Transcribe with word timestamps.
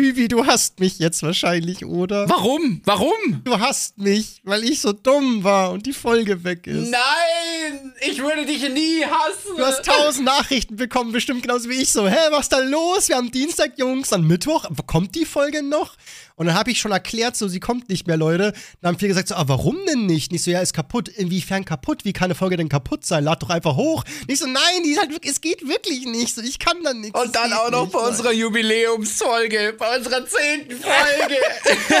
Hübi, 0.00 0.28
du 0.28 0.46
hasst 0.46 0.80
mich 0.80 0.98
jetzt 0.98 1.22
wahrscheinlich, 1.22 1.84
oder? 1.84 2.28
Warum? 2.28 2.80
Warum? 2.84 3.42
Du 3.44 3.58
hasst 3.58 3.98
mich, 3.98 4.40
weil 4.44 4.64
ich 4.64 4.80
so 4.80 4.92
dumm 4.92 5.44
war 5.44 5.72
und 5.72 5.86
die 5.86 5.92
Folge 5.92 6.42
weg 6.44 6.66
ist. 6.66 6.90
Nein, 6.90 7.92
ich 8.00 8.22
würde 8.22 8.46
dich 8.46 8.62
nie 8.68 9.04
hassen. 9.04 9.56
Du 9.56 9.64
hast 9.64 9.84
tausend 9.84 10.24
Nachrichten 10.24 10.76
bekommen, 10.76 11.12
bestimmt 11.12 11.42
genauso 11.42 11.68
wie 11.68 11.80
ich 11.82 11.92
so. 11.92 12.08
Hä, 12.08 12.16
was 12.30 12.42
ist 12.42 12.52
da 12.52 12.58
los? 12.58 13.08
Wir 13.08 13.16
haben 13.16 13.30
Dienstag, 13.30 13.78
Jungs, 13.78 14.12
an 14.12 14.26
Mittwoch. 14.26 14.68
Kommt 14.86 15.14
die 15.14 15.24
Folge 15.24 15.62
noch? 15.62 15.96
Und 16.36 16.46
dann 16.46 16.54
habe 16.54 16.70
ich 16.70 16.80
schon 16.80 16.90
erklärt, 16.90 17.36
so, 17.36 17.48
sie 17.48 17.60
kommt 17.60 17.90
nicht 17.90 18.06
mehr, 18.06 18.16
Leute. 18.16 18.54
Dann 18.80 18.92
haben 18.92 18.98
viele 18.98 19.10
gesagt, 19.10 19.28
so, 19.28 19.34
ah, 19.34 19.44
warum 19.46 19.76
denn 19.86 20.06
nicht? 20.06 20.32
Nicht 20.32 20.42
so, 20.42 20.50
ja, 20.50 20.60
ist 20.60 20.72
kaputt. 20.72 21.08
Inwiefern 21.08 21.66
kaputt? 21.66 22.06
Wie 22.06 22.14
kann 22.14 22.26
eine 22.26 22.34
Folge 22.34 22.56
denn 22.56 22.70
kaputt 22.70 23.04
sein? 23.04 23.24
Lad 23.24 23.42
doch 23.42 23.50
einfach 23.50 23.76
hoch. 23.76 24.04
Nicht 24.26 24.38
so, 24.40 24.46
nein, 24.46 24.82
die 24.82 24.98
halt, 24.98 25.10
es 25.26 25.42
geht 25.42 25.68
wirklich 25.68 26.06
nicht. 26.06 26.34
So, 26.34 26.40
ich 26.40 26.58
kann 26.58 26.82
da 26.82 26.94
nichts. 26.94 27.20
Und 27.20 27.36
dann 27.36 27.52
auch 27.52 27.70
noch 27.70 27.82
nicht, 27.82 27.92
bei 27.92 27.98
unserer 27.98 28.32
Jubiläumsfolge, 28.32 29.74
bei 29.78 29.89
unserer 29.96 30.26
zehnten 30.26 30.76
Folge. 30.76 31.36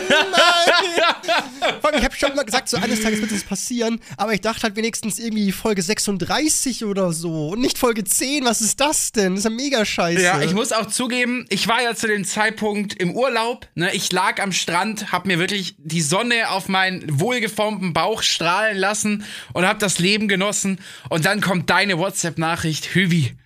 nein. 1.82 1.94
ich 1.98 2.04
habe 2.04 2.14
schon 2.14 2.34
mal 2.34 2.44
gesagt, 2.44 2.68
so 2.68 2.76
eines 2.76 3.00
Tages 3.02 3.20
wird 3.20 3.32
das 3.32 3.44
passieren, 3.44 4.00
aber 4.16 4.34
ich 4.34 4.40
dachte 4.40 4.64
halt 4.64 4.76
wenigstens 4.76 5.18
irgendwie 5.18 5.50
Folge 5.52 5.82
36 5.82 6.84
oder 6.84 7.12
so 7.12 7.48
und 7.48 7.60
nicht 7.60 7.78
Folge 7.78 8.04
10. 8.04 8.44
Was 8.44 8.60
ist 8.60 8.80
das 8.80 9.12
denn? 9.12 9.34
Das 9.34 9.40
ist 9.40 9.50
ja 9.50 9.50
mega 9.50 9.84
scheiße. 9.84 10.22
Ja, 10.22 10.40
ich 10.40 10.52
muss 10.52 10.72
auch 10.72 10.86
zugeben, 10.86 11.46
ich 11.48 11.68
war 11.68 11.82
ja 11.82 11.94
zu 11.94 12.06
dem 12.06 12.24
Zeitpunkt 12.24 12.94
im 12.94 13.16
Urlaub, 13.16 13.66
ne? 13.74 13.94
Ich 13.94 14.12
lag 14.12 14.26
lag 14.26 14.42
am 14.42 14.50
Strand, 14.50 15.12
hab 15.12 15.24
mir 15.24 15.38
wirklich 15.38 15.76
die 15.78 16.00
Sonne 16.00 16.50
auf 16.50 16.68
meinen 16.68 17.20
wohlgeformten 17.20 17.92
Bauch 17.92 18.22
strahlen 18.22 18.76
lassen 18.76 19.24
und 19.52 19.66
hab 19.66 19.78
das 19.78 19.98
Leben 20.00 20.26
genossen. 20.26 20.78
Und 21.08 21.24
dann 21.24 21.40
kommt 21.40 21.70
deine 21.70 21.98
WhatsApp-Nachricht, 21.98 22.94
Hüvi 22.94 23.36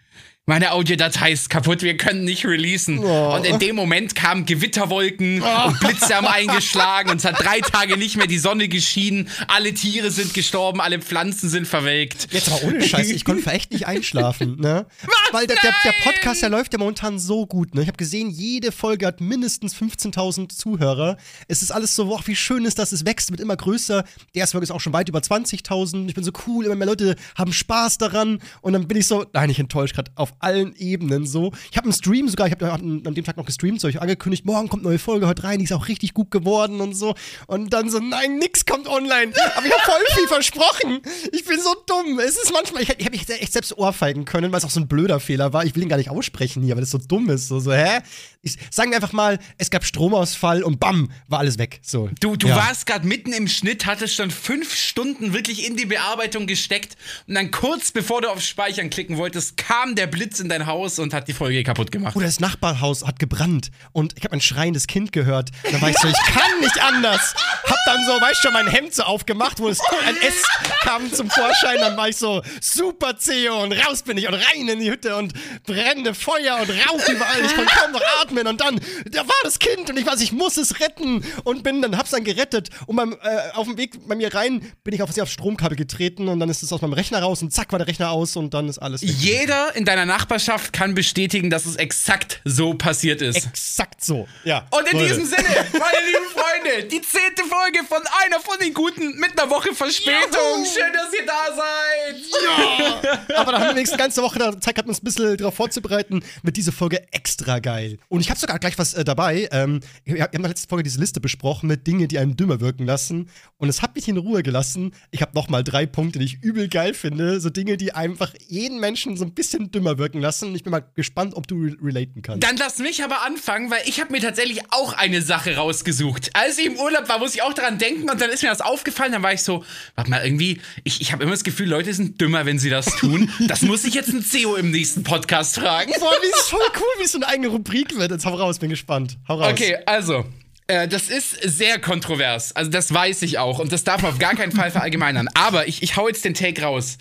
meine 0.51 0.73
Audiodatei 0.73 1.31
ist 1.31 1.49
kaputt, 1.49 1.83
wir 1.83 1.97
können 1.97 2.25
nicht 2.25 2.45
releasen. 2.45 2.99
Oh. 2.99 3.37
Und 3.37 3.47
in 3.47 3.61
dem 3.61 3.77
Moment 3.77 4.17
kamen 4.17 4.47
Gewitterwolken 4.47 5.43
oh. 5.43 5.69
und 5.69 5.79
Blitze 5.79 6.17
haben 6.17 6.27
eingeschlagen 6.27 7.09
und 7.09 7.19
es 7.19 7.25
hat 7.25 7.39
drei 7.39 7.61
Tage 7.61 7.97
nicht 7.97 8.17
mehr 8.17 8.27
die 8.27 8.41
Sonne 8.41 8.66
geschienen. 8.66 9.29
Alle 9.47 9.73
Tiere 9.73 10.11
sind 10.11 10.35
gestorben, 10.35 10.80
alle 10.80 10.99
Pflanzen 10.99 11.49
sind 11.49 11.69
verwelkt. 11.69 12.27
Jetzt 12.33 12.51
aber 12.51 12.65
ohne 12.65 12.83
Scheiße, 12.83 13.13
ich 13.13 13.24
konnte 13.24 13.49
echt 13.49 13.71
nicht 13.71 13.87
einschlafen, 13.87 14.57
ne? 14.57 14.87
Was? 15.02 15.13
Weil 15.30 15.47
der, 15.47 15.55
der, 15.63 15.73
der, 15.85 15.93
Podcast, 16.02 16.43
der 16.43 16.49
läuft 16.49 16.73
ja 16.73 16.80
momentan 16.80 17.21
so 17.21 17.46
gut, 17.46 17.77
ne? 17.77 17.83
Ich 17.83 17.87
habe 17.87 17.96
gesehen, 17.96 18.29
jede 18.29 18.73
Folge 18.73 19.07
hat 19.07 19.21
mindestens 19.21 19.77
15.000 19.77 20.49
Zuhörer. 20.49 21.17
Es 21.46 21.63
ist 21.63 21.71
alles 21.71 21.95
so, 21.95 22.07
boah, 22.07 22.21
wie 22.24 22.35
schön 22.35 22.65
ist 22.65 22.80
das, 22.80 22.91
es 22.91 23.07
wächst, 23.07 23.30
wird 23.30 23.41
immer 23.41 23.57
größer. 23.57 24.02
Die 24.35 24.41
erste 24.41 24.55
Folge 24.55 24.65
ist 24.65 24.73
auch 24.73 24.80
schon 24.80 24.95
weit 24.95 25.09
über 25.09 25.21
20.000. 25.21 26.09
Ich 26.09 26.15
bin 26.15 26.24
so 26.24 26.33
cool, 26.49 26.67
immer 26.67 26.74
mehr 26.74 26.89
Leute 26.89 27.15
haben 27.37 27.52
Spaß 27.52 27.99
daran. 27.99 28.41
Und 28.63 28.73
dann 28.73 28.89
bin 28.89 28.99
ich 28.99 29.07
so, 29.07 29.24
nein, 29.33 29.49
ich 29.49 29.61
enttäuscht 29.61 29.95
gerade 29.95 30.11
auf 30.17 30.40
allen 30.41 30.74
Ebenen 30.77 31.27
so. 31.27 31.52
Ich 31.71 31.77
habe 31.77 31.85
einen 31.85 31.93
Stream 31.93 32.29
sogar, 32.29 32.46
ich 32.46 32.52
habe 32.52 32.73
an, 32.73 33.02
dem 33.02 33.24
Tag 33.24 33.37
noch 33.37 33.46
gestreamt, 33.46 33.80
so 33.80 33.88
ich 33.88 34.01
angekündigt, 34.01 34.45
morgen 34.45 34.69
kommt 34.69 34.83
eine 34.83 34.91
neue 34.91 34.99
Folge, 34.99 35.27
heute 35.27 35.45
rein, 35.45 35.59
die 35.59 35.65
ist 35.65 35.73
auch 35.73 35.88
richtig 35.88 36.15
gut 36.15 36.30
geworden 36.30 36.80
und 36.80 36.95
so. 36.95 37.15
Und 37.46 37.73
dann 37.73 37.91
so, 37.91 37.99
nein, 37.99 38.38
nix 38.38 38.66
kommt 38.66 38.88
online. 38.88 39.33
Aber 39.57 39.66
ich 39.66 39.73
habe 39.73 39.83
voll 39.85 40.05
viel 40.15 40.29
versprochen. 40.29 41.01
Ich 41.33 41.45
bin 41.45 41.61
so 41.61 41.74
dumm. 41.87 42.18
Es 42.18 42.37
ist 42.37 42.52
manchmal, 42.52 42.83
ich, 42.83 42.91
habe 42.91 43.11
mich 43.11 43.29
echt 43.29 43.52
selbst 43.52 43.77
ohrfeigen 43.77 44.24
können, 44.24 44.52
weil 44.52 44.59
es 44.59 44.65
auch 44.65 44.71
so 44.71 44.80
ein 44.80 44.88
blöder 44.88 45.21
Fehler 45.21 45.52
war. 45.52 45.65
Ich 45.65 45.74
will 45.74 45.83
ihn 45.83 45.88
gar 45.88 45.96
nicht 45.96 46.11
aussprechen 46.11 46.63
hier, 46.63 46.77
weil 46.77 46.83
es 46.83 46.91
so 46.91 46.99
dumm 46.99 47.29
ist. 47.30 47.49
So, 47.49 47.61
so 47.61 47.73
hä? 47.73 48.01
Ich, 48.43 48.57
sagen 48.71 48.91
wir 48.91 48.96
einfach 48.96 49.13
mal, 49.13 49.38
es 49.59 49.71
gab 49.71 49.85
Stromausfall 49.85 50.63
und 50.63 50.80
bam, 50.80 51.11
war 51.29 51.41
alles 51.41 51.59
weg. 51.59 51.80
So. 51.83 52.09
Du, 52.21 52.37
du 52.37 52.49
ja. 52.49 52.57
warst 52.57 52.87
gerade 52.87 53.07
mitten 53.07 53.33
im 53.33 53.49
Schnitt, 53.49 53.87
hattest 53.87 54.15
schon 54.15 54.30
fünf 54.30 54.74
Stunden 54.74 55.35
wirklich 55.35 55.66
in 55.66 55.77
die 55.77 55.87
Bearbeitung 55.87 56.46
gesteckt 56.46 56.96
und 57.27 57.35
dann 57.35 57.51
kurz 57.51 57.93
bevor 57.93 58.23
du 58.23 58.30
auf 58.30 58.41
Speichern 58.41 58.88
klicken 58.88 59.16
wolltest, 59.16 59.57
kam 59.57 59.95
der 59.95 60.07
Blitz 60.07 60.30
in 60.39 60.49
dein 60.49 60.67
Haus 60.67 60.99
und 60.99 61.13
hat 61.13 61.27
die 61.27 61.33
Folge 61.33 61.65
kaputt 61.65 61.91
gemacht. 61.91 62.15
Oder 62.15 62.27
das 62.27 62.39
Nachbarhaus 62.39 63.05
hat 63.07 63.19
gebrannt 63.19 63.71
und 63.93 64.17
ich 64.17 64.25
habe 64.25 64.34
ein 64.34 64.41
schreiendes 64.41 64.87
Kind 64.87 65.12
gehört. 65.12 65.50
Dann 65.71 65.81
war 65.81 65.91
ich 65.91 65.99
so, 65.99 66.09
ich 66.09 66.34
kann 66.34 66.61
nicht 66.61 66.81
anders. 66.81 67.34
Hab 67.65 67.78
dann 67.87 68.05
so, 68.05 68.12
weißt 68.12 68.45
du, 68.45 68.49
schon 68.49 68.53
mein 68.53 68.69
Hemd 68.69 68.95
so 68.95 69.03
aufgemacht, 69.03 69.59
wo 69.59 69.69
es 69.69 69.81
ein 70.06 70.17
S 70.17 70.45
kam 70.83 71.12
zum 71.12 71.31
Vorschein. 71.31 71.78
Dann 71.81 71.97
war 71.97 72.09
ich 72.09 72.17
so, 72.17 72.43
super 72.61 73.19
Theo 73.19 73.63
und 73.63 73.73
raus 73.73 74.03
bin 74.03 74.19
ich 74.19 74.29
und 74.29 74.35
rein 74.35 74.69
in 74.69 74.81
die 74.81 74.91
Hütte 74.91 75.17
und 75.17 75.33
brennende 75.65 76.15
Feuer 76.15 76.59
und 76.61 76.71
Rauch 76.71 77.09
überall. 77.09 77.45
Ich 77.45 77.55
konnte 77.55 77.75
kaum 77.75 77.93
noch 77.93 78.03
atmen 78.23 78.47
und 78.47 78.61
dann, 78.61 78.81
da 79.11 79.21
war 79.21 79.35
das 79.43 79.59
Kind 79.59 79.91
und 79.91 79.99
ich 79.99 80.07
weiß, 80.07 80.21
ich 80.21 80.33
muss 80.33 80.57
es 80.57 80.81
retten 80.81 81.25
und 81.45 81.63
bin 81.63 81.83
dann, 81.83 81.97
hab's 81.97 82.11
dann 82.11 82.25
gerettet 82.25 82.71
und 82.87 82.97
beim, 82.97 83.13
äh, 83.23 83.51
auf 83.55 83.67
dem 83.67 83.77
Weg 83.77 84.07
bei 84.07 84.15
mir 84.15 84.35
rein 84.35 84.61
bin 84.85 84.95
ich 84.95 85.03
auf, 85.03 85.17
aufs 85.19 85.33
Stromkabel 85.33 85.77
getreten 85.77 86.29
und 86.29 86.41
dann 86.41 86.49
ist 86.49 86.63
es 86.63 86.73
aus 86.73 86.81
meinem 86.83 86.93
Rechner 86.93 87.21
raus 87.23 87.43
und 87.43 87.53
zack 87.53 87.73
war 87.73 87.79
der 87.79 87.89
Rechner 87.89 88.11
aus 88.11 88.37
und 88.37 88.55
dann 88.55 88.69
ist 88.69 88.79
alles 88.79 89.03
weg. 89.03 89.11
Jeder 89.11 89.75
in 89.77 89.85
deiner 89.85 90.07
Nachbarschaft 90.10 90.72
kann 90.72 90.94
bestätigen, 90.94 91.50
dass 91.50 91.66
es 91.66 91.76
exakt 91.76 92.41
so 92.44 92.75
passiert 92.75 93.22
ist. 93.22 93.47
Exakt 93.47 94.04
so, 94.04 94.26
ja. 94.44 94.66
Und 94.71 94.91
in 94.91 94.98
Leute. 94.98 95.09
diesem 95.09 95.25
Sinne, 95.25 95.48
meine 95.72 96.00
lieben 96.06 96.31
Freunde, 96.34 96.88
die 96.88 97.00
zehnte 97.00 97.44
Folge 97.48 97.87
von 97.87 98.03
einer 98.25 98.41
von 98.41 98.59
den 98.60 98.75
Guten 98.75 99.19
mit 99.21 99.38
einer 99.38 99.48
Woche 99.50 99.72
Verspätung. 99.72 100.19
Juhu. 100.56 100.66
Schön, 100.66 100.93
dass 100.93 101.12
ihr 101.15 101.26
da 101.26 101.47
seid. 101.54 103.21
Ja. 103.31 103.37
Aber 103.37 103.53
da 103.53 103.60
haben 103.60 103.69
wir 103.69 103.75
nächste 103.75 103.97
ganze 103.97 104.21
Woche 104.22 104.38
Zeit 104.60 104.75
gehabt, 104.75 104.88
uns 104.88 105.00
ein 105.00 105.04
bisschen 105.04 105.37
darauf 105.37 105.54
vorzubereiten. 105.54 106.25
Wird 106.42 106.56
diese 106.56 106.72
Folge 106.72 107.06
extra 107.12 107.60
geil. 107.60 107.98
Und 108.09 108.21
ich 108.21 108.31
habe 108.31 108.41
sogar 108.41 108.59
gleich 108.59 108.78
was 108.78 108.94
äh, 108.94 109.04
dabei. 109.04 109.48
Ähm, 109.53 109.81
wir 110.04 110.22
haben 110.22 110.32
in 110.32 110.42
der 110.42 110.50
letzten 110.50 110.69
Folge 110.69 110.82
diese 110.82 110.98
Liste 110.98 111.21
besprochen 111.21 111.69
mit 111.69 111.87
Dingen, 111.87 112.09
die 112.09 112.19
einen 112.19 112.37
dümmer 112.37 112.60
wirken 112.60 112.84
lassen. 112.84 113.31
Und 113.59 113.69
es 113.69 113.81
hat 113.81 113.94
mich 113.94 114.09
in 114.09 114.16
Ruhe 114.16 114.42
gelassen. 114.42 114.92
Ich 115.12 115.22
habe 115.22 115.32
nochmal 115.34 115.62
drei 115.62 115.87
Punkte, 115.87 116.19
die 116.19 116.25
ich 116.25 116.42
übel 116.42 116.69
geil 116.69 116.94
finde. 116.94 117.41
So 117.41 117.50
Dinge, 117.50 117.77
die 117.77 117.92
einfach 117.92 118.34
jeden 118.48 118.81
Menschen 118.81 119.16
so 119.16 119.25
ein 119.25 119.34
bisschen 119.34 119.71
dümmer 119.71 119.98
wirken 120.00 120.21
lassen. 120.21 120.55
Ich 120.56 120.65
bin 120.65 120.72
mal 120.72 120.84
gespannt, 120.97 121.34
ob 121.34 121.47
du 121.47 121.62
re 121.62 121.77
relaten 121.81 122.22
kannst. 122.22 122.43
Dann 122.43 122.56
lass 122.56 122.78
mich 122.78 123.05
aber 123.05 123.22
anfangen, 123.22 123.71
weil 123.71 123.83
ich 123.87 124.00
habe 124.00 124.11
mir 124.11 124.21
tatsächlich 124.21 124.61
auch 124.71 124.94
eine 124.94 125.22
Sache 125.22 125.55
rausgesucht. 125.55 126.31
Als 126.34 126.59
ich 126.59 126.66
im 126.66 126.77
Urlaub 126.77 127.09
war, 127.09 127.21
muss 127.21 127.34
ich 127.34 127.43
auch 127.43 127.55
daran 127.55 127.78
denken 127.78 128.10
und 128.10 128.21
dann 128.21 128.31
ist 128.31 128.43
mir 128.43 128.49
das 128.49 128.60
aufgefallen. 128.60 129.12
Dann 129.12 129.22
war 129.22 129.33
ich 129.33 129.43
so, 129.43 129.65
warte 129.94 130.10
mal, 130.10 130.25
irgendwie, 130.25 130.60
ich, 130.83 131.00
ich 131.00 131.12
habe 131.12 131.22
immer 131.22 131.33
das 131.33 131.44
Gefühl, 131.44 131.69
Leute 131.69 131.94
sind 131.94 132.21
dümmer, 132.21 132.47
wenn 132.47 132.59
sie 132.59 132.71
das 132.71 132.87
tun. 132.97 133.31
das 133.47 133.62
muss 133.62 133.84
ich 133.84 133.94
jetzt 133.94 134.09
ein 134.09 134.25
CEO 134.25 134.56
im 134.56 134.72
nächsten 134.72 135.05
Podcast 135.05 135.55
fragen. 135.56 135.93
Boah, 136.00 136.12
wie 136.22 136.27
ist 136.27 136.50
voll 136.50 136.60
cool, 136.77 136.99
wie 136.99 137.05
es 137.05 137.12
so 137.12 137.19
eine 137.19 137.28
eigene 137.28 137.49
Rubrik 137.49 137.97
wird. 137.97 138.10
Jetzt 138.10 138.27
hau 138.27 138.34
raus, 138.34 138.59
bin 138.59 138.71
gespannt. 138.71 139.19
Hau 139.28 139.37
raus. 139.37 139.53
Okay, 139.53 139.77
also. 139.87 140.25
Äh, 140.66 140.87
das 140.87 141.10
ist 141.10 141.37
sehr 141.43 141.81
kontrovers. 141.81 142.55
Also, 142.55 142.71
das 142.71 142.93
weiß 142.93 143.22
ich 143.22 143.39
auch. 143.39 143.59
Und 143.59 143.72
das 143.72 143.84
darf 143.84 144.03
man 144.03 144.12
auf 144.12 144.19
gar 144.19 144.34
keinen 144.34 144.53
Fall 144.53 144.71
verallgemeinern. 144.71 145.28
Aber 145.34 145.69
ich, 145.69 145.83
ich 145.83 145.97
hau 145.97 146.09
jetzt 146.09 146.25
den 146.25 146.34
Take 146.34 146.62
raus. 146.62 146.99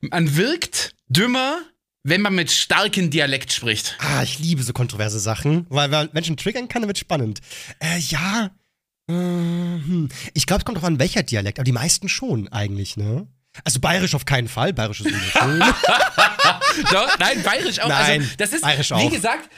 Man 0.00 0.36
wirkt 0.36 0.94
dümmer, 1.08 1.58
wenn 2.08 2.22
man 2.22 2.34
mit 2.34 2.50
starkem 2.50 3.10
Dialekt 3.10 3.52
spricht. 3.52 3.96
Ah, 4.00 4.22
ich 4.22 4.38
liebe 4.38 4.62
so 4.62 4.72
kontroverse 4.72 5.20
Sachen, 5.20 5.66
weil 5.68 5.90
wenn 5.90 6.08
Menschen 6.12 6.36
triggern 6.36 6.68
kann, 6.68 6.82
dann 6.82 6.88
wird 6.88 6.98
spannend. 6.98 7.40
Äh, 7.80 7.98
ja. 7.98 8.50
Äh, 9.08 9.12
hm. 9.12 10.08
Ich 10.34 10.46
glaube, 10.46 10.60
es 10.60 10.64
kommt 10.64 10.78
drauf 10.78 10.84
an, 10.84 10.98
welcher 10.98 11.22
Dialekt, 11.22 11.58
aber 11.58 11.64
die 11.64 11.72
meisten 11.72 12.08
schon 12.08 12.48
eigentlich, 12.48 12.96
ne? 12.96 13.26
Also 13.64 13.80
bayerisch 13.80 14.14
auf 14.14 14.24
keinen 14.24 14.48
Fall, 14.48 14.72
bayerisch 14.72 15.00
ist 15.00 15.10
schön. 15.10 15.60
Doch, 16.92 17.18
nein, 17.18 17.42
bayerisch 17.42 17.80
auch. 17.80 17.90
Also, 17.90 18.02
nein, 18.02 18.20
also, 18.20 18.34
das 18.36 18.52
ist, 18.52 18.60
bayerisch 18.62 18.90
wie 18.90 19.10
gesagt, 19.10 19.50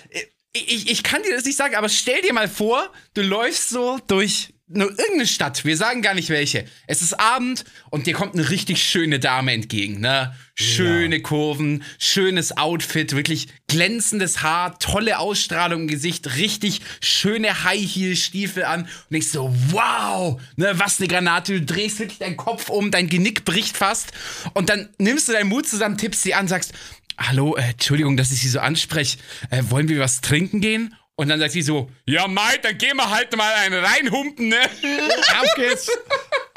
ich, 0.53 0.91
ich 0.91 1.03
kann 1.03 1.23
dir 1.23 1.35
das 1.35 1.45
nicht 1.45 1.57
sagen, 1.57 1.75
aber 1.75 1.89
stell 1.89 2.23
dir 2.23 2.33
mal 2.33 2.49
vor, 2.49 2.91
du 3.15 3.23
läufst 3.23 3.71
so 3.71 3.99
durch 4.07 4.55
nur 4.73 4.91
irgendeine 4.91 5.27
Stadt, 5.27 5.65
wir 5.65 5.77
sagen 5.77 6.01
gar 6.01 6.15
nicht 6.15 6.29
welche. 6.29 6.65
Es 6.87 7.03
ist 7.03 7.19
Abend 7.19 7.65
und 7.91 8.07
dir 8.07 8.15
kommt 8.15 8.35
eine 8.35 8.51
richtig 8.51 8.83
schöne 8.83 9.19
Dame 9.19 9.53
entgegen, 9.53 10.01
ne? 10.01 10.35
Schöne 10.55 11.17
ja. 11.17 11.23
Kurven, 11.23 11.83
schönes 11.99 12.57
Outfit, 12.57 13.17
wirklich 13.17 13.49
glänzendes 13.67 14.43
Haar, 14.43 14.79
tolle 14.79 15.19
Ausstrahlung 15.19 15.83
im 15.83 15.89
Gesicht, 15.89 16.37
richtig 16.37 16.83
schöne 17.01 17.65
High-Heel-Stiefel 17.65 18.65
an. 18.65 18.89
Und 19.11 19.17
ich 19.17 19.31
so, 19.31 19.53
wow, 19.71 20.41
ne, 20.57 20.73
was 20.79 21.01
eine 21.01 21.09
Granate. 21.09 21.61
Du 21.61 21.75
drehst 21.75 21.99
wirklich 21.99 22.19
deinen 22.19 22.37
Kopf 22.37 22.69
um, 22.69 22.91
dein 22.91 23.09
Genick 23.09 23.45
bricht 23.45 23.77
fast. 23.77 24.13
Und 24.55 24.69
dann 24.69 24.89
nimmst 24.99 25.29
du 25.29 25.33
deinen 25.33 25.49
Mut 25.49 25.67
zusammen, 25.67 25.99
tippst 25.99 26.23
sie 26.23 26.35
an, 26.35 26.47
sagst, 26.47 26.73
hallo, 27.19 27.57
äh, 27.57 27.71
Entschuldigung, 27.71 28.17
dass 28.17 28.31
ich 28.31 28.41
Sie 28.41 28.49
so 28.49 28.61
anspreche. 28.61 29.19
Äh, 29.51 29.63
wollen 29.69 29.89
wir 29.89 29.99
was 29.99 30.21
trinken 30.21 30.61
gehen? 30.61 30.95
Und 31.21 31.29
dann 31.29 31.39
sagt 31.39 31.53
sie 31.53 31.61
so, 31.61 31.91
ja 32.07 32.27
Mike, 32.27 32.61
dann 32.63 32.79
gehen 32.79 32.97
wir 32.97 33.11
halt 33.11 33.37
mal 33.37 33.53
einen 33.53 33.85
reinhumpen, 33.85 34.49
ne? 34.49 34.57
Auf 35.39 35.55
geht's. 35.55 35.91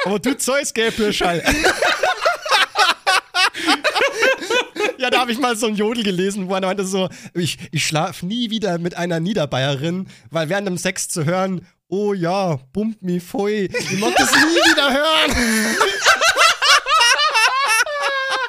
Aber 0.06 0.20
du 0.20 0.38
Zeus, 0.38 0.74
gell, 0.74 0.94
ja, 4.98 5.10
da 5.10 5.20
habe 5.20 5.34
ich 5.34 5.38
mal 5.40 5.58
so 5.58 5.68
ein 5.68 5.76
Jodel 5.76 6.06
gelesen, 6.06 6.48
wo 6.48 6.56
er 6.56 6.62
meinte 6.62 6.86
so, 6.86 7.10
ich, 7.34 7.58
ich 7.74 7.86
schlaf 7.86 8.24
nie 8.24 8.52
wieder 8.52 8.78
mit 8.78 8.96
einer 8.96 9.20
Niederbayerin, 9.20 10.08
weil 10.32 10.48
während 10.48 10.68
dem 10.68 10.78
Sex 10.78 11.10
zu 11.10 11.26
hören, 11.26 11.68
oh 11.90 12.14
ja, 12.14 12.56
bump 12.72 13.02
mi 13.02 13.20
foi, 13.20 13.68
ich 13.78 14.00
mag 14.00 14.16
das 14.16 14.32
nie 14.32 14.72
wieder 14.72 14.94
hören. 14.94 15.76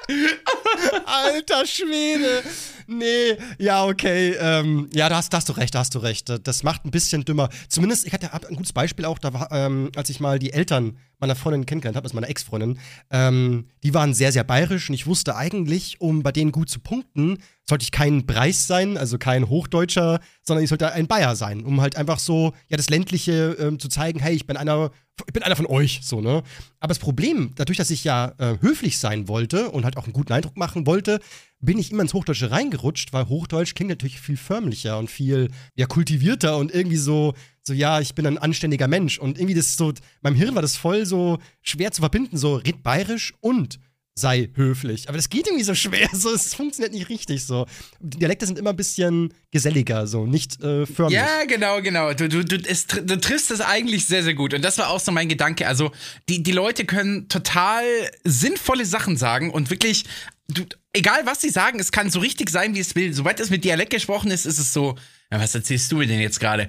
Alter 1.07 1.67
Schwede. 1.67 2.45
Nee, 2.87 3.37
ja, 3.59 3.85
okay. 3.85 4.35
Ähm, 4.39 4.89
ja, 4.93 5.09
da 5.09 5.17
hast, 5.17 5.33
da 5.33 5.39
hast, 5.39 5.49
du 5.49 5.53
recht, 5.53 5.75
da 5.75 5.81
hast 5.81 5.95
du 5.95 5.99
recht. 5.99 6.33
Das 6.47 6.63
macht 6.63 6.85
ein 6.85 6.91
bisschen 6.91 7.25
dümmer. 7.25 7.49
Zumindest, 7.69 8.07
ich 8.07 8.13
hatte 8.13 8.33
ein 8.33 8.57
gutes 8.57 8.73
Beispiel 8.73 9.05
auch, 9.05 9.19
da 9.19 9.33
war, 9.33 9.51
ähm, 9.53 9.91
als 9.97 10.11
ich 10.11 10.21
mal 10.21 10.39
die 10.39 10.53
Eltern 10.53 10.97
meiner 11.19 11.37
Freundin 11.37 11.67
kennengelernt 11.67 11.97
habe, 11.97 12.05
also 12.05 12.15
meiner 12.15 12.29
Ex-Freundin, 12.29 12.79
ähm, 13.11 13.69
die 13.83 13.95
waren 13.95 14.15
sehr, 14.15 14.33
sehr 14.33 14.45
bayerisch 14.45 14.89
und 14.89 14.95
ich 14.95 15.07
wusste 15.07 15.37
eigentlich, 15.37 16.01
um 16.01 16.23
bei 16.23 16.33
denen 16.33 16.53
gut 16.53 16.69
zu 16.69 16.81
punkten, 16.81 17.39
sollte 17.67 17.85
ich 17.85 17.93
kein 17.93 18.27
Preis 18.27 18.67
sein, 18.67 18.99
also 18.99 19.17
kein 19.17 19.49
Hochdeutscher, 19.49 20.21
sondern 20.43 20.65
ich 20.65 20.69
sollte 20.69 20.93
ein 20.93 21.07
Bayer 21.07 21.35
sein, 21.35 21.65
um 21.65 21.81
halt 21.81 21.97
einfach 21.97 22.19
so, 22.19 22.53
ja, 22.69 22.77
das 22.77 22.91
Ländliche 22.91 23.57
ähm, 23.59 23.79
zu 23.79 23.89
zeigen, 23.89 24.21
hey, 24.21 24.35
ich 24.35 24.47
bin 24.47 24.57
einer, 24.57 24.91
ich 25.27 25.33
bin 25.33 25.43
einer 25.43 25.57
von 25.57 25.67
euch, 25.67 26.01
so, 26.03 26.21
ne? 26.21 26.43
Aber 26.81 26.89
das 26.89 26.99
Problem, 26.99 27.53
dadurch, 27.55 27.79
dass 27.79 27.91
ich 27.91 28.05
ja 28.05 28.35
äh, 28.39 28.59
höflich 28.61 28.99
sein 28.99 29.29
wollte 29.29 29.71
und 29.71 29.85
halt 29.85 29.97
auch 29.97 30.05
einen 30.05 30.13
guten 30.13 30.33
Eindruck 30.33 30.57
machen 30.57 30.87
wollte, 30.87 31.21
bin 31.65 31.79
ich 31.79 31.91
immer 31.91 32.03
ins 32.03 32.15
Hochdeutsche 32.15 32.51
reingerutscht, 32.51 33.13
weil 33.13 33.29
Hochdeutsch 33.29 33.75
klingt 33.75 33.91
natürlich 33.91 34.21
viel 34.21 34.37
förmlicher 34.37 34.99
und 34.99 35.11
viel, 35.11 35.51
ja, 35.75 35.87
kultivierter 35.87 36.59
und 36.59 36.73
irgendwie 36.73 36.97
so, 36.97 37.35
so, 37.63 37.73
ja, 37.73 38.01
ich 38.01 38.15
bin 38.15 38.27
ein 38.27 38.39
anständiger 38.39 38.89
Mensch. 38.89 39.19
Und 39.19 39.39
irgendwie 39.39 39.55
das 39.55 39.77
so, 39.77 39.93
meinem 40.23 40.37
Hirn 40.37 40.55
war 40.55 40.63
das 40.63 40.77
voll 40.77 41.07
so 41.07 41.39
schwer 41.63 41.93
zu 41.93 42.03
verbinden, 42.03 42.37
so, 42.37 42.57
red 42.57 42.83
bayerisch 42.83 43.35
und 43.41 43.79
sei 44.17 44.51
höflich. 44.55 45.09
Aber 45.09 45.19
das 45.19 45.29
geht 45.29 45.47
irgendwie 45.47 45.65
so 45.65 45.75
schwer, 45.75 46.09
so, 46.13 46.33
es 46.33 46.55
funktioniert 46.55 46.93
nicht 46.93 47.09
richtig 47.09 47.45
so. 47.45 47.67
Die 48.01 48.19
Dialekte 48.19 48.47
sind 48.47 48.59
immer 48.59 48.71
ein 48.71 48.77
bisschen 48.77 49.35
geselliger, 49.51 50.07
so, 50.07 50.27
nicht 50.27 50.63
äh, 50.63 50.87
förmlich. 50.87 51.19
Ja, 51.19 51.45
genau, 51.47 51.83
genau. 51.83 52.13
Du, 52.15 52.29
du, 52.29 52.45
du, 52.45 52.57
es, 52.57 52.87
du 52.87 53.21
triffst 53.21 53.51
es 53.51 53.61
eigentlich 53.61 54.07
sehr, 54.07 54.23
sehr 54.23 54.35
gut. 54.35 54.55
Und 54.55 54.63
das 54.63 54.79
war 54.79 54.91
auch 54.91 55.01
so 55.01 55.11
mein 55.11 55.29
Gedanke. 55.29 55.67
Also, 55.67 55.91
die, 56.29 56.43
die 56.43 56.53
Leute 56.53 56.85
können 56.85 57.29
total 57.29 57.85
sinnvolle 58.23 58.87
Sachen 58.87 59.17
sagen 59.17 59.51
und 59.51 59.71
wirklich, 59.71 60.05
du, 60.49 60.63
egal 60.93 61.27
was 61.27 61.41
sie 61.41 61.51
sagen, 61.51 61.81
es 61.81 61.91
kann 61.91 62.11
so 62.11 62.21
richtig 62.21 62.51
sein, 62.51 62.75
wie 62.75 62.81
es 62.81 62.95
will. 62.95 63.13
Sobald 63.13 63.41
es 63.41 63.51
mit 63.51 63.65
Dialekt 63.65 63.91
gesprochen 63.91 64.31
ist, 64.31 64.47
ist 64.47 64.59
es 64.59 64.73
so, 64.73 64.97
ja, 65.33 65.41
was 65.41 65.55
erzählst 65.55 65.91
du 65.91 65.97
mir 65.97 66.07
denn 66.07 66.21
jetzt 66.21 66.39
gerade? 66.39 66.69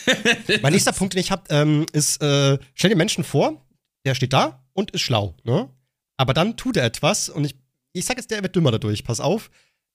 mein 0.62 0.72
nächster 0.72 0.92
Punkt, 0.92 1.14
den 1.14 1.20
ich 1.20 1.30
habe, 1.30 1.44
ähm, 1.48 1.86
ist, 1.92 2.20
äh, 2.22 2.58
stell 2.74 2.90
dir 2.90 2.96
Menschen 2.96 3.24
vor, 3.24 3.64
der 4.04 4.14
steht 4.14 4.34
da 4.34 4.62
und 4.74 4.90
ist 4.90 5.00
schlau, 5.00 5.34
ne? 5.44 5.70
Aber 6.16 6.34
dann 6.34 6.56
tut 6.56 6.76
er 6.76 6.84
etwas 6.84 7.28
und 7.28 7.44
ich, 7.44 7.56
ich 7.92 8.04
sag 8.04 8.16
jetzt, 8.16 8.30
der 8.30 8.42
wird 8.42 8.54
dümmer 8.56 8.70
dadurch. 8.70 9.04
Pass 9.04 9.20
auf, 9.20 9.50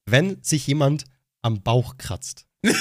wenn 0.05 0.41
sich 0.43 0.67
jemand 0.67 1.05
am 1.41 1.61
Bauch 1.61 1.97
kratzt. 1.97 2.45
ja, 2.63 2.73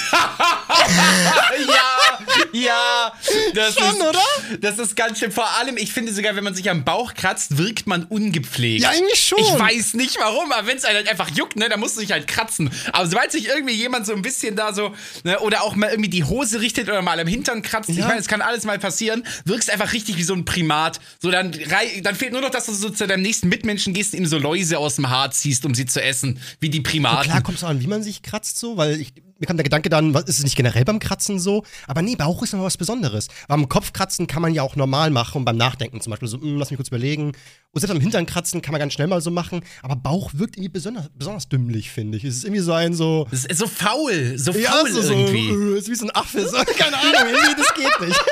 ja, 2.53 3.13
das 3.53 3.75
Schon, 3.75 3.87
ist, 3.95 4.01
oder? 4.01 4.21
Das 4.61 4.79
ist 4.79 4.95
ganz 4.95 5.19
schön. 5.19 5.31
Vor 5.31 5.49
allem, 5.57 5.77
ich 5.77 5.91
finde 5.91 6.13
sogar, 6.13 6.35
wenn 6.35 6.43
man 6.43 6.55
sich 6.55 6.69
am 6.69 6.83
Bauch 6.83 7.13
kratzt, 7.13 7.57
wirkt 7.57 7.87
man 7.87 8.03
ungepflegt. 8.05 8.81
Ja, 8.83 8.89
eigentlich 8.89 9.19
schon. 9.19 9.39
Ich 9.39 9.59
weiß 9.59 9.93
nicht 9.95 10.17
warum, 10.19 10.51
aber 10.51 10.67
wenn 10.67 10.77
es 10.77 10.83
halt 10.83 11.07
einfach 11.09 11.29
juckt, 11.29 11.55
ne, 11.55 11.69
dann 11.69 11.79
musst 11.79 11.97
du 11.97 12.01
dich 12.01 12.11
halt 12.11 12.27
kratzen. 12.27 12.69
Aber 12.93 13.07
sobald 13.07 13.31
sich 13.31 13.47
irgendwie 13.47 13.73
jemand 13.73 14.05
so 14.05 14.13
ein 14.13 14.21
bisschen 14.21 14.55
da 14.55 14.73
so, 14.73 14.93
ne, 15.23 15.39
oder 15.39 15.63
auch 15.63 15.75
mal 15.75 15.89
irgendwie 15.89 16.09
die 16.09 16.23
Hose 16.23 16.61
richtet 16.61 16.87
oder 16.89 17.01
mal 17.01 17.19
am 17.19 17.27
Hintern 17.27 17.61
kratzt, 17.61 17.89
Ja. 17.89 17.95
ich 17.95 18.05
meine, 18.05 18.19
es 18.19 18.27
kann 18.27 18.41
alles 18.41 18.63
mal 18.65 18.79
passieren, 18.79 19.23
wirkst 19.45 19.69
einfach 19.69 19.93
richtig 19.93 20.17
wie 20.17 20.23
so 20.23 20.33
ein 20.33 20.45
Primat. 20.45 20.99
So, 21.21 21.31
dann, 21.31 21.55
dann 22.01 22.15
fehlt 22.15 22.31
nur 22.33 22.41
noch, 22.41 22.49
dass 22.49 22.65
du 22.65 22.73
so 22.73 22.89
zu 22.89 23.07
deinem 23.07 23.21
nächsten 23.21 23.49
Mitmenschen 23.49 23.93
gehst 23.93 24.13
und 24.13 24.19
ihm 24.19 24.25
so 24.25 24.37
Läuse 24.37 24.77
aus 24.79 24.95
dem 24.95 25.09
Haar 25.09 25.31
ziehst, 25.31 25.65
um 25.65 25.73
sie 25.75 25.85
zu 25.85 26.01
essen, 26.01 26.39
wie 26.59 26.69
die 26.69 26.81
Primaten. 26.81 27.29
Klar 27.29 27.41
kommt 27.41 27.57
es 27.57 27.63
an, 27.63 27.81
wie 27.81 27.87
man 27.87 28.03
sich 28.03 28.21
kratzt 28.23 28.57
so, 28.59 28.77
weil 28.77 28.99
ich, 28.99 29.13
mir 29.39 29.45
kam 29.47 29.57
der 29.57 29.63
Gedanke 29.63 29.89
dann, 29.89 30.13
was 30.13 30.23
ist 30.25 30.39
es 30.39 30.43
nicht 30.43 30.55
generell 30.55 30.83
beim 30.85 30.99
Kratzen 30.99 31.39
so? 31.39 31.63
Aber 31.87 32.01
nee, 32.01 32.15
Bauch 32.15 32.43
ist 32.43 32.53
noch 32.53 32.63
was 32.63 32.77
Besonderes. 32.77 33.27
Weil 33.47 33.55
am 33.55 33.69
Kopf 33.69 33.93
kratzen 33.93 34.27
kann 34.27 34.41
man 34.41 34.53
ja 34.53 34.63
auch 34.63 34.75
normal 34.75 35.09
machen 35.11 35.39
und 35.39 35.45
beim 35.45 35.57
Nachdenken 35.57 36.01
zum 36.01 36.11
Beispiel 36.11 36.27
so, 36.27 36.39
hm, 36.41 36.57
lass 36.57 36.69
mich 36.71 36.77
kurz 36.77 36.89
überlegen. 36.89 37.31
Und 37.71 37.81
selbst 37.81 37.91
am 37.95 38.01
Hintern 38.01 38.25
kratzen 38.25 38.61
kann 38.61 38.73
man 38.73 38.79
ganz 38.79 38.93
schnell 38.93 39.07
mal 39.07 39.21
so 39.21 39.31
machen. 39.31 39.61
Aber 39.81 39.95
Bauch 39.95 40.31
wirkt 40.33 40.57
irgendwie 40.57 40.69
besonders, 40.69 41.09
besonders 41.15 41.47
dümmlich, 41.47 41.89
finde 41.89 42.17
ich. 42.17 42.23
Es 42.25 42.37
ist 42.37 42.43
irgendwie 42.43 42.61
so 42.61 42.73
ein 42.73 42.93
so. 42.93 43.27
Das 43.31 43.45
ist 43.45 43.59
so 43.59 43.67
faul, 43.67 44.37
so 44.37 44.51
faul 44.51 44.61
Ja, 44.61 44.83
so, 44.91 45.01
so, 45.01 45.13
irgendwie. 45.13 45.49
äh, 45.49 45.77
ist 45.77 45.89
wie 45.89 45.95
so 45.95 46.05
ein 46.05 46.11
Affe. 46.15 46.47
So, 46.47 46.57
keine 46.77 46.97
Ahnung, 46.97 47.13
irgendwie, 47.33 47.55
das 47.55 47.73
geht 47.73 48.07
nicht. 48.07 48.19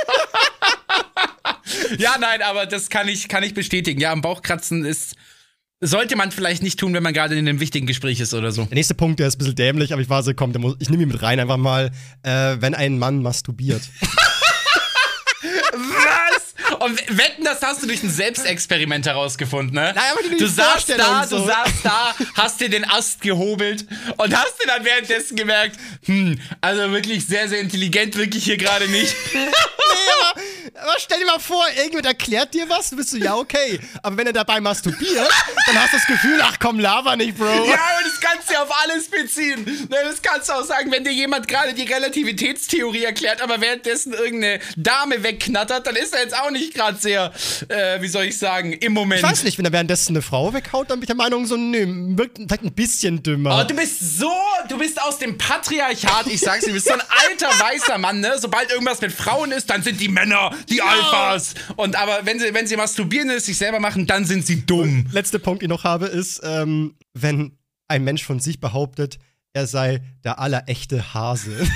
Ja, 1.98 2.18
nein, 2.20 2.42
aber 2.42 2.66
das 2.66 2.90
kann 2.90 3.08
ich, 3.08 3.28
kann 3.28 3.44
ich 3.44 3.54
bestätigen. 3.54 4.00
Ja, 4.00 4.12
am 4.12 4.22
Bauchkratzen 4.22 4.86
ist. 4.86 5.16
Sollte 5.80 6.16
man 6.16 6.32
vielleicht 6.32 6.64
nicht 6.64 6.80
tun, 6.80 6.96
wenn 6.96 7.04
man 7.04 7.14
gerade 7.14 7.38
in 7.38 7.48
einem 7.48 7.60
wichtigen 7.60 7.86
Gespräch 7.86 8.20
ist 8.20 8.34
oder 8.34 8.52
so. 8.52 8.66
Der 8.66 8.74
nächste 8.74 8.96
Punkt, 8.96 9.20
der 9.20 9.28
ist 9.28 9.36
ein 9.36 9.38
bisschen 9.38 9.56
dämlich, 9.56 9.94
aber 9.94 10.02
ich 10.02 10.10
war 10.10 10.24
so, 10.24 10.34
komm, 10.34 10.52
muss, 10.58 10.76
ich 10.80 10.90
nehme 10.90 11.04
ihn 11.04 11.10
mit 11.10 11.22
rein, 11.22 11.40
einfach 11.40 11.58
mal, 11.58 11.92
äh, 12.24 12.56
wenn 12.60 12.74
ein 12.74 12.98
Mann 12.98 13.22
masturbiert. 13.22 13.82
Und 16.88 17.18
wetten, 17.18 17.44
das 17.44 17.62
hast 17.62 17.84
du 17.84 17.88
durch 17.88 18.02
ein 18.02 18.10
Selbstexperiment 18.10 19.06
herausgefunden, 19.06 19.76
ne? 19.76 19.92
Nein, 19.94 20.04
aber 20.12 20.38
du 20.38 20.48
saßt 20.48 20.90
da, 20.98 21.28
so. 21.28 21.40
du 21.40 21.46
saßt 21.46 21.84
da, 21.84 22.16
hast 22.36 22.62
dir 22.62 22.70
den 22.70 22.90
Ast 22.90 23.20
gehobelt 23.20 23.86
und 24.16 24.34
hast 24.34 24.54
dir 24.64 24.68
dann 24.68 24.86
währenddessen 24.86 25.36
gemerkt, 25.36 25.78
hm, 26.06 26.40
also 26.62 26.90
wirklich 26.94 27.26
sehr, 27.28 27.50
sehr 27.50 27.60
intelligent 27.60 28.16
wirklich 28.16 28.46
hier 28.46 28.56
gerade 28.56 28.88
nicht. 28.88 29.14
nee, 29.34 29.40
aber, 30.32 30.42
aber 30.82 30.96
stell 31.00 31.20
dir 31.20 31.26
mal 31.26 31.40
vor, 31.40 31.66
irgendjemand 31.76 32.06
erklärt 32.06 32.54
dir 32.54 32.70
was, 32.70 32.90
du 32.90 32.96
bist 32.96 33.10
so, 33.10 33.18
ja, 33.18 33.36
okay. 33.36 33.82
Aber 34.02 34.16
wenn 34.16 34.28
er 34.28 34.34
dabei 34.34 34.62
masturbiert, 34.62 35.30
dann 35.66 35.82
hast 35.82 35.92
du 35.92 35.98
das 35.98 36.08
Gefühl, 36.08 36.40
ach 36.42 36.58
komm, 36.60 36.80
lava 36.80 37.18
nicht, 37.18 37.38
Bro. 37.38 37.66
Ja, 37.66 37.74
aber 37.74 38.04
das 38.04 38.22
kannst 38.22 38.50
du 38.50 38.54
ja 38.54 38.64
auf 38.64 38.84
alles 38.84 39.10
beziehen. 39.10 39.66
Ne, 39.90 39.98
Das 40.06 40.22
kannst 40.22 40.48
du 40.48 40.54
auch 40.54 40.64
sagen, 40.64 40.90
wenn 40.92 41.04
dir 41.04 41.12
jemand 41.12 41.50
gerade 41.50 41.74
die 41.74 41.84
Relativitätstheorie 41.84 43.04
erklärt, 43.04 43.42
aber 43.42 43.60
währenddessen 43.60 44.14
irgendeine 44.14 44.60
Dame 44.78 45.24
wegknattert, 45.24 45.86
dann 45.86 45.96
ist 45.98 46.14
er 46.14 46.22
jetzt 46.22 46.38
auch 46.38 46.52
nicht 46.52 46.74
gerade 46.78 46.98
sehr, 46.98 47.32
äh, 47.68 48.02
wie 48.02 48.08
soll 48.08 48.26
ich 48.26 48.38
sagen, 48.38 48.74
im 48.74 48.94
Moment. 48.94 49.22
Ich 49.22 49.28
weiß 49.30 49.44
nicht, 49.44 49.58
wenn 49.58 49.66
er 49.66 49.72
währenddessen 49.72 50.14
eine 50.14 50.22
Frau 50.22 50.54
weghaut, 50.54 50.90
dann 50.90 51.00
bin 51.00 51.04
ich 51.04 51.08
der 51.08 51.16
Meinung, 51.16 51.46
so, 51.46 51.58
nö, 51.58 52.18
wirkt 52.18 52.38
vielleicht 52.38 52.64
ein 52.64 52.74
bisschen 52.74 53.22
dümmer. 53.22 53.62
Oh, 53.62 53.68
du 53.68 53.76
bist 53.76 54.18
so, 54.18 54.32
du 54.70 54.78
bist 54.78 55.02
aus 55.02 55.20
dem 55.20 55.38
Patriarchat, 55.38 56.28
ich 56.28 56.40
sag's 56.40 56.62
dir, 56.62 56.68
du 56.68 56.74
bist 56.74 56.88
so 56.88 56.94
ein 56.94 57.02
alter 57.02 57.48
weißer 57.48 57.98
Mann, 57.98 58.20
ne? 58.20 58.36
Sobald 58.40 58.72
irgendwas 58.72 59.02
mit 59.02 59.12
Frauen 59.12 59.52
ist, 59.52 59.70
dann 59.70 59.84
sind 59.84 60.00
die 60.00 60.10
Männer 60.10 60.52
die 60.70 60.82
Alphas. 60.82 61.56
Und 61.76 61.96
aber 61.96 62.26
wenn 62.26 62.40
sie, 62.40 62.54
wenn 62.54 62.68
sie 62.68 62.78
masturbieren 62.78 63.30
es 63.30 63.46
sich 63.46 63.58
selber 63.58 63.80
machen, 63.80 64.08
dann 64.08 64.26
sind 64.26 64.46
sie 64.46 64.66
dumm. 64.66 65.08
Letzter 65.12 65.40
Punkt, 65.40 65.62
den 65.62 65.70
ich 65.72 65.76
noch 65.76 65.84
habe, 65.84 66.06
ist, 66.08 66.42
ähm, 66.44 66.96
wenn 67.14 67.58
ein 67.88 68.04
Mensch 68.04 68.24
von 68.24 68.40
sich 68.40 68.60
behauptet, 68.60 69.18
er 69.54 69.66
sei 69.68 70.02
der 70.24 70.40
allerechte 70.40 71.14
Hase. 71.14 71.52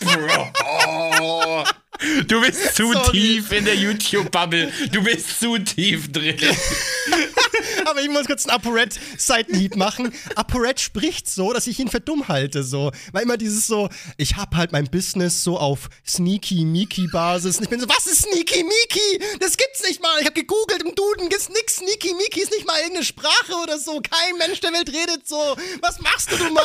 Bro. 0.00 1.64
Oh. 2.00 2.22
Du 2.26 2.40
bist 2.40 2.74
zu 2.76 2.92
Sorry. 2.92 3.10
tief 3.10 3.52
in 3.52 3.64
der 3.64 3.74
YouTube-Bubble. 3.74 4.72
Du 4.92 5.02
bist 5.02 5.40
zu 5.40 5.58
tief 5.58 6.10
drin. 6.12 6.36
Aber 7.86 8.02
ich 8.02 8.08
muss 8.08 8.26
kurz 8.26 8.46
einen 8.46 8.56
ApoRed-Seitenhieb 8.56 9.76
machen. 9.76 10.12
ApoRed 10.34 10.78
spricht 10.80 11.28
so, 11.28 11.52
dass 11.52 11.66
ich 11.66 11.78
ihn 11.78 11.88
für 11.88 12.00
dumm 12.00 12.28
halte, 12.28 12.62
so. 12.62 12.92
Weil 13.12 13.22
immer 13.22 13.36
dieses 13.36 13.66
so, 13.66 13.88
ich 14.16 14.36
hab 14.36 14.54
halt 14.54 14.72
mein 14.72 14.86
Business 14.90 15.42
so 15.42 15.58
auf 15.58 15.88
Sneaky-Miki-Basis. 16.06 17.58
Und 17.58 17.64
ich 17.64 17.70
bin 17.70 17.80
so, 17.80 17.88
was 17.88 18.06
ist 18.06 18.22
Sneaky-Miki? 18.22 19.38
Das 19.40 19.56
gibt's 19.56 19.82
nicht 19.86 20.02
mal. 20.02 20.20
Ich 20.20 20.26
hab 20.26 20.34
gegoogelt 20.34 20.82
im 20.82 20.94
Duden, 20.94 21.28
gibt's 21.28 21.48
nix. 21.48 21.76
Sneaky-Miki 21.76 22.40
ist 22.42 22.52
nicht 22.52 22.66
mal 22.66 22.78
irgendeine 22.78 23.04
Sprache 23.04 23.54
oder 23.62 23.78
so. 23.78 24.00
Kein 24.00 24.36
Mensch 24.38 24.60
der 24.60 24.72
Welt 24.72 24.88
redet 24.88 25.26
so. 25.26 25.56
Was 25.80 26.00
machst 26.00 26.30
du, 26.32 26.36
du 26.36 26.44
Mann? 26.52 26.64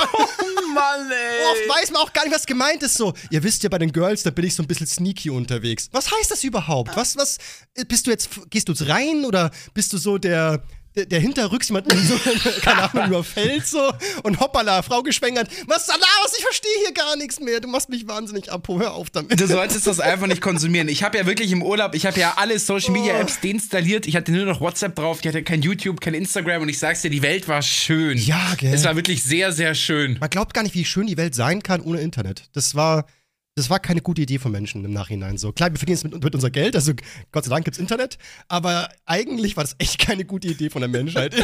Mann, 0.74 1.12
ey. 1.12 1.46
Oft 1.52 1.80
weiß 1.80 1.92
man 1.92 2.02
auch 2.02 2.14
gar 2.14 2.24
nicht, 2.26 2.36
was 2.36 2.46
gemeint 2.46 2.84
ist. 2.84 2.96
So, 2.96 3.14
ihr 3.30 3.44
wisst 3.44 3.64
ja, 3.64 3.70
bei 3.70 3.78
den 3.78 3.92
Girls, 3.92 4.24
da 4.24 4.30
bin 4.30 4.46
ich 4.46 4.56
so 4.56 4.64
ein 4.64 4.68
bisschen 4.68 4.88
sneaky 4.88 5.23
unterwegs. 5.30 5.90
Was 5.92 6.12
heißt 6.12 6.32
das 6.32 6.44
überhaupt? 6.44 6.96
Was, 6.96 7.16
was, 7.16 7.38
bist 7.88 8.08
du 8.08 8.12
jetzt, 8.12 8.30
gehst 8.50 8.68
du 8.68 8.74
jetzt 8.74 8.88
rein 8.88 9.26
oder 9.26 9.52
bist 9.74 9.94
du 9.94 9.98
so 9.98 10.18
der, 10.18 10.64
der, 10.96 11.06
der 11.06 11.20
hinterrücks 11.20 11.70
jemanden 11.70 11.98
so, 11.98 12.20
keine 12.62 12.92
Ahnung, 12.92 13.08
überfällt 13.08 13.66
so 13.66 13.92
und 14.24 14.40
hoppala, 14.40 14.82
Frau 14.84 15.02
geschwängert. 15.02 15.50
Was 15.68 15.88
da 15.88 15.94
laberst? 15.94 16.36
Ich 16.38 16.44
verstehe 16.44 16.72
hier 16.86 16.94
gar 16.94 17.16
nichts 17.16 17.40
mehr. 17.40 17.60
Du 17.60 17.68
machst 17.68 17.90
mich 17.90 18.08
wahnsinnig 18.08 18.52
ab. 18.52 18.68
Hör 18.68 18.94
auf 18.94 19.10
damit. 19.10 19.40
Du 19.40 19.48
solltest 19.48 19.88
das 19.88 20.00
einfach 20.00 20.28
nicht 20.28 20.42
konsumieren. 20.42 20.88
Ich 20.88 21.04
habe 21.04 21.18
ja 21.18 21.26
wirklich 21.26 21.52
im 21.52 21.64
Urlaub, 21.64 21.96
ich 21.96 22.06
habe 22.06 22.20
ja 22.20 22.34
alle 22.38 22.60
Social 22.60 22.92
Media 22.92 23.20
Apps 23.20 23.40
deinstalliert. 23.40 24.06
Ich 24.06 24.16
hatte 24.16 24.32
nur 24.32 24.46
noch 24.46 24.62
WhatsApp 24.62 24.96
drauf, 24.96 25.20
ich 25.22 25.28
hatte 25.28 25.44
kein 25.44 25.62
YouTube, 25.62 26.00
kein 26.00 26.14
Instagram 26.14 26.62
und 26.62 26.70
ich 26.70 26.80
sag's 26.80 27.02
dir, 27.02 27.10
die 27.10 27.22
Welt 27.22 27.48
war 27.48 27.62
schön. 27.62 28.18
Ja, 28.18 28.54
gell. 28.58 28.74
Es 28.74 28.84
war 28.84 28.96
wirklich 28.96 29.24
sehr, 29.24 29.52
sehr 29.52 29.76
schön. 29.76 30.18
Man 30.20 30.30
glaubt 30.30 30.54
gar 30.54 30.64
nicht, 30.64 30.76
wie 30.76 30.86
schön 30.86 31.08
die 31.08 31.18
Welt 31.18 31.36
sein 31.36 31.64
kann 31.64 31.82
ohne 31.82 32.02
Internet. 32.02 32.50
Das 32.54 32.76
war, 32.76 33.06
das 33.56 33.70
war 33.70 33.80
keine 33.80 34.02
gute 34.02 34.22
Idee 34.22 34.40
von 34.40 34.52
Menschen 34.52 34.84
im 34.84 34.92
Nachhinein. 34.94 35.38
So 35.38 35.52
klar, 35.52 35.72
wir 35.72 35.78
verdienen 35.78 35.98
es 35.98 36.04
mit, 36.04 36.24
mit 36.24 36.34
unser 36.34 36.50
Geld, 36.50 36.76
also 36.76 36.94
Gott 37.32 37.44
sei 37.44 37.52
Dank 37.52 37.66
gibt's 37.66 37.78
Internet, 37.80 38.18
aber 38.48 38.90
eigentlich 39.06 39.56
war 39.56 39.64
das 39.64 39.76
echt 39.78 40.00
keine 40.00 40.26
gute 40.26 40.48
Idee 40.48 40.70
von 40.72 40.82
der 40.82 40.90
Menschheit. 40.90 41.34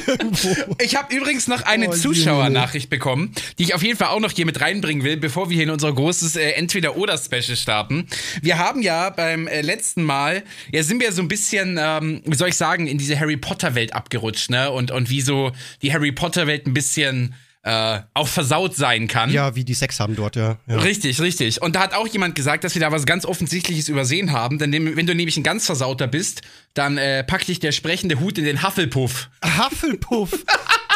Ich 0.82 0.96
habe 0.96 1.14
übrigens 1.16 1.48
noch 1.48 1.64
eine 1.64 1.90
Oh, 1.90 1.94
Zuschauernachricht 1.94 2.90
bekommen, 2.90 3.34
die 3.58 3.64
ich 3.64 3.76
auf 3.76 3.84
jeden 3.84 3.98
Fall 3.98 4.10
auch 4.10 4.20
noch 4.20 4.32
hier 4.32 4.46
mit 4.46 4.62
reinbringen 4.62 5.04
will, 5.04 5.18
bevor 5.18 5.50
wir 5.50 5.56
hier 5.56 5.66
in 5.66 5.70
unser 5.70 5.92
großes 5.94 6.36
äh, 6.36 6.52
Entweder-Oder-Special 6.52 7.56
starten. 7.56 8.08
Wir 8.42 8.58
haben 8.58 8.82
ja 8.82 9.10
beim 9.10 9.48
äh, 9.48 9.62
letzten 9.62 10.04
Mal, 10.04 10.44
ja, 10.72 10.84
sind 10.84 11.02
wir 11.02 11.12
so 11.12 11.22
ein 11.22 11.28
bisschen, 11.28 11.78
ähm, 11.80 12.22
wie 12.26 12.36
soll 12.36 12.50
ich 12.50 12.56
sagen, 12.56 12.88
in 12.88 12.98
diese 12.98 13.20
Harry 13.20 13.38
Potter-Welt 13.38 13.94
abgerutscht, 13.94 14.50
ne? 14.50 14.72
Und, 14.72 14.92
und 14.92 15.10
wie 15.10 15.22
so 15.22 15.52
die 15.82 15.94
Harry 15.94 16.12
Potter-Welt 16.12 16.66
ein 16.68 16.74
bisschen 16.74 17.36
äh, 17.64 18.00
auch 18.14 18.28
versaut 18.28 18.76
sein 18.76 19.08
kann. 19.08 19.32
Ja, 19.32 19.56
wie 19.56 19.64
die 19.64 19.74
Sex 19.74 20.00
haben 20.00 20.16
dort, 20.16 20.36
ja. 20.36 20.58
ja. 20.68 20.78
Richtig, 20.78 21.20
richtig. 21.20 21.62
Und 21.62 21.76
da 21.76 21.82
hat 21.82 21.94
auch 21.94 22.08
jemand 22.08 22.36
gesagt, 22.36 22.64
dass 22.64 22.74
wir 22.74 22.80
da 22.80 22.92
was 22.92 23.06
ganz 23.06 23.26
Offensichtliches 23.26 23.90
übersehen 23.90 24.32
haben. 24.32 24.60
Denn 24.60 24.72
wenn 24.72 25.06
du 25.06 25.14
nämlich 25.14 25.38
ein 25.38 25.44
ganz 25.44 25.66
Versauter 25.66 26.08
bist, 26.08 26.42
dann 26.74 26.98
äh, 26.98 27.24
packt 27.24 27.48
dich 27.48 27.60
der 27.60 27.72
sprechende 27.72 28.20
Hut 28.20 28.38
in 28.38 28.46
den 28.46 28.64
Hufflepuff. 28.64 29.30
Hufflepuff. 29.44 30.46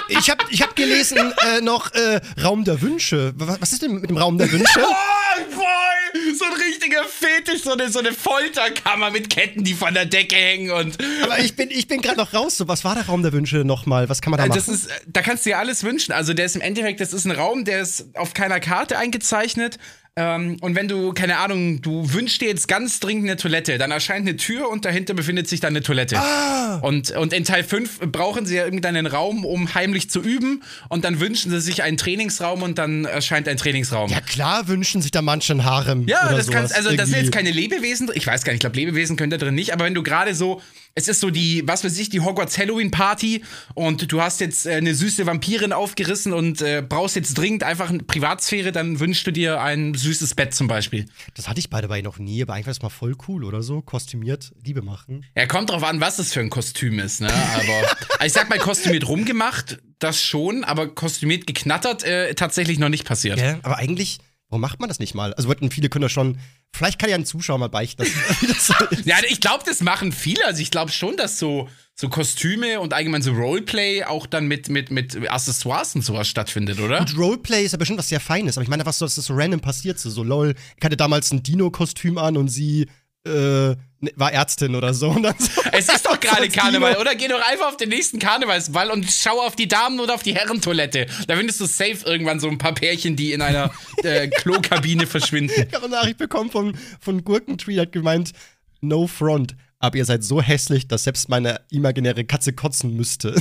Ich 0.10 0.29
habe 0.29 0.43
ich 0.50 0.62
hab 0.62 0.75
gelesen 0.75 1.17
äh, 1.17 1.62
noch 1.62 1.93
äh, 1.93 2.22
Raum 2.41 2.63
der 2.63 2.82
Wünsche. 2.82 3.34
Was, 3.38 3.62
was 3.62 3.74
ist 3.74 3.82
denn 3.82 4.00
mit 4.00 4.10
dem 4.10 4.17
Raum 4.17 4.38
der 4.38 4.51
Wünsche? 4.51 4.79
Oh, 5.36 5.55
voll! 5.55 6.02
So 6.36 6.46
ein 6.46 6.54
richtiger 6.54 7.04
Fetisch, 7.04 7.63
so 7.63 7.74
eine, 7.74 7.90
so 7.90 8.00
eine 8.00 8.12
Folterkammer 8.12 9.12
mit 9.12 9.30
Ketten, 9.30 9.63
die 9.63 9.74
von 9.74 9.94
der 9.94 10.06
Decke 10.06 10.36
hängen 10.36 10.72
und. 10.72 10.98
Aber 11.24 11.40
ich 11.40 11.56
bin, 11.56 11.72
ich 11.72 11.88
bin 11.88 12.02
gerade 12.02 12.18
noch 12.18 12.34
raus. 12.34 12.58
So, 12.58 12.68
was 12.68 12.84
war 12.84 12.96
der 12.96 13.06
Raum 13.06 13.24
der 13.24 13.34
Wünsche 13.34 13.58
nochmal? 13.58 14.10
Was 14.10 14.22
kann 14.22 14.32
man 14.32 14.40
da 14.40 14.48
machen? 14.48 14.58
Das 14.58 14.68
ist, 14.68 14.90
da 15.08 15.22
kannst 15.22 15.46
du 15.46 15.52
dir 15.52 15.60
alles 15.60 15.84
wünschen. 15.84 16.12
Also 16.12 16.34
der 16.34 16.46
ist 16.46 16.56
im 16.56 16.62
Endeffekt, 16.62 17.00
das 17.00 17.13
ist 17.13 17.25
ein 17.25 17.32
Raum, 17.32 17.66
der 17.66 17.82
ist 17.82 18.16
auf 18.16 18.34
keiner 18.34 18.60
Karte 18.60 18.98
eingezeichnet. 18.98 19.78
Ähm, 20.15 20.58
und 20.62 20.75
wenn 20.75 20.88
du, 20.88 21.12
keine 21.13 21.38
Ahnung, 21.38 21.82
du 21.82 22.13
wünschst 22.13 22.39
dir 22.39 22.48
jetzt 22.48 22.67
ganz 22.67 23.00
dringend 23.00 23.25
eine 23.25 23.36
Toilette, 23.36 23.79
dann 23.79 23.89
erscheint 23.89 24.27
eine 24.27 24.38
Tür 24.38 24.70
und 24.70 24.86
dahinter 24.86 25.15
befindet 25.15 25.48
sich 25.48 25.60
dann 25.60 25.74
eine 25.74 25.82
Toilette. 25.82 26.20
Ah. 26.20 26.77
Und, 26.84 27.10
und 27.12 27.34
in 27.34 27.43
Teil 27.46 27.63
5 27.63 28.12
brauchen 28.12 28.46
sie 28.46 28.55
ja 28.58 28.63
irgendeinen 28.63 29.08
Raum, 29.08 29.43
um 29.43 29.74
heimlich 29.74 30.12
zu 30.12 30.22
üben. 30.22 30.62
Und 30.89 31.03
dann 31.03 31.20
wünschen 31.20 31.50
sie 31.50 31.60
sich 31.60 31.82
einen 31.82 31.98
Trainingsraum 31.98 32.62
und 32.62 32.77
dann 32.77 33.05
erscheint 33.05 33.48
ein 33.48 33.58
Trainingsraum. 33.58 34.12
Ja, 34.12 34.22
klar 34.22 34.67
wünschen 34.67 35.01
sich 35.01 35.10
da 35.10 35.24
manche 35.24 35.53
ein 35.53 35.65
Harem. 35.65 36.08
Ja, 36.08 36.32
das 36.32 36.48
kannst, 36.48 36.75
also 36.75 36.89
das 36.89 37.08
sind 37.08 37.15
irgendwie. 37.15 37.25
jetzt 37.25 37.32
keine 37.32 37.50
Lebewesen, 37.50 38.12
ich 38.13 38.27
weiß 38.27 38.43
gar 38.43 38.53
nicht, 38.53 38.58
ich 38.58 38.60
glaube 38.62 38.75
Lebewesen 38.75 39.15
können 39.15 39.32
da 39.32 39.38
drin 39.38 39.55
nicht, 39.55 39.74
aber 39.74 39.86
wenn 39.86 39.96
du 39.96 40.03
gerade 40.03 40.36
so, 40.36 40.62
es 40.95 41.07
ist 41.07 41.21
so 41.21 41.29
die, 41.29 41.63
was 41.65 41.83
weiß 41.83 41.97
ich, 41.97 42.09
die 42.09 42.19
Hogwarts 42.19 42.57
Halloween 42.57 42.91
Party 42.91 43.43
und 43.73 44.12
du 44.12 44.21
hast 44.21 44.39
jetzt 44.41 44.65
äh, 44.65 44.73
eine 44.73 44.93
süße 44.93 45.25
Vampirin 45.25 45.73
aufgerissen 45.73 46.33
und 46.33 46.62
äh, 46.62 46.83
brauchst 46.88 47.15
jetzt 47.15 47.35
dringend 47.35 47.63
einfach 47.63 47.89
eine 47.89 48.03
Privatsphäre, 48.03 48.71
dann 48.71 49.00
wünschst 49.00 49.25
du 49.25 49.31
dir 49.31 49.62
ein 49.62 49.95
süßes 49.95 50.35
Bett 50.35 50.53
zum 50.53 50.67
Beispiel. 50.67 51.05
Das 51.33 51.47
hatte 51.47 51.59
ich 51.59 51.69
the 51.73 51.89
way 51.89 52.03
noch 52.03 52.19
nie, 52.19 52.41
aber 52.43 52.53
eigentlich 52.53 52.67
war 52.67 52.73
das 52.73 52.81
mal 52.81 52.89
voll 52.89 53.15
cool 53.27 53.43
oder 53.43 53.63
so. 53.63 53.81
Kostümiert 53.81 54.53
Liebe 54.63 54.83
machen. 54.83 55.25
Ja, 55.35 55.47
kommt 55.47 55.71
drauf 55.71 55.83
an, 55.83 56.00
was 56.00 56.17
das 56.17 56.31
für 56.31 56.41
ein 56.41 56.50
Kostüm 56.50 57.00
ist, 57.00 57.21
ne? 57.21 57.33
Aber 57.33 57.97
also 58.19 58.25
ich 58.25 58.33
sag 58.33 58.50
mal, 58.50 58.59
kostümiert 58.59 59.07
rumgemacht, 59.07 59.79
das 59.97 60.21
schon, 60.21 60.63
aber 60.63 60.93
kostümiert 60.93 61.47
geknattert, 61.47 62.03
äh, 62.03 62.35
tatsächlich 62.35 62.77
noch 62.77 62.89
nicht 62.89 63.05
passiert. 63.05 63.39
Ja, 63.39 63.57
aber 63.63 63.77
eigentlich, 63.77 64.19
warum 64.53 64.62
macht 64.62 64.79
man 64.79 64.88
das 64.88 65.00
nicht 65.00 65.15
mal? 65.15 65.33
Also 65.33 65.50
wollten 65.50 65.72
viele 65.72 65.89
können 65.89 66.03
das 66.03 66.12
schon. 66.12 66.38
Vielleicht 66.72 67.00
kann 67.00 67.10
ja 67.10 67.15
ein 67.15 67.25
Zuschauer 67.25 67.57
mal 67.57 67.69
beichten, 67.69 68.03
dass 68.03 68.12
das 68.48 68.67
so 68.67 68.86
ist. 68.91 69.05
Ja, 69.07 69.17
ich 69.27 69.41
glaube, 69.41 69.63
das 69.65 69.81
machen 69.81 70.12
viele. 70.12 70.45
Also 70.45 70.62
ich 70.62 70.69
glaube 70.69 70.91
schon, 70.91 71.17
dass 71.17 71.39
so, 71.39 71.69
so 71.95 72.07
Kostüme 72.07 72.79
und 72.79 72.93
allgemein 72.93 73.24
so 73.24 73.31
Roleplay 73.31 74.03
auch 74.03 74.27
dann 74.27 74.45
mit, 74.48 74.69
mit, 74.69 74.91
mit 74.91 75.27
Accessoires 75.27 75.95
und 75.95 76.03
sowas 76.03 76.27
stattfindet, 76.27 76.79
oder? 76.79 77.00
Und 77.00 77.17
Roleplay 77.17 77.65
ist 77.65 77.72
ja 77.72 77.79
bestimmt 77.79 77.98
was 77.98 78.10
sehr 78.10 78.19
Feines, 78.19 78.55
aber 78.55 78.63
ich 78.63 78.69
meine, 78.69 78.86
was 78.86 79.00
so, 79.00 79.05
dass 79.05 79.15
das 79.15 79.25
so 79.25 79.33
random 79.33 79.60
passiert, 79.60 79.98
so, 79.98 80.12
so 80.12 80.24
lol. 80.24 80.53
Ich 80.77 80.86
hatte 80.86 80.98
damals 80.98 81.31
ein 81.31 81.41
Dino-Kostüm 81.41 82.19
an 82.19 82.38
und 82.38 82.50
sie 82.50 82.88
äh, 83.25 83.30
ne, 83.30 84.12
war 84.15 84.32
Ärztin 84.32 84.75
oder 84.75 84.94
so. 84.94 85.10
Und 85.10 85.24
dann 85.24 85.36
so 85.38 85.50
Es 85.72 85.88
ist 85.89 86.06
doch 86.06 86.20
gerade 86.20 86.50
Karneval, 86.51 86.98
oder? 86.98 87.15
Geh 87.15 87.27
doch 87.27 87.42
einfach 87.48 87.68
auf 87.68 87.77
den 87.77 87.89
nächsten 87.89 88.20
Karnevalsball 88.20 88.92
und 88.92 89.06
schau 89.10 89.42
auf 89.42 89.56
die 89.56 89.68
Damen 89.68 90.00
oder 90.00 90.15
auf 90.15 90.24
die 90.24 90.36
Herrentoilette. 90.36 91.08
Da 91.27 91.36
findest 91.36 91.60
du 91.62 91.65
safe 91.65 92.00
irgendwann 92.06 92.39
so 92.39 92.50
ein 92.50 92.58
paar 92.58 92.74
Pärchen, 92.74 93.15
die 93.15 93.34
in 93.34 93.42
einer 93.42 93.72
äh, 94.03 94.27
Klokabine 94.27 95.08
verschwinden. 95.08 95.65
Ich 95.68 95.74
habe 95.74 95.86
eine 95.86 95.96
Nachricht 95.96 96.18
bekommen 96.18 96.51
von, 96.51 96.77
von 97.00 97.24
Gurkentree, 97.24 97.75
der 97.75 97.84
hat 97.84 97.92
gemeint, 97.92 98.34
no 98.82 99.08
front. 99.08 99.56
Aber 99.80 99.98
ihr 99.98 100.06
seid 100.06 100.24
so 100.24 100.42
hässlich, 100.42 100.88
dass 100.88 101.03
selbst 101.03 101.27
meine 101.27 101.60
imaginäre 101.70 102.24
Katze 102.24 102.53
kotzen 102.53 102.96
müsste. 102.96 103.36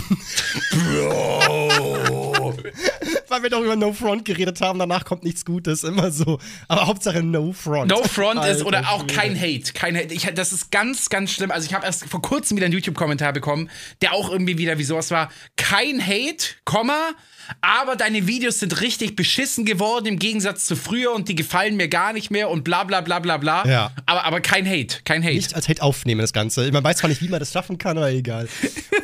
Bro. 0.73 2.55
Weil 3.33 3.45
wir 3.45 3.49
doch 3.49 3.63
über 3.63 3.77
No 3.77 3.95
Front 3.95 4.27
geredet 4.27 4.61
haben, 4.61 4.79
danach 4.79 5.07
kommt 5.07 5.25
nichts 5.25 5.47
Gutes, 5.47 5.85
immer 5.85 6.11
so. 6.11 6.39
Aber 6.69 6.87
Hauptsache 6.87 7.23
No 7.23 7.55
Front. 7.55 7.91
No 7.91 8.03
Front 8.03 8.41
ist 8.41 8.59
Alter 8.59 8.67
oder 8.67 8.91
auch 8.91 9.07
kein 9.07 9.35
Hate. 9.35 9.73
Kein 9.73 9.97
Hate. 9.97 10.13
Ich, 10.13 10.27
das 10.35 10.53
ist 10.53 10.71
ganz, 10.71 11.09
ganz 11.09 11.33
schlimm. 11.33 11.51
Also 11.51 11.67
ich 11.67 11.73
habe 11.73 11.87
erst 11.87 12.05
vor 12.05 12.21
kurzem 12.21 12.59
wieder 12.59 12.67
einen 12.67 12.75
YouTube-Kommentar 12.75 13.33
bekommen, 13.33 13.71
der 14.03 14.13
auch 14.13 14.31
irgendwie 14.31 14.59
wieder 14.59 14.77
wie 14.77 14.85
sowas 14.85 15.11
war. 15.11 15.31
Kein 15.57 16.07
Hate, 16.07 16.45
Komma, 16.67 17.13
aber 17.61 17.97
deine 17.97 18.27
Videos 18.27 18.61
sind 18.61 18.81
richtig 18.81 19.17
beschissen 19.17 19.65
geworden 19.65 20.07
im 20.07 20.19
Gegensatz 20.19 20.65
zu 20.65 20.77
früher 20.77 21.13
und 21.13 21.29
die 21.29 21.35
gefallen 21.35 21.77
mir 21.77 21.89
gar 21.89 22.13
nicht 22.13 22.31
mehr 22.31 22.51
und 22.51 22.65
bla 22.65 22.85
bla 22.85 23.01
bla 23.01 23.19
bla 23.19 23.37
bla. 23.37 23.67
Ja. 23.67 23.93
Aber, 24.07 24.25
aber 24.25 24.41
kein 24.41 24.67
Hate, 24.67 24.99
kein 25.05 25.23
Hate. 25.23 25.35
Nicht 25.35 25.55
als 25.55 25.69
Hate 25.69 25.83
aufnehmen, 25.83 26.21
das 26.21 26.33
Ganze. 26.33 26.71
Man 26.73 26.85
weiß 26.85 26.99
zwar 26.99 27.09
nicht, 27.09 27.23
wie 27.23 27.29
man 27.29 27.41
das 27.41 27.53
schaffen 27.53 27.79
kann, 27.79 27.97
aber 27.97 28.11
egal. 28.11 28.49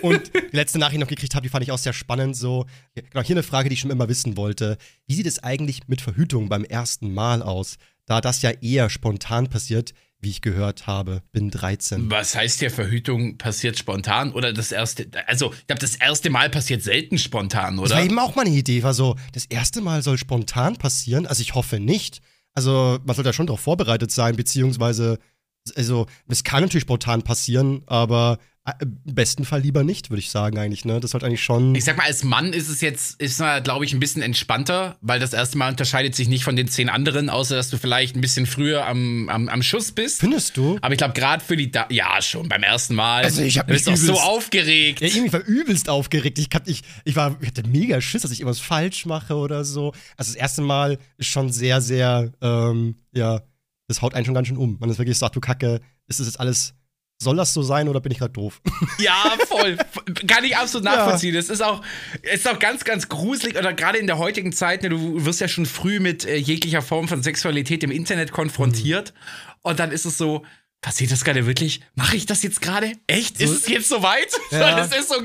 Und 0.02 0.32
die 0.34 0.56
letzte 0.56 0.78
Nachricht 0.78 1.00
noch 1.00 1.08
gekriegt 1.08 1.34
habe, 1.34 1.42
die 1.42 1.48
fand 1.48 1.64
ich 1.64 1.72
auch 1.72 1.78
sehr 1.78 1.92
spannend. 1.92 2.36
So, 2.36 2.66
genau, 2.94 3.22
hier 3.22 3.34
eine 3.34 3.42
Frage, 3.42 3.68
die 3.68 3.74
ich 3.74 3.80
schon 3.80 3.90
immer 3.90 4.08
wissen 4.08 4.36
wollte. 4.36 4.78
Wie 5.06 5.14
sieht 5.14 5.26
es 5.26 5.42
eigentlich 5.42 5.88
mit 5.88 6.00
Verhütung 6.00 6.48
beim 6.48 6.64
ersten 6.64 7.12
Mal 7.12 7.42
aus? 7.42 7.76
Da 8.06 8.20
das 8.20 8.42
ja 8.42 8.50
eher 8.50 8.88
spontan 8.88 9.48
passiert, 9.48 9.92
wie 10.20 10.30
ich 10.30 10.40
gehört 10.42 10.86
habe, 10.86 11.22
bin 11.32 11.50
13. 11.50 12.10
Was 12.10 12.34
heißt 12.34 12.58
hier, 12.58 12.70
Verhütung 12.70 13.38
passiert 13.38 13.78
spontan 13.78 14.32
oder 14.32 14.52
das 14.52 14.72
erste, 14.72 15.08
also 15.26 15.52
ich 15.52 15.66
glaube, 15.66 15.80
das 15.80 15.94
erste 15.94 16.30
Mal 16.30 16.50
passiert 16.50 16.82
selten 16.82 17.18
spontan, 17.18 17.76
Das 17.76 17.90
war 17.90 17.98
oder? 17.98 18.04
eben 18.04 18.18
auch 18.18 18.34
meine 18.34 18.50
Idee. 18.50 18.82
War 18.82 18.94
so, 18.94 19.16
das 19.32 19.44
erste 19.46 19.80
Mal 19.80 20.02
soll 20.02 20.18
spontan 20.18 20.76
passieren. 20.76 21.26
Also 21.26 21.42
ich 21.42 21.54
hoffe 21.54 21.78
nicht. 21.78 22.20
Also 22.54 22.98
man 23.04 23.14
sollte 23.14 23.28
da 23.28 23.32
schon 23.32 23.46
darauf 23.46 23.60
vorbereitet 23.60 24.10
sein, 24.10 24.34
beziehungsweise, 24.34 25.18
also 25.76 26.06
es 26.26 26.42
kann 26.42 26.62
natürlich 26.62 26.82
spontan 26.82 27.22
passieren, 27.22 27.82
aber 27.86 28.38
im 28.80 28.98
besten 29.14 29.44
Fall 29.44 29.60
lieber 29.60 29.84
nicht, 29.84 30.10
würde 30.10 30.20
ich 30.20 30.30
sagen 30.30 30.58
eigentlich. 30.58 30.84
Ne, 30.84 31.00
das 31.00 31.12
sollte 31.12 31.26
eigentlich 31.26 31.42
schon. 31.42 31.74
Ich 31.74 31.84
sag 31.84 31.96
mal, 31.96 32.06
als 32.06 32.24
Mann 32.24 32.52
ist 32.52 32.68
es 32.68 32.80
jetzt, 32.80 33.20
ist 33.20 33.40
man, 33.40 33.62
glaube 33.62 33.84
ich, 33.84 33.92
ein 33.92 34.00
bisschen 34.00 34.22
entspannter, 34.22 34.96
weil 35.00 35.20
das 35.20 35.32
erste 35.32 35.58
Mal 35.58 35.70
unterscheidet 35.70 36.14
sich 36.14 36.28
nicht 36.28 36.44
von 36.44 36.56
den 36.56 36.68
zehn 36.68 36.88
anderen, 36.88 37.30
außer 37.30 37.56
dass 37.56 37.70
du 37.70 37.78
vielleicht 37.78 38.16
ein 38.16 38.20
bisschen 38.20 38.46
früher 38.46 38.86
am, 38.86 39.28
am, 39.28 39.48
am 39.48 39.62
Schuss 39.62 39.92
bist. 39.92 40.20
Findest 40.20 40.56
du? 40.56 40.78
Aber 40.82 40.92
ich 40.92 40.98
glaube, 40.98 41.14
gerade 41.14 41.42
für 41.44 41.56
die, 41.56 41.70
da 41.70 41.86
ja, 41.90 42.20
schon 42.22 42.48
beim 42.48 42.62
ersten 42.62 42.94
Mal. 42.94 43.24
Also 43.24 43.42
ich 43.42 43.58
hab 43.58 43.66
Du 43.66 43.72
bist 43.72 43.86
mich 43.86 43.94
doch 43.96 44.02
so 44.02 44.12
übelst- 44.12 44.26
aufgeregt. 44.26 45.00
Ja, 45.00 45.08
irgendwie 45.08 45.32
war 45.32 45.44
übelst 45.44 45.88
aufgeregt. 45.88 46.38
Ich, 46.38 46.48
ich, 46.66 46.82
ich, 47.04 47.16
war, 47.16 47.36
ich 47.40 47.48
hatte 47.48 47.66
mega 47.68 48.00
Schiss, 48.00 48.22
dass 48.22 48.30
ich 48.30 48.40
irgendwas 48.40 48.60
falsch 48.60 49.06
mache 49.06 49.34
oder 49.34 49.64
so. 49.64 49.92
Also 50.16 50.32
das 50.32 50.34
erste 50.34 50.62
Mal 50.62 50.98
ist 51.16 51.28
schon 51.28 51.50
sehr, 51.52 51.80
sehr, 51.80 52.32
ähm, 52.40 52.96
ja, 53.14 53.42
das 53.88 54.02
haut 54.02 54.14
einen 54.14 54.26
schon 54.26 54.34
ganz 54.34 54.48
schön 54.48 54.56
um. 54.58 54.76
Man 54.80 54.90
ist 54.90 54.98
wirklich 54.98 55.16
sagt, 55.16 55.34
du 55.36 55.40
Kacke, 55.40 55.80
ist 56.08 56.20
das 56.20 56.26
jetzt 56.26 56.40
alles, 56.40 56.74
soll 57.20 57.36
das 57.36 57.52
so 57.52 57.62
sein 57.62 57.88
oder 57.88 58.00
bin 58.00 58.12
ich 58.12 58.18
gerade 58.18 58.32
doof? 58.32 58.60
Ja, 58.98 59.36
voll. 59.46 59.76
Kann 60.26 60.44
ich 60.44 60.56
absolut 60.56 60.84
nachvollziehen. 60.84 61.34
Es 61.36 61.50
ist 61.50 61.62
auch, 61.62 61.82
ist 62.22 62.48
auch 62.48 62.58
ganz, 62.58 62.84
ganz 62.84 63.08
gruselig 63.08 63.56
oder 63.56 63.72
gerade 63.72 63.98
in 63.98 64.06
der 64.06 64.18
heutigen 64.18 64.52
Zeit, 64.52 64.82
ne, 64.82 64.88
du 64.88 65.24
wirst 65.24 65.40
ja 65.40 65.48
schon 65.48 65.66
früh 65.66 66.00
mit 66.00 66.24
äh, 66.24 66.36
jeglicher 66.36 66.82
Form 66.82 67.08
von 67.08 67.22
Sexualität 67.22 67.84
im 67.84 67.90
Internet 67.90 68.32
konfrontiert. 68.32 69.12
Und 69.62 69.78
dann 69.78 69.90
ist 69.90 70.04
es 70.04 70.18
so, 70.18 70.44
passiert 70.80 71.10
das 71.10 71.24
gerade 71.24 71.46
wirklich? 71.46 71.80
Mache 71.94 72.16
ich 72.16 72.26
das 72.26 72.42
jetzt 72.42 72.60
gerade? 72.62 72.92
Echt? 73.06 73.40
Ist 73.40 73.50
es 73.50 73.68
jetzt 73.68 73.88
soweit? 73.88 74.28
Ja. 74.50 74.76
Das 74.88 74.92
ist 74.96 75.08
so 75.08 75.16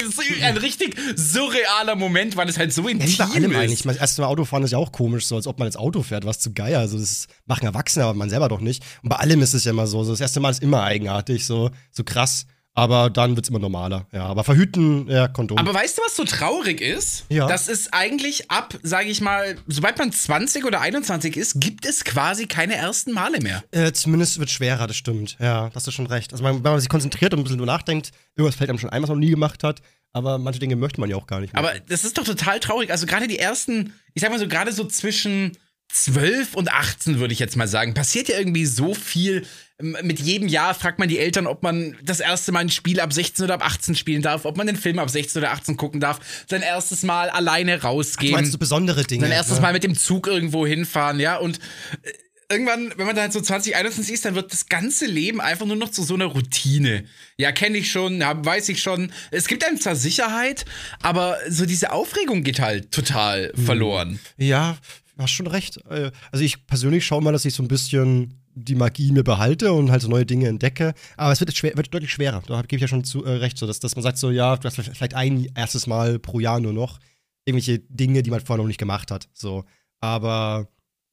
ein 0.42 0.58
richtig 0.58 0.96
surrealer 1.16 1.96
Moment, 1.96 2.36
weil 2.36 2.50
es 2.50 2.58
halt 2.58 2.74
so 2.74 2.84
Ja, 2.84 2.90
intim 2.90 3.10
wie 3.10 3.18
bei 3.18 3.26
allem 3.36 3.52
ist. 3.52 3.58
eigentlich. 3.58 3.82
Das 3.84 3.98
erste 3.98 4.22
Mal 4.22 4.28
Autofahren 4.28 4.64
ist 4.64 4.72
ja 4.72 4.78
auch 4.78 4.92
komisch, 4.92 5.26
so 5.28 5.36
als 5.36 5.48
ob 5.48 5.60
man 5.60 5.68
jetzt 5.68 5.78
Auto 5.78 6.02
fährt, 6.02 6.26
was 6.26 6.40
zu 6.40 6.54
geil. 6.54 6.76
Also 6.76 6.98
das 6.98 7.12
ist, 7.12 7.28
machen 7.46 7.66
Erwachsene, 7.66 8.06
aber 8.06 8.14
man 8.16 8.30
selber 8.30 8.50
doch 8.50 8.62
nicht. 8.62 8.84
Und 9.04 9.10
bei 9.10 9.18
allem 9.18 9.42
ist 9.42 9.54
es 9.54 9.64
ja 9.66 9.72
immer 9.72 9.86
so. 9.88 10.04
so 10.04 10.12
das 10.12 10.22
erste 10.22 10.40
Mal 10.40 10.50
ist 10.50 10.64
immer 10.64 10.84
eigenartig, 10.84 11.46
so, 11.46 11.70
so 11.92 12.04
krass. 12.04 12.46
Aber 12.76 13.12
dann 13.12 13.36
wird's 13.36 13.50
immer 13.50 13.60
normaler. 13.60 14.08
Ja, 14.12 14.26
aber 14.26 14.44
verhüten, 14.44 15.08
ja, 15.08 15.28
Kondom. 15.28 15.58
Aber 15.60 15.74
weißt 15.74 15.98
du, 15.98 16.02
was 16.04 16.16
so 16.16 16.24
traurig 16.24 16.82
ist? 16.82 17.26
Ja. 17.30 17.48
Das 17.48 17.68
ist 17.68 17.94
eigentlich 17.94 18.50
ab, 18.50 18.76
sage 18.82 19.10
ich 19.10 19.22
mal, 19.22 19.58
sobald 19.68 19.98
man 20.00 20.12
20 20.12 20.66
oder 20.66 20.82
21 20.82 21.38
ist, 21.38 21.62
gibt 21.62 21.86
es 21.86 22.04
quasi 22.04 22.48
keine 22.48 22.76
ersten 22.76 23.12
Male 23.12 23.40
mehr. 23.42 23.64
Äh, 23.72 23.92
zumindest 23.94 24.40
wird 24.40 24.50
schwerer, 24.50 24.88
das 24.88 24.96
stimmt. 24.96 25.38
Ja, 25.40 25.70
das 25.70 25.88
ist 25.88 25.94
schon 25.94 26.08
recht. 26.08 26.34
Also, 26.34 26.44
wenn 26.44 26.62
man 26.62 26.80
sich 26.80 26.90
konzentriert 26.90 27.34
und 27.34 27.42
ein 27.42 27.44
bisschen 27.44 27.60
drüber 27.60 27.72
nachdenkt, 27.72 28.12
irgendwas 28.36 28.56
fällt 28.56 28.72
einem 28.72 28.80
schon 28.80 28.90
ein, 28.90 29.04
was 29.04 29.10
man 29.10 29.20
noch 29.20 29.26
nie 29.26 29.32
gemacht 29.32 29.64
hat. 29.64 29.82
Aber 30.14 30.38
manche 30.38 30.60
Dinge 30.60 30.76
möchte 30.76 31.00
man 31.00 31.10
ja 31.10 31.16
auch 31.16 31.28
gar 31.28 31.40
nicht 31.40 31.54
mehr. 31.54 31.64
Aber 31.64 31.80
das 31.80 32.04
ist 32.04 32.18
doch 32.18 32.24
total 32.24 32.60
traurig. 32.60 32.92
Also 32.92 33.08
gerade 33.08 33.28
die 33.28 33.40
ersten, 33.40 33.94
ich 34.14 34.22
sag 34.22 34.30
mal 34.30 34.40
so, 34.40 34.48
gerade 34.48 34.72
so 34.72 34.86
zwischen 34.86 35.58
12 35.94 36.56
und 36.56 36.72
18, 36.72 37.20
würde 37.20 37.34
ich 37.34 37.40
jetzt 37.40 37.56
mal 37.56 37.68
sagen, 37.68 37.94
passiert 37.94 38.28
ja 38.28 38.38
irgendwie 38.38 38.66
so 38.66 38.94
viel. 38.96 39.46
M- 39.78 39.96
Mit 40.02 40.20
jedem 40.20 40.48
Jahr 40.48 40.74
fragt 40.74 40.98
man 40.98 41.08
die 41.08 41.20
Eltern, 41.20 41.46
ob 41.46 41.62
man 41.62 41.96
das 42.04 42.20
erste 42.20 42.52
Mal 42.52 42.62
ein 42.62 42.70
Spiel 42.70 43.00
ab 43.00 43.14
16 43.14 43.46
oder 43.46 43.54
ab 43.56 43.66
18 43.66 43.96
spielen 43.96 44.22
darf, 44.24 44.46
ob 44.46 44.58
man 44.58 44.66
den 44.68 44.76
Film 44.76 44.98
ab 45.00 45.10
16 45.10 45.42
oder 45.42 45.52
18 45.52 45.78
gucken 45.78 46.00
darf, 46.00 46.20
sein 46.50 46.62
erstes 46.64 47.04
Mal 47.04 47.30
alleine 47.30 47.78
du 47.78 47.84
rausgehen. 47.84 48.34
meinst 48.34 48.52
so 48.52 48.58
besondere 48.58 49.04
Dinge. 49.04 49.22
Sein 49.22 49.32
erstes 49.32 49.58
ne? 49.58 49.62
Mal 49.62 49.74
mit 49.74 49.84
dem 49.84 49.96
Zug 49.96 50.28
irgendwo 50.28 50.66
hinfahren, 50.66 51.20
ja. 51.20 51.38
Und 51.38 51.60
äh, 52.02 52.10
irgendwann, 52.50 52.92
wenn 52.98 53.06
man 53.06 53.16
dann 53.16 53.32
so 53.32 53.40
20, 53.42 53.76
21 53.76 54.14
ist, 54.14 54.26
dann 54.26 54.36
wird 54.36 54.52
das 54.52 54.68
ganze 54.68 55.06
Leben 55.06 55.42
einfach 55.42 55.66
nur 55.68 55.76
noch 55.76 55.90
zu 55.92 56.04
so 56.04 56.16
einer 56.16 56.26
Routine. 56.26 57.06
Ja, 57.38 57.52
kenne 57.52 57.78
ich 57.78 57.92
schon, 57.92 58.20
weiß 58.20 58.70
ich 58.70 58.82
schon. 58.82 59.12
Es 59.32 59.48
gibt 59.48 59.64
einem 59.64 59.80
zwar 59.80 59.96
Sicherheit, 59.96 60.66
aber 61.02 61.38
so 61.50 61.66
diese 61.66 61.92
Aufregung 61.92 62.44
geht 62.44 62.60
halt 62.60 62.92
total 62.92 63.52
Mhm. 63.56 63.66
verloren. 63.66 64.20
Ja, 64.38 64.78
hast 65.18 65.32
schon 65.32 65.48
recht. 65.48 65.78
Äh, 65.90 66.12
Also 66.32 66.44
ich 66.44 66.66
persönlich 66.66 67.06
schaue 67.06 67.22
mal, 67.22 67.32
dass 67.32 67.46
ich 67.46 67.54
so 67.54 67.64
ein 67.64 67.68
bisschen 67.68 68.40
die 68.56 68.76
Magie 68.76 69.12
mir 69.12 69.24
behalte 69.24 69.74
und 69.74 69.90
halt 69.92 70.02
so 70.02 70.10
neue 70.10 70.26
Dinge 70.26 70.48
entdecke. 70.48 70.94
Aber 71.18 71.32
es 71.32 71.40
wird, 71.40 71.56
schwer, 71.56 71.76
wird 71.76 71.94
deutlich 71.94 72.12
schwerer. 72.12 72.42
Da 72.46 72.62
gebe 72.62 72.76
ich 72.76 72.82
ja 72.82 72.88
schon 72.88 73.04
zu, 73.04 73.24
äh, 73.26 73.32
recht, 73.38 73.58
so 73.58 73.66
dass, 73.66 73.80
dass 73.80 73.96
man 73.96 74.04
sagt 74.04 74.18
so, 74.18 74.30
ja, 74.30 74.56
du 74.58 74.66
hast 74.66 74.76
vielleicht 74.76 75.16
ein 75.16 75.48
erstes 75.56 75.88
Mal 75.88 76.20
pro 76.20 76.40
Jahr 76.40 76.60
nur 76.60 76.74
noch 76.74 77.00
irgendwelche 77.46 77.80
Dinge, 77.80 78.24
die 78.24 78.32
man 78.32 78.40
vorher 78.42 78.62
noch 78.62 78.68
nicht 78.68 78.80
gemacht 78.80 79.12
hat. 79.12 79.28
So, 79.34 79.66
aber 80.00 80.68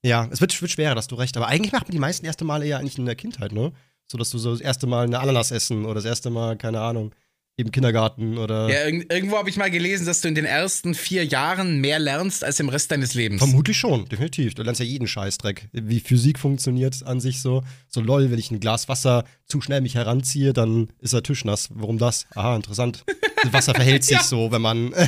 ja, 0.04 0.28
es 0.30 0.40
wird, 0.40 0.60
wird 0.60 0.70
schwerer, 0.70 0.94
hast 0.94 1.10
du 1.10 1.16
recht. 1.16 1.36
Aber 1.36 1.48
eigentlich 1.48 1.72
macht 1.72 1.84
man 1.88 1.92
die 1.92 1.98
meisten 1.98 2.26
erste 2.26 2.44
Male 2.44 2.66
ja 2.66 2.78
eigentlich 2.78 2.98
in 2.98 3.06
der 3.06 3.16
Kindheit, 3.16 3.52
ne? 3.52 3.72
So 4.10 4.18
dass 4.18 4.30
du 4.30 4.38
so 4.38 4.50
das 4.50 4.60
erste 4.60 4.86
Mal 4.86 5.04
eine 5.04 5.20
Ananas 5.20 5.50
essen 5.50 5.84
oder 5.84 5.94
das 5.94 6.04
erste 6.04 6.30
Mal, 6.30 6.56
keine 6.56 6.80
Ahnung, 6.80 7.14
im 7.60 7.72
Kindergarten 7.72 8.38
oder. 8.38 8.68
Ja, 8.68 8.86
irg 8.86 9.12
irgendwo 9.12 9.36
habe 9.36 9.50
ich 9.50 9.56
mal 9.56 9.70
gelesen, 9.70 10.06
dass 10.06 10.20
du 10.20 10.28
in 10.28 10.34
den 10.34 10.44
ersten 10.44 10.94
vier 10.94 11.24
Jahren 11.24 11.80
mehr 11.80 11.98
lernst 11.98 12.44
als 12.44 12.60
im 12.60 12.68
Rest 12.68 12.90
deines 12.90 13.14
Lebens. 13.14 13.40
Vermutlich 13.40 13.76
schon, 13.76 14.06
definitiv. 14.08 14.54
Du 14.54 14.62
lernst 14.62 14.80
ja 14.80 14.86
jeden 14.86 15.06
Scheißdreck. 15.06 15.68
Wie 15.72 16.00
Physik 16.00 16.38
funktioniert 16.38 17.02
an 17.04 17.20
sich 17.20 17.40
so. 17.40 17.62
So 17.88 18.00
lol, 18.00 18.30
wenn 18.30 18.38
ich 18.38 18.50
ein 18.50 18.60
Glas 18.60 18.88
Wasser 18.88 19.24
zu 19.46 19.60
schnell 19.60 19.80
mich 19.80 19.94
heranziehe, 19.94 20.52
dann 20.52 20.88
ist 21.00 21.12
der 21.12 21.22
Tisch 21.22 21.44
nass. 21.44 21.68
Warum 21.74 21.98
das? 21.98 22.26
Aha, 22.34 22.56
interessant. 22.56 23.04
Das 23.42 23.52
Wasser 23.52 23.74
verhält 23.74 24.04
sich 24.04 24.16
ja. 24.16 24.22
so, 24.22 24.52
wenn 24.52 24.62
man. 24.62 24.92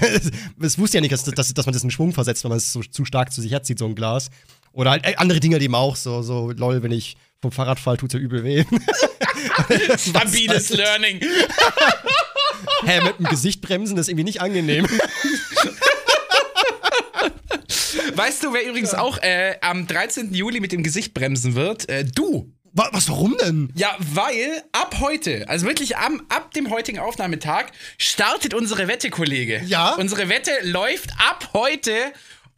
Es 0.61 0.78
wusste 0.78 0.99
ja 0.99 1.00
nicht, 1.00 1.12
dass, 1.12 1.25
dass, 1.25 1.54
dass 1.54 1.66
man 1.66 1.73
das 1.73 1.82
in 1.82 1.90
Schwung 1.90 2.12
versetzt, 2.12 2.44
wenn 2.44 2.50
man 2.50 2.59
es 2.59 2.73
so 2.73 2.82
zu 2.82 3.04
stark 3.04 3.32
zu 3.32 3.40
sich 3.40 3.52
herzieht, 3.52 3.78
so 3.78 3.87
ein 3.87 3.94
Glas. 3.94 4.30
Oder 4.73 4.92
halt 4.92 5.06
äh, 5.06 5.16
andere 5.16 5.40
Dinge, 5.40 5.59
die 5.59 5.66
eben 5.66 5.75
auch 5.75 5.97
so, 5.97 6.23
so 6.23 6.50
lol, 6.50 6.82
wenn 6.82 6.92
ich 6.92 7.16
vom 7.40 7.52
Fahrrad 7.52 7.80
fall, 7.80 7.97
tut 7.97 8.11
es 8.11 8.14
ja 8.14 8.21
übel 8.21 8.44
weh. 8.44 8.64
Stabiles 9.99 10.71
Learning. 10.71 11.21
Hä, 12.85 13.00
mit 13.04 13.19
dem 13.19 13.26
Gesicht 13.26 13.61
bremsen 13.61 13.97
ist 13.97 14.09
irgendwie 14.09 14.25
nicht 14.25 14.40
angenehm. 14.40 14.87
Weißt 18.14 18.42
du, 18.42 18.52
wer 18.52 18.66
übrigens 18.66 18.92
auch 18.95 19.19
äh, 19.19 19.57
am 19.61 19.87
13. 19.87 20.35
Juli 20.35 20.61
mit 20.61 20.73
dem 20.73 20.83
Gesicht 20.83 21.14
bremsen 21.14 21.54
wird? 21.54 21.88
Äh, 21.88 22.04
du. 22.04 22.52
Was, 22.75 23.09
warum 23.11 23.37
denn? 23.38 23.71
Ja, 23.75 23.95
weil 23.99 24.62
ab 24.73 24.97
heute, 25.00 25.47
also 25.49 25.66
wirklich 25.66 25.99
am, 25.99 26.23
ab 26.31 26.54
dem 26.54 26.71
heutigen 26.71 26.99
Aufnahmetag, 26.99 27.66
startet 27.99 28.54
unsere 28.54 28.88
Wette, 28.88 29.11
Kollege. 29.11 29.61
Ja. 29.66 29.95
Unsere 29.97 30.31
Wette 30.31 30.52
läuft 30.62 31.11
ab 31.19 31.50
heute 31.52 31.92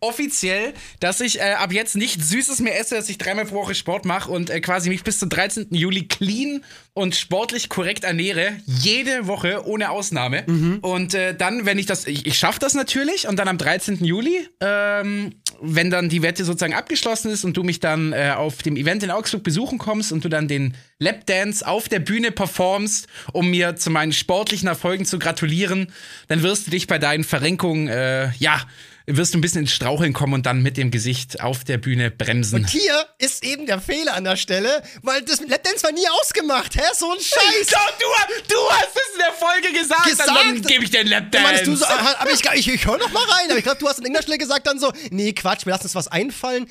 offiziell, 0.04 0.74
dass 1.00 1.20
ich 1.20 1.40
äh, 1.40 1.54
ab 1.54 1.72
jetzt 1.72 1.96
nichts 1.96 2.28
Süßes 2.28 2.60
mehr 2.60 2.78
esse, 2.78 2.94
dass 2.94 3.08
ich 3.08 3.18
dreimal 3.18 3.46
pro 3.46 3.56
Woche 3.56 3.74
Sport 3.74 4.04
mache 4.04 4.30
und 4.30 4.50
äh, 4.50 4.60
quasi 4.60 4.90
mich 4.90 5.02
bis 5.02 5.18
zum 5.18 5.28
13. 5.28 5.68
Juli 5.70 6.06
clean 6.06 6.62
und 6.92 7.16
sportlich 7.16 7.68
korrekt 7.68 8.04
ernähre. 8.04 8.52
Jede 8.66 9.26
Woche 9.26 9.66
ohne 9.66 9.90
Ausnahme. 9.90 10.44
Mhm. 10.46 10.78
Und 10.80 11.14
äh, 11.14 11.34
dann, 11.34 11.66
wenn 11.66 11.78
ich 11.78 11.86
das, 11.86 12.06
ich, 12.06 12.26
ich 12.26 12.38
schaffe 12.38 12.60
das 12.60 12.74
natürlich 12.74 13.26
und 13.26 13.36
dann 13.38 13.48
am 13.48 13.58
13. 13.58 14.04
Juli, 14.04 14.46
ähm, 14.60 15.32
wenn 15.60 15.90
dann 15.90 16.08
die 16.08 16.22
Wette 16.22 16.44
sozusagen 16.44 16.74
abgeschlossen 16.74 17.30
ist 17.30 17.44
und 17.44 17.56
du 17.56 17.62
mich 17.62 17.80
dann 17.80 18.12
äh, 18.12 18.32
auf 18.36 18.62
dem 18.62 18.76
Event 18.76 19.02
in 19.02 19.10
Augsburg 19.10 19.42
besuchen 19.42 19.78
kommst 19.78 20.12
und 20.12 20.24
du 20.24 20.28
dann 20.28 20.48
den 20.48 20.74
Lapdance 20.98 21.66
auf 21.66 21.88
der 21.88 22.00
Bühne 22.00 22.30
performst, 22.30 23.08
um 23.32 23.50
mir 23.50 23.76
zu 23.76 23.90
meinen 23.90 24.12
sportlichen 24.12 24.68
Erfolgen 24.68 25.04
zu 25.04 25.18
gratulieren, 25.18 25.92
dann 26.28 26.42
wirst 26.42 26.66
du 26.66 26.70
dich 26.70 26.86
bei 26.86 26.98
deinen 26.98 27.24
Verrenkungen, 27.24 27.88
äh, 27.88 28.30
ja, 28.38 28.60
wirst 29.06 29.34
du 29.34 29.38
ein 29.38 29.40
bisschen 29.42 29.62
ins 29.62 29.72
Straucheln 29.72 30.12
kommen 30.12 30.32
und 30.32 30.46
dann 30.46 30.62
mit 30.62 30.76
dem 30.76 30.90
Gesicht 30.90 31.42
auf 31.42 31.64
der 31.64 31.78
Bühne 31.78 32.10
bremsen. 32.10 32.56
Und 32.56 32.70
hier 32.70 33.06
ist 33.18 33.44
eben 33.44 33.66
der 33.66 33.80
Fehler 33.80 34.14
an 34.14 34.24
der 34.24 34.36
Stelle, 34.36 34.82
weil 35.02 35.20
das 35.22 35.40
Lapdance 35.40 35.82
war 35.82 35.92
nie 35.92 36.08
ausgemacht, 36.20 36.74
hä? 36.76 36.82
So 36.94 37.10
ein 37.12 37.18
Scheiß. 37.18 37.66
Doch, 37.70 37.90
du, 37.98 38.54
du 38.54 38.70
hast 38.70 38.96
es 38.96 39.14
in 39.14 39.18
der 39.18 39.32
Folge 39.32 39.78
gesagt, 39.78 40.04
gesagt 40.04 40.28
dann 40.28 40.62
gebe 40.62 40.84
ich 40.84 40.90
dir 40.90 41.00
einen 41.00 41.10
Lapdance. 41.10 41.64
Du 41.64 41.76
so, 41.76 41.84
aber 41.84 42.30
ich, 42.32 42.40
ich, 42.54 42.68
ich 42.68 42.86
höre 42.86 42.98
noch 42.98 43.12
mal 43.12 43.24
rein, 43.24 43.50
aber 43.50 43.58
ich 43.58 43.64
glaube, 43.64 43.78
du 43.78 43.88
hast 43.88 43.98
an 43.98 44.04
irgendeiner 44.04 44.22
Stelle 44.22 44.38
gesagt 44.38 44.66
dann 44.66 44.78
so, 44.78 44.92
nee, 45.10 45.32
Quatsch, 45.32 45.66
wir 45.66 45.72
lassen 45.72 45.84
uns 45.84 45.94
was 45.94 46.08
einfallen. 46.08 46.66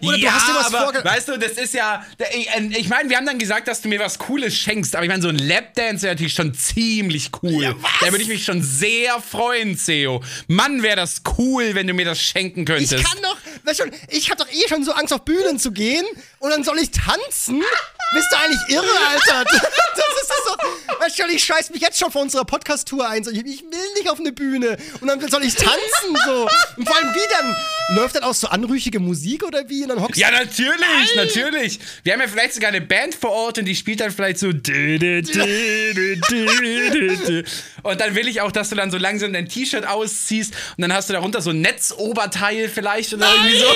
Oder 0.00 0.16
ja, 0.16 0.30
du 0.30 0.34
hast 0.34 0.48
dir 0.48 0.54
was 0.54 0.74
aber, 0.74 1.04
Weißt 1.04 1.28
du, 1.28 1.38
das 1.38 1.52
ist 1.52 1.74
ja, 1.74 2.04
ich, 2.32 2.48
ich 2.78 2.88
meine, 2.88 3.10
wir 3.10 3.16
haben 3.18 3.26
dann 3.26 3.38
gesagt, 3.38 3.68
dass 3.68 3.82
du 3.82 3.88
mir 3.88 4.00
was 4.00 4.18
Cooles 4.18 4.56
schenkst, 4.56 4.96
aber 4.96 5.04
ich 5.04 5.10
meine, 5.10 5.22
so 5.22 5.28
ein 5.28 5.38
Lapdance 5.38 6.02
wäre 6.02 6.14
natürlich 6.14 6.34
schon 6.34 6.54
ziemlich 6.54 7.30
cool. 7.42 7.62
Ja, 7.62 7.74
da 8.00 8.10
würde 8.10 8.22
ich 8.22 8.28
mich 8.28 8.44
schon 8.44 8.62
sehr 8.62 9.20
freuen, 9.20 9.78
Theo. 9.78 10.22
Mann, 10.46 10.82
wäre 10.82 10.96
das 10.96 11.22
cool, 11.36 11.73
wenn 11.74 11.86
du 11.86 11.94
mir 11.94 12.04
das 12.04 12.20
schenken 12.20 12.64
könntest. 12.64 12.92
Ich 12.92 13.02
kann 13.02 13.18
doch, 13.22 13.36
ich 14.08 14.30
hab 14.30 14.38
doch 14.38 14.50
eh 14.50 14.68
schon 14.68 14.84
so 14.84 14.92
Angst, 14.92 15.12
auf 15.12 15.24
Bühnen 15.24 15.58
zu 15.58 15.72
gehen 15.72 16.04
und 16.38 16.50
dann 16.50 16.64
soll 16.64 16.78
ich 16.78 16.90
tanzen? 16.90 17.62
Bist 18.14 18.28
du 18.30 18.36
eigentlich 18.36 18.60
irre, 18.68 19.08
Alter? 19.08 19.44
Das 19.94 20.04
ist 20.22 20.32
so, 20.46 21.00
weißt 21.00 21.16
schon, 21.16 21.30
ich 21.30 21.44
scheiß 21.44 21.70
mich 21.70 21.80
jetzt 21.80 21.98
schon 21.98 22.10
vor 22.10 22.22
unserer 22.22 22.44
Podcast-Tour 22.44 23.08
ein. 23.08 23.22
So, 23.22 23.30
ich, 23.30 23.38
ich, 23.38 23.62
will 23.62 23.92
nicht 23.96 24.10
auf 24.10 24.18
eine 24.18 24.32
Bühne 24.32 24.76
und 25.00 25.06
dann 25.06 25.20
soll 25.28 25.44
ich 25.44 25.54
tanzen, 25.54 26.16
so. 26.24 26.48
Und 26.76 26.88
vor 26.88 26.96
allem 26.96 27.14
wie 27.14 27.28
dann? 27.30 27.56
Läuft 27.96 28.16
dann 28.16 28.22
auch 28.24 28.34
so 28.34 28.48
anrüchige 28.48 28.98
Musik 28.98 29.44
oder 29.44 29.68
wie? 29.68 29.82
Und 29.82 29.90
dann 29.90 30.00
hockst 30.00 30.18
ja, 30.18 30.30
natürlich, 30.30 30.80
Nein. 30.80 31.26
natürlich. 31.26 31.78
Wir 32.02 32.14
haben 32.14 32.20
ja 32.20 32.28
vielleicht 32.28 32.54
sogar 32.54 32.70
eine 32.70 32.80
Band 32.80 33.14
vor 33.14 33.30
Ort 33.30 33.58
und 33.58 33.66
die 33.66 33.76
spielt 33.76 34.00
dann 34.00 34.10
vielleicht 34.10 34.38
so. 34.38 34.48
Und 34.48 34.66
dann 38.00 38.14
will 38.14 38.28
ich 38.28 38.40
auch, 38.40 38.52
dass 38.52 38.70
du 38.70 38.76
dann 38.76 38.90
so 38.90 38.96
langsam 38.96 39.32
dein 39.32 39.48
T-Shirt 39.48 39.86
ausziehst 39.86 40.54
und 40.76 40.82
dann 40.82 40.92
hast 40.92 41.08
du 41.10 41.12
darunter 41.12 41.42
so 41.42 41.50
ein 41.50 41.60
Netzoberteil 41.60 42.68
vielleicht 42.68 43.12
oder 43.12 43.26
Nein. 43.26 43.34
irgendwie 43.36 43.58
so. 43.58 43.66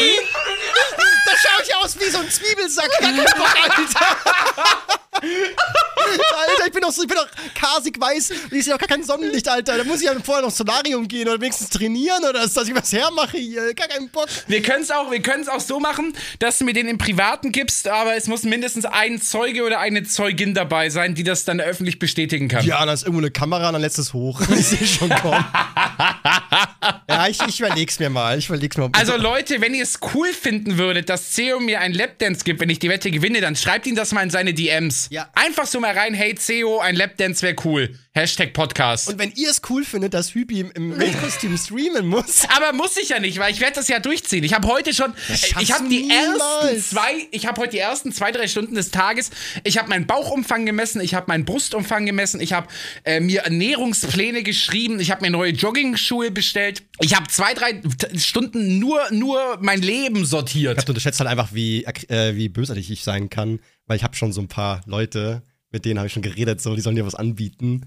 Schaue 1.41 1.63
ich 1.63 1.75
aus 1.77 1.99
wie 1.99 2.11
so 2.11 2.19
ein 2.19 2.31
Zwiebelsack. 2.31 2.91
Alter. 3.03 5.01
Alter, 5.19 6.67
ich 6.67 6.73
bin 6.73 6.83
doch 6.83 6.93
so, 6.93 7.03
ich 7.03 7.09
bin 7.09 7.17
doch 7.17 7.29
kasig 7.55 8.01
weiß 8.01 8.31
und 8.31 8.53
ich 8.53 8.65
sehe 8.65 8.73
doch 8.73 8.81
gar 8.81 8.89
kein 8.89 9.03
Sonnenlicht, 9.03 9.49
Alter. 9.49 9.79
Da 9.79 9.85
muss 9.85 10.01
ich 10.01 10.07
ja 10.07 10.15
vorher 10.23 10.45
noch 10.45 10.51
Solarium 10.51 11.07
gehen 11.07 11.29
oder 11.29 11.41
wenigstens 11.41 11.71
trainieren 11.71 12.23
oder 12.25 12.33
dass 12.33 12.57
ich 12.57 12.75
was 12.75 12.93
hermache 12.93 13.39
hier. 13.39 13.75
Gar 13.75 13.89
keinen 13.89 14.09
Bock. 14.09 14.29
Wir 14.47 14.63
können 14.63 14.83
es 14.83 14.91
auch, 14.91 15.11
auch 15.55 15.61
so 15.61 15.81
machen, 15.81 16.15
dass 16.39 16.59
du 16.59 16.65
mir 16.65 16.73
den 16.73 16.89
im 16.89 16.99
Privaten 16.99 17.53
gibst, 17.53 17.89
aber 17.89 18.17
es 18.17 18.27
muss 18.27 18.43
mindestens 18.45 18.85
ein 18.85 19.21
Zeuge 19.21 19.65
oder 19.65 19.81
eine 19.81 20.05
Zeugin 20.05 20.55
dabei 20.55 20.91
sein, 20.91 21.15
die 21.15 21.25
das 21.25 21.45
dann 21.45 21.61
öffentlich 21.61 21.99
bestätigen 21.99 22.49
kann. 22.49 22.65
Ja, 22.65 22.85
da 22.85 22.93
ist 22.93 23.03
irgendwo 23.03 23.21
eine 23.21 23.31
Kamera, 23.31 23.73
dann 23.73 23.81
lässt 23.81 23.99
es 23.99 24.13
hoch. 24.13 24.41
ich 24.51 24.67
sehe 24.67 24.87
schon 24.87 25.11
kommen. 25.11 25.45
ja, 27.09 27.29
ich, 27.29 27.41
ich 27.47 27.61
überleg's 27.61 27.99
mir 27.99 28.11
mal. 28.11 28.39
Ich 28.39 28.49
überleg's 28.49 28.77
mir 28.77 28.89
mal. 28.89 28.99
Also 28.99 29.17
Leute, 29.17 29.61
wenn 29.61 29.75
ihr 29.75 29.83
es 29.83 29.99
cool 30.15 30.29
finden 30.33 30.79
würdet, 30.79 31.09
dass 31.09 31.33
CEO 31.33 31.61
mir 31.61 31.81
ein 31.81 31.93
Lapdance 31.93 32.45
gibt, 32.45 32.61
wenn 32.61 32.71
ich 32.71 32.79
die 32.79 32.89
Wette 32.89 33.11
gewinne, 33.11 33.41
dann 33.41 33.57
schreibt 33.57 33.87
ihm 33.87 33.95
das 33.95 34.13
mal 34.13 34.23
in 34.23 34.31
seine 34.31 34.55
DMs. 34.55 35.08
Ja. 35.11 35.29
Einfach 35.35 35.67
so 35.67 35.81
mal 35.81 35.97
rein, 35.97 36.15
hey 36.15 36.35
CEO, 36.35 36.81
ein 36.81 36.95
Lapdance 36.95 37.43
wäre 37.43 37.57
cool. 37.65 37.95
Hashtag 38.13 38.53
Podcast. 38.53 39.09
Und 39.09 39.19
wenn 39.19 39.33
ihr 39.37 39.49
es 39.49 39.63
cool 39.71 39.85
findet, 39.85 40.13
dass 40.13 40.35
Hübi 40.35 40.67
im 40.75 40.99
Kostüm 41.23 41.57
streamen 41.57 42.07
muss. 42.07 42.47
Aber 42.55 42.73
muss 42.73 42.97
ich 42.97 43.11
ja 43.11 43.21
nicht, 43.21 43.39
weil 43.39 43.53
ich 43.53 43.61
werde 43.61 43.77
das 43.77 43.89
ja 43.89 44.01
durchziehen. 44.01 44.45
Ich 44.45 44.55
habe 44.55 44.67
heute 44.67 44.93
schon, 44.93 45.15
ich 45.61 45.73
habe 45.73 45.89
die 45.89 46.11
ersten 46.11 46.81
zwei, 46.83 47.29
ich 47.31 47.47
habe 47.47 47.61
heute 47.61 47.71
die 47.71 47.79
ersten 47.79 48.13
zwei, 48.13 48.33
drei 48.33 48.49
Stunden 48.49 48.75
des 48.75 48.91
Tages, 48.91 49.31
ich 49.65 49.79
habe 49.79 49.89
meinen 49.89 50.07
Bauchumfang 50.07 50.67
gemessen, 50.67 51.01
ich 51.01 51.15
habe 51.15 51.27
meinen 51.29 51.45
Brustumfang 51.45 52.07
gemessen, 52.07 52.41
ich 52.41 52.53
habe 52.53 52.67
äh, 53.05 53.21
mir 53.21 53.43
Ernährungspläne 53.43 54.43
geschrieben, 54.43 55.01
ich 55.01 55.11
habe 55.11 55.23
mir 55.23 55.31
neue 55.31 55.53
Jogging-Schuhe 55.53 56.31
bestellt. 56.31 56.83
Ich 57.01 57.15
habe 57.15 57.29
zwei, 57.29 57.55
drei 57.55 57.81
Stunden 58.17 58.79
nur, 58.79 59.01
nur 59.11 59.59
mein 59.61 59.81
Leben 59.81 60.25
sortiert. 60.25 60.79
Ich 60.79 60.83
habe 60.83 60.91
unterschätzt 60.91 61.21
halt 61.21 61.31
einfach, 61.31 61.51
wie, 61.53 61.85
äh, 61.85 62.35
wie 62.35 62.49
bösartig 62.49 62.91
ich 62.91 63.05
sein 63.05 63.31
kann, 63.31 63.61
weil 63.89 63.97
ich 63.97 64.05
habe 64.05 64.15
schon 64.15 64.33
so 64.33 64.41
ein 64.41 64.47
paar 64.49 64.83
Leute, 64.87 65.43
mit 65.71 65.85
denen 65.85 65.99
habe 65.99 66.07
ich 66.07 66.15
schon 66.15 66.23
geredet, 66.23 66.63
so, 66.63 66.75
die 66.75 66.81
sollen 66.81 66.97
dir 66.97 67.05
was 67.05 67.15
anbieten. 67.15 67.85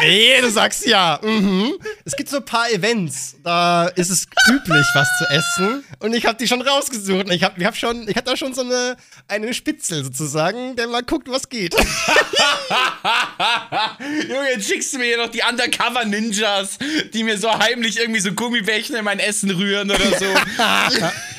Nee, 0.00 0.40
du 0.40 0.50
sagst 0.50 0.84
ja. 0.84 1.20
Mhm. 1.22 1.74
Es 2.04 2.16
gibt 2.16 2.28
so 2.28 2.38
ein 2.38 2.44
paar 2.44 2.68
Events, 2.72 3.36
da 3.44 3.86
ist 3.86 4.10
es 4.10 4.26
üblich, 4.48 4.84
was 4.94 5.06
zu 5.18 5.24
essen. 5.26 5.84
Und 6.00 6.12
ich 6.14 6.26
habe 6.26 6.36
die 6.38 6.48
schon 6.48 6.60
rausgesucht. 6.60 7.30
Ich 7.30 7.44
habe 7.44 7.60
ich 7.60 7.66
hab 7.66 7.76
schon, 7.76 8.08
ich 8.08 8.16
hatte 8.16 8.32
da 8.32 8.36
schon 8.36 8.52
so 8.52 8.62
eine, 8.62 8.96
eine 9.28 9.54
Spitzel 9.54 10.02
sozusagen, 10.02 10.74
der 10.74 10.88
mal 10.88 11.04
guckt, 11.04 11.28
was 11.28 11.48
geht. 11.48 11.74
Junge, 14.28 14.50
jetzt 14.54 14.68
schickst 14.68 14.92
du 14.92 14.98
mir 14.98 15.04
hier 15.04 15.18
noch 15.18 15.30
die 15.30 15.42
Undercover-Ninjas, 15.48 16.78
die 17.12 17.22
mir 17.22 17.38
so 17.38 17.52
heimlich 17.56 17.96
irgendwie 17.98 18.20
so 18.20 18.32
Gummibärchen 18.32 18.96
in 18.96 19.04
mein 19.04 19.20
Essen 19.20 19.50
rühren 19.50 19.88
oder 19.88 20.18
so. 20.18 20.26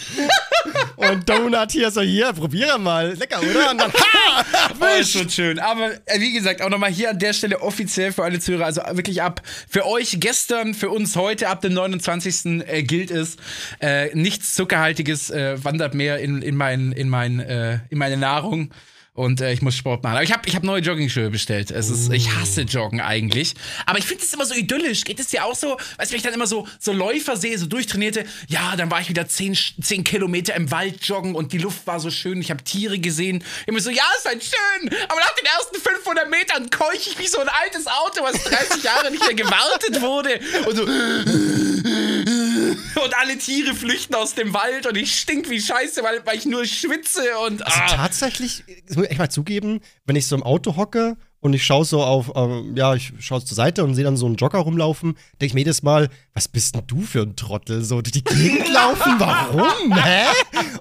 Und 0.96 1.30
Donut 1.30 1.72
hier 1.72 1.92
so, 1.92 2.02
hier, 2.02 2.34
probiere 2.34 2.80
mal. 2.80 3.14
Lecker, 3.14 3.40
oder? 3.40 3.72
Und 3.72 3.82
dann, 3.82 3.94
ha! 3.94 4.46
Oh, 4.80 5.00
ist 5.00 5.12
schon 5.12 5.30
schön. 5.30 5.60
Aber 5.60 5.92
äh, 6.06 6.20
wie 6.20 6.34
gesagt, 6.34 6.62
auch 6.62 6.70
nochmal 6.70 6.92
hier 6.92 7.10
an 7.10 7.20
der 7.20 7.34
Stelle 7.34 7.62
offiziell 7.62 8.12
für 8.12 8.24
alle 8.24 8.40
Zuhörer, 8.40 8.66
also 8.66 8.82
wirklich 8.92 9.22
ab 9.22 9.42
für 9.70 9.86
euch 9.86 10.18
gestern, 10.20 10.74
für 10.74 10.90
uns 10.90 11.16
heute, 11.16 11.48
ab 11.48 11.62
dem 11.62 11.74
29. 11.74 12.68
Äh, 12.68 12.84
gilt 12.84 13.12
es, 13.12 13.38
äh, 13.82 14.14
nichts 14.16 14.54
Zuckerhaltiges 14.56 15.30
äh, 15.30 15.64
wandert 15.64 15.94
mehr 15.94 16.20
in, 16.20 16.42
in, 16.42 16.56
mein, 16.56 16.92
in, 16.92 17.10
mein, 17.10 17.40
äh, 17.40 17.80
in 17.90 17.98
meine 17.98 18.18
Nahrung 18.18 18.72
und 19.16 19.40
äh, 19.40 19.54
ich 19.54 19.62
muss 19.62 19.76
Sport 19.76 20.04
machen. 20.04 20.16
Aber 20.16 20.24
ich 20.24 20.32
habe 20.32 20.48
ich 20.48 20.56
hab 20.56 20.64
neue 20.64 20.82
Joggingschuhe 20.82 21.30
bestellt. 21.30 21.72
Es 21.72 21.90
ist, 21.90 22.12
ich 22.12 22.36
hasse 22.36 22.62
Joggen 22.62 23.00
eigentlich. 23.00 23.54
Aber 23.86 23.98
ich 23.98 24.06
finde 24.06 24.24
es 24.24 24.34
immer 24.34 24.46
so 24.46 24.54
idyllisch. 24.54 25.06
Geht 25.06 25.20
es 25.20 25.28
dir 25.28 25.46
auch 25.46 25.56
so, 25.56 25.78
weißt 25.98 26.12
du, 26.12 26.14
wenn 26.14 26.18
ich 26.18 26.24
dann 26.24 26.34
immer 26.34 26.48
so, 26.48 26.68
so 26.80 26.92
Läufer 26.92 27.38
sehe, 27.38 27.58
so 27.58 27.66
durchtrainierte, 27.66 28.26
ja, 28.48 28.76
dann 28.76 28.92
war 28.92 29.00
ich 29.00 29.08
wieder 29.10 29.26
10, 29.26 29.58
10 29.82 30.04
Kilometer 30.04 30.54
im 30.56 30.70
Wald 30.70 31.06
joggen 31.06 31.34
und 31.34 31.54
die 31.54 31.58
Luft 31.58 31.88
war 31.88 32.02
so 32.02 32.12
schön. 32.12 32.42
Ich 32.42 32.52
habe 32.52 32.62
Tiere 32.64 33.00
gesehen. 33.00 33.42
Immer 33.68 33.80
so, 33.80 33.90
ja, 33.90 34.04
ist 34.18 34.26
halt 34.26 34.44
schön. 34.44 34.90
Aber 35.08 35.20
nach 35.22 35.36
den 35.36 35.46
ersten 35.46 35.78
500 35.78 36.30
Metern 36.30 36.70
keuche 36.70 37.10
ich 37.10 37.18
wie 37.18 37.28
so 37.28 37.40
ein 37.40 37.48
altes 37.48 37.88
Auto, 37.88 38.22
was 38.22 38.44
30 38.44 38.84
Jahre 38.84 39.12
nicht 39.12 39.26
mehr 39.26 39.34
gewartet 39.34 40.02
wurde. 40.02 40.42
Und 40.68 40.76
so. 40.76 42.35
Und 43.04 43.18
alle 43.18 43.38
Tiere 43.38 43.74
flüchten 43.74 44.16
aus 44.16 44.36
dem 44.36 44.54
Wald 44.54 44.88
und 44.88 44.96
ich 44.98 45.20
stink 45.20 45.50
wie 45.50 45.62
Scheiße, 45.62 46.04
weil, 46.04 46.26
weil 46.26 46.38
ich 46.38 46.46
nur 46.46 46.66
schwitze 46.66 47.38
und. 47.46 47.66
Also 47.66 47.80
ah. 47.80 47.84
Also 47.84 47.96
tatsächlich, 47.96 48.64
muss 48.94 49.06
ich 49.06 49.12
echt 49.12 49.20
mal 49.20 49.30
zugeben, 49.30 49.82
wenn 50.06 50.16
ich 50.16 50.28
so 50.28 50.36
im 50.36 50.44
Auto 50.44 50.76
hocke 50.76 51.18
und 51.46 51.54
ich 51.54 51.64
schaue 51.64 51.86
so 51.86 52.02
auf, 52.02 52.32
ähm, 52.36 52.76
ja, 52.76 52.96
ich 52.96 53.14
schaue 53.20 53.46
zur 53.46 53.54
Seite 53.54 53.84
und 53.84 53.94
sehe 53.94 54.04
dann 54.04 54.18
so 54.18 54.26
einen 54.26 54.34
Jogger 54.34 54.58
rumlaufen, 54.58 55.14
denke 55.34 55.46
ich 55.46 55.54
mir 55.54 55.60
jedes 55.60 55.84
Mal, 55.84 56.10
was 56.34 56.48
bist 56.48 56.74
denn 56.74 56.82
du 56.88 57.02
für 57.02 57.22
ein 57.22 57.36
Trottel? 57.36 57.84
So 57.84 58.02
durch 58.02 58.14
die 58.14 58.24
Gegend 58.24 58.68
laufen, 58.74 59.14
warum? 59.20 59.96
Hä? 59.96 60.26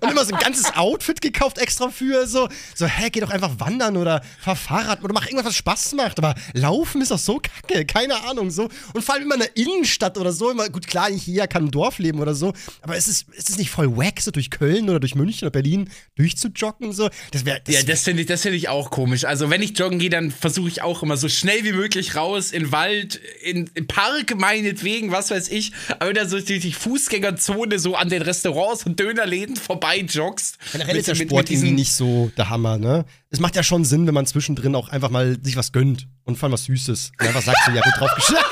Und 0.00 0.10
immer 0.10 0.24
so 0.24 0.34
ein 0.34 0.40
ganzes 0.40 0.74
Outfit 0.74 1.20
gekauft 1.20 1.58
extra 1.58 1.90
für, 1.90 2.26
so, 2.26 2.48
so, 2.74 2.86
hä, 2.86 3.10
geh 3.10 3.20
doch 3.20 3.28
einfach 3.28 3.60
wandern 3.60 3.98
oder 3.98 4.22
fahr 4.40 4.56
Fahrrad 4.56 5.04
oder 5.04 5.12
mach 5.12 5.26
irgendwas, 5.26 5.44
was 5.44 5.56
Spaß 5.56 5.92
macht. 5.96 6.18
Aber 6.18 6.34
laufen 6.54 7.02
ist 7.02 7.10
doch 7.10 7.18
so 7.18 7.40
kacke, 7.40 7.84
keine 7.84 8.24
Ahnung, 8.24 8.50
so. 8.50 8.70
Und 8.94 9.04
vor 9.04 9.16
allem 9.16 9.24
immer 9.24 9.34
in 9.34 9.42
der 9.42 9.56
Innenstadt 9.58 10.16
oder 10.16 10.32
so, 10.32 10.50
immer, 10.50 10.70
gut, 10.70 10.86
klar, 10.86 11.10
ich 11.10 11.24
hier 11.24 11.46
kann 11.46 11.64
im 11.64 11.70
Dorf 11.72 11.98
leben 11.98 12.20
oder 12.20 12.34
so, 12.34 12.54
aber 12.80 12.96
es 12.96 13.06
ist, 13.06 13.26
es 13.36 13.50
ist 13.50 13.58
nicht 13.58 13.70
voll 13.70 13.94
wack, 13.98 14.18
so 14.18 14.30
durch 14.30 14.48
Köln 14.48 14.88
oder 14.88 14.98
durch 14.98 15.14
München 15.14 15.44
oder 15.44 15.52
Berlin 15.52 15.90
durchzujoggen, 16.16 16.94
so. 16.94 17.10
Das 17.32 17.44
wäre, 17.44 17.60
ja, 17.68 17.82
das 17.82 18.02
finde 18.02 18.22
ich, 18.22 18.28
das 18.28 18.40
finde 18.40 18.56
ich 18.56 18.70
auch 18.70 18.90
komisch. 18.90 19.26
Also, 19.26 19.50
wenn 19.50 19.60
ich 19.60 19.78
joggen 19.78 19.98
gehe, 19.98 20.10
dann 20.10 20.30
versuche 20.30 20.53
versuche 20.54 20.68
ich 20.68 20.82
auch 20.82 21.02
immer 21.02 21.16
so 21.16 21.28
schnell 21.28 21.64
wie 21.64 21.72
möglich 21.72 22.14
raus, 22.14 22.52
in 22.52 22.70
Wald, 22.70 23.20
in, 23.42 23.68
in 23.74 23.88
Park 23.88 24.36
meinetwegen, 24.36 25.10
was 25.10 25.32
weiß 25.32 25.48
ich, 25.48 25.72
aber 25.98 26.12
dann 26.12 26.28
so 26.28 26.38
durch 26.38 26.60
die 26.60 26.72
Fußgängerzone 26.72 27.80
so 27.80 27.96
an 27.96 28.08
den 28.08 28.22
Restaurants 28.22 28.86
und 28.86 29.00
Dönerläden 29.00 29.56
vorbei 29.56 29.98
joggst. 29.98 30.58
Generell 30.70 30.96
ist 30.96 31.08
der 31.08 31.16
Sport 31.16 31.50
irgendwie 31.50 31.72
nicht 31.72 31.92
so 31.92 32.30
der 32.36 32.50
Hammer, 32.50 32.78
ne? 32.78 33.04
Es 33.30 33.40
macht 33.40 33.56
ja 33.56 33.64
schon 33.64 33.84
Sinn, 33.84 34.06
wenn 34.06 34.14
man 34.14 34.26
zwischendrin 34.26 34.76
auch 34.76 34.90
einfach 34.90 35.10
mal 35.10 35.36
sich 35.42 35.56
was 35.56 35.72
gönnt 35.72 36.06
und 36.22 36.36
vor 36.38 36.46
allem 36.46 36.52
was 36.52 36.64
Süßes. 36.66 37.10
Und 37.18 37.26
einfach 37.26 37.42
sagt 37.42 37.58
so, 37.66 37.72
ja, 37.72 37.82
gut 37.82 37.94
drauf 37.98 38.14
geschlagen. 38.14 38.46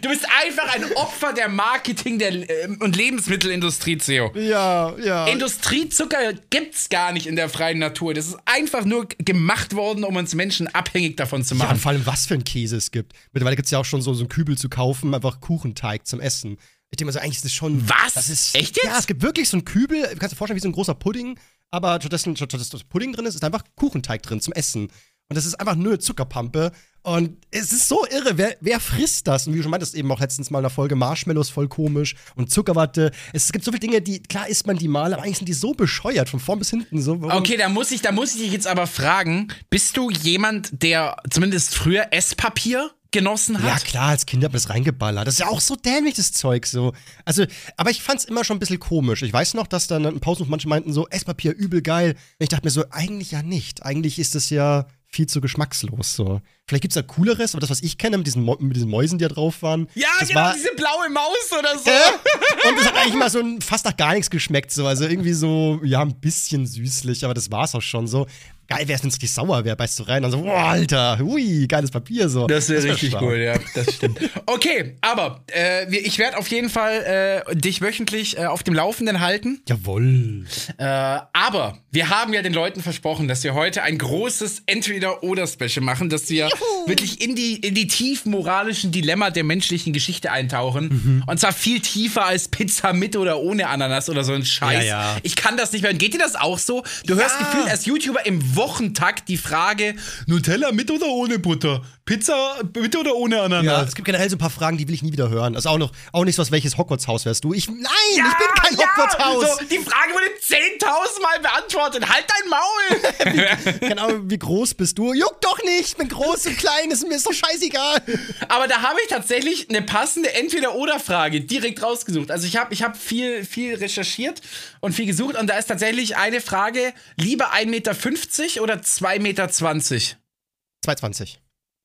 Du 0.00 0.08
bist 0.08 0.26
einfach 0.42 0.74
ein 0.74 0.92
Opfer 0.94 1.32
der 1.32 1.48
Marketing 1.48 2.18
der, 2.18 2.32
äh, 2.32 2.68
und 2.80 2.96
Lebensmittelindustrie, 2.96 3.96
Theo. 3.98 4.32
Ja, 4.34 4.96
ja. 4.98 5.26
Industriezucker 5.26 6.34
gibt's 6.50 6.88
gar 6.88 7.12
nicht 7.12 7.26
in 7.26 7.36
der 7.36 7.48
freien 7.48 7.78
Natur. 7.78 8.14
Das 8.14 8.26
ist 8.26 8.38
einfach 8.44 8.84
nur 8.84 9.08
gemacht 9.18 9.74
worden, 9.74 10.04
um 10.04 10.16
uns 10.16 10.34
Menschen 10.34 10.66
abhängig 10.68 11.16
davon 11.16 11.44
zu 11.44 11.54
machen. 11.54 11.68
Ja, 11.68 11.74
und 11.74 11.80
vor 11.80 11.92
allem, 11.92 12.06
was 12.06 12.26
für 12.26 12.34
ein 12.34 12.44
Käse 12.44 12.76
es 12.76 12.90
gibt. 12.90 13.12
Mittlerweile 13.32 13.56
gibt's 13.56 13.70
ja 13.70 13.78
auch 13.78 13.84
schon 13.84 14.02
so, 14.02 14.14
so 14.14 14.20
einen 14.20 14.28
Kübel 14.28 14.56
zu 14.56 14.68
kaufen, 14.68 15.14
einfach 15.14 15.40
Kuchenteig 15.40 16.06
zum 16.06 16.20
Essen. 16.20 16.58
Ich 16.90 16.96
denke 16.96 17.06
mal 17.06 17.12
so, 17.12 17.18
eigentlich 17.18 17.36
ist 17.36 17.44
das 17.44 17.52
schon. 17.52 17.88
Was? 17.88 18.14
Das 18.14 18.28
ist, 18.28 18.54
Echt 18.54 18.76
jetzt? 18.76 18.86
Ja, 18.86 18.98
es 18.98 19.06
gibt 19.06 19.22
wirklich 19.22 19.48
so 19.48 19.56
einen 19.56 19.64
Kübel, 19.64 20.02
du 20.02 20.16
kannst 20.16 20.32
dir 20.32 20.36
vorstellen, 20.36 20.56
wie 20.56 20.62
so 20.62 20.68
ein 20.68 20.72
großer 20.72 20.94
Pudding, 20.94 21.38
aber 21.70 22.00
stattdessen, 22.00 22.34
statt 22.36 22.52
dass 22.52 22.84
Pudding 22.84 23.12
drin 23.12 23.26
ist, 23.26 23.34
ist 23.34 23.44
einfach 23.44 23.64
Kuchenteig 23.76 24.22
drin 24.22 24.40
zum 24.40 24.54
Essen. 24.54 24.88
Und 25.30 25.36
das 25.36 25.44
ist 25.44 25.60
einfach 25.60 25.76
nur 25.76 25.92
eine 25.92 25.98
Zuckerpampe. 25.98 26.72
Und 27.02 27.36
es 27.50 27.72
ist 27.72 27.88
so 27.88 28.04
irre. 28.06 28.38
Wer, 28.38 28.56
wer 28.60 28.80
frisst 28.80 29.28
das? 29.28 29.46
Und 29.46 29.52
wie 29.52 29.58
du 29.58 29.62
schon 29.62 29.70
meintest, 29.70 29.94
eben 29.94 30.10
auch 30.10 30.20
letztens 30.20 30.50
mal 30.50 30.58
in 30.58 30.64
der 30.64 30.70
Folge 30.70 30.96
Marshmallows 30.96 31.50
voll 31.50 31.68
komisch 31.68 32.16
und 32.34 32.50
Zuckerwatte. 32.50 33.12
Es 33.32 33.52
gibt 33.52 33.64
so 33.64 33.70
viele 33.70 33.80
Dinge, 33.80 34.00
die, 34.00 34.22
klar 34.22 34.48
isst 34.48 34.66
man 34.66 34.78
die 34.78 34.88
mal, 34.88 35.12
aber 35.12 35.22
eigentlich 35.22 35.38
sind 35.38 35.48
die 35.48 35.54
so 35.54 35.72
bescheuert, 35.72 36.28
von 36.28 36.40
vorn 36.40 36.58
bis 36.58 36.70
hinten. 36.70 37.00
So, 37.00 37.20
okay, 37.22 37.56
da 37.56 37.68
muss, 37.68 37.90
ich, 37.90 38.00
da 38.00 38.12
muss 38.12 38.34
ich 38.34 38.42
dich 38.42 38.52
jetzt 38.52 38.66
aber 38.66 38.86
fragen: 38.86 39.48
Bist 39.70 39.96
du 39.96 40.10
jemand, 40.10 40.82
der 40.82 41.16
zumindest 41.30 41.74
früher 41.74 42.08
Esspapier 42.10 42.90
genossen 43.10 43.62
hat. 43.62 43.64
Ja, 43.64 43.78
klar, 43.78 44.08
als 44.08 44.26
Kind 44.26 44.44
hat 44.44 44.52
man 44.52 44.60
das 44.60 44.68
reingeballert. 44.68 45.26
Das 45.26 45.34
ist 45.34 45.40
ja 45.40 45.48
auch 45.48 45.60
so 45.60 45.76
dämlich, 45.76 46.14
das 46.14 46.32
Zeug 46.32 46.66
so. 46.66 46.92
Also, 47.24 47.44
aber 47.76 47.90
ich 47.90 48.02
fand's 48.02 48.24
immer 48.24 48.44
schon 48.44 48.56
ein 48.56 48.60
bisschen 48.60 48.80
komisch. 48.80 49.22
Ich 49.22 49.32
weiß 49.32 49.54
noch, 49.54 49.66
dass 49.66 49.86
dann 49.86 50.04
in 50.04 50.20
Pausen 50.20 50.46
manche 50.48 50.68
meinten 50.68 50.92
so, 50.92 51.08
Esspapier, 51.08 51.54
übel 51.54 51.80
geil. 51.80 52.10
Und 52.10 52.42
ich 52.42 52.48
dachte 52.50 52.66
mir 52.66 52.70
so, 52.70 52.84
eigentlich 52.90 53.30
ja 53.30 53.42
nicht. 53.42 53.82
Eigentlich 53.82 54.18
ist 54.18 54.34
das 54.34 54.50
ja 54.50 54.86
viel 55.10 55.26
zu 55.26 55.40
geschmackslos. 55.40 56.14
So. 56.14 56.40
Vielleicht 56.66 56.82
gibt 56.82 56.92
es 56.92 56.94
da 56.94 57.02
cooleres, 57.02 57.54
aber 57.54 57.60
das, 57.60 57.70
was 57.70 57.82
ich 57.82 57.96
kenne 57.98 58.18
mit 58.18 58.26
diesen, 58.26 58.44
mit 58.44 58.76
diesen 58.76 58.90
Mäusen, 58.90 59.18
die 59.18 59.24
da 59.24 59.28
drauf 59.28 59.62
waren. 59.62 59.88
Ja, 59.94 60.08
das 60.20 60.28
genau, 60.28 60.40
war, 60.40 60.54
diese 60.54 60.74
blaue 60.74 61.08
Maus 61.10 61.52
oder 61.58 61.78
so. 61.78 61.90
Äh? 61.90 62.68
Und 62.68 62.78
das 62.78 62.86
hat 62.86 62.96
eigentlich 62.96 63.14
mal 63.14 63.30
so 63.30 63.40
ein, 63.40 63.60
fast 63.60 63.86
nach 63.86 63.96
gar 63.96 64.12
nichts 64.12 64.30
geschmeckt. 64.30 64.70
So. 64.70 64.86
Also 64.86 65.04
irgendwie 65.06 65.32
so, 65.32 65.80
ja, 65.82 66.02
ein 66.02 66.20
bisschen 66.20 66.66
süßlich, 66.66 67.24
aber 67.24 67.34
das 67.34 67.50
war's 67.50 67.74
auch 67.74 67.82
schon 67.82 68.06
so. 68.06 68.26
Geil 68.68 68.86
wäre 68.86 68.96
es, 68.96 69.02
wenn 69.02 69.08
es 69.08 69.14
richtig 69.14 69.32
sauer 69.32 69.64
wäre, 69.64 69.76
beißt 69.76 69.98
du 69.98 70.02
rein 70.02 70.22
und 70.26 70.30
so, 70.30 70.42
boah, 70.42 70.68
Alter, 70.68 71.18
hui, 71.18 71.66
geiles 71.66 71.90
Papier 71.90 72.28
so. 72.28 72.46
Das 72.46 72.68
wäre 72.68 72.84
richtig 72.84 73.12
wär 73.12 73.22
cool, 73.22 73.38
ja, 73.38 73.54
das 73.74 73.94
stimmt. 73.94 74.20
okay, 74.44 74.96
aber 75.00 75.42
äh, 75.50 75.88
ich 75.96 76.18
werde 76.18 76.36
auf 76.36 76.48
jeden 76.48 76.68
Fall 76.68 77.44
äh, 77.48 77.56
dich 77.56 77.80
wöchentlich 77.80 78.36
äh, 78.36 78.44
auf 78.44 78.62
dem 78.62 78.74
Laufenden 78.74 79.20
halten. 79.20 79.62
Jawoll. 79.66 80.44
Äh, 80.76 80.84
aber 80.84 81.78
wir 81.90 82.10
haben 82.10 82.34
ja 82.34 82.42
den 82.42 82.52
Leuten 82.52 82.82
versprochen, 82.82 83.26
dass 83.26 83.42
wir 83.42 83.54
heute 83.54 83.82
ein 83.82 83.96
großes 83.96 84.64
Entweder-Oder-Special 84.66 85.82
machen, 85.82 86.10
dass 86.10 86.28
wir 86.28 86.48
Juhu. 86.48 86.88
wirklich 86.88 87.22
in 87.22 87.34
die, 87.34 87.56
in 87.56 87.74
die 87.74 87.86
tiefen 87.86 88.32
moralischen 88.32 88.92
Dilemma 88.92 89.30
der 89.30 89.44
menschlichen 89.44 89.94
Geschichte 89.94 90.30
eintauchen. 90.30 90.88
Mhm. 90.88 91.24
Und 91.26 91.40
zwar 91.40 91.54
viel 91.54 91.80
tiefer 91.80 92.26
als 92.26 92.48
Pizza 92.48 92.92
mit 92.92 93.16
oder 93.16 93.40
ohne 93.40 93.68
Ananas 93.68 94.10
oder 94.10 94.24
so 94.24 94.34
ein 94.34 94.44
Scheiß. 94.44 94.84
Ja, 94.84 95.14
ja. 95.14 95.16
Ich 95.22 95.36
kann 95.36 95.56
das 95.56 95.72
nicht 95.72 95.80
mehr. 95.80 95.94
Geht 95.94 96.12
dir 96.12 96.18
das 96.18 96.36
auch 96.36 96.58
so? 96.58 96.82
Du 97.06 97.14
ja. 97.14 97.22
hörst 97.22 97.38
gefühlt 97.38 97.70
als 97.70 97.86
YouTuber 97.86 98.26
im 98.26 98.57
Wochentakt 98.58 99.28
die 99.28 99.36
Frage: 99.36 99.94
Nutella 100.26 100.72
mit 100.72 100.90
oder 100.90 101.06
ohne 101.06 101.38
Butter? 101.38 101.82
Pizza 102.08 102.56
mit 102.74 102.96
oder 102.96 103.14
ohne 103.16 103.42
Ananas? 103.42 103.64
Ja, 103.64 103.82
es 103.82 103.94
gibt 103.94 104.06
generell 104.06 104.30
so 104.30 104.36
ein 104.36 104.38
paar 104.38 104.48
Fragen, 104.48 104.78
die 104.78 104.88
will 104.88 104.94
ich 104.94 105.02
nie 105.02 105.12
wieder 105.12 105.28
hören. 105.28 105.54
Also 105.54 105.68
auch 105.68 105.76
noch, 105.76 105.92
auch 106.12 106.24
nicht 106.24 106.36
so 106.36 106.40
was, 106.40 106.50
welches 106.50 106.78
Hogwarts-Haus 106.78 107.26
wärst 107.26 107.44
du? 107.44 107.52
Ich, 107.52 107.68
nein, 107.68 107.82
ja, 108.16 108.24
ich 108.32 108.38
bin 108.38 108.46
kein 108.62 108.78
ja. 108.78 108.86
Hogwarts-Haus. 108.86 109.58
So, 109.58 109.64
die 109.66 109.76
Frage 109.76 110.14
wurde 110.14 110.24
10.000 110.42 111.22
Mal 111.22 111.40
beantwortet. 111.40 112.08
Halt 112.08 112.24
dein 112.26 112.48
Maul. 112.48 113.74
wie, 113.82 113.88
genau, 113.88 114.08
wie 114.22 114.38
groß 114.38 114.72
bist 114.72 114.96
du? 114.96 115.12
Juck 115.12 115.38
doch 115.42 115.62
nicht. 115.62 115.88
Ich 115.88 115.96
bin 115.96 116.08
groß 116.08 116.46
und 116.46 116.56
klein, 116.56 116.90
ist 116.90 117.06
mir 117.06 117.18
so 117.18 117.30
scheißegal. 117.30 118.00
Aber 118.48 118.68
da 118.68 118.80
habe 118.80 118.98
ich 119.02 119.10
tatsächlich 119.10 119.68
eine 119.68 119.82
passende 119.82 120.32
Entweder-Oder-Frage 120.32 121.42
direkt 121.42 121.82
rausgesucht. 121.82 122.30
Also 122.30 122.46
ich 122.46 122.56
habe 122.56 122.72
ich 122.72 122.82
hab 122.82 122.96
viel, 122.96 123.44
viel 123.44 123.74
recherchiert 123.74 124.40
und 124.80 124.94
viel 124.94 125.04
gesucht 125.04 125.36
und 125.36 125.46
da 125.48 125.58
ist 125.58 125.66
tatsächlich 125.66 126.16
eine 126.16 126.40
Frage, 126.40 126.94
lieber 127.16 127.52
1,50 127.52 127.66
Meter 127.66 128.62
oder 128.62 128.76
2,20 128.76 129.20
Meter? 129.20 129.44
2,20. 129.44 131.36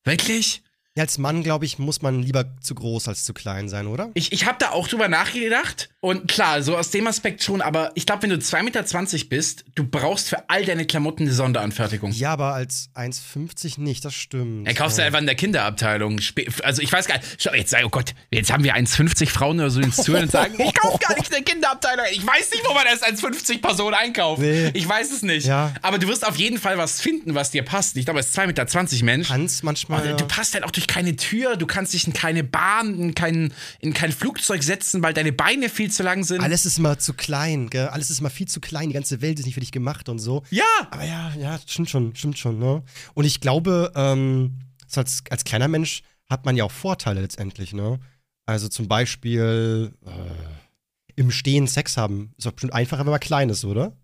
Wirklich? 0.04 0.62
Als 0.96 1.18
Mann, 1.18 1.42
glaube 1.42 1.64
ich, 1.64 1.78
muss 1.78 2.02
man 2.02 2.22
lieber 2.22 2.56
zu 2.60 2.74
groß 2.76 3.08
als 3.08 3.24
zu 3.24 3.34
klein 3.34 3.68
sein, 3.68 3.88
oder? 3.88 4.10
Ich, 4.14 4.32
ich 4.32 4.46
habe 4.46 4.58
da 4.60 4.70
auch 4.70 4.86
drüber 4.86 5.08
nachgedacht. 5.08 5.90
Und 6.04 6.28
klar, 6.28 6.62
so 6.62 6.76
aus 6.76 6.90
dem 6.90 7.06
Aspekt 7.06 7.42
schon, 7.42 7.62
aber 7.62 7.90
ich 7.94 8.04
glaube, 8.04 8.24
wenn 8.24 8.28
du 8.28 8.36
2,20 8.36 8.62
Meter 8.62 9.28
bist, 9.30 9.64
du 9.74 9.84
brauchst 9.84 10.28
für 10.28 10.50
all 10.50 10.62
deine 10.62 10.84
Klamotten 10.84 11.22
eine 11.22 11.32
Sonderanfertigung. 11.32 12.12
Ja, 12.12 12.34
aber 12.34 12.52
als 12.52 12.90
1,50 12.94 13.80
nicht, 13.80 14.04
das 14.04 14.12
stimmt. 14.12 14.68
Er 14.68 14.74
kaufst 14.74 14.98
du 14.98 15.02
einfach 15.02 15.20
in 15.20 15.24
der 15.24 15.34
Kinderabteilung. 15.34 16.20
Also 16.62 16.82
ich 16.82 16.92
weiß 16.92 17.06
gar 17.06 17.16
nicht, 17.16 17.42
jetzt 17.54 17.70
sei, 17.70 17.86
oh 17.86 17.88
Gott, 17.88 18.12
jetzt 18.30 18.52
haben 18.52 18.64
wir 18.64 18.76
1,50 18.76 19.30
Frauen 19.30 19.58
oder 19.60 19.70
so 19.70 19.80
ins 19.80 19.96
Zuhören 19.96 20.24
und 20.24 20.30
sagen, 20.30 20.52
ich 20.58 20.74
kauf 20.74 20.98
gar 21.00 21.14
nicht 21.14 21.28
in 21.28 21.42
der 21.42 21.42
Kinderabteilung. 21.42 22.04
Ich 22.12 22.26
weiß 22.26 22.50
nicht, 22.50 22.68
wo 22.68 22.74
man 22.74 22.84
erst 22.84 23.02
1,50 23.02 23.62
Personen 23.62 23.94
einkauft. 23.94 24.42
Nee. 24.42 24.72
Ich 24.74 24.86
weiß 24.86 25.10
es 25.10 25.22
nicht. 25.22 25.46
Ja. 25.46 25.72
Aber 25.80 25.98
du 25.98 26.06
wirst 26.06 26.26
auf 26.26 26.36
jeden 26.36 26.58
Fall 26.58 26.76
was 26.76 27.00
finden, 27.00 27.34
was 27.34 27.50
dir 27.50 27.62
passt. 27.62 27.96
Ich 27.96 28.04
glaube, 28.04 28.20
es 28.20 28.26
ist 28.26 28.38
2,20 28.38 28.46
Meter 28.46 29.04
Mensch. 29.06 29.28
Kannst 29.28 29.64
manchmal. 29.64 30.06
Ja. 30.06 30.16
Du 30.16 30.26
passt 30.26 30.52
halt 30.52 30.64
auch 30.64 30.70
durch 30.70 30.86
keine 30.86 31.16
Tür, 31.16 31.56
du 31.56 31.64
kannst 31.64 31.94
dich 31.94 32.06
in 32.06 32.12
keine 32.12 32.44
Bahn, 32.44 33.00
in 33.00 33.14
kein, 33.14 33.54
in 33.80 33.94
kein 33.94 34.12
Flugzeug 34.12 34.62
setzen, 34.62 35.02
weil 35.02 35.14
deine 35.14 35.32
Beine 35.32 35.70
viel 35.70 35.93
zu 35.94 36.02
lang 36.02 36.24
sind. 36.24 36.40
Alles 36.42 36.66
ist 36.66 36.78
immer 36.78 36.98
zu 36.98 37.14
klein, 37.14 37.70
gell? 37.70 37.88
Alles 37.88 38.10
ist 38.10 38.20
immer 38.20 38.30
viel 38.30 38.48
zu 38.48 38.60
klein. 38.60 38.88
Die 38.88 38.94
ganze 38.94 39.20
Welt 39.22 39.38
ist 39.38 39.46
nicht 39.46 39.54
für 39.54 39.60
dich 39.60 39.72
gemacht 39.72 40.08
und 40.08 40.18
so. 40.18 40.42
Ja! 40.50 40.64
Aber 40.90 41.04
ja, 41.04 41.32
ja, 41.38 41.58
stimmt 41.66 41.90
schon, 41.90 42.14
stimmt 42.14 42.38
schon, 42.38 42.58
ne? 42.58 42.82
Und 43.14 43.24
ich 43.24 43.40
glaube, 43.40 43.92
ähm, 43.94 44.58
so 44.86 45.00
als, 45.00 45.22
als 45.30 45.44
kleiner 45.44 45.68
Mensch 45.68 46.02
hat 46.28 46.44
man 46.44 46.56
ja 46.56 46.64
auch 46.64 46.72
Vorteile 46.72 47.20
letztendlich, 47.20 47.72
ne? 47.72 47.98
Also 48.46 48.68
zum 48.68 48.88
Beispiel 48.88 49.94
äh, 50.04 51.14
im 51.16 51.30
Stehen 51.30 51.66
Sex 51.66 51.96
haben. 51.96 52.34
Ist 52.36 52.46
doch 52.46 52.52
bestimmt 52.52 52.74
einfacher, 52.74 53.04
wenn 53.04 53.10
man 53.10 53.20
klein 53.20 53.48
ist, 53.48 53.64
oder? 53.64 53.96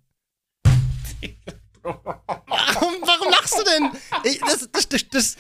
warum, 1.83 2.95
warum 3.05 3.31
lachst 3.31 3.59
du 3.59 3.65
denn? 3.65 3.91
Ich, 4.25 4.41
das, 4.41 4.69
das, 4.73 4.89
das, 4.89 5.09
das 5.09 5.37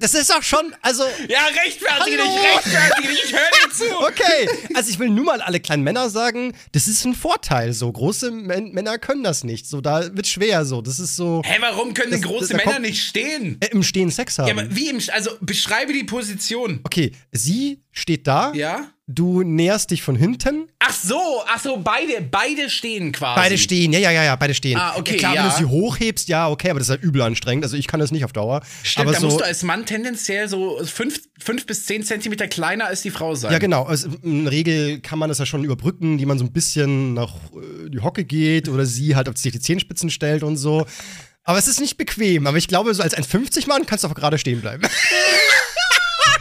das 0.00 0.14
ist 0.14 0.34
auch 0.34 0.42
schon, 0.42 0.74
also. 0.82 1.04
Ja, 1.28 1.46
rechtfertige 1.46 2.16
dich, 2.16 2.54
rechtfertige 2.54 3.08
dich, 3.08 3.24
ich 3.24 3.32
höre 3.32 3.40
dir 3.40 3.72
zu. 3.72 3.84
Okay, 4.06 4.48
also 4.74 4.90
ich 4.90 4.98
will 4.98 5.10
nur 5.10 5.24
mal 5.24 5.40
alle 5.40 5.60
kleinen 5.60 5.82
Männer 5.82 6.10
sagen, 6.10 6.52
das 6.72 6.86
ist 6.86 7.04
ein 7.04 7.14
Vorteil 7.14 7.72
so. 7.72 7.90
Große 7.90 8.28
M 8.28 8.72
Männer 8.72 8.98
können 8.98 9.22
das 9.22 9.44
nicht. 9.44 9.66
So, 9.66 9.80
da 9.80 10.14
wird 10.14 10.26
schwer 10.26 10.64
so. 10.64 10.80
Das 10.80 10.98
ist 10.98 11.16
so. 11.16 11.42
Hä, 11.44 11.56
warum 11.60 11.92
können 11.94 12.12
das, 12.12 12.22
große 12.22 12.54
das, 12.54 12.64
Männer 12.64 12.78
nicht 12.78 13.02
stehen? 13.02 13.58
Äh, 13.60 13.68
Im 13.68 13.82
Stehen 13.82 14.10
Sex 14.10 14.38
haben. 14.38 14.48
Ja, 14.48 14.54
aber 14.54 14.74
wie 14.74 14.88
im, 14.88 15.00
also 15.12 15.30
beschreibe 15.40 15.92
die 15.92 16.04
Position. 16.04 16.80
Okay, 16.84 17.12
sie 17.32 17.82
steht 17.92 18.26
da. 18.26 18.52
Ja 18.54 18.92
du 19.06 19.42
näherst 19.42 19.92
dich 19.92 20.02
von 20.02 20.16
hinten. 20.16 20.68
Ach 20.80 20.92
so, 20.92 21.42
ach 21.46 21.60
so, 21.60 21.78
beide, 21.78 22.20
beide 22.20 22.68
stehen 22.68 23.12
quasi. 23.12 23.40
Beide 23.40 23.58
stehen, 23.58 23.92
ja, 23.92 24.00
ja, 24.00 24.10
ja, 24.10 24.24
ja, 24.24 24.36
beide 24.36 24.52
stehen. 24.52 24.76
Ah, 24.78 24.96
okay, 24.96 25.12
ja, 25.12 25.18
klar, 25.18 25.34
ja. 25.34 25.44
wenn 25.44 25.50
du 25.50 25.56
sie 25.56 25.64
hochhebst, 25.64 26.28
ja, 26.28 26.48
okay, 26.48 26.70
aber 26.70 26.80
das 26.80 26.88
ist 26.88 26.90
halt 26.90 27.02
übel 27.02 27.22
anstrengend. 27.22 27.64
Also 27.64 27.76
ich 27.76 27.86
kann 27.86 28.00
das 28.00 28.10
nicht 28.10 28.24
auf 28.24 28.32
Dauer. 28.32 28.62
Stimmt, 28.82 29.06
aber 29.06 29.14
da 29.14 29.20
so, 29.20 29.26
musst 29.26 29.40
du 29.40 29.44
als 29.44 29.62
Mann 29.62 29.86
tendenziell 29.86 30.48
so 30.48 30.80
fünf, 30.84 31.20
fünf 31.38 31.66
bis 31.66 31.86
zehn 31.86 32.02
Zentimeter 32.02 32.48
kleiner 32.48 32.86
als 32.86 33.02
die 33.02 33.10
Frau 33.10 33.34
sein. 33.36 33.52
Ja, 33.52 33.58
genau. 33.58 33.84
Also 33.84 34.08
in 34.22 34.44
der 34.44 34.52
Regel 34.52 35.00
kann 35.00 35.20
man 35.20 35.28
das 35.28 35.38
ja 35.38 35.46
schon 35.46 35.62
überbrücken, 35.62 36.18
die 36.18 36.26
man 36.26 36.38
so 36.38 36.44
ein 36.44 36.52
bisschen 36.52 37.14
nach 37.14 37.34
äh, 37.34 37.90
die 37.90 38.00
Hocke 38.00 38.24
geht 38.24 38.68
oder 38.68 38.86
sie 38.86 39.14
halt 39.14 39.28
auf 39.28 39.36
sich 39.36 39.52
die 39.52 39.60
Zehenspitzen 39.60 40.10
stellt 40.10 40.42
und 40.42 40.56
so. 40.56 40.84
Aber 41.44 41.58
es 41.58 41.68
ist 41.68 41.80
nicht 41.80 41.96
bequem. 41.96 42.48
Aber 42.48 42.56
ich 42.56 42.66
glaube, 42.66 42.92
so 42.92 43.04
als 43.04 43.16
1,50 43.16 43.68
Mann 43.68 43.86
kannst 43.86 44.02
du 44.02 44.08
auch 44.08 44.14
gerade 44.14 44.36
stehen 44.36 44.60
bleiben. 44.60 44.82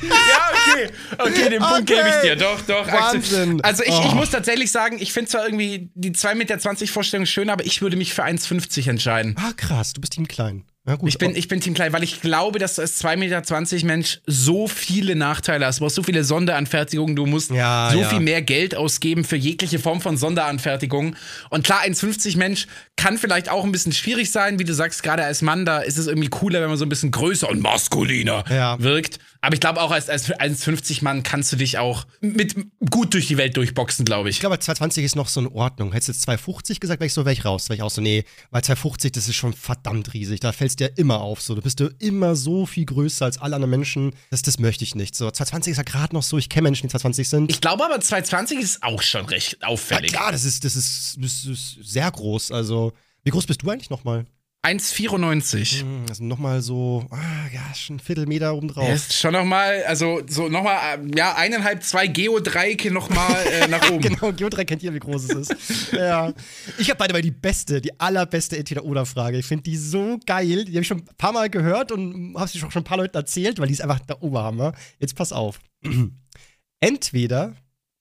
ja, 0.01 0.51
okay. 0.73 0.89
Okay, 1.17 1.49
den 1.49 1.59
Punkt 1.61 1.89
Okay. 1.89 1.95
gebe 1.95 2.09
ich 2.09 2.21
dir. 2.21 2.35
Doch, 2.35 2.61
doch. 2.61 2.91
Wahnsinn. 2.91 3.61
Also 3.61 3.83
ich, 3.83 3.89
ich 3.89 3.95
Oh. 4.11 4.15
muss 4.15 4.29
tatsächlich 4.29 4.71
sagen, 4.71 4.97
ich 4.99 5.13
finde 5.13 5.31
zwar 5.31 5.45
irgendwie 5.45 5.89
die 5.95 6.11
2,20 6.11 6.35
Meter 6.35 6.87
Vorstellung 6.87 7.25
schön, 7.25 7.49
aber 7.49 7.65
ich 7.65 7.81
würde 7.81 7.95
mich 7.97 8.13
für 8.13 8.23
1,50 8.23 8.89
entscheiden. 8.89 9.35
Ah, 9.37 9.51
krass, 9.55 9.93
du 9.93 10.01
bist 10.01 10.13
Team 10.13 10.27
Klein. 10.27 10.63
Ja, 10.87 10.95
gut. 10.97 11.09
Ich 11.09 11.17
bin, 11.17 11.35
ich 11.35 11.47
bin 11.47 11.61
Team 11.61 11.73
Klein, 11.73 11.93
weil 11.93 12.03
ich 12.03 12.21
glaube, 12.21 12.59
dass 12.59 12.75
du 12.75 12.83
als 12.83 13.03
2,20 13.03 13.17
Meter 13.17 13.85
Mensch 13.87 14.19
so 14.27 14.67
viele 14.67 15.15
Nachteile 15.15 15.65
hast. 15.65 15.79
Du 15.79 15.83
brauchst 15.83 15.95
so 15.95 16.03
viele 16.03 16.23
Sonderanfertigungen, 16.23 17.15
du 17.15 17.25
musst 17.25 17.49
Ja, 17.49 17.89
so 17.91 18.01
ja. 18.01 18.09
viel 18.09 18.19
mehr 18.19 18.43
Geld 18.43 18.75
ausgeben 18.75 19.23
für 19.23 19.35
jegliche 19.35 19.79
Form 19.79 19.99
von 19.99 20.15
Sonderanfertigung. 20.15 21.15
Und 21.49 21.63
klar, 21.63 21.81
1,50 21.81 22.37
Mensch 22.37 22.67
kann 22.97 23.17
vielleicht 23.17 23.49
auch 23.49 23.63
ein 23.63 23.71
bisschen 23.71 23.93
schwierig 23.93 24.31
sein, 24.31 24.59
wie 24.59 24.63
du 24.63 24.73
sagst, 24.73 25.01
gerade 25.01 25.23
als 25.23 25.41
Mann, 25.41 25.65
da 25.65 25.79
ist 25.79 25.97
es 25.97 26.05
irgendwie 26.05 26.29
cooler, 26.29 26.61
wenn 26.61 26.69
man 26.69 26.77
so 26.77 26.85
ein 26.85 26.89
bisschen 26.89 27.11
größer 27.11 27.49
und 27.49 27.61
maskuliner 27.61 28.43
wirkt. 28.79 29.19
Aber 29.45 29.53
ich 29.53 29.59
glaube 29.59 29.79
auch, 29.79 29.91
als, 29.91 30.09
als 30.09 30.31
1,50 30.31 31.03
Mann 31.03 31.21
kannst 31.21 31.51
du 31.51 31.55
dich 31.55 31.77
auch 31.77 32.07
mit 32.19 32.55
gut 32.89 33.13
durch 33.13 33.27
die 33.27 33.37
Welt 33.37 33.55
durchboxen, 33.57 34.03
glaube 34.03 34.29
ich. 34.29 34.37
Ich 34.37 34.39
glaube, 34.39 34.57
220 34.57 35.05
ist 35.05 35.15
noch 35.15 35.27
so 35.27 35.39
in 35.39 35.47
Ordnung. 35.47 35.91
Hättest 35.91 36.07
du 36.07 36.11
jetzt 36.13 36.21
250 36.23 36.79
gesagt, 36.79 36.99
wäre 36.99 37.05
ich 37.05 37.13
so, 37.13 37.25
wäre 37.25 37.33
ich 37.33 37.45
raus. 37.45 37.69
Wäre 37.69 37.75
ich 37.75 37.83
auch 37.83 37.91
so, 37.91 38.01
nee, 38.01 38.25
weil 38.49 38.63
250, 38.63 39.11
das 39.11 39.27
ist 39.27 39.35
schon 39.35 39.53
verdammt 39.53 40.15
riesig. 40.15 40.39
Da 40.39 40.51
fällst 40.51 40.74
du 40.79 40.85
ja 40.85 40.89
immer 40.95 41.21
auf. 41.21 41.41
So, 41.41 41.55
du 41.55 41.61
bist 41.61 41.79
du 41.79 41.89
immer 41.99 42.35
so 42.35 42.65
viel 42.65 42.85
größer 42.85 43.25
als 43.25 43.37
alle 43.37 43.55
anderen 43.55 43.71
Menschen. 43.71 44.13
Das, 44.29 44.41
das 44.41 44.59
möchte 44.59 44.83
ich 44.83 44.95
nicht. 44.95 45.15
So, 45.15 45.29
220 45.29 45.71
ist 45.71 45.77
ja 45.77 45.83
gerade 45.83 46.13
noch 46.15 46.23
so, 46.23 46.37
ich 46.37 46.49
kenne 46.49 46.63
Menschen, 46.63 46.87
die 46.87 46.91
220 46.91 47.29
sind. 47.29 47.51
Ich 47.51 47.61
glaube 47.61 47.85
aber, 47.85 47.95
2,20 47.95 48.59
ist 48.59 48.83
auch 48.83 49.01
schon 49.01 49.25
recht 49.25 49.57
ja, 49.61 49.67
auffällig. 49.67 50.11
klar, 50.11 50.31
das 50.31 50.43
ist, 50.43 50.63
das 50.63 50.75
ist, 50.75 51.17
das 51.19 51.45
ist 51.45 51.77
sehr 51.81 52.09
groß. 52.09 52.51
Also, 52.51 52.93
wie 53.23 53.31
groß 53.31 53.45
bist 53.45 53.63
du 53.63 53.69
eigentlich 53.69 53.89
nochmal? 53.89 54.25
1,94. 54.65 55.81
Hm, 55.81 56.05
Das 56.07 56.17
sind 56.17 56.27
nochmal 56.27 56.59
so, 56.63 57.05
ah, 57.11 57.17
ja, 57.53 57.61
schon 57.75 57.97
ein 57.97 57.99
Viertelmeter 57.99 58.55
oben 58.55 58.67
drauf. 58.67 58.89
Ist 58.89 59.13
schon 59.13 59.33
nochmal, 59.33 59.83
also 59.83 60.21
so 60.27 60.49
nochmal, 60.49 60.99
ja, 61.15 61.35
eineinhalb, 61.35 61.83
zwei 61.83 62.07
Geodreiecke 62.07 62.89
nochmal 62.89 63.45
äh, 63.45 63.67
nach 63.69 63.91
oben. 63.91 64.01
Genau, 64.01 64.33
Geodreieck 64.33 64.67
kennt 64.67 64.81
ihr, 64.81 64.91
wie 64.91 64.99
groß 64.99 65.25
es 65.25 65.49
ist. 65.51 65.91
ja. 65.93 66.33
Ich 66.79 66.89
habe 66.89 66.97
beide 66.97 67.13
mal 67.13 67.21
die 67.21 67.29
beste, 67.29 67.79
die 67.79 67.99
allerbeste 67.99 68.57
Entweder-Oder-Frage. 68.57 69.37
Ich 69.37 69.45
finde 69.45 69.63
die 69.63 69.77
so 69.77 70.17
geil. 70.25 70.65
Die 70.65 70.71
habe 70.71 70.81
ich 70.81 70.87
schon 70.87 70.99
ein 71.01 71.15
paar 71.17 71.31
Mal 71.31 71.49
gehört 71.51 71.91
und 71.91 72.35
habe 72.35 72.49
sie 72.49 72.57
schon 72.57 72.71
ein 72.73 72.83
paar 72.83 72.97
Leuten 72.97 73.15
erzählt, 73.15 73.59
weil 73.59 73.67
die 73.67 73.73
ist 73.73 73.81
einfach 73.81 73.99
der 73.99 74.23
Oberhammer. 74.23 74.73
Jetzt 74.99 75.15
pass 75.15 75.31
auf. 75.31 75.59
Entweder 76.79 77.55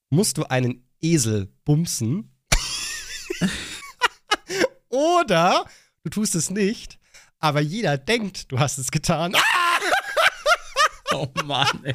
musst 0.09 0.39
du 0.39 0.45
einen 0.45 0.83
Esel 1.03 1.49
bumsen 1.67 2.33
oder 4.89 5.67
du 6.05 6.11
tust 6.11 6.35
es 6.35 6.51
nicht, 6.51 6.99
aber 7.41 7.61
jeder 7.61 7.99
denkt, 7.99 8.53
du 8.53 8.59
hast 8.59 8.79
es 8.79 8.91
getan. 8.91 9.35
Oh 11.13 11.29
Mann, 11.45 11.69
ey. 11.85 11.93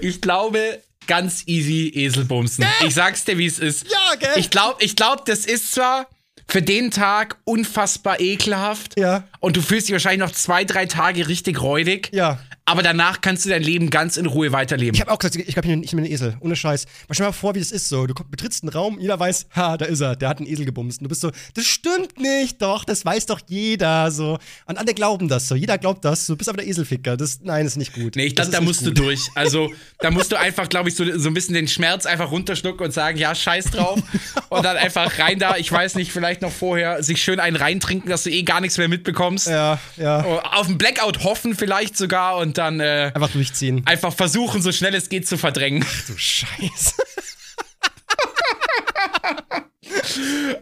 Ich 0.00 0.22
glaube, 0.22 0.82
ganz 1.06 1.42
easy 1.46 1.92
Eselbumsen. 1.94 2.64
Ich 2.86 2.94
sag's 2.94 3.24
dir, 3.26 3.36
wie 3.36 3.44
es 3.44 3.58
ist. 3.58 3.86
Ja, 3.90 4.14
gell? 4.14 4.32
Ich 4.36 4.48
glaube, 4.48 4.82
ich 4.82 4.96
glaub, 4.96 5.26
das 5.26 5.44
ist 5.44 5.74
zwar 5.74 6.06
für 6.46 6.62
den 6.62 6.90
Tag 6.90 7.36
unfassbar 7.44 8.20
ekelhaft. 8.20 8.98
Ja. 8.98 9.24
Und 9.40 9.56
du 9.58 9.60
fühlst 9.60 9.88
dich 9.88 9.92
wahrscheinlich 9.92 10.26
noch 10.26 10.34
zwei, 10.34 10.64
drei 10.64 10.86
Tage 10.86 11.28
richtig 11.28 11.60
räudig. 11.60 12.08
Ja. 12.14 12.38
Aber 12.68 12.82
danach 12.82 13.22
kannst 13.22 13.46
du 13.46 13.48
dein 13.48 13.62
Leben 13.62 13.88
ganz 13.88 14.18
in 14.18 14.26
Ruhe 14.26 14.52
weiterleben. 14.52 14.94
Ich 14.94 15.00
habe 15.00 15.10
auch 15.10 15.18
gesagt, 15.18 15.36
ich 15.36 15.54
glaube, 15.54 15.66
ich 15.82 15.90
bin 15.90 16.04
ein 16.04 16.10
Esel. 16.10 16.36
Ohne 16.40 16.54
Scheiß. 16.54 16.84
Mal 16.84 17.14
stell 17.14 17.24
dir 17.24 17.28
mal 17.30 17.32
vor, 17.32 17.54
wie 17.54 17.60
das 17.60 17.72
ist 17.72 17.88
so. 17.88 18.06
Du 18.06 18.12
betrittst 18.30 18.62
einen 18.62 18.68
Raum, 18.70 18.98
jeder 19.00 19.18
weiß, 19.18 19.46
ha, 19.56 19.78
da 19.78 19.86
ist 19.86 20.00
er, 20.02 20.16
der 20.16 20.28
hat 20.28 20.36
einen 20.36 20.46
Esel 20.46 20.66
gebumst. 20.66 20.98
Und 21.00 21.04
du 21.04 21.08
bist 21.08 21.22
so, 21.22 21.30
das 21.54 21.64
stimmt 21.64 22.18
nicht, 22.20 22.60
doch, 22.60 22.84
das 22.84 23.06
weiß 23.06 23.24
doch 23.24 23.40
jeder. 23.48 24.10
So. 24.10 24.38
Und 24.66 24.76
alle 24.76 24.92
glauben 24.92 25.28
das 25.28 25.48
so. 25.48 25.54
Jeder 25.54 25.78
glaubt 25.78 26.04
das. 26.04 26.26
Du 26.26 26.36
bist 26.36 26.50
aber 26.50 26.58
der 26.58 26.66
Eselficker. 26.66 27.16
Das, 27.16 27.40
nein, 27.42 27.64
das 27.64 27.72
ist 27.72 27.78
nicht 27.78 27.94
gut. 27.94 28.16
Nee, 28.16 28.26
ich 28.26 28.34
Das 28.34 28.50
glaube, 28.50 28.62
da 28.64 28.68
musst 28.68 28.80
gut. 28.84 28.88
du 28.98 29.02
durch. 29.02 29.20
Also, 29.34 29.70
da 30.00 30.10
musst 30.10 30.30
du 30.30 30.36
einfach, 30.36 30.68
glaube 30.68 30.90
ich, 30.90 30.94
so, 30.94 31.04
so 31.18 31.30
ein 31.30 31.34
bisschen 31.34 31.54
den 31.54 31.68
Schmerz 31.68 32.04
einfach 32.04 32.30
runterschlucken 32.30 32.84
und 32.84 32.92
sagen, 32.92 33.16
ja, 33.16 33.34
scheiß 33.34 33.70
drauf. 33.70 33.98
und 34.50 34.62
dann 34.62 34.76
einfach 34.76 35.18
rein 35.18 35.38
da, 35.38 35.56
ich 35.56 35.72
weiß 35.72 35.94
nicht, 35.94 36.12
vielleicht 36.12 36.42
noch 36.42 36.52
vorher 36.52 37.02
sich 37.02 37.22
schön 37.22 37.40
einen 37.40 37.56
reintrinken, 37.56 38.10
dass 38.10 38.24
du 38.24 38.30
eh 38.30 38.42
gar 38.42 38.60
nichts 38.60 38.76
mehr 38.76 38.88
mitbekommst. 38.88 39.46
Ja, 39.46 39.78
ja. 39.96 40.22
Oh, 40.26 40.38
Auf 40.52 40.66
einen 40.66 40.76
Blackout 40.76 41.24
hoffen 41.24 41.54
vielleicht 41.56 41.96
sogar 41.96 42.36
und 42.36 42.57
dann 42.58 42.80
äh, 42.80 43.12
Einfach 43.14 43.30
durchziehen. 43.30 43.86
einfach 43.86 44.12
versuchen, 44.12 44.60
so 44.62 44.72
schnell 44.72 44.94
es 44.94 45.08
geht 45.08 45.26
zu 45.28 45.38
verdrängen. 45.38 45.84
Du 46.06 46.16
Scheiße. 46.16 46.94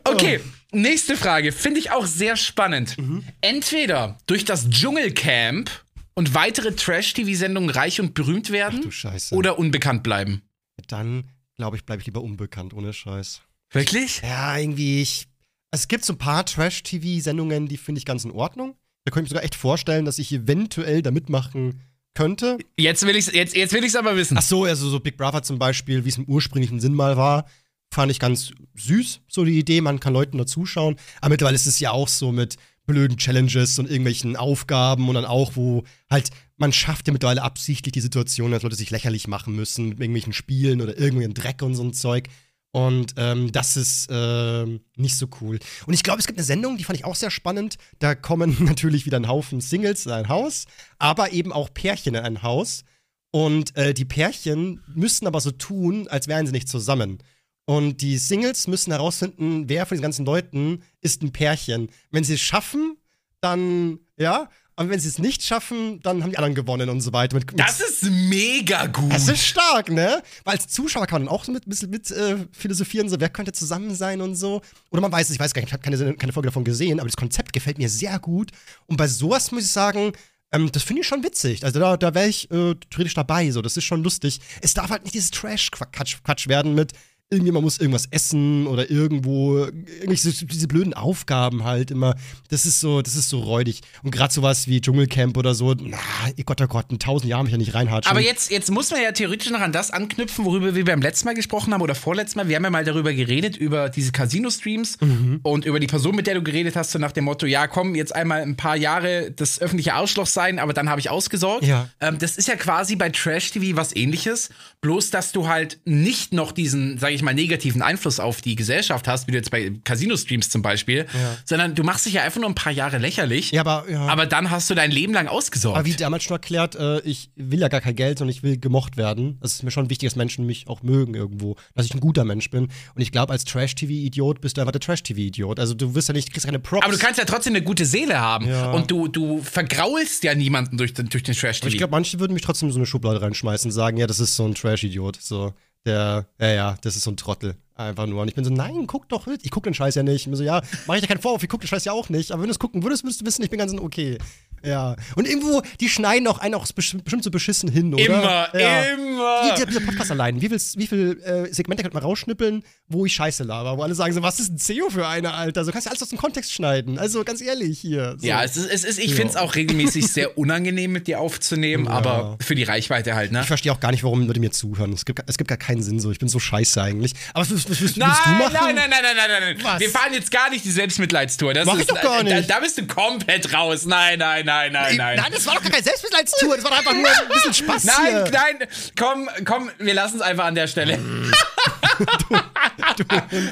Okay, 0.04 0.40
nächste 0.72 1.16
Frage. 1.16 1.52
Finde 1.52 1.80
ich 1.80 1.90
auch 1.90 2.06
sehr 2.06 2.36
spannend. 2.36 2.96
Entweder 3.40 4.18
durch 4.26 4.44
das 4.44 4.68
Dschungelcamp 4.68 5.70
und 6.14 6.34
weitere 6.34 6.72
Trash-TV-Sendungen 6.74 7.70
reich 7.70 8.00
und 8.00 8.14
berühmt 8.14 8.50
werden 8.50 8.82
du 8.82 8.90
Scheiße. 8.90 9.34
oder 9.34 9.58
unbekannt 9.58 10.02
bleiben. 10.02 10.42
Dann, 10.88 11.30
glaube 11.56 11.76
ich, 11.76 11.84
bleibe 11.84 12.00
ich 12.00 12.06
lieber 12.06 12.22
unbekannt, 12.22 12.72
ohne 12.74 12.92
Scheiß. 12.92 13.40
Wirklich? 13.72 14.22
Ja, 14.22 14.56
irgendwie, 14.56 15.02
ich. 15.02 15.26
Es 15.72 15.88
gibt 15.88 16.04
so 16.04 16.12
ein 16.14 16.18
paar 16.18 16.46
Trash-TV-Sendungen, 16.46 17.68
die 17.68 17.76
finde 17.76 17.98
ich 17.98 18.04
ganz 18.04 18.24
in 18.24 18.30
Ordnung. 18.30 18.76
Da 19.06 19.12
könnte 19.12 19.28
ich 19.28 19.30
mir 19.30 19.36
sogar 19.36 19.44
echt 19.44 19.54
vorstellen, 19.54 20.04
dass 20.04 20.18
ich 20.18 20.32
eventuell 20.32 21.00
da 21.00 21.12
mitmachen 21.12 21.80
könnte. 22.12 22.58
Jetzt 22.76 23.06
will 23.06 23.14
ich's, 23.14 23.30
jetzt, 23.32 23.54
jetzt 23.54 23.72
will 23.72 23.84
ich's 23.84 23.94
aber 23.94 24.16
wissen. 24.16 24.36
Ach 24.36 24.42
so, 24.42 24.64
also 24.64 24.88
so 24.90 24.98
Big 24.98 25.16
Brother 25.16 25.44
zum 25.44 25.60
Beispiel, 25.60 26.04
wie 26.04 26.08
es 26.08 26.18
im 26.18 26.24
ursprünglichen 26.24 26.80
Sinn 26.80 26.92
mal 26.92 27.16
war, 27.16 27.46
fand 27.92 28.10
ich 28.10 28.18
ganz 28.18 28.50
süß, 28.74 29.20
so 29.28 29.44
die 29.44 29.60
Idee, 29.60 29.80
man 29.80 30.00
kann 30.00 30.12
Leuten 30.12 30.38
da 30.38 30.44
zuschauen. 30.44 30.96
Aber 31.20 31.30
mittlerweile 31.30 31.54
ist 31.54 31.66
es 31.66 31.78
ja 31.78 31.92
auch 31.92 32.08
so 32.08 32.32
mit 32.32 32.56
blöden 32.84 33.16
Challenges 33.16 33.78
und 33.78 33.88
irgendwelchen 33.88 34.34
Aufgaben 34.34 35.08
und 35.08 35.14
dann 35.14 35.24
auch, 35.24 35.52
wo 35.54 35.84
halt, 36.10 36.30
man 36.56 36.72
schafft 36.72 37.06
ja 37.06 37.12
mittlerweile 37.12 37.42
absichtlich 37.42 37.92
die 37.92 38.00
Situation, 38.00 38.50
dass 38.50 38.64
Leute 38.64 38.74
sich 38.74 38.90
lächerlich 38.90 39.28
machen 39.28 39.54
müssen 39.54 39.90
mit 39.90 40.00
irgendwelchen 40.00 40.32
Spielen 40.32 40.80
oder 40.80 40.98
irgendwelchen 40.98 41.34
Dreck 41.34 41.62
und 41.62 41.76
so 41.76 41.84
ein 41.84 41.92
Zeug. 41.92 42.28
Und 42.76 43.14
ähm, 43.16 43.52
das 43.52 43.78
ist 43.78 44.08
ähm, 44.10 44.80
nicht 44.96 45.16
so 45.16 45.28
cool. 45.40 45.58
Und 45.86 45.94
ich 45.94 46.02
glaube, 46.02 46.20
es 46.20 46.26
gibt 46.26 46.38
eine 46.38 46.44
Sendung, 46.44 46.76
die 46.76 46.84
fand 46.84 46.98
ich 46.98 47.06
auch 47.06 47.14
sehr 47.14 47.30
spannend. 47.30 47.78
Da 48.00 48.14
kommen 48.14 48.54
natürlich 48.66 49.06
wieder 49.06 49.18
ein 49.18 49.28
Haufen 49.28 49.62
Singles 49.62 50.04
in 50.04 50.12
ein 50.12 50.28
Haus, 50.28 50.66
aber 50.98 51.32
eben 51.32 51.54
auch 51.54 51.72
Pärchen 51.72 52.16
in 52.16 52.22
ein 52.22 52.42
Haus. 52.42 52.84
Und 53.30 53.74
äh, 53.78 53.94
die 53.94 54.04
Pärchen 54.04 54.82
müssen 54.94 55.26
aber 55.26 55.40
so 55.40 55.52
tun, 55.52 56.06
als 56.08 56.28
wären 56.28 56.44
sie 56.44 56.52
nicht 56.52 56.68
zusammen. 56.68 57.16
Und 57.64 58.02
die 58.02 58.18
Singles 58.18 58.66
müssen 58.66 58.92
herausfinden, 58.92 59.70
wer 59.70 59.86
von 59.86 59.96
diesen 59.96 60.02
ganzen 60.02 60.26
Leuten 60.26 60.82
ist 61.00 61.22
ein 61.22 61.32
Pärchen. 61.32 61.88
Wenn 62.10 62.24
sie 62.24 62.34
es 62.34 62.42
schaffen, 62.42 62.98
dann 63.40 64.00
ja. 64.18 64.50
Und 64.78 64.90
wenn 64.90 65.00
sie 65.00 65.08
es 65.08 65.18
nicht 65.18 65.42
schaffen, 65.42 66.00
dann 66.02 66.22
haben 66.22 66.30
die 66.30 66.36
anderen 66.36 66.54
gewonnen 66.54 66.90
und 66.90 67.00
so 67.00 67.10
weiter. 67.12 67.34
Mit, 67.34 67.50
mit 67.50 67.58
Das 67.58 67.80
ist 67.80 68.02
mega 68.04 68.86
gut. 68.86 69.10
das 69.10 69.26
ist 69.26 69.46
stark, 69.46 69.90
ne? 69.90 70.22
Weil 70.44 70.56
als 70.56 70.68
Zuschauer 70.68 71.06
kann 71.06 71.22
man 71.22 71.26
dann 71.26 71.34
auch 71.34 71.44
so 71.44 71.52
mit, 71.52 71.66
mit, 71.66 71.90
mit 71.90 72.10
äh, 72.10 72.36
philosophieren, 72.52 73.08
so 73.08 73.18
wer 73.18 73.30
könnte 73.30 73.52
zusammen 73.52 73.94
sein 73.94 74.20
und 74.20 74.34
so. 74.34 74.60
Oder 74.90 75.00
man 75.00 75.10
weiß 75.10 75.28
es, 75.28 75.34
ich 75.34 75.40
weiß 75.40 75.54
gar 75.54 75.62
nicht, 75.62 75.68
ich 75.68 75.72
habe 75.72 75.82
keine, 75.82 76.14
keine 76.16 76.32
Folge 76.34 76.48
davon 76.48 76.64
gesehen, 76.64 77.00
aber 77.00 77.08
das 77.08 77.16
Konzept 77.16 77.54
gefällt 77.54 77.78
mir 77.78 77.88
sehr 77.88 78.18
gut. 78.18 78.50
Und 78.86 78.98
bei 78.98 79.08
sowas 79.08 79.50
muss 79.50 79.64
ich 79.64 79.70
sagen, 79.70 80.12
ähm, 80.52 80.70
das 80.70 80.82
finde 80.82 81.00
ich 81.00 81.08
schon 81.08 81.24
witzig. 81.24 81.64
Also 81.64 81.80
da, 81.80 81.96
da 81.96 82.14
wäre 82.14 82.28
ich 82.28 82.50
äh, 82.50 82.74
theoretisch 82.90 83.14
dabei, 83.14 83.50
so. 83.50 83.62
Das 83.62 83.78
ist 83.78 83.84
schon 83.84 84.02
lustig. 84.02 84.40
Es 84.60 84.74
darf 84.74 84.90
halt 84.90 85.04
nicht 85.04 85.14
dieses 85.14 85.30
Trash-Quatsch 85.30 86.18
Quatsch 86.22 86.48
werden 86.48 86.74
mit 86.74 86.92
irgendjemand 87.28 87.64
muss 87.64 87.78
irgendwas 87.78 88.06
essen 88.12 88.68
oder 88.68 88.88
irgendwo 88.88 89.58
irgendwelche 89.58 90.30
diese 90.46 90.68
blöden 90.68 90.94
Aufgaben 90.94 91.64
halt 91.64 91.90
immer. 91.90 92.14
Das 92.50 92.66
ist 92.66 92.78
so, 92.80 93.02
das 93.02 93.16
ist 93.16 93.28
so 93.28 93.40
räudig. 93.40 93.80
Und 94.04 94.12
gerade 94.12 94.32
sowas 94.32 94.68
wie 94.68 94.80
Dschungelcamp 94.80 95.36
oder 95.36 95.52
so, 95.54 95.74
na, 95.74 95.98
Gott, 96.44 96.60
oh 96.60 96.66
Gott, 96.68 96.86
in 96.90 97.00
tausend 97.00 97.28
Jahren 97.28 97.42
mich 97.44 97.52
ja 97.52 97.58
nicht 97.58 97.74
reinhatschen. 97.74 98.10
Aber 98.10 98.20
jetzt, 98.20 98.50
jetzt 98.52 98.70
muss 98.70 98.92
man 98.92 99.02
ja 99.02 99.10
theoretisch 99.10 99.50
noch 99.50 99.60
an 99.60 99.72
das 99.72 99.90
anknüpfen, 99.90 100.44
worüber 100.44 100.76
wir 100.76 100.84
beim 100.84 101.02
letzten 101.02 101.26
Mal 101.26 101.34
gesprochen 101.34 101.74
haben 101.74 101.82
oder 101.82 101.96
vorletzten 101.96 102.38
Mal. 102.38 102.48
Wir 102.48 102.56
haben 102.56 102.64
ja 102.64 102.70
mal 102.70 102.84
darüber 102.84 103.12
geredet, 103.12 103.56
über 103.56 103.88
diese 103.88 104.12
Casino-Streams 104.12 104.98
Mhm. 105.00 105.40
und 105.42 105.64
über 105.64 105.80
die 105.80 105.88
Person, 105.88 106.14
mit 106.14 106.28
der 106.28 106.34
du 106.36 106.42
geredet 106.42 106.76
hast, 106.76 106.92
so 106.92 106.98
nach 107.00 107.12
dem 107.12 107.24
Motto, 107.24 107.46
ja, 107.46 107.66
komm, 107.66 107.96
jetzt 107.96 108.14
einmal 108.14 108.42
ein 108.42 108.56
paar 108.56 108.76
Jahre 108.76 109.32
das 109.32 109.60
öffentliche 109.60 109.94
Arschloch 109.94 110.26
sein, 110.28 110.60
aber 110.60 110.72
dann 110.72 110.88
habe 110.88 111.00
ich 111.00 111.10
ausgesorgt. 111.10 111.64
Ja. 111.64 111.88
Ähm, 112.00 112.18
das 112.20 112.36
ist 112.36 112.46
ja 112.46 112.54
quasi 112.54 112.94
bei 112.94 113.10
Trash-TV 113.10 113.76
was 113.76 113.96
ähnliches, 113.96 114.50
bloß 114.80 115.10
dass 115.10 115.32
du 115.32 115.48
halt 115.48 115.80
nicht 115.84 116.32
noch 116.32 116.52
diesen, 116.52 116.98
sage 116.98 117.14
ich 117.14 117.15
mal, 117.22 117.34
negativen 117.34 117.82
Einfluss 117.82 118.20
auf 118.20 118.40
die 118.40 118.54
Gesellschaft 118.56 119.08
hast, 119.08 119.26
wie 119.26 119.32
du 119.32 119.38
jetzt 119.38 119.50
bei 119.50 119.72
Casino-Streams 119.84 120.50
zum 120.50 120.62
Beispiel, 120.62 121.06
sondern 121.44 121.74
du 121.74 121.82
machst 121.82 122.06
dich 122.06 122.14
ja 122.14 122.22
einfach 122.22 122.40
nur 122.40 122.48
ein 122.48 122.54
paar 122.54 122.72
Jahre 122.72 122.98
lächerlich, 122.98 123.50
Ja, 123.52 123.60
aber, 123.62 123.90
ja. 123.90 124.00
aber 124.06 124.26
dann 124.26 124.50
hast 124.50 124.68
du 124.70 124.74
dein 124.74 124.90
Leben 124.90 125.12
lang 125.12 125.28
ausgesorgt. 125.28 125.78
Aber 125.78 125.86
wie 125.86 125.92
damals 125.94 126.24
schon 126.24 126.34
erklärt, 126.34 126.74
äh, 126.76 127.00
ich 127.00 127.30
will 127.36 127.60
ja 127.60 127.68
gar 127.68 127.80
kein 127.80 127.96
Geld, 127.96 128.18
sondern 128.18 128.34
ich 128.36 128.42
will 128.42 128.58
gemocht 128.58 128.96
werden. 128.96 129.38
Es 129.42 129.54
ist 129.54 129.62
mir 129.62 129.70
schon 129.70 129.90
wichtig, 129.90 130.08
dass 130.08 130.16
Menschen 130.16 130.46
mich 130.46 130.68
auch 130.68 130.82
mögen 130.82 131.14
irgendwo, 131.14 131.56
dass 131.74 131.86
ich 131.86 131.94
ein 131.94 132.00
guter 132.00 132.24
Mensch 132.24 132.50
bin. 132.50 132.64
Und 132.94 133.02
ich 133.02 133.12
glaube, 133.12 133.32
als 133.32 133.44
Trash-TV-Idiot 133.44 134.40
bist 134.40 134.56
du 134.56 134.60
einfach 134.60 134.72
der 134.72 134.80
Trash-TV-Idiot. 134.80 135.58
Also 135.60 135.74
du 135.74 135.94
wirst 135.94 136.08
ja 136.08 136.14
nicht, 136.14 136.32
kriegst 136.32 136.46
keine 136.46 136.58
Props. 136.58 136.84
Aber 136.84 136.92
du 136.94 136.98
kannst 136.98 137.18
ja 137.18 137.24
trotzdem 137.24 137.54
eine 137.54 137.62
gute 137.64 137.84
Seele 137.86 138.20
haben. 138.20 138.46
Ja. 138.48 138.70
Und 138.72 138.90
du, 138.90 139.08
du 139.08 139.42
vergraulst 139.42 140.24
ja 140.24 140.34
niemanden 140.34 140.76
durch 140.76 140.94
den, 140.94 141.08
durch 141.08 141.22
den 141.22 141.32
Aber 141.32 141.50
ich 141.50 141.60
Trash-TV. 141.60 141.76
glaube, 141.78 141.90
manche 141.90 142.18
würden 142.20 142.32
mich 142.32 142.42
trotzdem 142.42 142.68
in 142.68 142.72
so 142.72 142.78
eine 142.78 142.86
Schublade 142.86 143.20
reinschmeißen 143.22 143.68
und 143.70 143.72
sagen, 143.72 143.96
ja, 143.96 144.06
das 144.06 144.20
ist 144.20 144.36
so 144.36 144.44
ein 144.46 144.54
Trash-Idiot. 144.54 145.18
So, 145.20 145.52
der, 145.86 146.26
ja, 146.38 146.48
ja, 146.48 146.76
das 146.82 146.96
ist 146.96 147.04
so 147.04 147.10
ein 147.10 147.16
Trottel. 147.16 147.56
Einfach 147.74 148.06
nur. 148.06 148.22
Und 148.22 148.28
ich 148.28 148.34
bin 148.34 148.42
so, 148.44 148.50
nein, 148.50 148.86
guck 148.86 149.08
doch. 149.10 149.26
Ich 149.26 149.50
guck 149.50 149.64
den 149.64 149.74
Scheiß 149.74 149.94
ja 149.96 150.02
nicht. 150.02 150.22
Ich 150.22 150.24
bin 150.24 150.34
so, 150.34 150.42
ja, 150.42 150.62
mach 150.86 150.94
ich 150.94 151.02
dir 151.02 151.08
keinen 151.08 151.20
Vorwurf, 151.20 151.42
ich 151.42 151.48
guck 151.48 151.60
den 151.60 151.68
Scheiß 151.68 151.84
ja 151.84 151.92
auch 151.92 152.08
nicht. 152.08 152.32
Aber 152.32 152.40
wenn 152.40 152.48
du 152.48 152.52
es 152.52 152.58
gucken 152.58 152.82
würdest, 152.82 153.04
würdest 153.04 153.20
du 153.20 153.26
wissen, 153.26 153.42
ich 153.42 153.50
bin 153.50 153.58
ganz 153.58 153.74
okay. 153.74 154.16
Ja. 154.64 154.96
Und 155.14 155.26
irgendwo, 155.28 155.62
die 155.80 155.88
schneiden 155.88 156.26
auch 156.28 156.38
einen 156.38 156.54
auch 156.54 156.66
bestimmt 156.72 157.22
so 157.22 157.30
beschissen 157.30 157.70
hin, 157.70 157.94
oder? 157.94 158.04
Immer, 158.04 158.48
ja. 158.58 158.82
immer. 158.84 159.56
Die, 159.58 159.66
dieser 159.66 159.80
Podcast 159.80 160.10
allein, 160.10 160.40
wie 160.40 160.50
wie 160.50 160.86
viel 160.86 161.20
äh, 161.24 161.52
Segmente 161.52 161.82
könnte 161.82 161.94
man 161.94 162.02
rausschnippeln, 162.02 162.62
wo 162.88 163.06
ich 163.06 163.14
Scheiße 163.14 163.44
laber, 163.44 163.76
wo 163.78 163.82
alle 163.82 163.94
sagen 163.94 164.12
so, 164.12 164.22
was 164.22 164.40
ist 164.40 164.50
ein 164.52 164.58
CEO 164.58 164.90
für 164.90 165.06
eine, 165.06 165.34
Alter? 165.34 165.64
So 165.64 165.72
kannst 165.72 165.86
du 165.86 165.90
alles 165.90 166.02
aus 166.02 166.08
dem 166.08 166.18
Kontext 166.18 166.52
schneiden. 166.52 166.98
Also 166.98 167.24
ganz 167.24 167.40
ehrlich 167.40 167.78
hier. 167.80 168.16
So. 168.18 168.26
Ja, 168.26 168.42
es 168.44 168.56
ist, 168.56 168.70
es 168.70 168.84
ist 168.84 168.98
ich 168.98 169.10
Ja. 169.10 169.16
finde 169.16 169.30
es 169.30 169.36
auch 169.36 169.54
regelmäßig 169.54 170.06
sehr 170.08 170.36
unangenehm, 170.38 170.92
mit 170.92 171.06
dir 171.06 171.20
aufzunehmen, 171.20 171.84
Ja. 171.86 171.90
aber 171.92 172.36
für 172.40 172.54
die 172.54 172.64
Reichweite 172.64 173.14
halt, 173.14 173.32
ne? 173.32 173.40
Ich 173.42 173.46
verstehe 173.46 173.72
auch 173.72 173.80
gar 173.80 173.90
nicht, 173.90 174.04
warum 174.04 174.26
Leute 174.26 174.40
mir 174.40 174.50
zuhören. 174.52 174.92
Es 174.92 175.04
gibt, 175.04 175.22
es 175.26 175.38
gibt 175.38 175.48
gar 175.48 175.58
keinen 175.58 175.82
Sinn 175.82 176.00
so. 176.00 176.10
Ich 176.10 176.18
bin 176.18 176.28
so 176.28 176.38
scheiße 176.38 176.82
eigentlich. 176.82 177.12
Aber 177.34 177.48
was, 177.48 177.68
was, 177.70 177.80
willst 177.80 177.96
Nein, 177.96 178.10
du 178.24 178.30
machen? 178.30 178.52
nein, 178.52 178.74
nein, 178.74 178.90
nein, 178.90 179.00
nein, 179.02 179.14
nein, 179.28 179.56
nein. 179.56 179.64
Was? 179.64 179.80
Wir 179.80 179.90
fahren 179.90 180.12
jetzt 180.12 180.30
gar 180.30 180.50
nicht 180.50 180.64
die 180.64 180.70
Selbstmitleidstour. 180.70 181.54
Das 181.54 181.66
Mach 181.66 181.74
ist, 181.74 181.80
ich 181.82 181.86
doch 181.88 182.00
gar 182.00 182.22
Da, 182.24 182.36
nicht. 182.36 182.50
da 182.50 182.60
bist 182.60 182.78
du 182.78 182.86
komplett 182.86 183.52
raus. 183.52 183.84
Nein, 183.86 184.18
nein, 184.18 184.45
nein, 184.46 184.72
nein, 184.72 184.96
nein. 184.96 185.16
Nein, 185.16 185.32
das 185.32 185.46
war 185.46 185.54
doch 185.54 185.62
gar 185.62 185.70
keine 185.70 185.82
Selbstmitleidstour. 185.82 186.56
Das 186.56 186.64
war 186.64 186.70
doch 186.70 186.78
einfach 186.78 186.94
nur 186.94 187.06
ein 187.06 187.28
bisschen 187.28 187.54
Spaß 187.54 187.84
Nein, 187.84 188.06
hier. 188.06 188.30
nein, 188.32 188.68
komm, 188.98 189.28
komm, 189.44 189.70
wir 189.78 189.94
lassen 189.94 190.16
es 190.16 190.22
einfach 190.22 190.46
an 190.46 190.54
der 190.54 190.66
Stelle. 190.66 190.98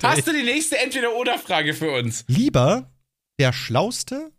Hast 0.02 0.26
du 0.26 0.32
die 0.32 0.42
nächste 0.42 0.78
Entweder-Oder-Frage 0.78 1.74
für 1.74 1.92
uns? 1.92 2.24
Lieber 2.28 2.90
der 3.38 3.52
schlauste 3.52 4.32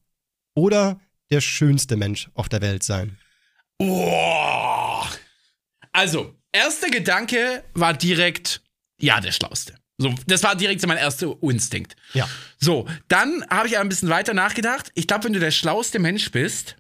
oder 0.56 1.00
der 1.32 1.42
schönste 1.42 1.96
Mensch 1.96 2.30
auf 2.34 2.50
der 2.50 2.62
Welt 2.62 2.84
sein? 2.84 3.18
Oh. 3.80 5.04
Also, 5.92 6.36
erster 6.52 6.90
Gedanke 6.90 7.64
war 7.74 7.94
direkt, 7.94 8.62
ja, 9.00 9.20
der 9.20 9.32
Schlauste. 9.32 9.76
So, 9.98 10.14
das 10.28 10.44
war 10.44 10.56
direkt 10.56 10.82
so 10.82 10.88
mein 10.88 10.98
erster 10.98 11.36
Instinkt. 11.42 11.96
Ja. 12.14 12.28
So, 12.58 12.86
dann 13.08 13.46
habe 13.50 13.68
ich 13.68 13.76
aber 13.76 13.86
ein 13.86 13.90
bisschen 13.90 14.10
weiter 14.10 14.34
nachgedacht. 14.34 14.92
Ich 14.94 15.08
glaube, 15.08 15.26
wenn 15.26 15.34
du 15.34 15.40
der 15.40 15.52
schlauste 15.52 16.00
Mensch 16.00 16.32
bist, 16.32 16.76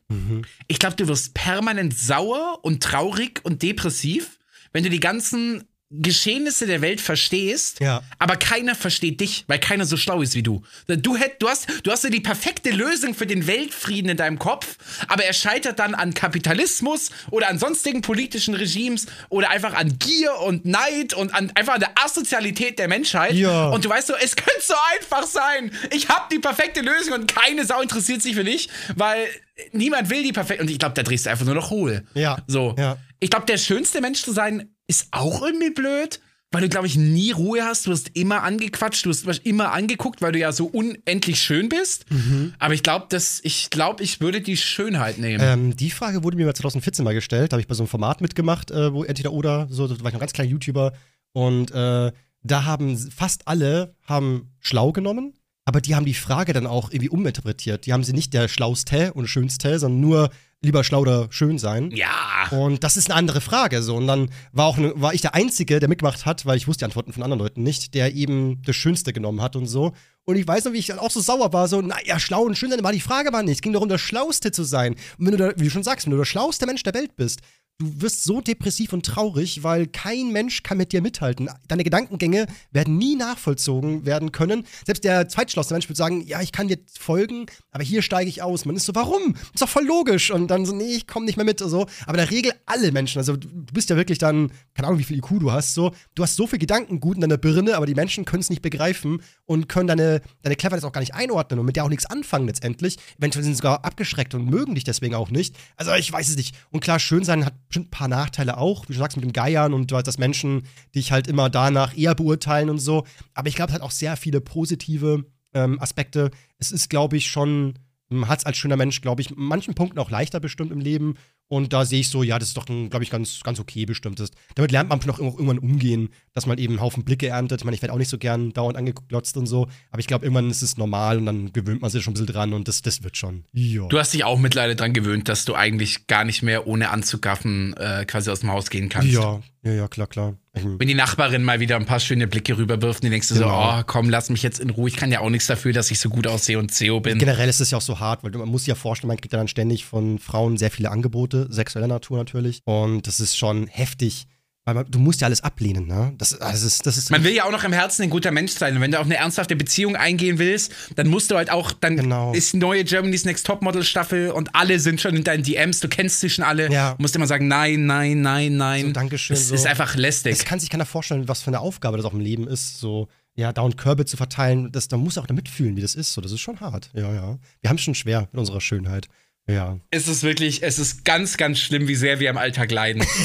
ich 0.67 0.79
glaube, 0.79 0.97
du 0.97 1.07
wirst 1.07 1.33
permanent 1.33 1.97
sauer 1.97 2.59
und 2.63 2.83
traurig 2.83 3.39
und 3.43 3.61
depressiv, 3.61 4.37
wenn 4.73 4.83
du 4.83 4.89
die 4.89 4.99
ganzen 4.99 5.63
Geschehnisse 6.01 6.65
der 6.67 6.81
Welt 6.81 7.01
verstehst, 7.01 7.79
Ja. 7.79 8.01
aber 8.19 8.35
keiner 8.37 8.75
versteht 8.75 9.19
dich, 9.21 9.43
weil 9.47 9.59
keiner 9.59 9.85
so 9.85 9.97
schlau 9.97 10.21
ist 10.21 10.35
wie 10.35 10.43
du. 10.43 10.61
Du, 10.87 11.15
hätt, 11.15 11.41
du, 11.41 11.49
hast, 11.49 11.67
du 11.83 11.91
hast 11.91 12.03
ja 12.03 12.09
die 12.09 12.19
perfekte 12.19 12.71
Lösung 12.71 13.13
für 13.13 13.27
den 13.27 13.47
Weltfrieden 13.47 14.09
in 14.11 14.17
deinem 14.17 14.39
Kopf, 14.39 14.77
aber 15.07 15.23
er 15.25 15.33
scheitert 15.33 15.79
dann 15.79 15.95
an 15.95 16.13
Kapitalismus 16.13 17.09
oder 17.31 17.49
an 17.49 17.59
sonstigen 17.59 18.01
politischen 18.01 18.53
Regimes 18.55 19.07
oder 19.29 19.49
einfach 19.49 19.73
an 19.73 19.97
Gier 19.99 20.35
und 20.41 20.65
Neid 20.65 21.13
und 21.13 21.33
an 21.33 21.51
einfach 21.55 21.75
an 21.75 21.79
der 21.79 21.91
Asozialität 22.03 22.79
der 22.79 22.87
Menschheit. 22.87 23.33
Ja. 23.33 23.69
Und 23.69 23.85
du 23.85 23.89
weißt 23.89 24.07
so, 24.07 24.15
es 24.15 24.35
könnte 24.35 24.61
so 24.61 24.73
einfach 24.99 25.25
sein. 25.27 25.71
Ich 25.91 26.09
habe 26.09 26.25
die 26.31 26.39
perfekte 26.39 26.81
Lösung 26.81 27.13
und 27.13 27.33
keine 27.33 27.65
Sau 27.65 27.81
interessiert 27.81 28.21
sich 28.21 28.35
für 28.35 28.43
dich, 28.43 28.69
weil 28.95 29.27
niemand 29.71 30.09
will 30.09 30.23
die 30.23 30.33
perfekte. 30.33 30.61
Und 30.63 30.69
ich 30.69 30.79
glaube, 30.79 30.95
da 30.95 31.03
drehst 31.03 31.25
du 31.25 31.29
einfach 31.29 31.45
nur 31.45 31.55
noch 31.55 31.69
hohl. 31.69 32.05
Ja. 32.13 32.37
So. 32.47 32.75
Ja. 32.77 32.97
Ich 33.19 33.29
glaube, 33.29 33.45
der 33.45 33.57
schönste 33.57 34.01
Mensch 34.01 34.21
zu 34.21 34.33
sein 34.33 34.74
ist 34.87 35.07
auch 35.11 35.41
irgendwie 35.41 35.71
blöd, 35.71 36.19
weil 36.51 36.61
du, 36.61 36.69
glaube 36.69 36.87
ich, 36.87 36.95
nie 36.95 37.31
Ruhe 37.31 37.63
hast. 37.63 37.85
Du 37.85 37.91
wirst 37.91 38.11
immer 38.13 38.43
angequatscht, 38.43 39.05
du 39.05 39.09
wirst 39.09 39.45
immer 39.45 39.73
angeguckt, 39.73 40.21
weil 40.21 40.31
du 40.31 40.39
ja 40.39 40.51
so 40.51 40.67
unendlich 40.67 41.41
schön 41.41 41.67
bist. 41.69 42.09
Mhm. 42.09 42.53
Aber 42.59 42.73
ich 42.73 42.81
glaube, 42.83 43.07
dass 43.09 43.41
ich 43.43 43.69
glaube, 43.69 44.03
ich 44.03 44.21
würde 44.21 44.41
die 44.41 44.55
Schönheit 44.55 45.17
nehmen. 45.17 45.43
Ähm, 45.43 45.75
die 45.75 45.91
Frage 45.91 46.23
wurde 46.23 46.37
mir 46.37 46.45
mal 46.45 46.55
2014 46.55 47.03
mal 47.03 47.13
gestellt. 47.13 47.51
Da 47.51 47.55
habe 47.55 47.61
ich 47.61 47.67
bei 47.67 47.75
so 47.75 47.83
einem 47.83 47.89
Format 47.89 48.21
mitgemacht, 48.21 48.71
äh, 48.71 48.93
wo 48.93 49.03
entweder 49.03 49.33
oder, 49.33 49.67
so, 49.69 49.87
da 49.87 49.99
war 49.99 50.07
ich 50.07 50.13
noch 50.13 50.21
ganz 50.21 50.33
kleiner 50.33 50.51
YouTuber. 50.51 50.93
Und 51.33 51.71
äh, 51.71 52.11
da 52.43 52.63
haben 52.65 52.97
fast 52.97 53.47
alle 53.47 53.95
haben 54.03 54.53
schlau 54.59 54.91
genommen, 54.91 55.33
aber 55.65 55.81
die 55.81 55.95
haben 55.95 56.05
die 56.05 56.13
Frage 56.13 56.53
dann 56.53 56.67
auch 56.67 56.91
irgendwie 56.91 57.09
uminterpretiert. 57.09 57.85
Die 57.85 57.91
haben 57.91 58.03
sie 58.03 58.13
nicht 58.13 58.33
der 58.33 58.47
Schlauste 58.47 59.13
und 59.13 59.27
Schönste, 59.27 59.79
sondern 59.79 59.99
nur 59.99 60.29
lieber 60.61 60.83
schlau 60.83 61.01
oder 61.01 61.27
schön 61.29 61.57
sein. 61.57 61.91
ja. 61.91 62.47
Und 62.51 62.83
das 62.83 62.97
ist 62.97 63.09
eine 63.09 63.17
andere 63.17 63.41
Frage. 63.41 63.81
So. 63.81 63.95
Und 63.95 64.07
dann 64.07 64.29
war, 64.51 64.65
auch 64.65 64.77
ne, 64.77 64.93
war 64.95 65.13
ich 65.13 65.21
der 65.21 65.35
Einzige, 65.35 65.79
der 65.79 65.89
mitgemacht 65.89 66.25
hat, 66.25 66.45
weil 66.45 66.57
ich 66.57 66.67
wusste 66.67 66.79
die 66.79 66.85
Antworten 66.85 67.13
von 67.13 67.23
anderen 67.23 67.39
Leuten 67.39 67.63
nicht, 67.63 67.93
der 67.93 68.13
eben 68.13 68.61
das 68.65 68.75
Schönste 68.75 69.13
genommen 69.13 69.41
hat 69.41 69.55
und 69.55 69.67
so. 69.67 69.93
Und 70.25 70.37
ich 70.37 70.47
weiß 70.47 70.65
noch, 70.65 70.73
wie 70.73 70.77
ich 70.77 70.87
dann 70.87 70.99
auch 70.99 71.11
so 71.11 71.19
sauer 71.21 71.53
war, 71.53 71.67
so, 71.67 71.81
naja, 71.81 72.19
schlau 72.19 72.43
und 72.43 72.57
schön 72.57 72.71
sein 72.71 72.83
war 72.83 72.91
die 72.91 72.99
Frage 72.99 73.29
aber 73.29 73.43
nicht. 73.43 73.55
Es 73.55 73.61
ging 73.61 73.73
darum, 73.73 73.89
der 73.89 73.99
Schlauste 73.99 74.51
zu 74.51 74.63
sein. 74.63 74.95
Und 75.17 75.25
wenn 75.25 75.31
du, 75.31 75.37
da, 75.37 75.53
wie 75.55 75.65
du 75.65 75.69
schon 75.69 75.83
sagst, 75.83 76.05
wenn 76.05 76.11
du 76.11 76.17
der 76.17 76.25
schlauste 76.25 76.65
Mensch 76.65 76.83
der 76.83 76.93
Welt 76.93 77.15
bist, 77.15 77.41
du 77.79 78.01
wirst 78.01 78.23
so 78.23 78.39
depressiv 78.39 78.93
und 78.93 79.05
traurig, 79.05 79.63
weil 79.63 79.87
kein 79.87 80.31
Mensch 80.31 80.63
kann 80.63 80.77
mit 80.77 80.93
dir 80.93 81.01
mithalten. 81.01 81.49
Deine 81.67 81.83
Gedankengänge 81.83 82.47
werden 82.71 82.97
nie 82.97 83.15
nachvollzogen 83.15 84.05
werden 84.05 84.31
können. 84.31 84.65
Selbst 84.85 85.03
der 85.03 85.27
zweitschlauste 85.27 85.73
Mensch 85.73 85.89
würde 85.89 85.97
sagen, 85.97 86.25
ja, 86.25 86.41
ich 86.41 86.51
kann 86.51 86.67
dir 86.67 86.77
folgen, 86.97 87.47
aber 87.71 87.83
hier 87.83 88.01
steige 88.01 88.29
ich 88.29 88.41
aus. 88.41 88.65
Man 88.65 88.75
ist 88.75 88.85
so, 88.85 88.95
warum? 88.95 89.35
Ist 89.53 89.61
doch 89.61 89.69
voll 89.69 89.85
logisch. 89.85 90.31
Und 90.31 90.47
dann 90.47 90.65
so, 90.65 90.73
nee, 90.73 90.95
ich 90.95 91.07
komme 91.07 91.25
nicht 91.25 91.35
mehr 91.35 91.45
mit. 91.45 91.59
So. 91.59 91.87
Aber 92.05 92.17
in 92.17 92.25
der 92.25 92.31
Regel 92.31 92.53
alle 92.65 92.91
Menschen, 92.91 93.19
also 93.19 93.35
du 93.35 93.65
du 93.65 93.73
bist 93.73 93.89
ja 93.89 93.95
wirklich 93.95 94.17
dann, 94.17 94.51
keine 94.73 94.87
Ahnung, 94.87 94.99
wie 94.99 95.03
viel 95.03 95.17
IQ 95.17 95.39
du 95.39 95.51
hast, 95.51 95.73
so, 95.73 95.91
du 96.13 96.23
hast 96.23 96.35
so 96.35 96.47
viel 96.47 96.59
Gedankengut 96.59 97.15
in 97.15 97.21
deiner 97.21 97.37
Birne, 97.37 97.75
aber 97.75 97.85
die 97.85 97.95
Menschen 97.95 98.25
können 98.25 98.41
es 98.41 98.49
nicht 98.49 98.61
begreifen 98.61 99.21
und 99.45 99.67
können 99.67 99.87
deine, 99.87 100.21
deine 100.41 100.55
Cleverness 100.55 100.83
auch 100.83 100.91
gar 100.91 101.01
nicht 101.01 101.13
einordnen 101.13 101.59
und 101.59 101.65
mit 101.65 101.75
der 101.75 101.85
auch 101.85 101.89
nichts 101.89 102.05
anfangen 102.05 102.47
letztendlich. 102.47 102.97
Eventuell 103.17 103.43
sind 103.43 103.53
sie 103.53 103.57
sogar 103.57 103.83
abgeschreckt 103.85 104.33
und 104.33 104.49
mögen 104.49 104.75
dich 104.75 104.83
deswegen 104.83 105.15
auch 105.15 105.29
nicht. 105.29 105.55
Also 105.75 105.93
ich 105.93 106.11
weiß 106.11 106.29
es 106.29 106.37
nicht. 106.37 106.55
Und 106.71 106.81
klar, 106.81 106.99
schön 106.99 107.23
sein 107.23 107.45
hat 107.45 107.53
bestimmt 107.67 107.87
ein 107.87 107.91
paar 107.91 108.07
Nachteile 108.07 108.57
auch, 108.57 108.87
wie 108.87 108.93
du 108.93 108.99
sagst, 108.99 109.17
mit 109.17 109.23
dem 109.23 109.33
Geiern 109.33 109.73
und 109.73 109.91
du 109.91 109.95
hast, 109.95 110.07
dass 110.07 110.17
Menschen 110.17 110.63
dich 110.93 111.11
halt 111.11 111.27
immer 111.27 111.49
danach 111.49 111.95
eher 111.97 112.15
beurteilen 112.15 112.69
und 112.69 112.79
so. 112.79 113.05
Aber 113.33 113.47
ich 113.47 113.55
glaube, 113.55 113.69
es 113.69 113.75
hat 113.75 113.81
auch 113.81 113.91
sehr 113.91 114.17
viele 114.17 114.41
positive 114.41 115.25
ähm, 115.53 115.81
Aspekte. 115.81 116.31
Es 116.57 116.71
ist, 116.71 116.89
glaube 116.89 117.17
ich, 117.17 117.27
schon, 117.27 117.79
hat 118.25 118.39
es 118.39 118.45
als 118.45 118.57
schöner 118.57 118.77
Mensch, 118.77 119.01
glaube 119.01 119.21
ich, 119.21 119.31
in 119.31 119.37
manchen 119.37 119.73
Punkten 119.73 119.99
auch 119.99 120.11
leichter 120.11 120.39
bestimmt 120.39 120.71
im 120.71 120.79
Leben. 120.79 121.15
Und 121.47 121.73
da 121.73 121.85
sehe 121.85 121.99
ich 121.99 122.09
so, 122.09 122.23
ja, 122.23 122.39
das 122.39 122.49
ist 122.49 122.57
doch, 122.57 122.65
glaube 122.65 123.03
ich, 123.03 123.11
ganz, 123.11 123.41
ganz 123.43 123.59
okay 123.59 123.85
bestimmt. 123.85 124.19
Das, 124.19 124.31
damit 124.55 124.71
lernt 124.71 124.89
man 124.89 124.99
noch 125.05 125.19
irgendwann 125.19 125.59
umgehen, 125.59 126.09
dass 126.33 126.47
man 126.47 126.57
eben 126.57 126.73
einen 126.73 126.81
Haufen 126.81 127.03
Blicke 127.03 127.27
erntet. 127.27 127.61
Ich 127.61 127.65
meine, 127.65 127.75
ich 127.75 127.81
werde 127.83 127.93
auch 127.93 127.99
nicht 127.99 128.09
so 128.09 128.17
gern 128.17 128.51
dauernd 128.51 128.77
angeglotzt 128.77 129.37
und 129.37 129.45
so, 129.45 129.67
aber 129.91 129.99
ich 129.99 130.07
glaube, 130.07 130.25
irgendwann 130.25 130.49
ist 130.49 130.63
es 130.63 130.77
normal 130.77 131.19
und 131.19 131.27
dann 131.27 131.53
gewöhnt 131.53 131.81
man 131.81 131.91
sich 131.91 132.03
schon 132.03 132.11
ein 132.11 132.15
bisschen 132.15 132.27
dran 132.33 132.53
und 132.53 132.67
das, 132.67 132.81
das 132.81 133.03
wird 133.03 133.15
schon. 133.15 133.45
Ja. 133.53 133.87
Du 133.87 133.99
hast 133.99 134.13
dich 134.13 134.23
auch 134.23 134.39
mittlerweile 134.39 134.75
dran 134.75 134.93
gewöhnt, 134.93 135.29
dass 135.29 135.45
du 135.45 135.53
eigentlich 135.53 136.07
gar 136.07 136.23
nicht 136.25 136.41
mehr 136.41 136.65
ohne 136.67 136.89
Anzugaffen 136.89 137.75
äh, 137.77 138.05
quasi 138.05 138.31
aus 138.31 138.39
dem 138.39 138.51
Haus 138.51 138.69
gehen 138.71 138.89
kannst. 138.89 139.11
Ja, 139.11 139.41
ja, 139.63 139.71
ja, 139.71 139.87
klar, 139.87 140.07
klar. 140.07 140.35
Wenn 140.53 140.87
die 140.87 140.93
Nachbarin 140.93 141.43
mal 141.43 141.59
wieder 141.59 141.75
ein 141.75 141.85
paar 141.85 141.99
schöne 141.99 142.27
Blicke 142.27 142.57
rüberwirft, 142.57 143.03
dann 143.03 143.11
denkst 143.11 143.27
du 143.27 143.33
Genau. 143.33 143.47
so, 143.49 143.79
oh, 143.79 143.83
komm, 143.85 144.09
lass 144.09 144.29
mich 144.29 144.41
jetzt 144.41 144.59
in 144.59 144.69
Ruhe. 144.69 144.87
Ich 144.87 144.95
kann 144.95 145.11
ja 145.11 145.19
auch 145.19 145.29
nichts 145.29 145.47
dafür, 145.47 145.73
dass 145.73 145.91
ich 145.91 145.99
so 145.99 146.07
gut 146.09 146.27
aussehe 146.27 146.57
und 146.57 146.71
CEO 146.71 147.01
bin. 147.01 147.19
Generell 147.19 147.49
ist 147.49 147.59
es 147.59 147.71
ja 147.71 147.77
auch 147.77 147.81
so 147.81 147.99
hart, 147.99 148.23
weil 148.23 148.31
man 148.31 148.47
muss 148.47 148.61
sich 148.61 148.69
ja 148.69 148.75
vorstellen, 148.75 149.09
man 149.09 149.17
kriegt 149.17 149.33
ja 149.33 149.39
dann 149.39 149.49
ständig 149.49 149.83
von 149.85 150.17
Frauen 150.17 150.55
sehr 150.57 150.71
viele 150.71 150.91
Angebote, 150.91 151.34
sexueller 151.51 151.87
Natur 151.87 152.17
natürlich. 152.17 152.61
Und 152.65 153.05
das 153.07 153.19
ist 153.19 153.37
schon 153.37 153.67
heftig, 153.67 154.25
weil 154.67 154.73
man, 154.73 154.89
du 154.89 154.97
musst 154.97 155.21
ja 155.21 155.27
alles 155.27 155.41
ablehnen, 155.41 155.85
ne? 155.85 156.13
Das, 156.17 156.29
das 156.39 156.63
ist, 156.63 156.87
das 156.87 156.97
ist 156.97 157.11
Man 157.11 157.23
will 157.23 157.33
ja 157.33 157.43
auch 157.45 157.51
noch 157.51 157.63
im 157.63 157.71
Herzen 157.73 158.01
ein 158.01 158.09
guter 158.09 158.31
Mensch 158.31 158.53
sein. 158.53 158.75
Und 158.75 158.81
wenn 158.81 158.89
du 158.89 158.99
auch 158.99 159.05
eine 159.05 159.15
ernsthafte 159.17 159.55
Beziehung 159.55 159.95
eingehen 159.95 160.39
willst, 160.39 160.71
dann 160.95 161.07
musst 161.07 161.29
du 161.29 161.35
halt 161.35 161.51
auch, 161.51 161.71
dann 161.71 161.97
Genau. 161.97 162.33
ist 162.33 162.55
neue 162.55 162.83
Germany's 162.83 163.25
Next 163.25 163.45
Topmodel 163.45 163.83
Staffel 163.83 164.31
und 164.31 164.55
alle 164.55 164.79
sind 164.79 164.99
schon 165.01 165.15
in 165.15 165.23
deinen 165.23 165.43
DMs, 165.43 165.81
du 165.81 165.87
kennst 165.87 166.19
sie 166.19 166.31
schon 166.31 166.43
alle. 166.43 166.71
Ja. 166.71 166.95
Du 166.95 167.01
musst 167.03 167.15
immer 167.15 167.27
sagen, 167.27 167.47
nein, 167.47 167.85
nein, 167.85 168.21
nein, 168.21 168.57
nein. 168.57 168.85
So, 168.87 168.91
Dankeschön, 168.93 169.35
Das 169.35 169.47
so. 169.49 169.53
ist 169.55 169.67
einfach 169.67 169.95
lästig. 169.95 170.31
Es 170.33 170.45
kann 170.45 170.59
sich 170.59 170.69
keiner 170.71 170.85
vorstellen, 170.87 171.27
was 171.27 171.41
für 171.43 171.47
eine 171.51 171.59
Aufgabe 171.59 171.97
das 171.97 172.05
auch 172.07 172.13
im 172.13 172.19
Leben 172.19 172.47
ist, 172.47 172.79
so 172.79 173.07
ja, 173.37 173.51
dauernd 173.51 173.77
Körbe 173.77 174.05
zu 174.05 174.15
verteilen, 174.17 174.71
das, 174.71 174.87
da 174.87 174.95
muss 174.97 175.17
auch 175.17 175.27
damit 175.27 175.49
fühlen, 175.49 175.75
wie 175.75 175.81
das 175.81 175.93
ist. 175.93 176.13
So, 176.13 176.21
das 176.21 176.31
ist 176.31 176.39
schon 176.39 176.59
hart. 176.61 176.89
Ja, 176.93 177.13
ja. 177.13 177.37
Wir 177.59 177.69
haben 177.69 177.75
es 177.75 177.81
schon 177.83 177.93
schwer 177.93 178.29
mit 178.31 178.39
unserer 178.39 178.61
Schönheit. 178.61 179.07
Ja. 179.47 179.79
Es 179.91 180.07
ist 180.07 180.23
wirklich, 180.23 180.63
es 180.63 180.79
ist 180.79 181.05
ganz, 181.05 181.37
ganz 181.37 181.59
schlimm, 181.59 181.87
wie 181.87 181.95
sehr 181.95 182.19
wir 182.19 182.29
im 182.29 182.37
Alltag 182.37 182.71
leiden. 182.71 183.05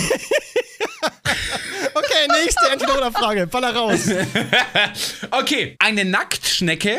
Okay, 1.92 2.42
nächste 2.42 2.70
Entweder-Oder-Frage. 2.72 3.46
Baller 3.46 3.74
raus. 3.74 4.00
Okay, 5.30 5.76
eine 5.78 6.04
Nacktschnecke 6.04 6.96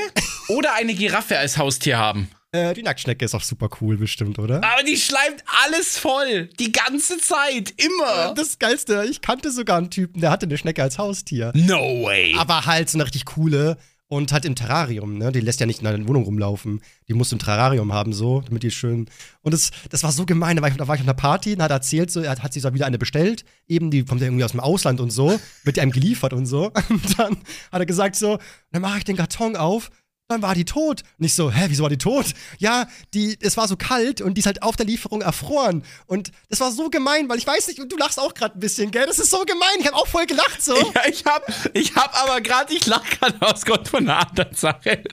oder 0.49 0.73
eine 0.75 0.93
Giraffe 0.93 1.37
als 1.37 1.57
Haustier 1.57 1.97
haben. 1.97 2.29
äh, 2.51 2.73
die 2.73 2.83
Nacktschnecke 2.83 3.25
ist 3.25 3.33
auch 3.35 3.43
super 3.43 3.69
cool, 3.81 3.97
bestimmt, 3.97 4.39
oder? 4.39 4.57
Aber 4.63 4.83
die 4.83 4.97
schleimt 4.97 5.43
alles 5.65 5.97
voll. 5.97 6.49
Die 6.59 6.71
ganze 6.71 7.17
Zeit. 7.19 7.73
Immer. 7.77 8.33
Das 8.35 8.57
Geilste, 8.59 9.05
ich 9.09 9.21
kannte 9.21 9.51
sogar 9.51 9.77
einen 9.77 9.89
Typen, 9.89 10.21
der 10.21 10.31
hatte 10.31 10.45
eine 10.45 10.57
Schnecke 10.57 10.81
als 10.83 10.97
Haustier. 10.97 11.51
No 11.55 12.03
way. 12.03 12.35
Aber 12.37 12.65
halt 12.65 12.89
so 12.89 12.97
eine 12.97 13.05
richtig 13.05 13.25
coole 13.25 13.77
und 14.11 14.33
halt 14.33 14.43
im 14.43 14.55
Terrarium, 14.55 15.17
ne? 15.17 15.31
Die 15.31 15.39
lässt 15.39 15.61
ja 15.61 15.65
nicht 15.65 15.81
in 15.81 15.85
der 15.85 16.05
Wohnung 16.05 16.25
rumlaufen. 16.25 16.81
Die 17.07 17.13
muss 17.13 17.31
im 17.31 17.39
Terrarium 17.39 17.93
haben, 17.93 18.11
so, 18.11 18.41
damit 18.41 18.61
die 18.61 18.69
schön. 18.69 19.09
Und 19.41 19.53
das, 19.53 19.71
das 19.89 20.03
war 20.03 20.11
so 20.11 20.25
gemein. 20.25 20.57
Da 20.57 20.61
war 20.61 20.67
ich, 20.67 20.75
da 20.75 20.85
war 20.85 20.95
ich 20.95 21.01
auf 21.01 21.07
einer 21.07 21.13
Party 21.13 21.53
und 21.53 21.61
hat 21.61 21.71
erzählt, 21.71 22.11
so, 22.11 22.19
er 22.19 22.31
hat, 22.31 22.43
hat 22.43 22.51
sich 22.51 22.61
so 22.61 22.73
wieder 22.73 22.85
eine 22.85 22.97
bestellt. 22.97 23.45
Eben, 23.69 23.89
die 23.89 24.03
kommt 24.03 24.19
ja 24.19 24.27
irgendwie 24.27 24.43
aus 24.43 24.51
dem 24.51 24.59
Ausland 24.59 24.99
und 24.99 25.11
so, 25.11 25.39
wird 25.63 25.77
die 25.77 25.81
einem 25.81 25.93
geliefert 25.93 26.33
und 26.33 26.45
so. 26.45 26.73
Und 26.89 27.17
dann 27.19 27.37
hat 27.71 27.79
er 27.79 27.85
gesagt, 27.85 28.17
so, 28.17 28.37
dann 28.73 28.81
mache 28.81 28.97
ich 28.97 29.05
den 29.05 29.15
Karton 29.15 29.55
auf. 29.55 29.91
Dann 30.31 30.41
war 30.41 30.55
die 30.55 30.65
tot. 30.65 31.03
Und 31.19 31.25
ich 31.25 31.33
so, 31.33 31.51
hä, 31.51 31.65
wieso 31.67 31.83
war 31.83 31.89
die 31.89 31.97
tot? 31.97 32.27
Ja, 32.57 32.87
die, 33.13 33.37
es 33.41 33.57
war 33.57 33.67
so 33.67 33.75
kalt 33.75 34.21
und 34.21 34.35
die 34.35 34.39
ist 34.39 34.45
halt 34.45 34.63
auf 34.63 34.75
der 34.75 34.85
Lieferung 34.85 35.21
erfroren. 35.21 35.83
Und 36.07 36.31
das 36.49 36.59
war 36.59 36.71
so 36.71 36.89
gemein, 36.89 37.29
weil 37.29 37.37
ich 37.37 37.47
weiß 37.47 37.67
nicht, 37.67 37.79
und 37.79 37.91
du 37.91 37.97
lachst 37.97 38.19
auch 38.19 38.33
gerade 38.33 38.57
ein 38.57 38.59
bisschen, 38.59 38.91
gell? 38.91 39.05
Das 39.05 39.19
ist 39.19 39.29
so 39.29 39.43
gemein. 39.45 39.69
Ich 39.79 39.87
habe 39.87 39.95
auch 39.95 40.07
voll 40.07 40.25
gelacht 40.25 40.61
so. 40.61 40.75
Ja, 40.75 41.07
ich 41.07 41.23
hab, 41.25 41.47
ich 41.73 41.95
hab 41.95 42.17
aber 42.23 42.41
gerade, 42.41 42.73
ich 42.73 42.85
lach 42.85 43.03
gerade 43.03 43.35
aus 43.41 43.63
Grund 43.63 43.87
von 43.87 44.09
einer 44.09 44.27
anderen 44.27 44.55
Sache. 44.55 45.03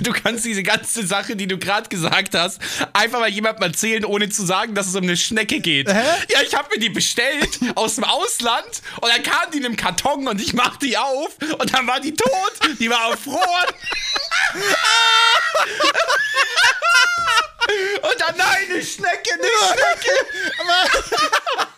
Du 0.00 0.12
kannst 0.12 0.44
diese 0.44 0.62
ganze 0.62 1.06
Sache, 1.06 1.36
die 1.36 1.46
du 1.46 1.58
gerade 1.58 1.88
gesagt 1.88 2.34
hast, 2.34 2.60
einfach 2.92 3.20
mal 3.20 3.28
jemandem 3.28 3.62
erzählen, 3.64 4.04
ohne 4.04 4.28
zu 4.28 4.44
sagen, 4.44 4.74
dass 4.74 4.86
es 4.86 4.94
um 4.94 5.02
eine 5.02 5.16
Schnecke 5.16 5.60
geht. 5.60 5.88
Hä? 5.88 6.02
Ja, 6.32 6.40
ich 6.46 6.54
habe 6.54 6.68
mir 6.72 6.80
die 6.80 6.90
bestellt 6.90 7.60
aus 7.74 7.96
dem 7.96 8.04
Ausland 8.04 8.82
und 9.00 9.08
dann 9.08 9.22
kam 9.22 9.50
die 9.52 9.58
in 9.58 9.66
einem 9.66 9.76
Karton 9.76 10.28
und 10.28 10.40
ich 10.40 10.52
mach 10.52 10.76
die 10.76 10.96
auf 10.96 11.36
und 11.58 11.74
dann 11.74 11.86
war 11.86 12.00
die 12.00 12.14
tot, 12.14 12.52
die 12.78 12.90
war 12.90 13.10
erfroren. 13.10 13.74
Und 18.02 18.20
dann, 18.20 18.36
nein, 18.36 18.66
eine 18.70 18.82
Schnecke, 18.82 19.32
eine 19.32 19.44
Schnecke. 19.44 20.12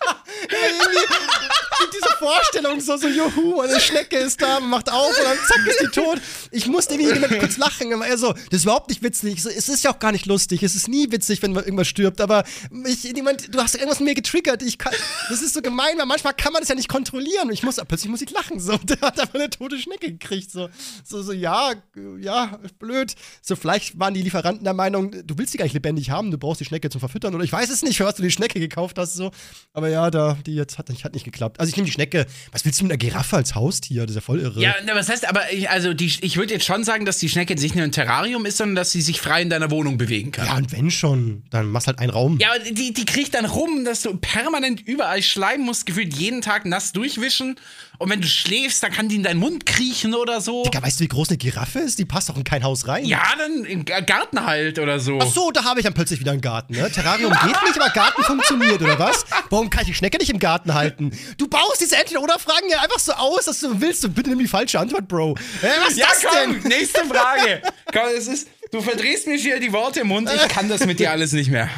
diese 1.92 2.16
Vorstellung 2.18 2.80
so, 2.80 2.96
so, 2.96 3.09
juhu, 3.09 3.61
eine 3.61 3.80
Schnecke 3.80 4.16
ist 4.16 4.40
da, 4.40 4.61
macht 4.61 4.90
auf 4.90 5.09
und 5.09 5.24
dann 5.24 5.38
zack 5.46 5.66
ist 5.66 5.80
die 5.82 6.00
tot. 6.00 6.20
Ich 6.50 6.66
musste 6.66 6.94
irgendwie 6.94 7.38
kurz 7.38 7.56
lachen, 7.56 7.90
er 8.02 8.18
so, 8.18 8.32
das 8.32 8.61
ist 8.61 8.64
überhaupt 8.64 8.88
nicht 8.88 9.02
witzig. 9.02 9.42
So, 9.42 9.48
es 9.48 9.68
ist 9.68 9.84
ja 9.84 9.92
auch 9.92 9.98
gar 9.98 10.12
nicht 10.12 10.26
lustig. 10.26 10.62
Es 10.62 10.74
ist 10.74 10.88
nie 10.88 11.11
witzig, 11.11 11.42
wenn 11.42 11.54
irgendwas 11.54 11.88
stirbt, 11.88 12.20
aber 12.20 12.44
ich, 12.86 13.04
jemand, 13.04 13.54
du 13.54 13.61
hast 13.61 13.74
irgendwas 13.74 14.00
mit 14.00 14.09
mir 14.09 14.14
getriggert. 14.14 14.62
Ich 14.62 14.78
kann, 14.78 14.92
das 15.28 15.42
ist 15.42 15.54
so 15.54 15.62
gemein, 15.62 15.98
weil 15.98 16.06
manchmal 16.06 16.34
kann 16.34 16.52
man 16.52 16.62
das 16.62 16.68
ja 16.68 16.74
nicht 16.74 16.88
kontrollieren. 16.88 17.50
Ich 17.50 17.62
muss, 17.62 17.76
plötzlich 17.76 18.11
muss 18.11 18.22
ich 18.22 18.30
lachen. 18.30 18.61
So, 18.61 18.76
der 18.76 19.00
hat 19.00 19.20
einfach 19.20 19.34
eine 19.34 19.50
tote 19.50 19.78
Schnecke 19.78 20.12
gekriegt. 20.12 20.50
So, 20.50 20.68
so, 21.04 21.22
so 21.22 21.32
ja, 21.32 21.72
ja, 22.18 22.59
blöd. 22.78 23.14
So, 23.42 23.56
vielleicht 23.56 23.98
waren 23.98 24.14
die 24.14 24.22
Lieferanten 24.22 24.64
der 24.64 24.74
Meinung, 24.74 25.11
du 25.11 25.38
willst 25.38 25.54
die 25.54 25.59
gar 25.59 25.64
nicht 25.64 25.74
lebendig 25.74 26.11
haben, 26.11 26.30
du 26.30 26.38
brauchst 26.38 26.61
die 26.61 26.64
Schnecke 26.64 26.90
zum 26.90 27.00
Verfüttern 27.00 27.34
oder 27.34 27.44
ich 27.44 27.52
weiß 27.52 27.70
es 27.70 27.82
nicht, 27.82 28.00
was 28.00 28.14
du 28.14 28.22
die 28.22 28.30
Schnecke 28.30 28.61
gekauft 28.61 28.98
hast. 28.98 29.14
So. 29.14 29.30
Aber 29.72 29.88
ja, 29.88 29.97
da, 30.11 30.38
die 30.46 30.55
jetzt 30.55 30.78
hat, 30.78 30.88
hat 30.88 31.14
nicht 31.14 31.24
geklappt. 31.24 31.61
Also 31.61 31.70
ich 31.70 31.76
nehme 31.76 31.86
die 31.86 31.92
Schnecke. 31.92 32.26
Was 32.53 32.64
willst 32.64 32.80
du 32.80 32.84
mit 32.84 32.92
einer 32.92 32.99
Giraffe 32.99 33.36
als 33.36 33.55
Haustier? 33.55 34.03
Das 34.03 34.11
ist 34.11 34.14
ja 34.16 34.20
voll 34.20 34.40
irre. 34.40 34.61
Ja, 34.61 34.74
na, 34.86 34.94
was 34.94 35.09
heißt, 35.09 35.28
aber 35.28 35.53
ich, 35.53 35.68
also 35.68 35.94
die, 35.94 36.07
ich 36.07 36.36
würde 36.36 36.55
jetzt 36.55 36.64
schon 36.64 36.84
sagen, 36.84 37.05
dass 37.05 37.18
die 37.18 37.28
Schnecke 37.28 37.55
nicht 37.55 37.74
nur 37.74 37.84
ein 37.84 37.92
Terrarium 37.92 38.46
ist, 38.46 38.57
sondern 38.59 38.76
dass 38.76 38.90
sie 38.90 39.03
sich 39.03 39.20
frei 39.20 39.42
in 39.42 39.51
deiner 39.51 39.70
Wohnung 39.70 39.99
bewegen 39.99 40.32
kann. 40.32 40.46
Ja, 40.46 40.57
und 40.57 40.72
wenn 40.72 40.90
schon, 40.90 41.42
dann 41.51 41.70
machst 41.70 41.86
halt 41.86 41.99
einen 41.99 42.11
Raum. 42.11 42.38
Ja, 42.40 42.51
aber 42.55 42.61
die, 42.61 42.92
die 42.92 43.05
kriegt 43.05 43.34
dann 43.34 43.44
rum, 43.44 43.84
dass 43.84 44.03
du 44.03 44.16
permanent 44.16 44.80
überall 44.86 45.22
schleimen 45.22 45.66
musst, 45.66 45.86
gefühlt 45.86 46.14
jeden 46.14 46.40
Tag 46.40 46.64
nass 46.64 46.92
durchwischen. 46.92 47.57
Und 48.01 48.11
wenn 48.11 48.20
du 48.20 48.28
schläfst, 48.28 48.80
dann 48.84 48.92
kann 48.92 49.09
die 49.09 49.16
in 49.16 49.24
deinen 49.24 49.40
Mund 49.40 49.66
kriechen 49.66 50.14
oder 50.14 50.40
so. 50.40 50.62
Digga, 50.62 50.80
weißt 50.80 51.01
du, 51.01 51.05
wie 51.05 51.09
groß 51.09 51.30
eine 51.30 51.36
Giraffe 51.38 51.80
ist? 51.80 51.99
Die 51.99 52.05
passt 52.05 52.28
doch 52.28 52.36
in 52.36 52.44
kein 52.44 52.62
Haus 52.62 52.86
rein. 52.86 53.05
Ja, 53.05 53.20
dann 53.36 53.64
im 53.64 53.84
Garten 53.84 54.46
halt 54.46 54.78
oder 54.78 55.01
so. 55.01 55.18
Ach 55.20 55.26
so, 55.26 55.51
da 55.51 55.64
habe 55.64 55.80
ich 55.80 55.84
dann 55.84 55.94
plötzlich 55.94 56.20
wieder 56.20 56.30
einen 56.30 56.40
Garten, 56.40 56.74
ne? 56.74 56.88
Terrarium 56.92 57.32
geht 57.32 57.62
nicht, 57.64 57.80
aber 57.80 57.90
Garten 57.90 58.22
funktioniert, 58.22 58.80
oder 58.80 58.96
was? 59.01 59.26
Warum 59.51 59.68
kann 59.68 59.82
ich 59.82 59.88
die 59.88 59.94
Schnecke 59.94 60.18
nicht 60.18 60.30
im 60.30 60.38
Garten 60.38 60.74
halten? 60.74 61.11
Du 61.38 61.49
baust 61.49 61.80
diese 61.80 61.96
Entweder-Oder-Fragen 61.96 62.68
ja 62.70 62.80
einfach 62.82 63.01
so 63.01 63.12
aus, 63.14 63.46
dass 63.46 63.59
du 63.59 63.80
willst. 63.80 64.05
Und 64.05 64.14
bitte 64.14 64.30
nimm 64.30 64.38
die 64.38 64.46
falsche 64.46 64.78
Antwort, 64.78 65.09
Bro. 65.09 65.34
Hä, 65.61 65.66
was 65.82 65.90
ist 65.94 65.99
Ja, 65.99 66.07
das 66.09 66.22
komm, 66.22 66.53
denn? 66.61 66.68
nächste 66.68 67.01
Frage. 67.05 67.62
komm, 67.92 68.03
es 68.16 68.28
ist, 68.28 68.49
du 68.70 68.80
verdrehst 68.80 69.26
mir 69.26 69.36
hier 69.36 69.59
die 69.59 69.72
Worte 69.72 70.01
im 70.01 70.07
Mund. 70.09 70.30
Ich 70.32 70.49
kann 70.49 70.68
das 70.68 70.86
mit 70.86 71.01
dir 71.01 71.11
alles 71.11 71.32
nicht 71.32 71.51
mehr. 71.51 71.68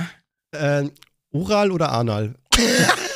Äh, 0.52 0.84
Oral 1.32 1.70
oder 1.70 1.92
Anal? 1.92 2.34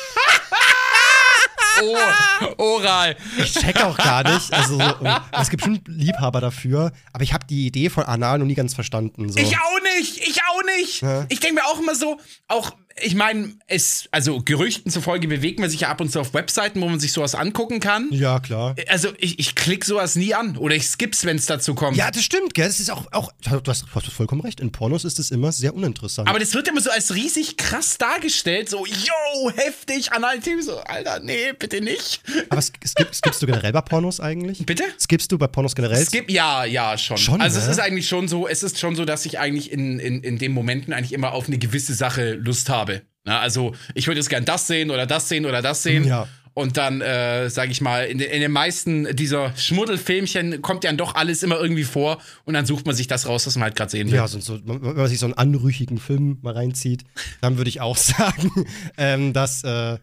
Oh, 1.81 2.77
oral. 2.77 3.15
Ich 3.37 3.53
check 3.53 3.81
auch 3.83 3.97
gar 3.97 4.23
nicht. 4.23 4.53
Also, 4.53 4.77
so, 4.77 5.07
es 5.39 5.49
gibt 5.49 5.63
schon 5.63 5.81
Liebhaber 5.87 6.41
dafür, 6.41 6.91
aber 7.13 7.23
ich 7.23 7.33
habe 7.33 7.45
die 7.45 7.67
Idee 7.67 7.89
von 7.89 8.03
Anal 8.03 8.39
noch 8.39 8.45
nie 8.45 8.55
ganz 8.55 8.73
verstanden. 8.73 9.29
So. 9.29 9.39
Ich 9.39 9.57
auch 9.57 9.79
nicht, 9.97 10.17
ich 10.19 10.41
auch 10.41 10.63
nicht. 10.77 11.01
Ja. 11.01 11.25
Ich 11.29 11.39
denke 11.39 11.55
mir 11.55 11.65
auch 11.65 11.79
immer 11.79 11.95
so, 11.95 12.19
auch, 12.47 12.71
ich 13.01 13.13
meine, 13.13 13.53
es, 13.67 14.07
also 14.11 14.41
Gerüchten 14.41 14.89
zufolge 14.89 15.27
bewegt 15.27 15.59
man 15.59 15.69
sich 15.69 15.81
ja 15.81 15.89
ab 15.89 15.99
und 15.99 16.11
zu 16.11 16.19
auf 16.21 16.33
Webseiten, 16.33 16.79
wo 16.79 16.87
man 16.87 16.99
sich 16.99 17.11
sowas 17.11 17.35
angucken 17.35 17.81
kann. 17.81 18.07
ja, 18.11 18.39
klar. 18.39 18.75
Also 18.87 19.09
ich, 19.17 19.37
ich 19.37 19.55
klick 19.55 19.83
sowas 19.83 20.15
nie 20.15 20.33
an 20.33 20.55
oder 20.57 20.75
ich 20.75 20.87
skipp's, 20.87 21.25
wenn 21.25 21.35
es 21.35 21.45
dazu 21.45 21.75
kommt. 21.75 21.97
Ja, 21.97 22.09
das 22.09 22.23
stimmt, 22.23 22.53
gell? 22.53 22.67
Das 22.67 22.79
ist 22.79 22.89
auch, 22.89 23.05
auch 23.11 23.33
du, 23.43 23.51
hast, 23.69 23.83
du 23.83 23.95
hast 23.95 24.07
vollkommen 24.07 24.41
recht. 24.41 24.61
In 24.61 24.71
Pornos 24.71 25.03
ist 25.03 25.19
es 25.19 25.31
immer 25.31 25.51
sehr 25.51 25.75
uninteressant. 25.75 26.29
Aber 26.29 26.39
das 26.39 26.53
wird 26.53 26.69
immer 26.69 26.79
so 26.79 26.89
als 26.89 27.13
riesig 27.13 27.57
krass 27.57 27.97
dargestellt, 27.97 28.69
so, 28.69 28.85
yo, 28.85 29.51
heftig, 29.55 30.13
Analteam, 30.13 30.61
so, 30.61 30.77
Alter, 30.79 31.19
nee, 31.19 31.51
bitte 31.57 31.81
nicht. 31.81 32.21
Aber 32.49 32.59
es, 32.59 32.71
es 32.81 32.95
gibt, 32.95 33.13
skippst 33.13 33.41
du 33.41 33.45
generell 33.45 33.73
bei 33.73 33.81
Pornos 33.81 34.21
eigentlich? 34.21 34.65
Bitte? 34.65 34.83
Skippst 34.99 35.31
du 35.31 35.37
bei 35.37 35.47
Pornos 35.47 35.75
generell? 35.75 36.01
Es 36.01 36.11
gibt, 36.11 36.31
ja, 36.31 36.63
ja, 36.63 36.97
schon. 36.97 37.17
Schon, 37.17 37.41
also 37.41 37.59
es 37.59 37.65
ne? 37.65 37.71
ist 37.71 37.79
eigentlich 37.79 38.07
schon 38.07 38.29
so, 38.29 38.47
es 38.47 38.63
ist 38.63 38.79
schon 38.79 38.95
so, 38.95 39.03
dass 39.03 39.25
ich 39.25 39.37
eigentlich 39.37 39.71
in, 39.71 39.99
in, 39.99 40.21
in 40.23 40.37
den 40.37 40.53
Momenten 40.53 40.93
eigentlich 40.93 41.13
immer 41.13 41.33
auf 41.33 41.47
eine 41.47 41.57
gewisse 41.57 41.93
Sache 41.93 42.33
Lust 42.35 42.69
habe. 42.69 42.84
Na, 43.25 43.39
also 43.39 43.73
ich 43.95 44.07
würde 44.07 44.19
jetzt 44.19 44.29
gern 44.29 44.45
das 44.45 44.67
sehen 44.67 44.91
oder 44.91 45.05
das 45.05 45.27
sehen 45.29 45.45
oder 45.45 45.61
das 45.61 45.83
sehen. 45.83 46.05
Ja. 46.05 46.27
Und 46.53 46.77
dann, 46.77 47.01
äh, 47.01 47.49
sage 47.49 47.71
ich 47.71 47.81
mal, 47.81 48.05
in, 48.05 48.17
den- 48.17 48.31
in 48.31 48.39
den 48.39 48.51
meisten 48.51 49.13
dieser 49.13 49.53
Schmuddelfilmchen 49.57 50.61
kommt 50.61 50.85
ja 50.85 50.89
dann 50.89 50.97
doch 50.97 51.15
alles 51.15 51.43
immer 51.43 51.59
irgendwie 51.59 51.83
vor 51.83 52.21
und 52.45 52.53
dann 52.53 52.65
sucht 52.65 52.85
man 52.85 52.95
sich 52.95 53.07
das 53.07 53.27
raus, 53.27 53.45
was 53.45 53.55
man 53.55 53.63
halt 53.65 53.75
gerade 53.75 53.91
sehen 53.91 54.07
will. 54.09 54.15
Ja, 54.15 54.27
so, 54.29 54.39
so, 54.39 54.59
wenn 54.65 54.95
man 54.95 55.07
sich 55.07 55.19
so 55.19 55.25
einen 55.25 55.33
anrüchigen 55.33 55.97
Film 55.97 56.37
mal 56.41 56.53
reinzieht, 56.53 57.03
dann 57.41 57.57
würde 57.57 57.67
ich 57.69 57.81
auch 57.81 57.97
sagen, 57.97 58.51
ähm, 58.97 59.33
dass, 59.33 59.63
äh, 59.65 59.97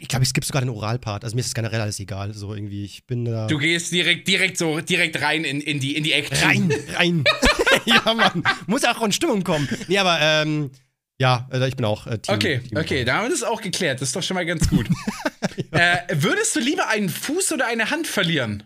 ich 0.00 0.08
glaube, 0.08 0.22
es 0.24 0.32
gibt 0.32 0.46
sogar 0.46 0.62
den 0.62 0.70
Oralpart. 0.70 1.24
Also 1.24 1.34
mir 1.34 1.40
ist 1.40 1.48
es 1.48 1.54
generell 1.54 1.80
alles 1.80 1.98
egal. 2.00 2.32
So 2.34 2.54
irgendwie, 2.54 2.84
ich 2.84 3.04
bin 3.06 3.24
da. 3.24 3.46
Du 3.48 3.58
gehst 3.58 3.90
direkt, 3.92 4.26
direkt 4.28 4.58
so, 4.58 4.80
direkt 4.80 5.20
rein 5.20 5.44
in, 5.44 5.60
in, 5.60 5.80
die, 5.80 5.96
in 5.96 6.04
die 6.04 6.12
Action. 6.12 6.38
rein, 6.48 6.72
rein. 6.94 7.24
ja, 7.84 8.14
Mann. 8.14 8.42
Muss 8.66 8.84
auch 8.84 9.02
in 9.04 9.12
Stimmung 9.12 9.42
kommen. 9.44 9.68
Nee, 9.88 9.98
aber, 9.98 10.18
ähm, 10.20 10.70
ja, 11.18 11.48
äh, 11.52 11.66
ich 11.68 11.76
bin 11.76 11.84
auch 11.84 12.06
äh, 12.06 12.18
Team. 12.18 12.34
Okay, 12.34 12.60
Team 12.60 12.78
okay, 12.78 13.04
da 13.04 13.16
haben 13.16 13.24
wir 13.24 13.30
das 13.30 13.42
auch 13.42 13.60
geklärt. 13.60 14.00
Das 14.00 14.08
ist 14.08 14.16
doch 14.16 14.22
schon 14.22 14.34
mal 14.34 14.46
ganz 14.46 14.68
gut. 14.68 14.86
äh, 15.70 15.98
würdest 16.12 16.54
du 16.56 16.60
lieber 16.60 16.88
einen 16.88 17.08
Fuß 17.08 17.52
oder 17.52 17.66
eine 17.66 17.90
Hand 17.90 18.06
verlieren? 18.06 18.62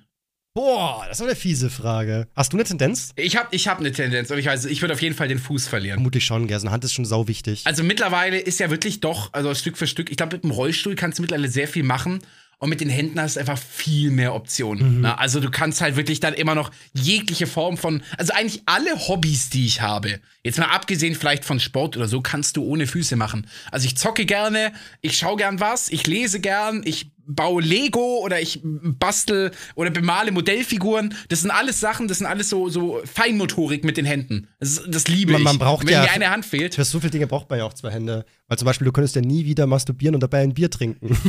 Boah, 0.53 1.05
das 1.09 1.20
ist 1.20 1.26
eine 1.26 1.36
fiese 1.36 1.70
Frage. 1.70 2.26
Hast 2.34 2.53
du 2.53 2.57
eine 2.57 2.64
Tendenz? 2.64 3.12
Ich 3.14 3.36
habe 3.36 3.48
ich 3.53 3.68
hab 3.68 3.78
eine 3.78 3.92
Tendenz, 3.92 4.32
aber 4.32 4.40
ich 4.40 4.46
weiß, 4.46 4.64
ich 4.64 4.82
würde 4.82 4.94
auf 4.94 5.03
jeden 5.03 5.14
Fall 5.14 5.28
den 5.28 5.38
Fuß 5.38 5.68
verlieren. 5.68 5.98
Vermutlich 5.98 6.24
schon, 6.24 6.48
gell. 6.48 6.59
So 6.59 6.66
eine 6.66 6.72
Hand 6.72 6.84
ist 6.84 6.92
schon 6.92 7.05
sau 7.05 7.28
wichtig. 7.28 7.62
Also 7.66 7.84
mittlerweile 7.84 8.38
ist 8.40 8.59
ja 8.59 8.68
wirklich 8.68 8.98
doch, 8.98 9.32
also 9.32 9.55
Stück 9.55 9.78
für 9.78 9.86
Stück, 9.86 10.11
ich 10.11 10.16
glaube, 10.16 10.34
mit 10.34 10.42
dem 10.42 10.51
Rollstuhl 10.51 10.96
kannst 10.96 11.18
du 11.18 11.22
mittlerweile 11.22 11.48
sehr 11.48 11.68
viel 11.68 11.84
machen. 11.84 12.20
Und 12.63 12.69
mit 12.69 12.83
den 12.83 12.91
Händen 12.91 13.19
hast 13.19 13.37
du 13.37 13.41
einfach 13.41 13.57
viel 13.59 14.11
mehr 14.11 14.35
Optionen. 14.35 15.01
Na, 15.01 15.15
also 15.17 15.41
du 15.41 15.51
kannst 15.51 15.81
halt 15.81 15.97
wirklich 15.97 16.21
dann 16.21 16.35
immer 16.35 16.55
noch 16.55 16.71
jegliche 16.93 17.47
Form 17.47 17.79
von, 17.79 18.03
also 18.19 18.35
eigentlich 18.35 18.61
alle 18.67 18.91
Hobbys, 19.09 19.49
die 19.49 19.65
ich 19.65 19.81
habe, 19.81 20.21
jetzt 20.45 20.59
mal 20.59 20.67
abgesehen 20.67 21.15
vielleicht 21.15 21.47
von 21.47 21.59
Sport 21.59 21.97
oder 21.97 22.07
so, 22.07 22.21
kannst 22.21 22.59
du 22.59 22.63
ohne 22.63 22.87
Füße 22.87 23.17
machen. 23.17 23.47
Also 23.73 23.87
ich 23.87 23.97
zocke 23.97 24.27
gerne, 24.27 24.75
ich 25.01 25.17
schaue 25.17 25.39
gern 25.39 25.59
was, 25.59 25.89
ich 25.89 26.07
lese 26.07 26.39
gern, 26.39 26.83
ich 26.85 27.11
baue 27.27 27.63
Lego 27.63 28.19
oder 28.23 28.43
ich 28.43 28.61
bastel 28.63 29.53
oder 29.75 29.89
bemale 29.89 30.31
Modellfiguren. 30.31 31.15
Das 31.31 31.41
sind 31.41 31.51
alles 31.53 31.81
Sachen, 31.81 32.09
das 32.09 32.19
sind 32.19 32.27
alles 32.27 32.51
so, 32.51 32.69
so 32.69 33.01
Feinmotorik 33.11 33.85
mit 33.85 33.97
den 33.97 34.05
Händen. 34.05 34.49
Das, 34.59 34.83
das 34.87 35.09
liebe 35.09 35.33
Man- 35.33 35.41
ich. 35.41 35.45
man 35.47 35.59
braucht 35.59 35.87
wenn 35.87 35.95
ja- 35.95 36.03
mir 36.03 36.11
eine 36.11 36.29
Hand 36.29 36.45
fehlt. 36.45 36.75
Für 36.75 36.85
so 36.85 37.01
viele 37.01 37.13
Dinge 37.13 37.27
braucht 37.27 37.49
man 37.49 37.59
ja 37.61 37.65
auch 37.65 37.73
zwei 37.73 37.91
Hände. 37.91 38.27
Weil 38.49 38.59
zum 38.59 38.67
Beispiel, 38.67 38.85
du 38.85 38.93
könntest 38.93 39.17
ja 39.17 39.23
nie 39.23 39.47
wieder 39.47 39.67
masturbieren 39.67 40.15
und 40.15 40.21
dabei 40.23 40.43
ein 40.43 40.53
Bier 40.53 40.71
trinken. 40.71 41.17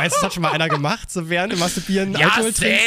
Meinst 0.00 0.16
du, 0.16 0.20
das 0.20 0.24
hat 0.26 0.34
schon 0.34 0.42
mal 0.42 0.52
einer 0.52 0.68
gemacht, 0.68 1.10
so 1.10 1.28
während 1.28 1.52
dem 1.52 1.58
Masturbieren 1.58 2.12
Ja, 2.12 2.28
Alkohol 2.28 2.52
trinken? 2.52 2.78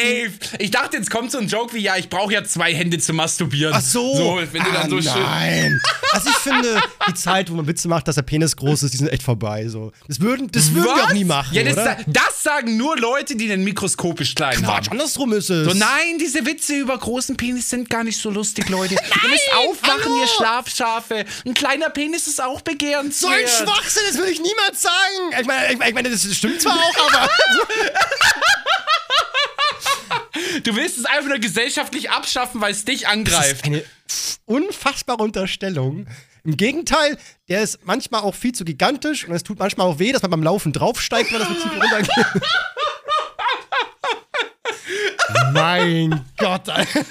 safe. 0.41 0.57
Ich 0.64 0.72
dachte, 0.72 0.97
jetzt 0.97 1.09
kommt 1.11 1.32
so 1.32 1.38
ein 1.38 1.47
Joke 1.47 1.74
wie, 1.74 1.80
ja, 1.82 1.95
ich 1.97 2.09
brauche 2.09 2.34
ja 2.34 2.43
zwei 2.43 2.74
Hände 2.74 2.97
zum 2.99 3.16
Masturbieren. 3.18 3.74
Ach 3.76 3.82
so. 3.82 4.16
So, 4.16 4.39
wenn 4.51 4.64
du 4.64 4.70
ah, 4.70 4.74
dann 4.88 5.01
so. 5.01 5.20
Nein. 5.20 5.80
Also 6.11 6.30
ich 6.30 6.36
finde, 6.38 6.80
die 7.07 7.14
Zeit, 7.14 7.49
wo 7.51 7.55
man 7.55 7.68
Witze 7.68 7.88
macht, 7.88 8.07
dass 8.07 8.16
der 8.16 8.22
Penis 8.22 8.55
groß 8.55 8.84
ist, 8.84 8.93
die 8.93 8.97
sind 8.97 9.07
echt 9.09 9.24
vorbei. 9.24 9.68
So. 9.68 9.91
Das 10.07 10.20
würden, 10.20 10.51
das 10.51 10.74
würden 10.74 10.95
wir 10.95 11.03
auch 11.05 11.14
nie 11.14 11.24
machen, 11.26 11.53
Ja, 11.55 11.64
das, 11.64 11.74
oder? 11.74 11.97
das 12.07 12.43
sagen 12.43 12.78
nur 12.78 12.97
Leute, 12.97 13.36
die 13.36 13.47
den 13.47 13.64
mikroskopisch 13.64 14.36
klein 14.36 14.57
Quatsch, 14.61 14.86
haben. 14.88 14.91
andersrum 14.91 15.34
ist 15.34 15.49
es. 15.49 15.68
So, 15.72 15.74
nein, 15.78 16.18
diese 16.20 16.45
Witze 16.45 16.76
über 16.76 16.97
großen 16.97 17.36
Penis 17.38 17.70
sind 17.70 17.89
gar 17.89 18.03
nicht 18.03 18.20
so 18.20 18.30
lustig, 18.30 18.70
Leute. 18.70 18.93
ihr 18.95 19.30
müsst 19.30 19.49
aufwachen, 19.55 20.03
hallo. 20.03 20.22
ihr 20.22 20.28
Schlafschafe. 20.28 21.26
Ein 21.45 21.53
kleiner 21.53 21.89
Penis 21.89 22.28
ist 22.28 22.41
auch 22.43 22.61
begehrenswert. 22.61 23.14
so 23.20 23.28
ein 23.28 23.47
Schwachsinn, 23.68 24.03
das 24.09 24.18
würde 24.18 24.32
ich 24.32 24.39
niemals 24.41 24.82
sagen. 24.82 25.41
Ich 25.41 25.47
meine- 25.47 25.74
ich 25.88 25.93
meine, 25.93 26.09
das 26.09 26.24
stimmt 26.36 26.61
zwar 26.61 26.74
auch, 26.74 27.03
aber 27.08 27.30
Du 30.64 30.76
willst 30.76 30.97
es 30.97 31.06
einfach 31.06 31.30
nur 31.30 31.39
gesellschaftlich 31.39 32.10
abschaffen, 32.10 32.62
weil 32.62 32.72
es 32.72 32.86
dich 32.86 33.01
das 33.01 33.12
angreift. 33.12 33.56
ist 33.56 33.66
eine 33.66 33.84
unfassbare 34.45 35.22
Unterstellung. 35.24 36.08
Im 36.43 36.58
Gegenteil, 36.58 37.18
der 37.47 37.62
ist 37.64 37.80
manchmal 37.86 38.22
auch 38.22 38.36
viel 38.36 38.51
zu 38.51 38.66
gigantisch 38.66 39.26
und 39.28 39.34
es 39.34 39.43
tut 39.43 39.60
manchmal 39.60 39.88
auch 39.88 39.99
weh, 39.99 40.12
dass 40.12 40.22
man 40.22 40.32
beim 40.32 40.43
Laufen 40.43 40.74
draufsteigt, 40.74 41.32
weil 41.32 41.39
das 41.39 41.49
mit 41.49 41.62
tief 41.62 41.72
runtergeht. 41.72 42.26
mein 45.54 46.26
Gott, 46.38 46.68
Alter. 46.70 47.06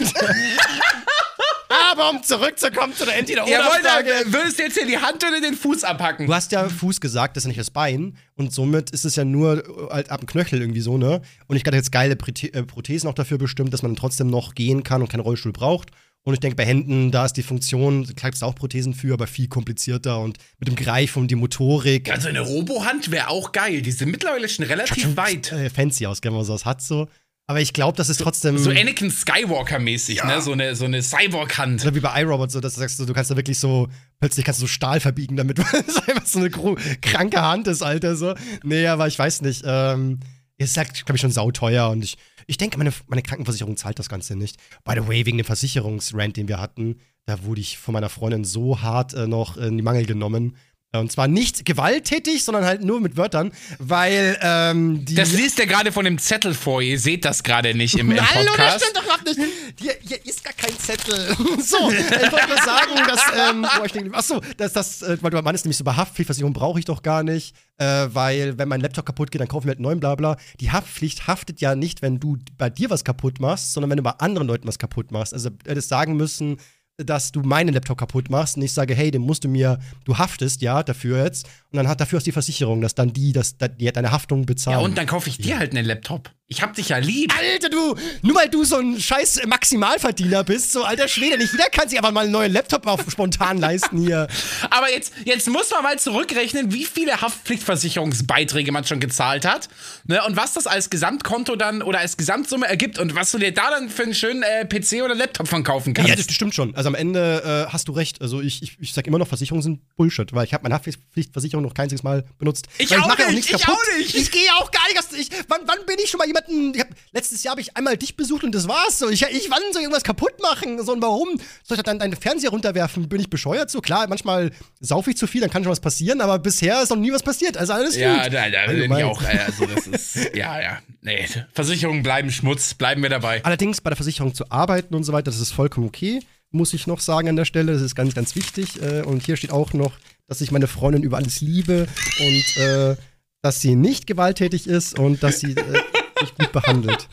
Aber 1.93 2.11
um 2.11 2.23
zurückzukommen 2.23 2.95
zu 2.95 3.05
der 3.05 3.17
entweder 3.19 3.47
Ja, 3.49 3.61
oder 3.61 4.33
würdest 4.33 4.59
du 4.59 4.63
jetzt 4.63 4.79
hier 4.79 4.87
die 4.87 4.99
Hand 4.99 5.25
oder 5.25 5.41
den 5.41 5.55
Fuß 5.55 5.85
abhacken? 5.85 6.27
Du 6.27 6.35
hast 6.35 6.53
ja 6.53 6.69
Fuß 6.69 7.01
gesagt, 7.01 7.37
das 7.37 7.43
ist 7.43 7.47
ja 7.47 7.49
nicht 7.49 7.61
das 7.61 7.71
Bein. 7.71 8.17
Und 8.35 8.53
somit 8.53 8.91
ist 8.91 9.05
es 9.05 9.17
ja 9.17 9.25
nur 9.25 9.59
äh, 9.59 9.93
halt 9.95 10.11
ab 10.11 10.21
dem 10.21 10.27
Knöchel 10.27 10.61
irgendwie 10.61 10.81
so, 10.81 10.99
ne? 10.99 11.23
Und 11.47 11.57
ich 11.57 11.65
hatte 11.65 11.77
jetzt 11.77 11.93
geile 11.93 12.15
äh, 12.15 12.63
Prothesen 12.63 13.09
auch 13.09 13.15
dafür 13.15 13.39
bestimmt, 13.39 13.73
dass 13.73 13.83
man 13.83 13.97
trotzdem 13.97 14.29
noch 14.29 14.55
gehen 14.55 14.83
kann 14.83 15.03
und 15.03 15.09
keinen 15.09 15.21
Rollstuhl 15.21 15.53
braucht. 15.53 15.91
Und 16.25 16.35
ich 16.35 16.41
denke, 16.41 16.55
bei 16.55 16.65
Händen, 16.65 17.11
da 17.11 17.25
ist 17.25 17.33
die 17.33 17.43
Funktion, 17.43 18.05
klar 18.05 18.31
gibt 18.31 18.37
es 18.37 18.43
auch 18.45 18.55
Prothesen 18.55 18.95
für, 18.95 19.15
aber 19.15 19.27
viel 19.27 19.49
komplizierter 19.49 20.21
und 20.21 20.39
mit 20.61 20.69
dem 20.69 20.77
Greif 20.77 21.17
und 21.17 21.29
die 21.29 21.35
Motorik. 21.35 22.13
Also 22.13 22.29
eine 22.29 22.41
Robohand 22.41 23.11
wäre 23.11 23.29
auch 23.29 23.51
geil. 23.51 23.83
Die 23.83 23.91
sind 23.91 24.11
mittlerweile 24.11 24.49
schon 24.49 24.65
relativ 24.67 25.17
weit. 25.17 25.51
Äh, 25.51 25.69
fancy 25.69 26.07
aus, 26.07 26.21
wenn 26.23 26.33
man 26.33 26.45
sowas 26.45 26.65
hat 26.65 26.81
so. 26.81 27.09
Aber 27.49 27.61
ich 27.61 27.73
glaube, 27.73 27.97
das 27.97 28.09
ist 28.09 28.21
trotzdem. 28.21 28.57
So 28.57 28.71
Anakin 28.71 29.11
Skywalker-mäßig, 29.11 30.25
ne? 30.25 30.41
So 30.41 30.53
eine, 30.53 30.77
so 30.77 30.85
eine 30.85 31.03
Cyborg-Hand. 31.03 31.83
Oder 31.83 31.95
wie 31.95 32.01
bei 32.01 32.23
iRobot, 32.23 32.51
so 32.51 32.61
dass 32.61 32.75
du 32.75 32.81
sagst, 32.81 33.01
du 33.01 33.13
kannst 33.13 33.31
da 33.31 33.37
wirklich 33.37 33.59
so, 33.59 33.89
plötzlich 34.21 34.45
kannst 34.45 34.61
du 34.61 34.65
so 34.65 34.69
Stahl 34.69 35.01
verbiegen 35.01 35.37
damit, 35.37 35.59
weil 35.73 35.85
es 35.87 35.97
einfach 36.09 36.27
so 36.27 36.39
eine 36.39 36.51
kranke 36.51 37.43
Hand 37.43 37.67
ist, 37.67 37.83
Alter. 37.83 38.17
So. 38.17 38.35
Nee, 38.63 38.87
aber 38.87 39.09
ich 39.09 39.19
weiß 39.19 39.43
nicht. 39.43 39.63
Ähm, 39.67 40.21
ist 40.57 40.77
halt, 40.77 40.93
glaube 41.05 41.17
ich, 41.17 41.21
schon 41.21 41.33
sauteuer 41.33 41.91
und 41.91 42.05
ich, 42.05 42.17
ich 42.47 42.57
denke, 42.57 42.79
meine, 42.79 42.93
meine 43.09 43.23
Krankenversicherung 43.23 43.77
zahlt 43.77 43.99
das 43.99 44.09
Ganze 44.09 44.37
nicht. 44.37 44.57
By 44.85 44.95
the 44.95 45.09
way, 45.09 45.27
wegen 45.27 45.39
dem 45.39 45.47
Versicherungsrant, 45.47 46.37
den 46.37 46.49
wir 46.49 46.61
hatten, 46.61 46.97
da 47.27 47.45
wurde 47.45 47.61
ich 47.61 47.79
von 47.79 47.93
meiner 47.93 48.09
Freundin 48.09 48.45
so 48.45 48.81
hart 48.81 49.15
äh, 49.15 49.27
noch 49.27 49.57
in 49.57 49.77
die 49.77 49.83
Mangel 49.83 50.07
genommen. 50.07 50.57
Und 50.95 51.11
zwar 51.11 51.27
nicht 51.27 51.65
gewalttätig, 51.65 52.45
sondern 52.45 52.67
halt 52.67 52.85
nur 52.85 53.01
mit 53.01 53.17
Wörtern, 53.17 53.51
weil 53.79 54.37
ähm, 54.43 55.03
die. 55.07 55.15
Das 55.15 55.33
liest 55.33 55.59
er 55.59 55.67
gerade 55.67 55.91
von 55.91 56.05
dem 56.05 56.19
Zettel 56.19 56.53
vor. 56.53 56.83
Ihr 56.83 56.99
seht 56.99 57.25
das 57.25 57.43
gerade 57.43 57.75
nicht 57.75 57.97
im, 57.99 58.11
im 58.11 58.21
Hallo, 58.21 58.45
das 58.45 58.57
Podcast. 58.57 58.85
stimmt 58.85 58.97
doch 58.99 59.07
noch 59.07 59.25
nicht. 59.25 59.41
Hier, 59.81 59.95
hier 60.07 60.27
ist 60.27 60.45
gar 60.45 60.53
kein 60.53 60.79
Zettel. 60.79 61.35
so, 61.63 61.91
ich 61.91 62.33
wollte 62.33 62.47
nur 62.47 62.59
sagen, 62.59 62.93
dass, 63.09 63.23
ähm, 63.35 63.67
wo 63.79 63.85
ich 63.87 63.93
denke, 63.93 64.15
achso, 64.15 64.43
dass 64.59 64.75
das, 64.75 65.03
weil 65.23 65.31
du 65.31 65.41
meinst 65.41 65.65
nämlich 65.65 65.79
so, 65.79 65.85
bei 65.85 65.95
Haftpflichtversicherung 65.95 66.53
brauche 66.53 66.79
ich 66.79 66.85
doch 66.85 67.03
gar 67.03 67.23
nicht, 67.23 67.57
äh, 67.79 68.09
weil 68.13 68.59
wenn 68.59 68.69
mein 68.69 68.83
Laptop 68.83 69.07
kaputt 69.07 69.31
geht, 69.31 69.41
dann 69.41 69.49
kaufen 69.49 69.69
wir 69.69 69.71
halt 69.71 69.79
einen 69.79 69.85
neuen, 69.85 70.01
bla 70.01 70.15
bla. 70.15 70.37
Die 70.61 70.73
Haftpflicht 70.73 71.27
haftet 71.27 71.63
ja 71.63 71.75
nicht, 71.75 72.03
wenn 72.03 72.21
du 72.21 72.37
bei 72.59 72.69
dir 72.69 72.91
was 72.91 73.03
kaputt 73.03 73.41
machst, 73.41 73.73
sondern 73.73 73.89
wenn 73.89 73.97
du 73.97 74.03
bei 74.03 74.13
anderen 74.19 74.47
Leuten 74.47 74.69
was 74.69 74.79
kaputt 74.79 75.11
machst. 75.11 75.33
Also 75.33 75.49
hättest 75.67 75.89
sagen 75.89 76.19
müssen, 76.19 76.59
dass 76.99 77.33
du 77.33 77.41
meinen 77.41 77.75
Laptop 77.75 77.99
kaputt 77.99 78.31
machst 78.31 78.57
und 78.57 78.63
ich 78.63 78.73
sage, 78.73 78.95
hey, 78.95 79.11
den 79.11 79.23
musst 79.23 79.45
du 79.45 79.49
mir, 79.49 79.79
du 80.05 80.19
haftest 80.19 80.63
ja 80.63 80.83
dafür 80.83 81.25
jetzt 81.25 81.47
und 81.71 81.77
dann 81.77 81.89
hat 81.89 82.01
dafür 82.01 82.19
ist 82.19 82.27
die 82.27 82.33
Versicherung, 82.33 82.81
dass 82.81 82.95
dann 82.95 83.13
die, 83.13 83.33
dass 83.33 83.57
die 83.57 83.89
hat 83.89 83.97
deine 83.97 84.13
Haftung 84.13 84.47
bezahlt. 84.47 84.79
Ja, 84.79 84.85
und 84.85 84.99
dann 84.99 85.07
kaufe 85.07 85.29
ich 85.29 85.39
dir 85.39 85.59
halt 85.59 85.73
einen 85.73 85.87
Laptop. 85.87 86.31
Ich 86.53 86.61
hab 86.61 86.75
dich 86.75 86.91
ja 86.91 86.99
lieb. 86.99 87.33
Alter, 87.35 87.71
du, 87.71 87.97
nur 88.21 88.37
weil 88.37 88.51
du 88.51 88.63
so 88.63 88.77
ein 88.77 89.01
scheiß 89.01 89.47
Maximalverdiener 89.47 90.45
bist, 90.45 90.73
so 90.73 90.85
alter 90.85 91.09
Schwede, 91.09 91.39
nicht 91.39 91.53
jeder 91.53 91.71
kann 91.71 91.89
sich 91.89 91.99
aber 91.99 92.13
mal 92.13 92.25
einen 92.25 92.33
neuen 92.33 92.53
Laptop 92.53 92.87
auf 92.87 93.01
spontan 93.11 93.57
leisten 93.57 93.99
hier. 93.99 94.29
Aber 94.71 94.91
jetzt, 94.91 95.13
jetzt 95.25 95.49
muss 95.49 95.71
man 95.71 95.83
mal 95.83 95.99
zurückrechnen, 95.99 96.73
wie 96.73 96.85
viele 96.85 97.21
Haftpflichtversicherungsbeiträge 97.21 98.71
man 98.71 98.85
schon 98.85 99.01
gezahlt 99.01 99.45
hat. 99.45 99.69
Ne, 100.05 100.23
und 100.27 100.37
was 100.37 100.53
das 100.53 100.67
als 100.67 100.91
Gesamtkonto 100.91 101.57
dann 101.57 101.83
oder 101.83 102.01
als 102.01 102.17
Gesamtsumme 102.17 102.67
ergibt 102.67 102.99
und 102.99 103.15
was 103.15 103.31
du 103.31 103.39
dir 103.39 103.53
da 103.53 103.71
dann 103.71 103.89
für 103.89 104.03
einen 104.03 104.15
schönen 104.15 104.43
äh, 104.43 104.67
PC 104.67 105.03
oder 105.05 105.15
Laptop 105.15 105.49
von 105.49 105.63
kaufen 105.63 105.95
kannst. 105.95 106.11
Ja, 106.11 106.17
das 106.17 106.31
stimmt 106.33 106.55
schon. 106.55 106.75
Also 106.75 106.89
am 106.89 106.95
Ende 106.95 107.67
äh, 107.69 107.73
hast 107.73 107.89
du 107.89 107.93
recht. 107.93 108.21
Also 108.21 108.41
ich, 108.41 108.63
ich, 108.63 108.77
ich 108.81 108.93
sag 108.93 109.07
immer 109.07 109.19
noch, 109.19 109.29
Versicherungen 109.29 109.63
sind 109.63 109.81
Bullshit, 109.97 110.33
weil 110.35 110.45
ich 110.45 110.53
habe 110.53 110.65
meine 110.65 110.75
Haftpflichtversicherung 110.75 111.65
noch 111.65 111.75
kein 111.75 111.85
einziges 111.85 112.03
Mal 112.03 112.25
benutzt. 112.39 112.67
Ich 112.79 112.97
auch 112.99 113.19
ja 113.19 113.27
nicht, 113.27 113.37
nichts 113.37 113.51
ich 113.51 113.63
kaputt. 113.63 113.77
auch 113.77 113.99
nicht. 113.99 114.15
Ich 114.15 114.31
gehe 114.31 114.51
auch 114.59 114.71
gar 114.71 114.83
nicht. 114.89 115.03
Ich, 115.13 115.29
wann, 115.49 115.61
wann 115.67 115.87
bin 115.87 115.97
ich 116.03 116.11
schon 116.11 116.19
mal 116.19 116.27
jemanden. 116.27 116.42
Ich 116.49 116.81
hab, 116.81 116.89
letztes 117.13 117.43
Jahr 117.43 117.53
habe 117.53 117.61
ich 117.61 117.77
einmal 117.77 117.97
dich 117.97 118.17
besucht 118.17 118.45
und 118.45 118.55
das 118.55 118.69
war's 118.69 118.99
so. 118.99 119.09
Ich, 119.11 119.23
ich 119.23 119.51
wann 119.51 119.61
soll 119.73 119.81
ich 119.81 119.83
irgendwas 119.83 120.03
kaputt 120.05 120.35
machen? 120.43 120.83
So 120.85 120.93
und 120.93 121.03
warum? 121.03 121.29
Soll 121.63 121.77
ich 121.77 121.83
dann 121.83 121.99
deinen 121.99 122.17
Fernseher 122.17 122.51
runterwerfen? 122.51 123.09
Bin 123.09 123.21
ich 123.21 123.31
bescheuert? 123.31 123.71
So 123.71 123.81
klar, 123.81 124.07
manchmal 124.09 124.51
saufe 124.81 125.11
ich 125.11 125.17
zu 125.17 125.27
viel, 125.27 125.41
dann 125.41 125.51
kann 125.51 125.63
schon 125.65 125.73
was 125.73 125.81
passieren, 125.81 126.21
aber 126.21 126.39
bisher 126.39 126.83
ist 126.83 126.91
noch 126.91 126.97
nie 126.97 127.13
was 127.13 127.23
passiert. 127.23 127.57
Also 127.57 127.73
alles 127.73 127.97
ja, 127.97 128.25
gut. 128.25 128.33
da, 128.35 128.49
da 128.51 128.67
bin 128.67 128.83
ich 128.93 129.05
auch. 129.05 129.23
äh, 129.23 129.39
Also 129.47 129.67
das 129.67 129.87
ist, 129.87 130.17
ja, 130.35 130.61
ja. 130.61 130.79
Nee, 131.01 131.27
Versicherungen 131.53 132.03
bleiben 132.03 132.31
Schmutz, 132.31 132.75
bleiben 132.75 133.03
wir 133.03 133.11
dabei. 133.11 133.45
Allerdings 133.45 133.81
bei 133.81 133.91
der 133.91 133.97
Versicherung 133.97 134.35
zu 134.35 134.51
arbeiten 134.51 134.95
und 134.95 135.05
so 135.05 135.13
weiter, 135.13 135.31
das 135.31 135.41
ist 135.41 135.53
vollkommen 135.53 135.87
okay, 135.89 136.21
muss 136.51 136.75
ich 136.75 136.87
noch 136.87 137.01
sagen 137.01 137.29
an 137.29 137.37
der 137.37 137.45
Stelle. 137.45 137.73
Das 137.73 137.83
ist 137.83 137.95
ganz, 137.95 138.15
ganz 138.15 138.37
wichtig. 138.37 138.81
Äh, 138.83 139.03
Und 139.03 139.25
hier 139.25 139.37
steht 139.37 139.51
auch 139.53 139.73
noch, 139.73 139.93
dass 140.29 140.41
ich 140.41 140.51
meine 140.53 140.67
Freundin 140.69 141.03
über 141.03 141.17
alles 141.17 141.41
liebe 141.41 141.87
und 142.21 142.57
äh, 142.63 142.97
dass 143.41 143.61
sie 143.61 143.75
nicht 143.75 144.07
gewalttätig 144.07 144.67
ist 144.69 144.99
und 144.99 145.23
dass 145.23 145.41
sie 145.41 145.53
äh, 145.53 145.81
mich 146.23 146.35
gut 146.35 146.53
behandelt. 146.53 147.09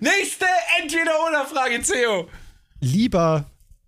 Nächste 0.00 0.46
Entweder-Oder-Frage, 0.80 1.82
Theo. 1.82 2.28
Lieber 2.80 3.44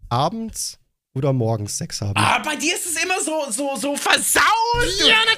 abends 0.08 0.78
oder 1.16 1.32
morgens 1.32 1.78
Sex 1.78 2.00
haben. 2.00 2.14
Ah, 2.16 2.40
bei 2.40 2.56
dir 2.56 2.74
ist 2.74 2.86
es 2.86 3.00
immer 3.00 3.20
so, 3.22 3.46
so, 3.48 3.76
so 3.76 3.96
versaut. 3.96 4.42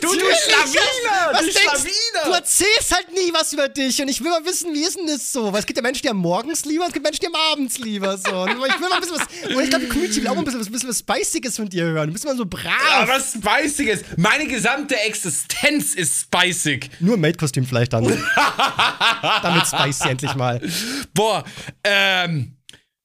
Du, 0.00 0.08
du, 0.08 0.14
du 0.14 0.24
Schlawiner, 0.24 1.32
Was 1.32 1.40
du 1.40 1.44
denkst, 1.52 1.58
du 1.70 1.78
Schlawiner. 1.78 2.36
erzählst 2.36 2.94
halt 2.94 3.12
nie 3.12 3.30
was 3.34 3.52
über 3.52 3.68
dich 3.68 4.00
und 4.00 4.08
ich 4.08 4.22
will 4.24 4.30
mal 4.30 4.42
wissen, 4.46 4.72
wie 4.72 4.80
ist 4.82 4.96
denn 4.96 5.06
das 5.06 5.30
so? 5.30 5.52
Weil 5.52 5.60
es 5.60 5.66
gibt 5.66 5.76
ja 5.76 5.82
Menschen, 5.82 6.00
die 6.02 6.08
haben 6.08 6.16
morgens 6.16 6.64
lieber, 6.64 6.84
und 6.84 6.88
es 6.88 6.94
gibt 6.94 7.04
Menschen, 7.04 7.20
die 7.20 7.26
haben 7.26 7.52
abends 7.52 7.78
lieber 7.78 8.16
so. 8.16 8.30
Und 8.42 8.48
ich 8.52 8.56
will 8.80 8.88
mal 8.88 8.92
ein 8.94 9.00
bisschen 9.00 9.16
was, 9.16 9.54
und 9.54 9.62
ich 9.64 9.68
glaube, 9.68 9.84
die 9.84 9.90
Community 9.90 10.22
will 10.22 10.28
auch 10.28 10.34
mal 10.34 10.38
ein 10.40 10.44
bisschen, 10.46 10.60
was- 10.60 10.66
ein 10.68 10.72
bisschen 10.72 10.88
was 10.88 10.98
Spiciges 11.00 11.56
von 11.56 11.68
dir 11.68 11.84
hören. 11.84 12.06
Du 12.06 12.12
bist 12.14 12.24
mal 12.24 12.36
so 12.36 12.46
brav. 12.46 12.72
Ja, 12.90 13.06
was 13.06 13.34
Spiciges. 13.34 14.00
Meine 14.16 14.46
gesamte 14.46 14.96
Existenz 14.96 15.94
ist 15.94 16.22
spicig. 16.22 16.88
Nur 17.00 17.18
Maid-Kostüm 17.18 17.66
vielleicht 17.66 17.92
dann. 17.92 18.04
Damit 19.42 19.66
spicy 19.66 20.08
endlich 20.08 20.34
mal. 20.34 20.58
Boah, 21.12 21.44
ähm, 21.84 22.56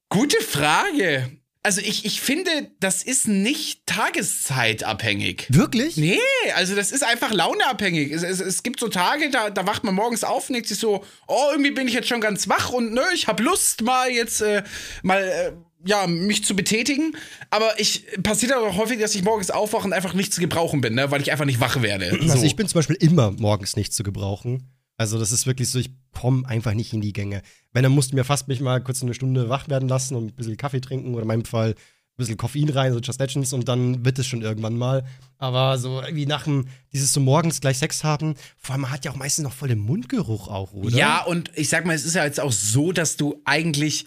gute 0.10 0.38
Frage. 0.42 1.38
Also 1.64 1.80
ich, 1.82 2.06
ich 2.06 2.22
finde, 2.22 2.50
das 2.80 3.04
ist 3.04 3.28
nicht 3.28 3.86
tageszeitabhängig. 3.86 5.46
Wirklich? 5.50 5.96
Nee, 5.96 6.18
also 6.56 6.76
das 6.76 6.92
ist 6.92 7.04
einfach 7.04 7.32
launeabhängig. 7.32 8.12
Es, 8.12 8.24
es, 8.24 8.40
es 8.40 8.64
gibt 8.64 8.80
so 8.80 8.88
Tage, 8.88 9.30
da, 9.30 9.52
da 9.52 9.68
wacht 9.68 9.84
man 9.84 9.94
morgens 9.94 10.24
auf 10.24 10.50
und 10.50 10.54
denkt 10.54 10.68
sich 10.68 10.80
so, 10.80 11.04
oh, 11.28 11.48
irgendwie 11.52 11.72
bin 11.72 11.88
ich 11.88 11.94
jetzt 11.94 12.08
schon 12.08 12.20
ganz 12.20 12.48
wach 12.50 12.72
und 12.72 12.94
nö, 12.94 13.02
ich 13.14 13.28
habe 13.28 13.44
Lust 13.44 13.84
mal 13.84 14.10
jetzt 14.10 14.42
äh, 14.42 14.64
mal 15.04 15.22
äh, 15.22 15.52
ja, 15.86 16.08
mich 16.08 16.44
zu 16.44 16.56
betätigen. 16.56 17.16
Aber 17.50 17.80
ich 17.80 18.06
passiert 18.24 18.54
aber 18.54 18.68
auch 18.68 18.78
häufig, 18.78 19.00
dass 19.00 19.14
ich 19.14 19.24
morgens 19.24 19.52
aufwache 19.52 19.86
und 19.86 19.94
einfach 19.94 20.14
nicht 20.14 20.34
zu 20.34 20.42
gebrauchen 20.42 20.82
bin, 20.82 20.96
ne? 20.96 21.12
weil 21.12 21.22
ich 21.22 21.32
einfach 21.32 21.46
nicht 21.46 21.60
wach 21.60 21.82
werde. 21.82 22.12
Also 22.22 22.38
So. 22.38 22.44
ich 22.44 22.56
bin 22.56 22.68
zum 22.68 22.80
Beispiel 22.80 22.98
immer 23.00 23.32
morgens 23.32 23.76
nicht 23.76 23.94
zu 23.94 24.04
gebrauchen. 24.04 24.68
Also 25.02 25.18
das 25.18 25.32
ist 25.32 25.48
wirklich 25.48 25.68
so, 25.70 25.80
ich 25.80 25.90
komme 26.14 26.48
einfach 26.48 26.76
nicht 26.76 26.94
in 26.94 27.02
die 27.02 27.12
Gänge. 27.12 27.42
Wenn, 27.74 27.82
dann 27.82 27.92
musst 27.92 28.12
du 28.12 28.16
mir 28.16 28.24
fast 28.24 28.48
mich 28.48 28.62
mal 28.62 28.82
kurz 28.82 29.02
eine 29.02 29.16
Stunde 29.16 29.50
wach 29.50 29.68
werden 29.68 29.90
lassen 29.90 30.16
und 30.16 30.28
ein 30.28 30.36
bisschen 30.36 30.58
Kaffee 30.58 30.80
trinken 30.80 31.14
oder 31.14 31.24
in 31.24 31.28
meinem 31.28 31.46
Fall 31.46 31.72
ein 31.72 31.76
bisschen 32.18 32.38
Koffein 32.38 32.70
rein, 32.70 32.94
so 32.94 33.00
Just 33.00 33.20
Legends 33.20 33.52
und 33.52 33.68
dann 33.68 34.06
wird 34.06 34.20
es 34.20 34.28
schon 34.28 34.44
irgendwann 34.44 34.78
mal. 34.78 35.04
Aber 35.40 35.80
so 35.80 36.02
irgendwie 36.02 36.28
nach 36.28 36.44
dem, 36.44 36.68
dieses 36.94 37.14
so 37.14 37.20
morgens 37.20 37.62
gleich 37.62 37.80
Sex 37.80 38.04
haben, 38.04 38.36
vor 38.58 38.74
allem 38.74 38.82
man 38.82 38.92
hat 38.92 39.04
ja 39.04 39.12
auch 39.12 39.16
meistens 39.16 39.44
noch 39.44 39.54
voll 39.54 39.70
den 39.70 39.80
Mundgeruch 39.80 40.48
auch, 40.48 40.72
oder? 40.74 40.96
Ja, 40.96 41.24
und 41.24 41.50
ich 41.56 41.70
sag 41.70 41.86
mal, 41.86 41.96
es 41.96 42.06
ist 42.06 42.14
ja 42.14 42.24
jetzt 42.24 42.40
auch 42.40 42.52
so, 42.52 42.92
dass 42.92 43.18
du 43.18 43.42
eigentlich 43.44 44.06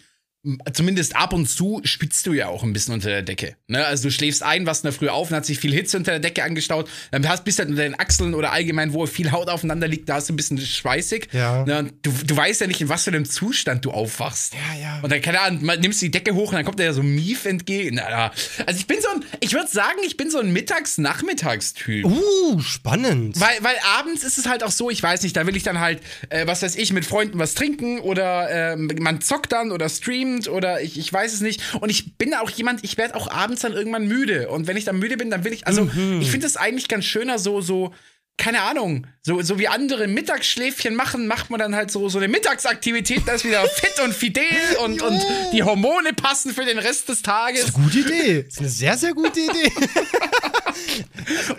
zumindest 0.72 1.16
ab 1.16 1.32
und 1.32 1.48
zu 1.48 1.80
spitzt 1.84 2.26
du 2.26 2.32
ja 2.34 2.48
auch 2.48 2.62
ein 2.62 2.72
bisschen 2.72 2.94
unter 2.94 3.08
der 3.08 3.22
Decke. 3.22 3.56
Ne? 3.66 3.84
Also 3.84 4.04
du 4.04 4.10
schläfst 4.10 4.42
ein, 4.42 4.66
wachst 4.66 4.84
in 4.84 4.88
der 4.90 4.92
Früh 4.92 5.08
auf 5.08 5.30
und 5.30 5.36
hat 5.36 5.46
sich 5.46 5.58
viel 5.58 5.72
Hitze 5.72 5.96
unter 5.96 6.12
der 6.12 6.20
Decke 6.20 6.44
angestaut. 6.44 6.90
Dann 7.10 7.26
hast, 7.28 7.44
bist 7.44 7.58
du 7.58 7.62
halt 7.62 7.70
unter 7.70 7.82
den 7.82 7.98
Achseln 7.98 8.34
oder 8.34 8.52
allgemein, 8.52 8.92
wo 8.92 9.06
viel 9.06 9.32
Haut 9.32 9.48
aufeinander 9.48 9.88
liegt, 9.88 10.08
da 10.08 10.16
hast 10.16 10.28
du 10.28 10.34
ein 10.34 10.36
bisschen 10.36 10.58
schweißig. 10.58 11.28
Ja. 11.32 11.64
Ne? 11.64 11.90
Du, 12.02 12.12
du 12.12 12.36
weißt 12.36 12.60
ja 12.60 12.66
nicht, 12.66 12.80
in 12.80 12.88
was 12.88 13.04
für 13.04 13.10
einem 13.10 13.24
Zustand 13.24 13.84
du 13.84 13.90
aufwachst. 13.90 14.54
Ja, 14.54 14.80
ja. 14.80 15.00
Und 15.00 15.10
dann, 15.10 15.22
keine 15.22 15.40
Ahnung, 15.40 15.62
nimmst 15.80 16.02
du 16.02 16.06
die 16.06 16.10
Decke 16.10 16.34
hoch 16.34 16.50
und 16.50 16.56
dann 16.56 16.64
kommt 16.64 16.78
dir 16.78 16.84
ja 16.84 16.92
so 16.92 17.02
Mief 17.02 17.46
entgegen. 17.46 17.96
Na, 17.96 18.30
Also 18.66 18.78
ich 18.78 18.86
bin 18.86 18.98
so 19.00 19.08
ein, 19.08 19.24
ich 19.40 19.54
würde 19.54 19.68
sagen, 19.68 19.98
ich 20.06 20.18
bin 20.18 20.30
so 20.30 20.40
ein 20.40 20.52
Mittags-Nachmittagstyp. 20.52 22.04
Uh, 22.04 22.60
spannend. 22.60 23.40
Weil, 23.40 23.56
weil 23.62 23.76
abends 23.96 24.22
ist 24.24 24.36
es 24.36 24.46
halt 24.46 24.62
auch 24.62 24.70
so, 24.70 24.90
ich 24.90 25.02
weiß 25.02 25.22
nicht, 25.22 25.36
da 25.36 25.46
will 25.46 25.56
ich 25.56 25.62
dann 25.62 25.80
halt, 25.80 26.00
äh, 26.28 26.46
was 26.46 26.62
weiß 26.62 26.76
ich, 26.76 26.92
mit 26.92 27.06
Freunden 27.06 27.38
was 27.38 27.54
trinken 27.54 28.00
oder 28.00 28.50
ähm, 28.50 28.90
man 28.98 29.22
zockt 29.22 29.52
dann 29.52 29.72
oder 29.72 29.88
streamt 29.88 30.33
oder 30.48 30.82
ich, 30.82 30.98
ich 30.98 31.12
weiß 31.12 31.32
es 31.32 31.40
nicht. 31.40 31.62
Und 31.80 31.90
ich 31.90 32.16
bin 32.16 32.34
auch 32.34 32.50
jemand, 32.50 32.84
ich 32.84 32.96
werde 32.96 33.14
auch 33.14 33.30
abends 33.30 33.62
dann 33.62 33.72
irgendwann 33.72 34.06
müde. 34.06 34.48
Und 34.48 34.66
wenn 34.66 34.76
ich 34.76 34.84
dann 34.84 34.98
müde 34.98 35.16
bin, 35.16 35.30
dann 35.30 35.44
will 35.44 35.52
ich, 35.52 35.66
also 35.66 35.90
ich 36.20 36.30
finde 36.30 36.46
es 36.46 36.56
eigentlich 36.56 36.88
ganz 36.88 37.04
schöner, 37.04 37.38
so, 37.38 37.60
so, 37.60 37.92
keine 38.36 38.62
Ahnung, 38.62 39.06
so, 39.22 39.40
so 39.42 39.58
wie 39.58 39.68
andere 39.68 40.08
Mittagsschläfchen 40.08 40.96
machen, 40.96 41.26
macht 41.26 41.50
man 41.50 41.60
dann 41.60 41.74
halt 41.74 41.90
so, 41.90 42.08
so 42.08 42.18
eine 42.18 42.28
Mittagsaktivität, 42.28 43.22
da 43.26 43.34
ist 43.34 43.44
wieder 43.44 43.66
fit 43.68 44.00
und 44.02 44.12
fidel 44.12 44.42
und, 44.82 45.02
und 45.02 45.24
die 45.52 45.62
Hormone 45.62 46.12
passen 46.12 46.52
für 46.52 46.64
den 46.64 46.78
Rest 46.78 47.08
des 47.08 47.22
Tages. 47.22 47.72
Gute 47.72 48.00
Idee. 48.00 48.42
Das 48.42 48.54
ist 48.54 48.58
eine 48.58 48.68
sehr, 48.68 48.98
sehr 48.98 49.14
gute 49.14 49.40
Idee. 49.40 49.72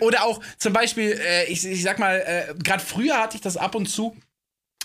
Oder 0.00 0.24
auch 0.24 0.40
zum 0.58 0.72
Beispiel, 0.72 1.18
äh, 1.18 1.46
ich, 1.46 1.64
ich 1.64 1.82
sag 1.82 1.98
mal, 1.98 2.22
äh, 2.26 2.54
gerade 2.62 2.84
früher 2.84 3.18
hatte 3.18 3.36
ich 3.36 3.42
das 3.42 3.56
ab 3.56 3.74
und 3.74 3.86
zu, 3.86 4.14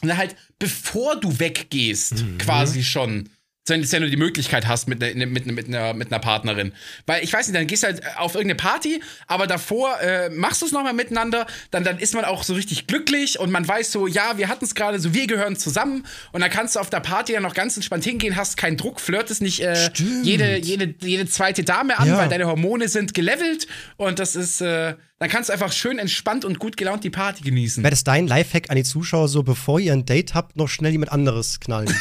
na 0.02 0.18
halt, 0.18 0.36
bevor 0.60 1.20
du 1.20 1.40
weggehst, 1.40 2.24
quasi 2.40 2.84
schon. 2.84 3.30
Wenn, 3.68 3.92
wenn 3.92 4.02
du 4.02 4.10
die 4.10 4.18
Möglichkeit 4.18 4.68
hast 4.68 4.88
mit, 4.88 5.00
ne, 5.00 5.26
mit, 5.26 5.46
mit, 5.46 5.68
einer, 5.68 5.94
mit 5.94 6.12
einer 6.12 6.20
Partnerin. 6.20 6.74
Weil 7.06 7.24
ich 7.24 7.32
weiß 7.32 7.48
nicht, 7.48 7.58
dann 7.58 7.68
gehst 7.68 7.84
du 7.84 7.88
halt 7.88 8.02
auf 8.18 8.34
irgendeine 8.34 8.56
Party, 8.56 9.02
aber 9.28 9.46
davor 9.48 10.00
äh, 10.02 10.30
machst 10.30 10.62
du 10.62 10.66
es 10.66 10.72
nochmal 10.72 10.94
miteinander, 10.94 11.46
dann, 11.70 11.84
dann 11.84 12.00
ist 12.00 12.16
man 12.16 12.26
auch 12.26 12.44
so 12.44 12.54
richtig 12.54 12.88
glücklich 12.88 13.40
und 13.40 13.52
man 13.52 13.68
weiß 13.68 13.92
so, 13.92 14.08
ja, 14.08 14.38
wir 14.38 14.48
hatten 14.48 14.66
es 14.66 14.74
gerade 14.74 15.00
so, 15.00 15.14
wir 15.14 15.28
gehören 15.28 15.56
zusammen 15.56 16.06
und 16.32 16.42
dann 16.42 16.50
kannst 16.50 16.76
du 16.76 16.80
auf 16.80 16.90
der 16.90 17.02
Party 17.02 17.34
dann 17.34 17.44
noch 17.44 17.54
ganz 17.54 17.76
entspannt 17.76 18.04
hingehen, 18.04 18.36
hast 18.36 18.58
keinen 18.58 18.78
Druck, 18.78 19.00
flirtest 19.00 19.42
nicht 19.42 19.60
äh, 19.60 19.90
jede, 20.24 20.58
jede, 20.58 20.94
jede 21.00 21.28
zweite 21.28 21.64
Dame 21.64 22.00
an, 22.00 22.08
ja. 22.08 22.18
weil 22.18 22.30
deine 22.30 22.48
Hormone 22.48 22.88
sind 22.88 23.14
gelevelt 23.14 23.68
und 23.98 24.20
das 24.20 24.36
ist. 24.36 24.62
Äh, 24.62 24.96
dann 25.22 25.30
kannst 25.30 25.50
du 25.50 25.54
einfach 25.54 25.72
schön 25.72 26.00
entspannt 26.00 26.46
und 26.46 26.58
gut 26.58 26.78
gelaunt 26.78 27.04
die 27.04 27.12
Party 27.12 27.44
genießen. 27.44 27.84
Wäre 27.84 27.92
das 27.92 28.04
dein 28.04 28.26
Lifehack 28.26 28.72
an 28.72 28.76
die 28.76 28.84
Zuschauer, 28.84 29.28
so 29.28 29.44
bevor 29.44 29.80
ihr 29.80 29.94
ein 29.94 30.04
Date 30.04 30.34
habt, 30.34 30.56
noch 30.56 30.68
schnell 30.68 30.94
jemand 30.94 31.12
anderes 31.12 31.60
knallen? 31.60 31.86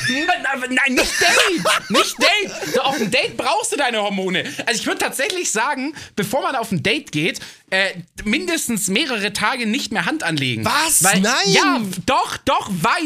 Nein, 0.71 0.95
nicht 0.95 1.13
Date! 1.57 1.91
nicht 1.91 2.17
Date! 2.19 2.75
So, 2.75 2.81
auf 2.83 3.01
ein 3.01 3.11
Date 3.11 3.37
brauchst 3.37 3.73
du 3.73 3.77
deine 3.77 4.03
Hormone. 4.03 4.45
Also 4.67 4.81
ich 4.81 4.87
würde 4.87 4.99
tatsächlich 4.99 5.51
sagen, 5.51 5.95
bevor 6.17 6.43
man 6.43 6.57
auf 6.57 6.73
ein 6.73 6.83
Date 6.83 7.13
geht, 7.13 7.41
äh, 7.71 7.91
mindestens 8.25 8.89
mehrere 8.89 9.33
Tage 9.33 9.67
nicht 9.67 9.93
mehr 9.93 10.05
Hand 10.07 10.23
anlegen. 10.23 10.65
Was? 10.65 11.03
Weil, 11.05 11.21
Nein! 11.21 11.35
Ja, 11.47 11.81
doch, 12.07 12.37
doch, 12.39 12.69
weil, 12.71 13.01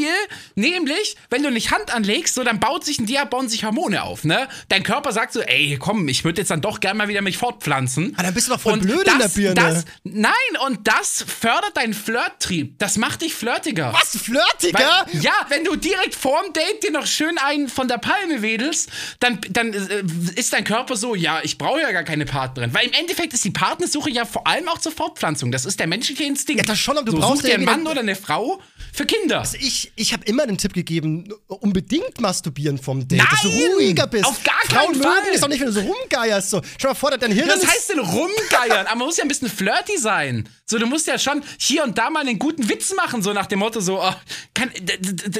nämlich, 0.54 1.16
wenn 1.30 1.42
du 1.42 1.50
nicht 1.50 1.70
Hand 1.70 1.94
anlegst, 1.94 2.34
so, 2.34 2.44
dann 2.44 2.60
baut 2.60 2.84
sich 2.84 2.98
ein 2.98 3.06
Dia, 3.06 3.24
bauen 3.24 3.48
sich 3.48 3.64
Hormone 3.64 4.02
auf, 4.02 4.24
ne? 4.24 4.48
Dein 4.68 4.82
Körper 4.82 5.12
sagt 5.12 5.32
so, 5.32 5.40
ey, 5.40 5.76
komm, 5.78 6.08
ich 6.08 6.24
würde 6.24 6.40
jetzt 6.40 6.50
dann 6.50 6.62
doch 6.62 6.80
gerne 6.80 6.98
mal 6.98 7.08
wieder 7.08 7.20
mich 7.20 7.36
fortpflanzen. 7.36 8.14
Ah, 8.16 8.22
dann 8.22 8.34
bist 8.34 8.48
du 8.48 8.52
doch 8.52 8.60
voll 8.60 8.74
und 8.74 8.82
blöd 8.82 9.06
das, 9.06 9.14
in 9.14 9.18
der 9.20 9.28
Birne. 9.28 9.54
Das, 9.54 9.84
nein, 10.04 10.32
und 10.66 10.86
das 10.86 11.24
fördert 11.26 11.76
deinen 11.76 11.94
Flirttrieb. 11.94 12.78
Das 12.78 12.96
macht 12.96 13.22
dich 13.22 13.34
flirtiger. 13.34 13.92
Was, 13.92 14.16
flirtiger? 14.20 15.06
Weil, 15.06 15.20
ja, 15.20 15.34
wenn 15.48 15.64
du 15.64 15.76
direkt 15.76 16.14
vorm 16.14 16.52
Date 16.52 16.82
dir 16.82 16.90
noch 16.90 17.06
schön 17.06 17.36
einen 17.38 17.68
von 17.68 17.88
der 17.88 17.98
Palme 17.98 18.33
wedelst, 18.42 18.90
dann, 19.20 19.40
dann 19.50 19.72
äh, 19.72 20.02
ist 20.36 20.52
dein 20.52 20.64
Körper 20.64 20.96
so, 20.96 21.14
ja, 21.14 21.40
ich 21.42 21.58
brauche 21.58 21.80
ja 21.80 21.92
gar 21.92 22.04
keine 22.04 22.24
Partnerin. 22.24 22.72
Weil 22.74 22.86
im 22.86 22.92
Endeffekt 22.92 23.32
ist 23.34 23.44
die 23.44 23.50
Partnersuche 23.50 24.10
ja 24.10 24.24
vor 24.24 24.46
allem 24.46 24.68
auch 24.68 24.78
zur 24.78 24.92
Fortpflanzung. 24.92 25.52
Das 25.52 25.64
ist 25.64 25.80
der 25.80 25.86
menschliche 25.86 26.24
Instinkt. 26.24 26.62
Ja, 26.62 26.66
das 26.66 26.78
schon, 26.78 26.96
aber 26.96 27.06
du 27.06 27.12
so, 27.12 27.18
brauchst 27.18 27.46
dir 27.46 27.54
einen 27.54 27.64
Mann 27.64 27.86
oder 27.86 28.00
eine 28.00 28.16
Frau 28.16 28.60
für 28.92 29.06
Kinder. 29.06 29.40
Also 29.40 29.56
ich 29.60 29.92
ich 29.96 30.12
habe 30.12 30.24
immer 30.26 30.46
den 30.46 30.58
Tipp 30.58 30.72
gegeben, 30.72 31.28
unbedingt 31.46 32.20
masturbieren 32.20 32.78
vom 32.78 33.06
Date, 33.06 33.18
Nein, 33.18 33.28
dass 33.30 33.42
du 33.42 33.48
ruhiger 33.48 34.06
bist. 34.06 34.24
Auf 34.24 34.42
gar 34.44 34.54
Frauen 34.66 34.92
keinen 34.92 35.02
Fall. 35.02 35.20
mögen 35.22 35.34
es 35.34 35.40
doch 35.40 35.48
nicht, 35.48 35.60
wenn 35.60 35.66
du 35.68 35.72
so 35.72 35.80
rumgeierst. 35.80 36.50
So. 36.50 36.62
Schau 36.78 36.88
mal 36.88 36.94
vor, 36.94 37.10
dein 37.10 37.32
Hirn 37.32 37.48
Was 37.48 37.66
heißt 37.66 37.90
denn 37.90 37.98
rumgeiern? 38.00 38.86
aber 38.86 38.96
man 38.96 39.06
muss 39.06 39.16
ja 39.16 39.24
ein 39.24 39.28
bisschen 39.28 39.48
flirty 39.48 39.98
sein. 39.98 40.48
So, 40.66 40.78
du 40.78 40.86
musst 40.86 41.06
ja 41.06 41.18
schon 41.18 41.42
hier 41.58 41.84
und 41.84 41.98
da 41.98 42.08
mal 42.08 42.20
einen 42.20 42.38
guten 42.38 42.70
Witz 42.70 42.94
machen, 42.94 43.22
so 43.22 43.34
nach 43.34 43.44
dem 43.44 43.58
Motto, 43.58 43.80
so, 43.80 44.00
oh, 44.00 44.14
kann, 44.54 44.70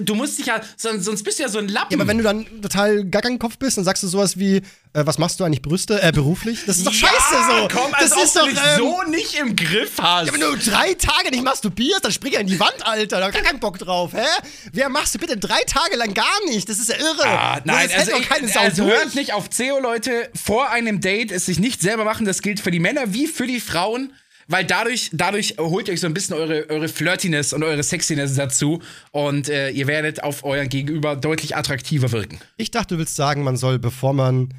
du 0.03 0.15
musst 0.15 0.39
dich 0.39 0.47
ja, 0.47 0.61
sonst 0.77 1.23
bist 1.23 1.39
du 1.39 1.45
ja 1.45 1.49
so 1.49 1.59
ein 1.59 1.69
Lappen. 1.69 1.93
Ja, 1.93 1.99
aber 1.99 2.09
wenn 2.09 2.19
du 2.19 2.25
dann 2.25 2.45
total 2.61 3.05
gaga 3.07 3.31
im 3.31 3.39
Kopf 3.39 3.57
bist, 3.57 3.79
dann 3.79 3.87
sagst 3.87 4.03
du 4.03 4.09
sowas 4.09 4.39
wie, 4.39 4.57
äh, 4.57 4.63
was 4.93 5.17
machst 5.17 5.41
du 5.41 5.45
eigentlich 5.45 5.63
Brüste, 5.63 6.03
äh, 6.03 6.13
beruflich? 6.13 6.65
Das 6.67 6.77
ist 6.77 6.87
doch 6.87 6.93
scheiße 6.93 7.15
ja, 7.33 7.61
so. 7.63 7.69
Komm, 7.75 7.91
das 7.99 8.15
ist 8.23 8.37
doch 8.37 8.47
ähm, 8.47 8.57
so 8.77 9.03
nicht 9.09 9.35
im 9.41 9.57
Griff 9.57 9.93
hast. 9.99 10.27
Ja, 10.27 10.35
wenn 10.35 10.41
du 10.43 10.57
drei 10.59 10.93
Tage 10.93 11.31
nicht 11.31 11.43
masturbierst, 11.43 12.05
dann 12.05 12.13
spring 12.13 12.35
ja 12.35 12.41
in 12.41 12.47
die 12.47 12.61
Wand, 12.61 12.85
Alter. 12.85 13.21
Da 13.21 13.27
hab 13.27 13.35
ich 13.35 13.43
keinen 13.43 13.61
Bock 13.61 13.79
drauf, 13.79 14.13
hä? 14.13 14.27
Wer 14.73 14.91
machst 14.91 15.15
du 15.15 15.19
bitte 15.19 15.39
drei 15.39 15.63
Tage 15.67 15.97
lang 15.97 16.13
gar 16.13 16.45
nicht? 16.49 16.69
Das 16.69 16.79
ist 16.79 16.91
ja 16.91 16.97
irre. 16.97 17.27
Ah, 17.27 17.61
nein, 17.65 17.89
das 17.91 18.09
also, 18.09 18.21
ich, 18.21 18.29
keine 18.29 18.47
Sau 18.49 18.61
also 18.61 18.85
hört 18.85 19.15
nicht 19.15 19.33
auf 19.33 19.49
CEO, 19.49 19.81
Leute. 19.81 20.29
Vor 20.35 20.71
einem 20.71 21.01
Date 21.01 21.33
es 21.33 21.47
sich 21.47 21.59
nicht 21.59 21.81
selber 21.81 22.05
machen. 22.05 22.27
Das 22.27 22.43
gilt 22.43 22.61
für 22.61 22.71
die 22.71 22.79
Männer 22.79 23.15
wie 23.15 23.27
für 23.27 23.47
die 23.47 23.61
Frauen. 23.61 24.13
Weil 24.49 24.65
dadurch, 24.65 25.11
dadurch 25.13 25.57
holt 25.59 25.89
ihr 25.89 25.95
euch 25.95 26.01
so 26.01 26.07
ein 26.07 26.15
bisschen 26.15 26.35
eure, 26.37 26.69
eure 26.69 26.89
Flirtiness 26.89 27.53
und 27.53 27.63
eure 27.63 27.83
Sexiness 27.83 28.35
dazu 28.35 28.83
und 29.11 29.49
äh, 29.49 29.71
ihr 29.71 29.87
werdet 29.87 30.23
auf 30.23 30.45
euren 30.45 30.69
Gegenüber 30.69 31.17
deutlich 31.17 31.57
attraktiver 31.57 32.13
wirken. 32.13 32.39
Ich 32.57 32.71
dachte, 32.71 32.95
du 32.95 32.99
willst 32.99 33.17
sagen, 33.17 33.43
man 33.43 33.57
soll, 33.57 33.79
bevor 33.79 34.13
man 34.13 34.53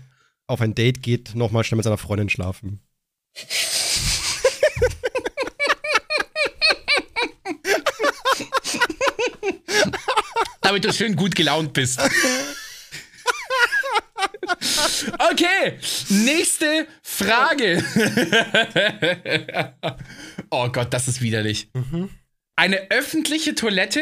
auf 0.47 0.61
ein 0.61 0.75
Date 0.75 1.01
geht, 1.01 1.35
nochmal 1.35 1.63
schnell 1.63 1.77
mit 1.77 1.83
seiner 1.83 1.97
Freundin 1.97 2.29
schlafen. 2.29 2.79
Damit 10.61 10.83
du 10.83 10.91
schön 10.93 11.15
gut 11.15 11.35
gelaunt 11.35 11.73
bist. 11.73 11.99
Okay, 15.31 15.79
nächste 16.09 16.87
Frage. 17.15 17.83
oh 20.49 20.69
Gott, 20.69 20.93
das 20.93 21.07
ist 21.07 21.21
widerlich. 21.21 21.69
Mhm. 21.73 22.09
Eine 22.55 22.91
öffentliche 22.91 23.55
Toilette 23.55 24.01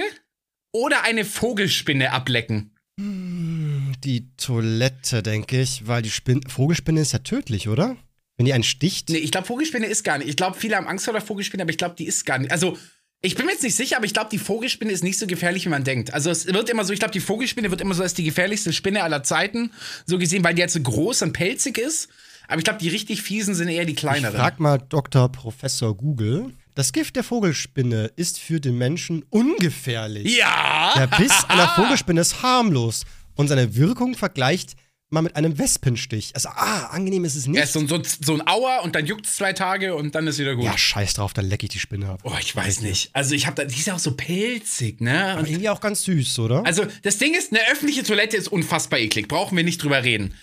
oder 0.72 1.04
eine 1.04 1.26
Vogelspinne 1.26 2.12
ablecken? 2.12 2.76
Die 2.98 4.28
Toilette, 4.38 5.24
denke 5.24 5.62
ich, 5.62 5.88
weil 5.88 6.02
die 6.02 6.12
Spin 6.12 6.42
Vogelspinne 6.48 7.02
ist 7.02 7.14
ja 7.14 7.20
tödlich, 7.20 7.68
oder? 7.68 7.98
Wenn 8.38 8.46
die 8.46 8.54
einen 8.54 8.64
sticht. 8.64 9.10
Nee, 9.10 9.18
ich 9.18 9.32
glaube, 9.32 9.48
Vogelspinne 9.48 9.86
ist 9.86 10.04
gar 10.04 10.18
nicht. 10.18 10.28
Ich 10.28 10.36
glaube, 10.36 10.58
viele 10.58 10.76
haben 10.76 10.88
Angst 10.88 11.06
vor 11.06 11.14
der 11.14 11.22
Vogelspinne, 11.22 11.64
aber 11.64 11.72
ich 11.72 11.78
glaube, 11.78 11.96
die 11.96 12.06
ist 12.06 12.26
gar 12.26 12.40
nicht. 12.40 12.52
Also, 12.52 12.78
ich 13.22 13.36
bin 13.36 13.46
mir 13.46 13.54
jetzt 13.54 13.64
nicht 13.64 13.76
sicher, 13.76 13.96
aber 13.96 14.06
ich 14.06 14.14
glaube, 14.14 14.30
die 14.32 14.38
Vogelspinne 14.38 14.92
ist 14.92 15.04
nicht 15.04 15.18
so 15.18 15.28
gefährlich, 15.28 15.66
wie 15.66 15.70
man 15.70 15.86
denkt. 15.86 16.14
Also 16.14 16.30
es 16.30 16.46
wird 16.46 16.70
immer 16.70 16.84
so, 16.84 16.92
ich 16.92 17.00
glaube, 17.00 17.14
die 17.14 17.22
Vogelspinne 17.22 17.72
wird 17.72 17.80
immer 17.80 17.94
so 17.94 18.04
als 18.04 18.14
die 18.14 18.26
gefährlichste 18.26 18.74
Spinne 18.74 19.02
aller 19.02 19.24
Zeiten 19.24 19.72
so 20.06 20.18
gesehen, 20.18 20.44
weil 20.44 20.56
die 20.56 20.62
jetzt 20.62 20.74
so 20.74 20.82
groß 20.82 21.22
und 21.22 21.32
pelzig 21.32 21.78
ist. 21.78 22.10
Aber 22.48 22.58
ich 22.58 22.64
glaube, 22.64 22.80
die 22.80 22.90
richtig 22.90 23.22
fiesen 23.22 23.56
sind 23.56 23.68
eher 23.68 23.86
die 23.86 23.96
kleineren. 23.96 24.36
Ich 24.36 24.42
frag 24.42 24.60
mal 24.60 24.78
Dr. 24.78 25.32
Professor 25.32 25.96
Google. 25.96 26.54
Das 26.76 26.92
Gift 26.92 27.16
der 27.16 27.24
Vogelspinne 27.24 28.12
ist 28.16 28.40
für 28.40 28.60
den 28.60 28.78
Menschen 28.78 29.24
ungefährlich. 29.30 30.38
Ja! 30.38 30.94
Der 30.96 31.08
Biss 31.08 31.46
einer 31.48 31.68
Vogelspinne 31.76 32.22
ist 32.22 32.42
harmlos 32.42 33.06
und 33.36 33.48
seine 33.48 33.76
Wirkung 33.76 34.16
vergleicht 34.16 34.76
mal 35.14 35.22
mit 35.22 35.36
einem 35.36 35.58
Wespenstich. 35.58 36.32
Also, 36.34 36.50
ah, 36.50 36.88
angenehm 36.88 37.24
ist 37.24 37.36
es 37.36 37.48
nicht. 37.48 37.60
Ja, 37.60 37.66
so, 37.66 37.86
so, 37.88 38.02
so 38.04 38.34
ein 38.34 38.46
Auer 38.48 38.82
und 38.84 38.96
dann 38.96 39.06
juckt 39.06 39.28
es 39.28 39.36
zwei 39.36 39.54
Tage 39.54 39.96
und 39.96 40.16
dann 40.16 40.28
ist 40.28 40.40
wieder 40.40 40.56
gut. 40.56 40.66
Ja, 40.66 40.78
scheiß 40.78 41.14
drauf, 41.14 41.34
dann 41.34 41.46
lecke 41.46 41.66
ich 41.66 41.70
die 41.70 41.80
Spinne 41.80 42.10
ab. 42.10 42.22
Oh, 42.24 42.34
ich 42.40 42.54
weiß 42.54 42.82
nicht. 42.82 43.12
Also, 43.14 43.36
ich 43.36 43.46
habe 43.46 43.56
da, 43.56 43.66
die 43.66 43.78
ist 43.78 43.88
ja 43.88 43.94
auch 43.94 44.00
so 44.00 44.16
pelzig, 44.16 45.00
ne? 45.00 45.38
Und 45.38 45.48
irgendwie 45.48 45.70
auch 45.70 45.80
ganz 45.80 46.04
süß, 46.04 46.40
oder? 46.40 46.66
Also, 46.66 46.86
das 47.04 47.20
Ding 47.20 47.36
ist, 47.36 47.54
eine 47.54 47.62
öffentliche 47.72 48.04
Toilette 48.04 48.36
ist 48.36 48.48
unfassbar 48.52 49.00
eklig. 49.00 49.28
Brauchen 49.28 49.56
wir 49.56 49.64
nicht 49.64 49.82
drüber 49.82 50.04
reden. 50.04 50.34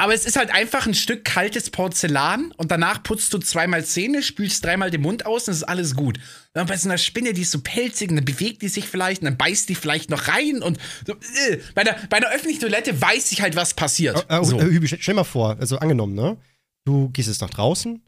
Aber 0.00 0.14
es 0.14 0.24
ist 0.24 0.36
halt 0.36 0.50
einfach 0.50 0.86
ein 0.86 0.94
Stück 0.94 1.26
kaltes 1.26 1.68
Porzellan 1.68 2.52
und 2.56 2.70
danach 2.70 3.02
putzt 3.02 3.34
du 3.34 3.38
zweimal 3.38 3.84
Zähne, 3.84 4.22
spülst 4.22 4.64
dreimal 4.64 4.90
den 4.90 5.02
Mund 5.02 5.26
aus 5.26 5.46
und 5.46 5.52
es 5.52 5.58
ist 5.58 5.68
alles 5.68 5.94
gut. 5.94 6.18
Und 6.54 6.66
bei 6.68 6.76
so 6.78 6.88
einer 6.88 6.96
Spinne, 6.96 7.34
die 7.34 7.42
ist 7.42 7.50
so 7.50 7.60
pelzig, 7.60 8.08
und 8.08 8.16
dann 8.16 8.24
bewegt 8.24 8.62
die 8.62 8.68
sich 8.68 8.88
vielleicht 8.88 9.20
und 9.20 9.26
dann 9.26 9.36
beißt 9.36 9.68
die 9.68 9.74
vielleicht 9.74 10.08
noch 10.08 10.26
rein 10.26 10.62
und 10.62 10.78
so, 11.06 11.12
äh. 11.12 11.58
bei, 11.74 11.84
der, 11.84 11.98
bei 12.08 12.16
einer 12.16 12.30
öffentlichen 12.30 12.60
Toilette 12.60 12.98
weiß 12.98 13.30
ich 13.32 13.42
halt, 13.42 13.56
was 13.56 13.74
passiert. 13.74 14.24
Äh, 14.30 14.38
äh, 14.38 14.44
so. 14.44 14.58
Hübi, 14.58 14.88
stell 14.88 15.14
mal 15.14 15.24
vor, 15.24 15.58
also 15.60 15.76
angenommen, 15.76 16.14
ne? 16.14 16.38
Du 16.86 17.10
gehst 17.10 17.28
jetzt 17.28 17.42
nach 17.42 17.50
draußen 17.50 18.02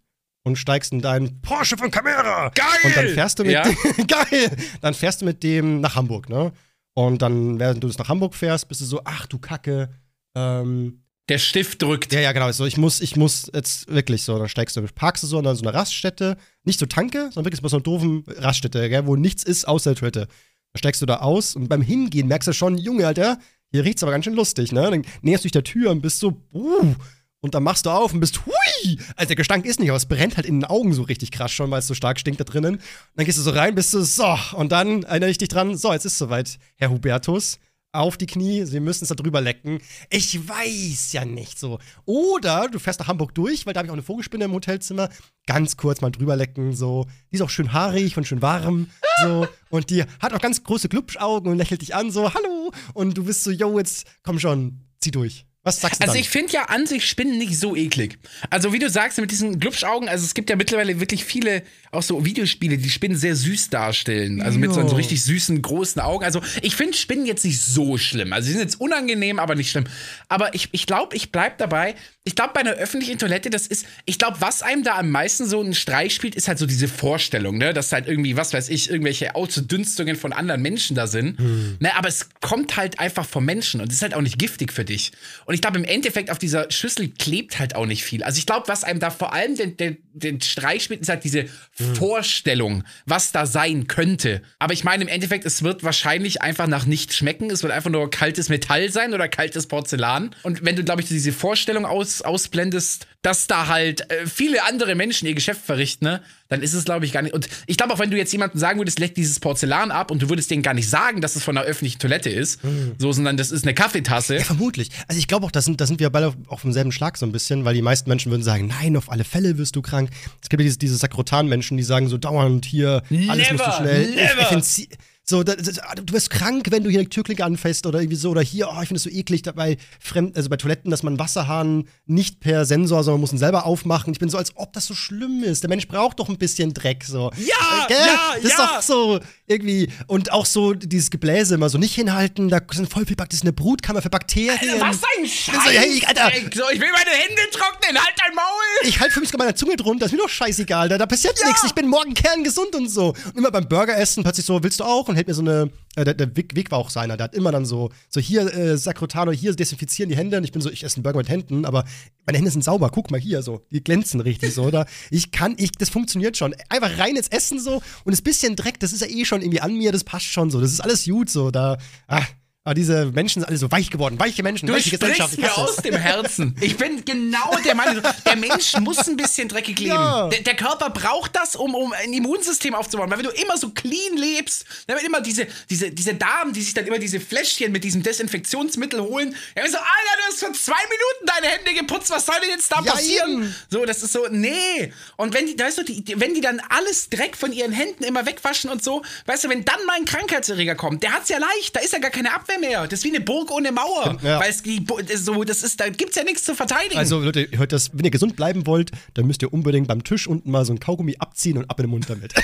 und 0.44 0.56
steigst 0.56 0.92
in 0.92 1.02
deinen 1.02 1.42
Porsche 1.42 1.76
von 1.76 1.90
Camera. 1.90 2.50
Geil! 2.54 2.66
Und 2.84 2.96
dann 2.96 3.08
fährst 3.08 3.38
du 3.38 3.44
mit 3.44 3.52
ja? 3.52 3.64
geil! 4.08 4.56
Dann 4.80 4.94
fährst 4.94 5.20
du 5.20 5.26
mit 5.26 5.42
dem 5.42 5.82
nach 5.82 5.94
Hamburg, 5.94 6.30
ne? 6.30 6.52
Und 6.94 7.20
dann, 7.20 7.60
während 7.60 7.84
du 7.84 7.88
nach 7.88 8.08
Hamburg 8.08 8.34
fährst, 8.34 8.66
bist 8.68 8.80
du 8.80 8.86
so, 8.86 9.02
ach 9.04 9.26
du 9.26 9.38
Kacke, 9.38 9.90
ähm, 10.34 11.01
der 11.28 11.38
Stift 11.38 11.82
drückt. 11.82 12.12
Ja, 12.12 12.20
ja, 12.20 12.32
genau. 12.32 12.50
So, 12.52 12.66
ich 12.66 12.76
muss, 12.76 13.00
ich 13.00 13.16
muss 13.16 13.50
jetzt 13.54 13.88
wirklich 13.88 14.22
so, 14.22 14.38
dann 14.38 14.48
steigst 14.48 14.76
du, 14.76 14.82
parkst 14.82 15.22
du 15.22 15.26
so 15.26 15.40
dann 15.40 15.56
so 15.56 15.62
eine 15.62 15.74
Raststätte, 15.74 16.36
nicht 16.64 16.78
so 16.78 16.86
Tanke, 16.86 17.30
sondern 17.32 17.52
wirklich 17.52 17.60
so 17.70 17.76
einer 17.76 17.82
doofen 17.82 18.24
Raststätte, 18.26 18.88
gell, 18.88 19.06
wo 19.06 19.16
nichts 19.16 19.44
ist 19.44 19.66
außer 19.66 19.90
der 19.90 19.98
Toilette. 19.98 20.20
Dann 20.26 20.78
steigst 20.78 21.02
du 21.02 21.06
da 21.06 21.18
aus 21.18 21.54
und 21.54 21.68
beim 21.68 21.82
Hingehen 21.82 22.28
merkst 22.28 22.48
du 22.48 22.52
schon, 22.52 22.76
Junge, 22.76 23.06
Alter, 23.06 23.38
hier 23.70 23.84
riecht's 23.84 24.02
aber 24.02 24.12
ganz 24.12 24.24
schön 24.24 24.34
lustig, 24.34 24.72
ne? 24.72 24.90
Dann 24.90 25.04
näherst 25.22 25.44
du 25.44 25.46
dich 25.46 25.52
der 25.52 25.64
Tür 25.64 25.90
und 25.90 26.02
bist 26.02 26.18
so, 26.18 26.42
uh, 26.52 26.94
und 27.40 27.54
dann 27.54 27.62
machst 27.62 27.86
du 27.86 27.90
auf 27.90 28.12
und 28.12 28.20
bist, 28.20 28.44
hui! 28.46 28.98
Also 29.16 29.28
der 29.28 29.36
Gestank 29.36 29.64
ist 29.64 29.80
nicht, 29.80 29.90
aber 29.90 29.96
es 29.96 30.06
brennt 30.06 30.36
halt 30.36 30.46
in 30.46 30.60
den 30.60 30.64
Augen 30.64 30.92
so 30.92 31.02
richtig 31.02 31.30
krass 31.30 31.52
schon, 31.52 31.70
weil 31.70 31.80
es 31.80 31.86
so 31.86 31.94
stark 31.94 32.20
stinkt 32.20 32.40
da 32.40 32.44
drinnen. 32.44 32.76
Und 32.76 32.82
dann 33.16 33.26
gehst 33.26 33.38
du 33.38 33.42
so 33.42 33.50
rein, 33.50 33.74
bist 33.74 33.94
du 33.94 34.02
so, 34.02 34.36
und 34.54 34.72
dann 34.72 35.02
erinnere 35.04 35.30
ich 35.30 35.38
dich 35.38 35.48
dran, 35.48 35.76
so, 35.76 35.92
jetzt 35.92 36.04
ist 36.04 36.18
soweit, 36.18 36.58
Herr 36.76 36.90
Hubertus 36.90 37.58
auf 37.92 38.16
die 38.16 38.26
Knie, 38.26 38.64
sie 38.64 38.80
müssen 38.80 39.04
es 39.04 39.08
da 39.10 39.14
drüber 39.14 39.40
lecken. 39.40 39.78
Ich 40.10 40.48
weiß 40.48 41.12
ja 41.12 41.24
nicht 41.24 41.58
so. 41.58 41.78
Oder 42.06 42.68
du 42.68 42.78
fährst 42.78 43.00
nach 43.00 43.08
Hamburg 43.08 43.34
durch, 43.34 43.66
weil 43.66 43.74
da 43.74 43.78
habe 43.78 43.86
ich 43.86 43.90
auch 43.90 43.94
eine 43.96 44.02
Vogelspinne 44.02 44.46
im 44.46 44.52
Hotelzimmer. 44.52 45.10
Ganz 45.46 45.76
kurz 45.76 46.00
mal 46.00 46.10
drüber 46.10 46.34
lecken, 46.34 46.74
so. 46.74 47.06
Die 47.30 47.36
ist 47.36 47.42
auch 47.42 47.50
schön 47.50 47.72
haarig 47.72 48.16
und 48.16 48.26
schön 48.26 48.42
warm, 48.42 48.88
so. 49.22 49.46
Und 49.68 49.90
die 49.90 50.04
hat 50.20 50.32
auch 50.32 50.40
ganz 50.40 50.64
große 50.64 50.88
Glubschaugen 50.88 51.52
und 51.52 51.58
lächelt 51.58 51.82
dich 51.82 51.94
an, 51.94 52.10
so, 52.10 52.32
hallo. 52.32 52.72
Und 52.94 53.18
du 53.18 53.24
bist 53.24 53.44
so, 53.44 53.50
yo, 53.50 53.78
jetzt 53.78 54.06
komm 54.22 54.38
schon, 54.38 54.80
zieh 55.00 55.10
durch. 55.10 55.46
Was 55.64 55.80
sagst 55.80 56.00
du 56.00 56.04
Also 56.04 56.14
dann? 56.14 56.20
ich 56.20 56.28
finde 56.28 56.52
ja 56.52 56.64
an 56.64 56.86
sich 56.86 57.08
Spinnen 57.08 57.38
nicht 57.38 57.56
so 57.56 57.76
eklig. 57.76 58.18
Also 58.50 58.72
wie 58.72 58.80
du 58.80 58.90
sagst, 58.90 59.18
mit 59.18 59.30
diesen 59.30 59.60
Glubschaugen, 59.60 60.08
also 60.08 60.24
es 60.24 60.34
gibt 60.34 60.50
ja 60.50 60.56
mittlerweile 60.56 60.98
wirklich 60.98 61.24
viele, 61.24 61.62
auch 61.92 62.02
so 62.02 62.24
Videospiele, 62.24 62.78
die 62.78 62.90
Spinnen 62.90 63.16
sehr 63.16 63.36
süß 63.36 63.70
darstellen. 63.70 64.42
Also 64.42 64.58
mit 64.58 64.74
so, 64.74 64.86
so 64.88 64.96
richtig 64.96 65.22
süßen, 65.22 65.62
großen 65.62 66.02
Augen. 66.02 66.24
Also 66.24 66.42
ich 66.62 66.74
finde 66.74 66.96
Spinnen 66.96 67.26
jetzt 67.26 67.44
nicht 67.44 67.60
so 67.60 67.96
schlimm. 67.96 68.32
Also 68.32 68.46
sie 68.46 68.52
sind 68.52 68.62
jetzt 68.62 68.80
unangenehm, 68.80 69.38
aber 69.38 69.54
nicht 69.54 69.70
schlimm. 69.70 69.84
Aber 70.28 70.52
ich, 70.54 70.68
ich 70.72 70.86
glaube, 70.86 71.14
ich 71.14 71.30
bleib 71.30 71.58
dabei, 71.58 71.94
ich 72.24 72.36
glaube, 72.36 72.52
bei 72.54 72.60
einer 72.60 72.74
öffentlichen 72.74 73.18
Toilette, 73.18 73.50
das 73.50 73.66
ist, 73.66 73.84
ich 74.04 74.16
glaube, 74.16 74.36
was 74.40 74.62
einem 74.62 74.84
da 74.84 74.96
am 74.96 75.10
meisten 75.10 75.44
so 75.44 75.60
einen 75.60 75.74
Streich 75.74 76.14
spielt, 76.14 76.36
ist 76.36 76.46
halt 76.46 76.56
so 76.56 76.66
diese 76.66 76.86
Vorstellung, 76.86 77.58
ne, 77.58 77.72
dass 77.72 77.90
halt 77.90 78.06
irgendwie, 78.06 78.36
was 78.36 78.52
weiß 78.52 78.68
ich, 78.68 78.88
irgendwelche 78.88 79.34
Ausdünstungen 79.34 80.14
von 80.14 80.32
anderen 80.32 80.62
Menschen 80.62 80.94
da 80.94 81.08
sind. 81.08 81.36
Hm. 81.40 81.78
Ne, 81.80 81.96
aber 81.96 82.08
es 82.08 82.28
kommt 82.40 82.76
halt 82.76 83.00
einfach 83.00 83.26
vom 83.26 83.44
Menschen 83.44 83.80
und 83.80 83.90
ist 83.90 84.02
halt 84.02 84.14
auch 84.14 84.20
nicht 84.20 84.38
giftig 84.38 84.72
für 84.72 84.84
dich. 84.84 85.10
Und 85.46 85.54
ich 85.54 85.60
glaube, 85.60 85.78
im 85.78 85.84
Endeffekt 85.84 86.30
auf 86.30 86.38
dieser 86.38 86.70
Schüssel 86.70 87.08
klebt 87.08 87.58
halt 87.58 87.74
auch 87.74 87.86
nicht 87.86 88.04
viel. 88.04 88.22
Also 88.22 88.38
ich 88.38 88.46
glaube, 88.46 88.68
was 88.68 88.84
einem 88.84 89.00
da 89.00 89.10
vor 89.10 89.32
allem 89.32 89.56
den, 89.56 89.76
den, 89.76 89.96
den 90.12 90.40
Streich 90.40 90.84
spielt, 90.84 91.00
ist 91.00 91.08
halt 91.08 91.24
diese 91.24 91.46
hm. 91.76 91.96
Vorstellung, 91.96 92.84
was 93.04 93.32
da 93.32 93.46
sein 93.46 93.88
könnte. 93.88 94.42
Aber 94.60 94.74
ich 94.74 94.84
meine, 94.84 95.02
im 95.02 95.08
Endeffekt, 95.08 95.44
es 95.44 95.64
wird 95.64 95.82
wahrscheinlich 95.82 96.40
einfach 96.40 96.68
nach 96.68 96.86
nichts 96.86 97.16
schmecken. 97.16 97.50
Es 97.50 97.64
wird 97.64 97.72
einfach 97.72 97.90
nur 97.90 98.08
kaltes 98.10 98.48
Metall 98.48 98.92
sein 98.92 99.12
oder 99.12 99.26
kaltes 99.26 99.66
Porzellan. 99.66 100.36
Und 100.44 100.64
wenn 100.64 100.76
du, 100.76 100.84
glaube 100.84 101.02
ich, 101.02 101.08
diese 101.08 101.32
Vorstellung 101.32 101.84
aus 101.84 102.11
aus, 102.20 102.42
ausblendest, 102.42 103.06
dass 103.22 103.46
da 103.46 103.68
halt 103.68 104.10
äh, 104.10 104.26
viele 104.26 104.64
andere 104.64 104.94
Menschen 104.94 105.26
ihr 105.26 105.34
Geschäft 105.34 105.64
verrichten, 105.64 106.04
ne, 106.04 106.22
dann 106.48 106.62
ist 106.62 106.74
es, 106.74 106.84
glaube 106.84 107.06
ich, 107.06 107.12
gar 107.12 107.22
nicht. 107.22 107.34
Und 107.34 107.48
ich 107.66 107.76
glaube 107.76 107.94
auch, 107.94 107.98
wenn 107.98 108.10
du 108.10 108.16
jetzt 108.16 108.32
jemandem 108.32 108.58
sagen 108.58 108.78
würdest, 108.80 108.98
leck 108.98 109.14
dieses 109.14 109.40
Porzellan 109.40 109.90
ab 109.90 110.10
und 110.10 110.22
du 110.22 110.28
würdest 110.28 110.50
denen 110.50 110.62
gar 110.62 110.74
nicht 110.74 110.90
sagen, 110.90 111.20
dass 111.20 111.36
es 111.36 111.44
von 111.44 111.56
einer 111.56 111.66
öffentlichen 111.66 111.98
Toilette 111.98 112.30
ist, 112.30 112.62
mhm. 112.64 112.94
so, 112.98 113.12
sondern 113.12 113.36
das 113.36 113.50
ist 113.50 113.64
eine 113.64 113.74
Kaffeetasse. 113.74 114.36
Ja, 114.36 114.44
vermutlich. 114.44 114.90
Also 115.08 115.18
ich 115.18 115.28
glaube 115.28 115.46
auch, 115.46 115.50
da 115.50 115.62
sind, 115.62 115.80
da 115.80 115.86
sind 115.86 116.00
wir 116.00 116.10
beide 116.10 116.34
auch 116.48 116.60
vom 116.60 116.72
selben 116.72 116.92
Schlag 116.92 117.16
so 117.16 117.24
ein 117.24 117.32
bisschen, 117.32 117.64
weil 117.64 117.74
die 117.74 117.82
meisten 117.82 118.08
Menschen 118.08 118.30
würden 118.30 118.42
sagen, 118.42 118.66
nein, 118.66 118.96
auf 118.96 119.10
alle 119.10 119.24
Fälle 119.24 119.56
wirst 119.56 119.76
du 119.76 119.82
krank. 119.82 120.10
Es 120.42 120.48
gibt 120.48 120.60
ja 120.60 120.64
diese, 120.64 120.78
diese 120.78 120.96
Sakrotan-Menschen, 120.96 121.76
die 121.76 121.84
sagen 121.84 122.08
so 122.08 122.18
dauernd 122.18 122.64
hier, 122.64 123.02
alles 123.10 123.50
never, 123.50 123.52
musst 123.52 123.66
du 123.66 123.82
schnell. 123.82 124.10
Never. 124.10 124.56
Ich, 124.58 124.88
so, 125.24 125.44
das, 125.44 125.56
das, 125.56 125.78
ah, 125.78 125.94
du 125.94 126.12
wirst 126.12 126.30
krank, 126.30 126.66
wenn 126.70 126.82
du 126.82 126.90
hier 126.90 126.98
eine 126.98 127.08
Türklinke 127.08 127.44
anfasst 127.44 127.86
oder 127.86 128.00
irgendwie 128.00 128.16
so. 128.16 128.30
Oder 128.30 128.40
hier, 128.40 128.68
oh, 128.68 128.82
ich 128.82 128.88
finde 128.88 128.96
es 128.96 129.04
so 129.04 129.10
eklig 129.10 129.42
bei 129.54 129.76
Fremd, 130.00 130.36
also 130.36 130.48
bei 130.48 130.56
Toiletten, 130.56 130.90
dass 130.90 131.04
man 131.04 131.18
Wasserhahn 131.18 131.84
nicht 132.06 132.40
per 132.40 132.64
Sensor, 132.64 133.04
sondern 133.04 133.20
muss 133.20 133.32
ihn 133.32 133.38
selber 133.38 133.64
aufmachen. 133.64 134.12
Ich 134.12 134.18
bin 134.18 134.28
so, 134.28 134.36
als 134.36 134.56
ob 134.56 134.72
das 134.72 134.86
so 134.86 134.94
schlimm 134.94 135.44
ist. 135.44 135.62
Der 135.62 135.70
Mensch 135.70 135.86
braucht 135.86 136.18
doch 136.18 136.28
ein 136.28 136.38
bisschen 136.38 136.74
Dreck. 136.74 137.04
So. 137.04 137.30
Ja, 137.36 137.86
äh, 137.88 137.92
ja, 137.92 138.34
Das 138.34 138.44
ist 138.44 138.58
doch 138.58 138.82
so 138.82 139.20
irgendwie. 139.52 139.88
Und 140.06 140.32
auch 140.32 140.46
so 140.46 140.72
dieses 140.72 141.10
Gebläse 141.10 141.54
immer 141.54 141.68
so 141.68 141.78
nicht 141.78 141.94
hinhalten. 141.94 142.48
Da 142.48 142.60
sind 142.72 142.90
voll 142.90 143.06
viel 143.06 143.16
Bakterien. 143.16 143.28
Das 143.30 143.38
ist 143.38 143.42
eine 143.42 143.52
Brutkammer 143.52 144.02
für 144.02 144.10
Bakterien. 144.10 144.58
Alter, 144.58 144.80
was 144.80 145.00
ein 145.18 145.26
Scheiß. 145.26 145.54
So, 145.64 145.70
hey, 145.70 146.02
Alter. 146.06 146.30
So, 146.54 146.62
ich 146.72 146.80
will 146.80 146.90
meine 146.92 147.10
Hände 147.10 147.42
trocknen. 147.52 147.96
Halt 147.96 148.14
dein 148.18 148.34
Maul. 148.34 148.88
Ich 148.88 149.00
halte 149.00 149.14
für 149.14 149.20
mich 149.20 149.30
sogar 149.30 149.46
meine 149.46 149.54
Zunge 149.54 149.76
drunter. 149.76 150.06
Ist 150.06 150.12
mir 150.12 150.18
doch 150.18 150.28
scheißegal. 150.28 150.88
Da, 150.88 150.98
da 150.98 151.06
passiert 151.06 151.38
ja. 151.38 151.46
nichts. 151.46 151.64
Ich 151.64 151.74
bin 151.74 151.88
morgen 151.88 152.14
kerngesund 152.14 152.74
und 152.74 152.88
so. 152.88 153.08
Und 153.08 153.36
immer 153.36 153.50
beim 153.50 153.68
Burger 153.68 153.96
essen 153.96 154.22
plötzlich 154.22 154.46
so, 154.46 154.62
willst 154.62 154.80
du 154.80 154.84
auch? 154.84 155.08
Und 155.08 155.16
hält 155.16 155.28
mir 155.28 155.34
so 155.34 155.42
eine 155.42 155.70
äh, 155.94 156.04
der, 156.04 156.14
der 156.14 156.34
Vic, 156.34 156.54
Vic, 156.56 156.70
war 156.70 156.78
auch 156.78 156.88
seiner, 156.88 157.16
der 157.16 157.24
hat 157.24 157.34
immer 157.34 157.52
dann 157.52 157.66
so, 157.66 157.90
so 158.08 158.18
hier 158.18 158.52
äh, 158.54 158.78
Sakrotano, 158.78 159.30
hier 159.30 159.54
desinfizieren 159.54 160.08
die 160.08 160.16
Hände 160.16 160.38
und 160.38 160.44
ich 160.44 160.52
bin 160.52 160.62
so, 160.62 160.70
ich 160.70 160.84
esse 160.84 160.96
einen 160.96 161.02
Burger 161.02 161.18
mit 161.18 161.28
Händen, 161.28 161.66
aber 161.66 161.84
meine 162.24 162.38
Hände 162.38 162.50
sind 162.50 162.64
sauber, 162.64 162.90
guck 162.90 163.10
mal 163.10 163.20
hier 163.20 163.42
so, 163.42 163.66
die 163.70 163.84
glänzen 163.84 164.20
richtig 164.20 164.54
so, 164.54 164.62
oder? 164.62 164.86
Ich 165.10 165.32
kann, 165.32 165.54
ich, 165.58 165.72
das 165.72 165.90
funktioniert 165.90 166.36
schon. 166.36 166.54
Einfach 166.70 166.98
rein 166.98 167.16
ins 167.16 167.28
Essen 167.28 167.60
so 167.60 167.82
und 168.04 168.12
das 168.12 168.22
bisschen 168.22 168.56
Dreck, 168.56 168.80
das 168.80 168.92
ist 168.92 169.02
ja 169.02 169.08
eh 169.08 169.24
schon 169.26 169.41
irgendwie 169.42 169.60
an 169.60 169.76
mir, 169.76 169.92
das 169.92 170.04
passt 170.04 170.26
schon 170.26 170.50
so, 170.50 170.60
das 170.60 170.72
ist 170.72 170.80
alles 170.80 171.04
gut 171.04 171.28
so, 171.28 171.50
da, 171.50 171.78
ah, 172.08 172.22
aber 172.64 172.74
diese 172.74 173.06
Menschen 173.06 173.40
sind 173.40 173.48
alle 173.48 173.58
so 173.58 173.72
weich 173.72 173.90
geworden, 173.90 174.20
weiche 174.20 174.44
Menschen, 174.44 174.68
du 174.68 174.72
weiche 174.72 174.96
Gesellschaft. 174.96 175.36
mir 175.36 175.56
aus 175.58 175.76
dem 175.76 175.96
Herzen. 175.96 176.56
Ich 176.62 176.76
bin 176.76 177.04
genau 177.04 177.56
der 177.64 177.74
Meinung, 177.74 178.02
der 178.24 178.36
Mensch 178.36 178.74
muss 178.78 179.08
ein 179.08 179.16
bisschen 179.16 179.48
dreckig 179.48 179.80
leben. 179.80 179.94
Ja. 179.94 180.28
Der, 180.28 180.42
der, 180.42 180.54
Körper 180.54 180.90
braucht 180.90 181.34
das, 181.34 181.56
um, 181.56 181.74
um 181.74 181.92
ein 181.92 182.12
Immunsystem 182.12 182.74
aufzubauen. 182.74 183.10
Weil 183.10 183.18
wenn 183.18 183.24
du 183.24 183.32
immer 183.32 183.56
so 183.56 183.70
clean 183.70 184.16
lebst, 184.16 184.64
dann 184.86 184.96
wird 184.96 185.06
immer 185.06 185.20
diese, 185.20 185.48
diese, 185.68 185.90
diese 185.90 186.14
Damen, 186.14 186.52
die 186.52 186.62
sich 186.62 186.72
dann 186.72 186.86
immer 186.86 186.98
diese 186.98 187.18
Fläschchen 187.18 187.72
mit 187.72 187.82
diesem 187.82 188.02
Desinfektionsmittel 188.02 189.00
holen, 189.00 189.34
ja, 189.56 189.68
so, 189.68 189.76
Alter, 189.76 189.86
du 190.18 190.22
hast 190.28 190.40
vor 190.40 190.52
zwei 190.52 190.82
Minuten 190.84 191.26
deine 191.26 191.52
Hände 191.52 191.74
geputzt, 191.74 192.10
was 192.10 192.26
soll 192.26 192.36
denn 192.40 192.50
jetzt 192.50 192.70
da 192.70 192.80
ja, 192.84 192.92
passieren? 192.92 193.32
Eben. 193.32 193.54
So, 193.70 193.84
das 193.84 194.02
ist 194.02 194.12
so, 194.12 194.28
nee. 194.30 194.92
Und 195.16 195.34
wenn 195.34 195.46
die, 195.46 195.58
weißt 195.58 195.78
du, 195.78 195.82
die, 195.82 196.04
wenn 196.16 196.34
die 196.34 196.40
dann 196.40 196.60
alles 196.68 197.08
Dreck 197.10 197.36
von 197.36 197.52
ihren 197.52 197.72
Händen 197.72 198.04
immer 198.04 198.24
wegwaschen 198.24 198.70
und 198.70 198.84
so, 198.84 199.02
weißt 199.26 199.44
du, 199.44 199.48
wenn 199.48 199.64
dann 199.64 199.84
mal 199.86 199.96
ein 199.96 200.04
Krankheitserreger 200.04 200.76
kommt, 200.76 201.02
der 201.02 201.12
hat's 201.12 201.28
ja 201.28 201.38
leicht, 201.38 201.74
da 201.74 201.80
ist 201.80 201.92
ja 201.92 201.98
gar 201.98 202.10
keine 202.10 202.32
Abwehr 202.32 202.51
mehr. 202.60 202.86
Das 202.86 203.00
ist 203.00 203.04
wie 203.04 203.14
eine 203.14 203.20
Burg 203.20 203.50
ohne 203.50 203.72
Mauer. 203.72 204.18
Ja. 204.22 204.40
Weil 204.40 204.50
es 204.50 204.62
die, 204.62 204.84
so, 205.16 205.44
das 205.44 205.62
ist, 205.62 205.80
da 205.80 205.88
gibt's 205.88 206.16
ja 206.16 206.24
nichts 206.24 206.44
zu 206.44 206.54
verteidigen. 206.54 206.98
Also 206.98 207.20
Leute, 207.20 207.48
hört 207.52 207.72
das, 207.72 207.90
wenn 207.92 208.04
ihr 208.04 208.10
gesund 208.10 208.36
bleiben 208.36 208.66
wollt, 208.66 208.90
dann 209.14 209.26
müsst 209.26 209.42
ihr 209.42 209.52
unbedingt 209.52 209.88
beim 209.88 210.04
Tisch 210.04 210.26
unten 210.26 210.50
mal 210.50 210.64
so 210.64 210.72
ein 210.72 210.80
Kaugummi 210.80 211.16
abziehen 211.18 211.58
und 211.58 211.68
ab 211.70 211.78
in 211.78 211.86
den 211.86 211.90
Mund 211.90 212.08
damit. 212.08 212.34
Oh 212.36 212.40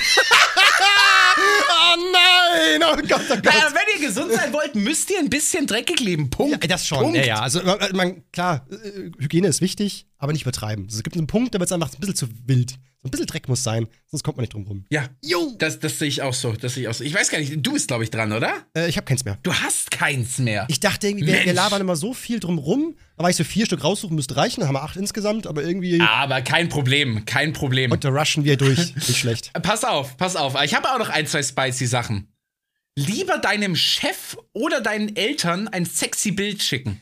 nein! 2.12 2.82
Oh 2.82 2.96
Gott, 2.96 3.22
oh 3.30 3.34
Gott. 3.34 3.44
Naja, 3.44 3.72
wenn 3.72 4.00
ihr 4.00 4.06
gesund 4.08 4.32
sein 4.32 4.52
wollt, 4.52 4.74
müsst 4.74 5.10
ihr 5.10 5.18
ein 5.18 5.30
bisschen 5.30 5.66
dreckig 5.66 6.00
leben. 6.00 6.30
Punkt. 6.30 6.62
Ja, 6.62 6.68
das 6.68 6.86
schon. 6.86 6.98
Punkt. 6.98 7.16
Ja, 7.16 7.24
ja. 7.24 7.40
Also, 7.40 7.60
man, 7.92 8.22
klar, 8.32 8.66
äh, 8.70 9.10
Hygiene 9.18 9.48
ist 9.48 9.60
wichtig, 9.60 10.06
aber 10.18 10.32
nicht 10.32 10.42
übertreiben. 10.42 10.84
Also, 10.86 10.98
es 10.98 11.02
gibt 11.02 11.16
einen 11.16 11.26
Punkt, 11.26 11.54
da 11.54 11.60
wird 11.60 11.68
es 11.68 11.72
einfach 11.72 11.92
ein 11.92 12.00
bisschen 12.00 12.16
zu 12.16 12.28
wild. 12.46 12.74
So 13.02 13.06
ein 13.06 13.10
bisschen 13.12 13.26
Dreck 13.26 13.48
muss 13.48 13.62
sein, 13.62 13.86
sonst 14.06 14.24
kommt 14.24 14.38
man 14.38 14.42
nicht 14.42 14.54
drum 14.54 14.66
rum. 14.66 14.84
Ja. 14.90 15.08
Jo. 15.24 15.54
Das, 15.58 15.78
das 15.78 16.00
sehe 16.00 16.08
ich 16.08 16.20
auch 16.20 16.34
so. 16.34 16.52
Das 16.52 16.74
sehe 16.74 16.82
ich 16.82 16.88
auch 16.88 16.94
so. 16.94 17.04
Ich 17.04 17.14
weiß 17.14 17.30
gar 17.30 17.38
nicht, 17.38 17.54
du 17.56 17.72
bist, 17.72 17.86
glaube 17.86 18.02
ich, 18.02 18.10
dran, 18.10 18.32
oder? 18.32 18.52
Äh, 18.76 18.88
ich 18.88 18.96
habe 18.96 19.04
keins 19.04 19.24
mehr. 19.24 19.38
Du 19.44 19.54
hast 19.54 19.92
keins 19.92 20.38
mehr. 20.38 20.66
Ich 20.68 20.80
dachte 20.80 21.06
irgendwie, 21.06 21.26
wir, 21.28 21.44
wir, 21.44 21.52
labern 21.52 21.80
immer 21.80 21.94
so 21.94 22.12
viel 22.12 22.40
drum 22.40 22.58
rum. 22.58 22.96
Da 23.16 23.22
war 23.22 23.30
ich 23.30 23.36
so 23.36 23.44
vier 23.44 23.66
Stück 23.66 23.84
raussuchen, 23.84 24.16
müsste 24.16 24.36
reichen. 24.36 24.60
Dann 24.60 24.68
haben 24.68 24.74
wir 24.74 24.82
acht 24.82 24.96
insgesamt, 24.96 25.46
aber 25.46 25.62
irgendwie. 25.62 26.00
Aber 26.00 26.42
kein 26.42 26.68
Problem, 26.68 27.24
kein 27.24 27.52
Problem. 27.52 27.92
Und 27.92 28.02
da 28.02 28.08
rushen 28.08 28.44
wir 28.44 28.56
durch. 28.56 28.94
nicht 28.96 29.16
schlecht. 29.16 29.52
Pass 29.62 29.84
auf, 29.84 30.16
pass 30.16 30.34
auf. 30.34 30.60
Ich 30.64 30.74
habe 30.74 30.92
auch 30.92 30.98
noch 30.98 31.08
ein, 31.08 31.24
zwei 31.28 31.44
spicy 31.44 31.86
Sachen. 31.86 32.26
Lieber 32.96 33.38
deinem 33.38 33.76
Chef 33.76 34.36
oder 34.52 34.80
deinen 34.80 35.14
Eltern 35.14 35.68
ein 35.68 35.84
sexy 35.84 36.32
Bild 36.32 36.64
schicken. 36.64 37.00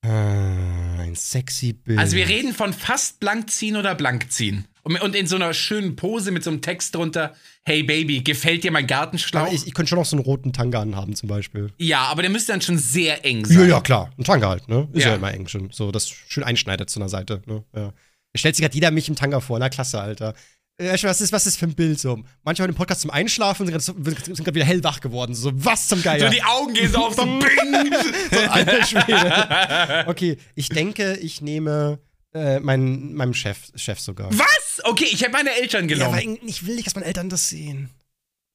Ah, 0.00 1.00
ein 1.00 1.14
sexy 1.14 1.74
Bild. 1.74 1.98
Also 1.98 2.16
wir 2.16 2.26
reden 2.26 2.54
von 2.54 2.72
fast 2.72 3.20
blank 3.20 3.50
ziehen 3.50 3.76
oder 3.76 3.94
blank 3.94 4.32
ziehen. 4.32 4.66
Und 4.86 5.16
in 5.16 5.26
so 5.26 5.34
einer 5.34 5.52
schönen 5.52 5.96
Pose 5.96 6.30
mit 6.30 6.44
so 6.44 6.50
einem 6.50 6.62
Text 6.62 6.94
drunter, 6.94 7.34
hey 7.64 7.82
Baby, 7.82 8.22
gefällt 8.22 8.62
dir 8.62 8.70
mein 8.70 8.86
Gartenschlauch? 8.86 9.52
ich, 9.52 9.66
ich 9.66 9.74
könnte 9.74 9.90
schon 9.90 9.98
noch 9.98 10.06
so 10.06 10.16
einen 10.16 10.24
roten 10.24 10.52
Tanga 10.52 10.80
anhaben 10.80 11.16
zum 11.16 11.28
Beispiel. 11.28 11.72
Ja, 11.78 12.04
aber 12.04 12.22
der 12.22 12.30
müsste 12.30 12.52
dann 12.52 12.60
schon 12.60 12.78
sehr 12.78 13.24
eng 13.24 13.44
sein. 13.44 13.58
Ja, 13.58 13.64
ja, 13.66 13.80
klar. 13.80 14.12
Ein 14.16 14.22
Tanga 14.22 14.48
halt, 14.48 14.68
ne? 14.68 14.88
Ist 14.92 15.02
ja, 15.02 15.10
ja 15.10 15.16
immer 15.16 15.34
eng 15.34 15.48
schon. 15.48 15.70
So, 15.72 15.90
das 15.90 16.08
schön 16.08 16.44
einschneidet 16.44 16.88
zu 16.88 17.00
einer 17.00 17.08
Seite, 17.08 17.42
ne? 17.46 17.64
Ja. 17.74 17.92
Stellt 18.36 18.54
sich 18.54 18.62
gerade 18.62 18.74
jeder 18.74 18.92
mich 18.92 19.08
im 19.08 19.16
Tanga 19.16 19.40
vor, 19.40 19.58
na 19.58 19.68
klasse, 19.68 20.00
Alter. 20.00 20.34
Was 20.78 21.22
ist, 21.22 21.32
was 21.32 21.46
ist 21.46 21.56
für 21.56 21.66
ein 21.66 21.74
Bild 21.74 21.98
so? 21.98 22.22
Manchmal 22.44 22.68
im 22.68 22.74
Podcast 22.74 23.00
zum 23.00 23.10
Einschlafen 23.10 23.66
sind 23.66 24.44
gerade 24.44 24.54
wieder 24.54 24.66
hellwach 24.66 25.00
geworden. 25.00 25.34
So, 25.34 25.50
was 25.54 25.88
zum 25.88 26.02
Geier? 26.02 26.26
So, 26.26 26.28
die 26.28 26.42
Augen 26.42 26.74
gehen 26.74 26.92
so 26.92 26.98
auf 26.98 27.14
so 27.14 27.24
Bing! 27.24 27.94
so, 28.30 28.40
alter 28.40 28.84
Schwede. 28.84 30.04
Okay, 30.06 30.36
ich 30.54 30.68
denke, 30.68 31.14
ich 31.14 31.40
nehme 31.40 31.98
äh, 32.36 32.60
mein, 32.60 33.14
meinem 33.14 33.34
Chef, 33.34 33.58
Chef 33.74 33.98
sogar. 33.98 34.30
Was? 34.30 34.80
Okay, 34.84 35.08
ich 35.10 35.22
habe 35.22 35.32
meine 35.32 35.50
Eltern 35.56 35.88
genommen. 35.88 36.18
Ja, 36.18 36.36
aber 36.36 36.48
ich 36.48 36.66
will 36.66 36.76
nicht, 36.76 36.86
dass 36.86 36.94
meine 36.94 37.06
Eltern 37.06 37.28
das 37.28 37.48
sehen. 37.48 37.90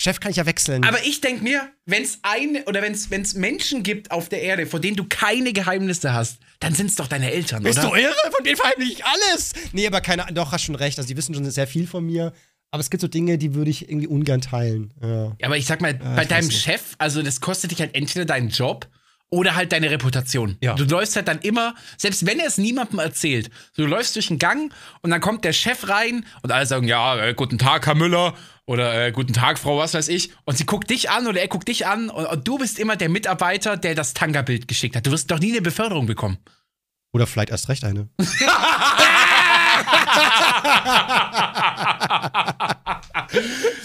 Chef 0.02 0.20
kann 0.20 0.32
ich 0.32 0.38
ja 0.38 0.48
wechseln. 0.48 0.84
Aber 0.84 1.04
ich 1.04 1.22
denke 1.22 1.44
mir, 1.44 1.72
wenn 1.86 2.02
es 2.02 2.20
eine 2.24 2.66
oder 2.66 2.82
wenn 2.82 2.94
es 2.94 3.34
Menschen 3.36 3.84
gibt 3.84 4.10
auf 4.10 4.30
der 4.30 4.42
Erde, 4.42 4.66
vor 4.66 4.80
denen 4.80 4.98
du 4.98 5.06
keine 5.08 5.54
Geheimnisse 5.54 6.12
hast, 6.12 6.40
dann 6.60 6.74
sind 6.74 6.88
es 6.88 6.96
doch 6.96 7.08
deine 7.08 7.32
Eltern, 7.32 7.62
Bist 7.62 7.78
oder? 7.78 7.92
Bist 7.92 8.04
du 8.04 8.08
irre? 8.08 8.32
Von 8.36 8.44
denen 8.44 8.58
verheimliche 8.58 8.94
ich 8.94 9.06
alles. 9.06 9.54
Nee, 9.74 9.86
aber 9.86 10.02
keine 10.02 10.26
Doch, 10.34 10.52
hast 10.52 10.64
schon 10.64 10.76
recht. 10.76 10.98
Also, 10.98 11.08
die 11.08 11.18
wissen 11.18 11.36
schon 11.36 11.50
sehr 11.52 11.68
viel 11.68 11.86
von 11.86 12.04
mir. 12.04 12.34
Aber 12.72 12.82
es 12.82 12.90
gibt 12.90 13.02
so 13.02 13.08
Dinge, 13.08 13.38
die 13.38 13.54
würde 13.54 13.70
ich 13.70 13.90
irgendwie 13.90 14.08
ungern 14.08 14.42
teilen. 14.42 14.94
Ja. 15.02 15.36
ja 15.38 15.46
aber 15.46 15.58
ich 15.58 15.66
sag 15.66 15.82
mal, 15.82 15.94
ja, 15.94 16.16
bei 16.16 16.26
deinem 16.26 16.50
Chef, 16.50 16.96
also 16.98 17.22
das 17.22 17.42
kostet 17.42 17.72
dich 17.72 17.82
halt 17.82 17.94
entweder 17.94 18.26
deinen 18.26 18.50
Job 18.50 18.88
oder 19.32 19.56
halt 19.56 19.72
deine 19.72 19.90
Reputation. 19.90 20.58
Ja. 20.62 20.76
Du 20.76 20.84
läufst 20.84 21.16
halt 21.16 21.28
dann 21.28 21.40
immer, 21.40 21.74
selbst 21.98 22.26
wenn 22.28 22.40
er 22.40 22.48
es 22.48 22.58
niemandem 22.58 23.00
erzählt, 23.00 23.50
du 23.76 23.86
läufst 23.86 24.16
durch 24.16 24.28
den 24.28 24.38
Gang 24.38 24.72
und 25.02 25.10
dann 25.10 25.22
kommt 25.22 25.46
der 25.46 25.54
Chef 25.54 25.90
rein 25.90 26.26
und 26.44 26.52
alle 26.52 26.66
sagen, 26.66 26.88
ja, 26.88 27.18
äh, 27.18 27.34
guten 27.34 27.58
Tag, 27.58 27.88
Herr 27.88 27.96
Müller 27.96 28.36
oder 28.66 29.08
äh, 29.08 29.12
guten 29.12 29.34
Tag, 29.34 29.58
Frau, 29.58 29.78
was 29.78 29.94
weiß 29.94 30.10
ich. 30.10 30.32
Und 30.44 30.58
sie 30.58 30.66
guckt 30.66 30.90
dich 30.90 31.10
an 31.10 31.28
oder 31.28 31.40
er 31.40 31.48
guckt 31.48 31.70
dich 31.70 31.88
an 31.88 32.10
und, 32.10 32.26
und 32.26 32.48
du 32.48 32.58
bist 32.58 32.78
immer 32.78 32.98
der 32.98 33.10
Mitarbeiter, 33.10 33.78
der 33.78 33.96
das 33.96 34.14
Tanga-Bild 34.14 34.68
geschickt 34.68 34.98
hat. 34.98 35.08
Du 35.08 35.12
wirst 35.12 35.32
doch 35.32 35.40
nie 35.40 35.52
eine 35.52 35.62
Beförderung 35.62 36.06
bekommen. 36.06 36.38
Oder 37.14 37.26
vielleicht 37.26 37.50
erst 37.50 37.70
recht 37.70 37.86
eine. 37.86 38.10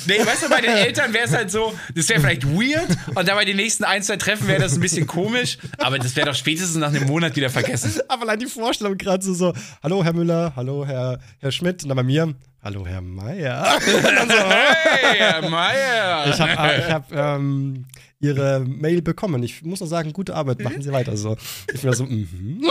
nee, 0.07 0.19
weißt 0.19 0.45
du, 0.45 0.49
bei 0.49 0.61
den 0.61 0.71
Eltern 0.71 1.13
wäre 1.13 1.25
es 1.25 1.33
halt 1.33 1.51
so, 1.51 1.73
das 1.95 2.09
wäre 2.09 2.21
vielleicht 2.21 2.47
weird 2.47 2.89
und 3.15 3.29
dann 3.29 3.37
bei 3.37 3.45
den 3.45 3.57
nächsten 3.57 3.85
ein, 3.85 4.03
zwei 4.03 4.17
Treffen 4.17 4.47
wäre 4.49 4.61
das 4.61 4.75
ein 4.75 4.81
bisschen 4.81 5.07
komisch, 5.07 5.59
aber 5.79 5.99
das 5.99 6.17
wäre 6.17 6.27
doch 6.27 6.35
spätestens 6.35 6.77
nach 6.77 6.89
einem 6.89 7.07
Monat 7.07 7.37
wieder 7.37 7.51
vergessen. 7.51 8.01
Aber 8.09 8.23
allein 8.23 8.41
die 8.41 8.47
Vorstellung 8.47 8.97
gerade 8.99 9.25
so, 9.25 9.35
so, 9.35 9.53
hallo 9.83 10.05
Herr 10.05 10.13
Müller, 10.13 10.53
hallo 10.57 10.85
Herr, 10.87 11.19
Herr 11.41 11.53
Schmidt 11.53 11.83
und 11.83 11.89
dann 11.91 11.97
bei 11.97 12.03
mir, 12.03 12.35
hallo 12.63 12.87
Herr 12.87 13.01
Meier. 13.01 13.79
so, 13.85 13.93
hey, 13.93 15.17
Herr 15.19 15.49
Meier. 15.51 16.27
Ich 16.29 16.41
habe 16.41 16.75
ich 16.79 16.93
hab, 16.93 17.13
ähm, 17.13 17.85
ihre 18.27 18.61
Mail 18.61 19.03
bekommen. 19.03 19.43
Ich 19.43 19.63
muss 19.63 19.81
noch 19.81 19.87
sagen, 19.87 20.13
gute 20.13 20.35
Arbeit, 20.35 20.61
machen 20.61 20.83
Sie 20.83 20.93
weiter 20.93 21.17
so. 21.17 21.37
Ich 21.73 21.81
bin 21.81 21.93
so, 21.93 22.05
mhm. 22.05 22.71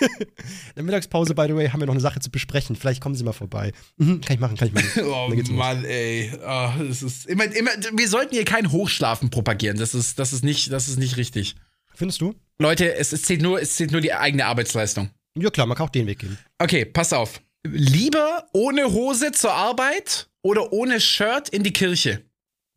In 0.00 0.74
der 0.76 0.84
Mittagspause, 0.84 1.34
by 1.34 1.46
the 1.48 1.54
way, 1.54 1.68
haben 1.68 1.80
wir 1.80 1.86
noch 1.86 1.94
eine 1.94 2.00
Sache 2.00 2.20
zu 2.20 2.30
besprechen. 2.30 2.76
Vielleicht 2.76 3.00
kommen 3.00 3.14
Sie 3.14 3.24
mal 3.24 3.32
vorbei. 3.32 3.72
Mhm, 3.96 4.20
kann 4.20 4.34
ich 4.34 4.40
machen, 4.40 4.56
kann 4.56 4.68
ich 4.68 4.74
machen. 4.74 4.88
oh 5.04 5.52
Mann, 5.52 5.84
ey. 5.84 6.32
Oh, 6.36 6.70
das 6.86 7.02
ist 7.02 7.26
immer, 7.26 7.44
immer, 7.44 7.70
wir 7.92 8.08
sollten 8.08 8.34
hier 8.34 8.44
kein 8.44 8.70
Hochschlafen 8.72 9.30
propagieren. 9.30 9.78
Das 9.78 9.94
ist, 9.94 10.18
das 10.18 10.32
ist, 10.32 10.44
nicht, 10.44 10.72
das 10.72 10.88
ist 10.88 10.98
nicht 10.98 11.16
richtig. 11.16 11.56
Findest 11.94 12.20
du? 12.20 12.34
Leute, 12.58 12.94
es, 12.94 13.12
es, 13.12 13.22
zählt 13.22 13.42
nur, 13.42 13.60
es 13.60 13.76
zählt 13.76 13.92
nur 13.92 14.00
die 14.00 14.12
eigene 14.12 14.46
Arbeitsleistung. 14.46 15.10
Ja, 15.36 15.50
klar, 15.50 15.66
man 15.66 15.76
kann 15.76 15.86
auch 15.86 15.90
den 15.90 16.06
Weg 16.06 16.20
gehen. 16.20 16.38
Okay, 16.58 16.84
pass 16.84 17.12
auf. 17.12 17.40
Lieber 17.64 18.46
ohne 18.52 18.92
Hose 18.92 19.32
zur 19.32 19.52
Arbeit 19.52 20.28
oder 20.42 20.72
ohne 20.72 21.00
Shirt 21.00 21.48
in 21.48 21.62
die 21.62 21.72
Kirche? 21.72 22.22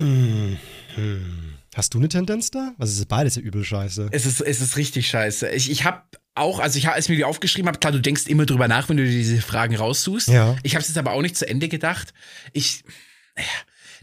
Hm, 0.01 0.57
hm. 0.95 1.40
Hast 1.74 1.93
du 1.93 1.99
eine 1.99 2.09
Tendenz 2.09 2.51
da? 2.51 2.74
Was 2.78 2.91
ist 2.91 3.07
beides 3.07 3.36
ja 3.36 3.41
übel 3.41 3.63
scheiße? 3.63 4.09
Es 4.11 4.26
ist, 4.26 4.41
es 4.41 4.59
ist 4.59 4.76
richtig 4.76 5.07
scheiße. 5.07 5.49
Ich, 5.51 5.72
ich 5.72 5.86
habe 5.86 6.03
auch, 6.36 6.59
also 6.59 6.78
ich, 6.78 6.89
als 6.89 7.05
ich 7.05 7.09
mir 7.09 7.15
die 7.15 7.24
aufgeschrieben 7.24 7.67
habe, 7.67 7.80
klar, 7.80 7.93
du 7.93 8.01
denkst 8.01 8.28
immer 8.28 8.45
drüber 8.45 8.67
nach, 8.67 8.89
wenn 8.89 8.97
du 8.97 9.05
dir 9.05 9.11
diese 9.11 9.41
Fragen 9.41 9.76
raussuchst. 9.76 10.28
Ja. 10.28 10.57
Ich 10.63 10.76
habe 10.76 10.82
es 10.82 10.89
jetzt 10.89 10.97
aber 10.97 11.13
auch 11.13 11.22
nicht 11.22 11.38
zu 11.38 11.47
Ende 11.47 11.69
gedacht. 11.69 12.13
Ich, 12.51 12.84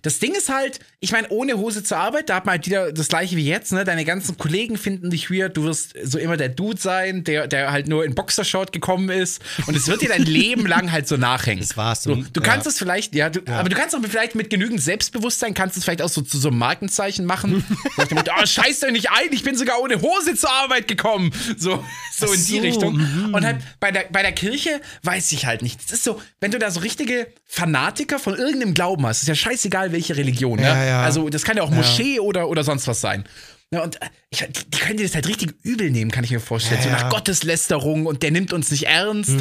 das 0.02 0.18
Ding 0.18 0.34
ist 0.34 0.48
halt, 0.48 0.80
ich 1.00 1.12
meine, 1.12 1.28
ohne 1.28 1.56
Hose 1.58 1.84
zur 1.84 1.98
Arbeit, 1.98 2.28
da 2.28 2.34
hat 2.34 2.44
man 2.44 2.54
halt 2.54 2.66
wieder 2.66 2.90
das 2.90 3.06
gleiche 3.06 3.36
wie 3.36 3.46
jetzt, 3.46 3.72
ne? 3.72 3.84
Deine 3.84 4.04
ganzen 4.04 4.36
Kollegen 4.36 4.76
finden 4.76 5.10
dich 5.10 5.30
weird, 5.30 5.56
du 5.56 5.62
wirst 5.62 5.94
so 6.02 6.18
immer 6.18 6.36
der 6.36 6.48
Dude 6.48 6.80
sein, 6.80 7.22
der, 7.22 7.46
der 7.46 7.70
halt 7.70 7.86
nur 7.86 8.04
in 8.04 8.16
Boxershort 8.16 8.72
gekommen 8.72 9.08
ist. 9.08 9.40
Und 9.68 9.76
es 9.76 9.86
wird 9.86 10.02
dir 10.02 10.08
dein 10.08 10.24
Leben 10.24 10.66
lang 10.66 10.90
halt 10.90 11.06
so 11.06 11.16
nachhängen. 11.16 11.60
Das 11.60 11.76
war's. 11.76 12.02
So, 12.02 12.16
du 12.16 12.40
kannst 12.40 12.66
ja. 12.66 12.70
es 12.70 12.78
vielleicht, 12.78 13.14
ja, 13.14 13.30
du, 13.30 13.40
aber 13.46 13.68
du 13.68 13.76
kannst 13.76 13.94
auch 13.94 14.00
vielleicht 14.08 14.34
mit 14.34 14.50
genügend 14.50 14.80
Selbstbewusstsein, 14.80 15.54
kannst 15.54 15.76
es 15.76 15.84
vielleicht 15.84 16.02
auch 16.02 16.08
so 16.08 16.20
zu 16.20 16.36
so 16.36 16.48
einem 16.48 16.58
Markenzeichen 16.58 17.26
machen. 17.26 17.64
Motto, 17.96 18.16
oh, 18.36 18.46
scheiß 18.46 18.80
doch 18.80 18.90
nicht 18.90 19.08
ein, 19.10 19.28
ich 19.30 19.44
bin 19.44 19.56
sogar 19.56 19.80
ohne 19.80 20.02
Hose 20.02 20.34
zur 20.34 20.50
Arbeit 20.50 20.88
gekommen. 20.88 21.32
So, 21.56 21.84
so 22.12 22.32
in 22.32 22.44
die 22.44 22.58
Richtung. 22.58 22.96
mhm. 22.96 23.34
Und 23.34 23.44
halt 23.44 23.58
bei 23.78 23.92
der, 23.92 24.06
bei 24.10 24.22
der 24.22 24.32
Kirche 24.32 24.80
weiß 25.04 25.30
ich 25.30 25.46
halt 25.46 25.62
nicht. 25.62 25.80
Das 25.84 25.92
ist 25.92 26.04
so, 26.04 26.20
wenn 26.40 26.50
du 26.50 26.58
da 26.58 26.72
so 26.72 26.80
richtige 26.80 27.28
Fanatiker 27.46 28.18
von 28.18 28.34
irgendeinem 28.34 28.74
Glauben 28.74 29.06
hast, 29.06 29.22
ist 29.22 29.28
ja 29.28 29.36
scheißegal, 29.36 29.92
welche 29.92 30.16
Religion. 30.16 30.58
Ja, 30.58 30.74
ne? 30.74 30.86
ja. 30.86 30.87
Also 30.96 31.28
das 31.28 31.42
kann 31.44 31.56
ja 31.56 31.62
auch 31.62 31.70
Ja. 31.70 31.76
Moschee 31.76 32.20
oder, 32.20 32.48
oder 32.48 32.64
sonst 32.64 32.86
was 32.86 33.00
sein. 33.00 33.24
Ja, 33.70 33.82
und 33.82 34.00
äh, 34.00 34.06
ich, 34.30 34.38
die, 34.38 34.78
können 34.78 34.96
dir 34.96 35.04
das 35.04 35.14
halt 35.14 35.28
richtig 35.28 35.54
übel 35.62 35.90
nehmen, 35.90 36.10
kann 36.10 36.24
ich 36.24 36.30
mir 36.30 36.40
vorstellen. 36.40 36.80
Ja, 36.80 36.84
so 36.84 36.90
nach 36.90 37.00
ja. 37.00 37.06
Mhm. 37.06 37.10
Gotteslästerung 37.10 38.06
und 38.06 38.22
der 38.22 38.30
nimmt 38.30 38.52
uns 38.52 38.70
nicht 38.70 38.86
ernst. 38.86 39.40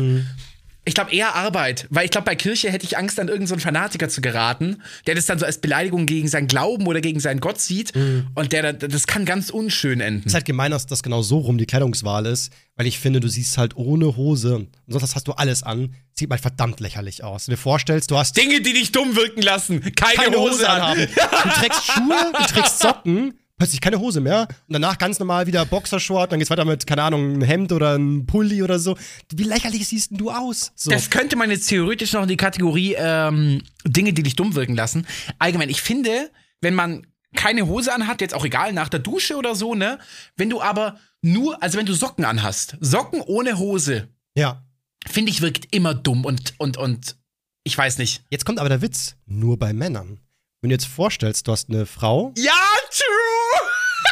Ich 0.88 0.93
glaube 0.93 1.11
eher 1.11 1.35
Arbeit, 1.35 1.85
weil 1.89 2.05
ich 2.05 2.11
glaube, 2.11 2.23
bei 2.23 2.35
Kirche 2.35 2.71
hätte 2.71 2.85
ich 2.85 2.97
Angst, 2.97 3.19
an 3.19 3.27
irgendeinen 3.27 3.59
so 3.59 3.63
Fanatiker 3.63 4.07
zu 4.07 4.21
geraten, 4.21 4.81
der 5.05 5.15
das 5.15 5.25
dann 5.25 5.38
so 5.38 5.45
als 5.45 5.57
Beleidigung 5.57 6.05
gegen 6.05 6.29
seinen 6.29 6.47
Glauben 6.47 6.88
oder 6.88 7.01
gegen 7.01 7.19
seinen 7.19 7.41
Gott 7.41 7.59
sieht. 7.59 7.93
Mhm. 7.93 8.27
Und 8.35 8.53
der 8.53 8.71
dann, 8.71 8.89
das 8.89 9.05
kann 9.05 9.25
ganz 9.25 9.49
unschön 9.49 9.99
enden. 9.99 10.21
Es 10.21 10.27
ist 10.27 10.33
halt 10.33 10.45
gemein, 10.45 10.71
dass 10.71 10.88
das 10.88 11.03
genau 11.03 11.21
so 11.21 11.39
rum 11.39 11.57
die 11.57 11.65
Kleidungswahl 11.65 12.25
ist, 12.25 12.53
weil 12.77 12.88
ich 12.88 12.99
finde, 12.99 13.19
du 13.19 13.27
siehst 13.27 13.57
halt 13.57 13.75
ohne 13.75 14.15
Hose 14.15 14.55
und 14.55 14.69
sonst 14.88 15.13
hast 15.13 15.27
du 15.27 15.33
alles 15.33 15.61
an, 15.61 15.93
sieht 16.13 16.29
mal 16.29 16.38
verdammt 16.38 16.79
lächerlich 16.79 17.21
aus. 17.21 17.47
Wenn 17.47 17.51
du 17.51 17.57
dir 17.57 17.61
vorstellst, 17.63 18.09
du 18.09 18.17
hast 18.17 18.38
Dinge, 18.38 18.61
die 18.61 18.71
dich 18.71 18.93
dumm 18.93 19.17
wirken 19.17 19.41
lassen. 19.41 19.81
Keine, 19.93 20.15
keine 20.15 20.38
Hose, 20.38 20.51
Hose 20.53 20.69
an. 20.69 20.81
anhaben. 20.81 21.07
Du 21.43 21.49
trägst 21.49 21.85
Schuhe, 21.85 22.31
du 22.31 22.43
trägst 22.45 22.79
Socken, 22.79 23.33
plötzlich 23.57 23.81
keine 23.81 23.99
Hose 23.99 24.21
mehr 24.21 24.47
und 24.67 24.73
danach 24.73 24.97
ganz 24.97 25.19
normal 25.19 25.47
wieder 25.47 25.65
Boxershort, 25.65 26.31
dann 26.31 26.39
geht's 26.39 26.51
weiter 26.51 26.65
mit, 26.65 26.85
keine 26.85 27.03
Ahnung, 27.03 27.33
ein 27.33 27.41
Hemd 27.41 27.71
oder 27.71 27.97
ein 27.97 28.25
Pulli 28.25 28.63
oder 28.63 28.79
so. 28.79 28.97
Wie 29.33 29.43
lächerlich 29.43 29.87
siehst 29.87 30.11
denn 30.11 30.17
du 30.17 30.31
aus? 30.31 30.71
So. 30.75 30.91
Das 30.91 31.09
könnte 31.09 31.35
man 31.35 31.49
jetzt 31.49 31.67
theoretisch 31.67 32.13
noch 32.13 32.23
in 32.23 32.29
die 32.29 32.37
Kategorie 32.37 32.95
ähm, 32.97 33.63
Dinge, 33.85 34.13
die 34.13 34.23
dich 34.23 34.35
dumm 34.35 34.55
wirken 34.55 34.75
lassen. 34.75 35.07
Allgemein, 35.39 35.69
ich 35.69 35.81
finde, 35.81 36.29
wenn 36.61 36.75
man 36.75 37.07
keine 37.35 37.67
Hose 37.67 37.93
anhat, 37.93 38.21
jetzt 38.21 38.33
auch 38.33 38.45
egal, 38.45 38.73
nach 38.73 38.89
der 38.89 38.99
Dusche 38.99 39.35
oder 39.35 39.55
so, 39.55 39.75
ne? 39.75 39.99
Wenn 40.35 40.49
du 40.49 40.61
aber 40.61 40.97
nur, 41.21 41.61
also 41.61 41.77
wenn 41.77 41.85
du 41.85 41.93
Socken 41.93 42.25
anhast, 42.25 42.77
Socken 42.79 43.21
ohne 43.21 43.57
Hose, 43.57 44.07
ja. 44.35 44.63
finde 45.07 45.31
ich, 45.31 45.41
wirkt 45.41 45.73
immer 45.73 45.93
dumm 45.93 46.25
und, 46.25 46.53
und, 46.57 46.77
und 46.77 47.17
ich 47.63 47.77
weiß 47.77 47.97
nicht. 47.97 48.23
Jetzt 48.29 48.45
kommt 48.45 48.59
aber 48.59 48.69
der 48.69 48.81
Witz, 48.81 49.17
nur 49.25 49.57
bei 49.57 49.73
Männern. 49.73 50.19
Wenn 50.68 50.72
du 50.72 50.76
jetzt 50.76 50.88
vorstellst, 50.88 51.47
du 51.47 51.53
hast 51.53 51.70
eine 51.70 51.86
Frau, 51.86 52.34
Ja, 52.36 52.51
true! 52.91 53.70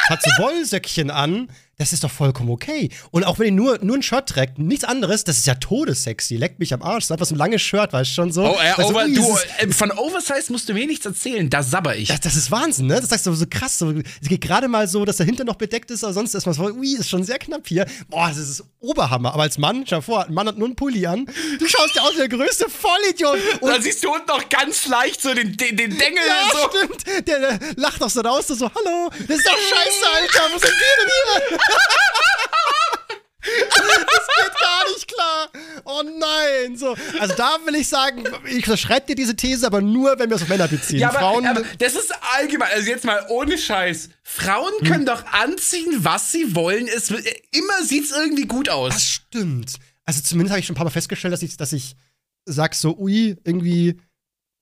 hat 0.08 0.22
so 0.22 0.30
Wollsöckchen 0.42 1.10
an, 1.10 1.50
das 1.78 1.92
ist 1.92 2.02
doch 2.04 2.10
vollkommen 2.10 2.48
okay. 2.50 2.88
Und 3.10 3.24
auch 3.24 3.38
wenn 3.38 3.46
die 3.46 3.50
nur, 3.50 3.78
nur 3.82 3.96
ein 3.96 4.02
Shirt 4.02 4.26
trägt, 4.28 4.58
nichts 4.58 4.84
anderes, 4.84 5.24
das 5.24 5.36
ist 5.36 5.46
ja 5.46 5.54
todessexy. 5.56 6.36
Leckt 6.36 6.58
mich 6.58 6.72
am 6.72 6.82
Arsch. 6.82 7.02
Das 7.02 7.04
ist 7.04 7.12
einfach 7.12 7.26
so 7.26 7.34
ein 7.34 7.38
langes 7.38 7.60
Shirt, 7.60 7.92
weißt 7.92 8.10
du 8.10 8.14
schon 8.14 8.32
so. 8.32 8.44
Oh, 8.46 8.56
äh, 8.58 8.82
over, 8.82 9.04
ui, 9.04 9.12
du, 9.14 9.20
es 9.22 9.44
ist- 9.44 9.46
äh, 9.58 9.68
von 9.72 9.90
Oversize 9.92 10.50
musst 10.50 10.68
du 10.68 10.74
mir 10.74 10.86
nichts 10.86 11.04
erzählen, 11.04 11.50
da 11.50 11.62
sabber 11.62 11.94
ich. 11.96 12.08
das, 12.08 12.20
das 12.20 12.36
ist 12.36 12.50
Wahnsinn, 12.50 12.86
ne? 12.86 12.94
Das 13.00 13.10
sagst 13.10 13.26
du 13.26 13.34
so 13.34 13.44
krass. 13.48 13.78
So, 13.78 13.90
es 13.92 14.28
geht 14.28 14.40
gerade 14.40 14.68
mal 14.68 14.88
so, 14.88 15.04
dass 15.04 15.16
dahinter 15.18 15.44
noch 15.44 15.56
bedeckt 15.56 15.90
ist, 15.90 16.02
aber 16.02 16.14
sonst 16.14 16.34
ist 16.34 16.46
man 16.46 16.54
so, 16.54 16.62
ui, 16.64 16.94
ist 16.96 17.10
schon 17.10 17.24
sehr 17.24 17.38
knapp 17.38 17.68
hier. 17.68 17.86
Boah, 18.08 18.28
das 18.28 18.38
ist 18.38 18.64
Oberhammer. 18.80 19.34
Aber 19.34 19.42
als 19.42 19.58
Mann, 19.58 19.84
schau 19.86 20.00
vor, 20.00 20.24
ein 20.26 20.32
Mann 20.32 20.46
hat 20.48 20.56
nur 20.56 20.68
einen 20.68 20.76
Pulli 20.76 21.06
an. 21.06 21.26
Du 21.58 21.66
schaust 21.66 21.94
dir 21.94 22.02
aus 22.02 22.14
wie 22.14 22.18
der 22.18 22.28
größte 22.28 22.66
Vollidiot. 22.70 23.38
Und 23.60 23.68
da 23.70 23.80
siehst 23.82 24.02
du 24.02 24.10
unten 24.14 24.28
noch 24.28 24.48
ganz 24.48 24.86
leicht 24.86 25.20
so 25.20 25.34
den, 25.34 25.54
den, 25.56 25.76
den 25.76 25.90
Dengel 25.98 26.22
ja, 26.26 26.50
so. 26.52 26.70
stimmt. 26.70 27.28
Der, 27.28 27.38
der 27.40 27.58
lacht 27.76 28.00
doch 28.00 28.08
so 28.10 28.20
raus, 28.22 28.46
so, 28.46 28.54
so, 28.54 28.70
hallo, 28.74 29.10
das 29.28 29.38
ist 29.38 29.46
doch 29.46 29.52
scheiße, 29.58 30.06
Alter. 30.14 30.54
Wo 30.54 30.58
sind 30.58 30.70
wir 30.72 31.04
denn 31.04 31.50
hier? 31.50 31.58
Das 33.68 34.26
geht 34.26 34.60
gar 34.60 34.88
nicht 34.92 35.08
klar. 35.08 35.48
Oh 35.84 36.02
nein. 36.02 36.76
So, 36.76 36.96
also 37.20 37.34
da 37.36 37.58
will 37.64 37.76
ich 37.76 37.88
sagen, 37.88 38.24
ich 38.44 38.66
schreibe 38.80 39.06
dir 39.06 39.14
diese 39.14 39.36
These, 39.36 39.66
aber 39.66 39.80
nur, 39.80 40.18
wenn 40.18 40.28
wir 40.30 40.36
es 40.36 40.42
auf 40.42 40.48
Männer 40.48 40.68
beziehen. 40.68 40.98
Ja, 40.98 41.10
aber, 41.10 41.18
Frauen. 41.18 41.46
aber 41.46 41.62
das 41.78 41.94
ist 41.94 42.12
allgemein, 42.36 42.70
also 42.72 42.88
jetzt 42.90 43.04
mal 43.04 43.24
ohne 43.28 43.56
Scheiß. 43.56 44.10
Frauen 44.22 44.72
können 44.86 45.06
doch 45.06 45.24
anziehen, 45.26 45.98
was 45.98 46.32
sie 46.32 46.54
wollen. 46.54 46.88
Es, 46.88 47.10
immer 47.10 47.82
sieht's 47.84 48.10
irgendwie 48.10 48.46
gut 48.46 48.66
das 48.68 48.74
aus. 48.74 49.02
stimmt. 49.02 49.74
Also 50.04 50.22
zumindest 50.22 50.52
habe 50.52 50.60
ich 50.60 50.66
schon 50.66 50.74
ein 50.74 50.78
paar 50.78 50.84
Mal 50.84 50.90
festgestellt, 50.90 51.32
dass 51.32 51.42
ich, 51.42 51.56
dass 51.56 51.72
ich 51.72 51.96
sag 52.46 52.74
so, 52.74 52.96
ui, 52.96 53.36
irgendwie, 53.44 54.00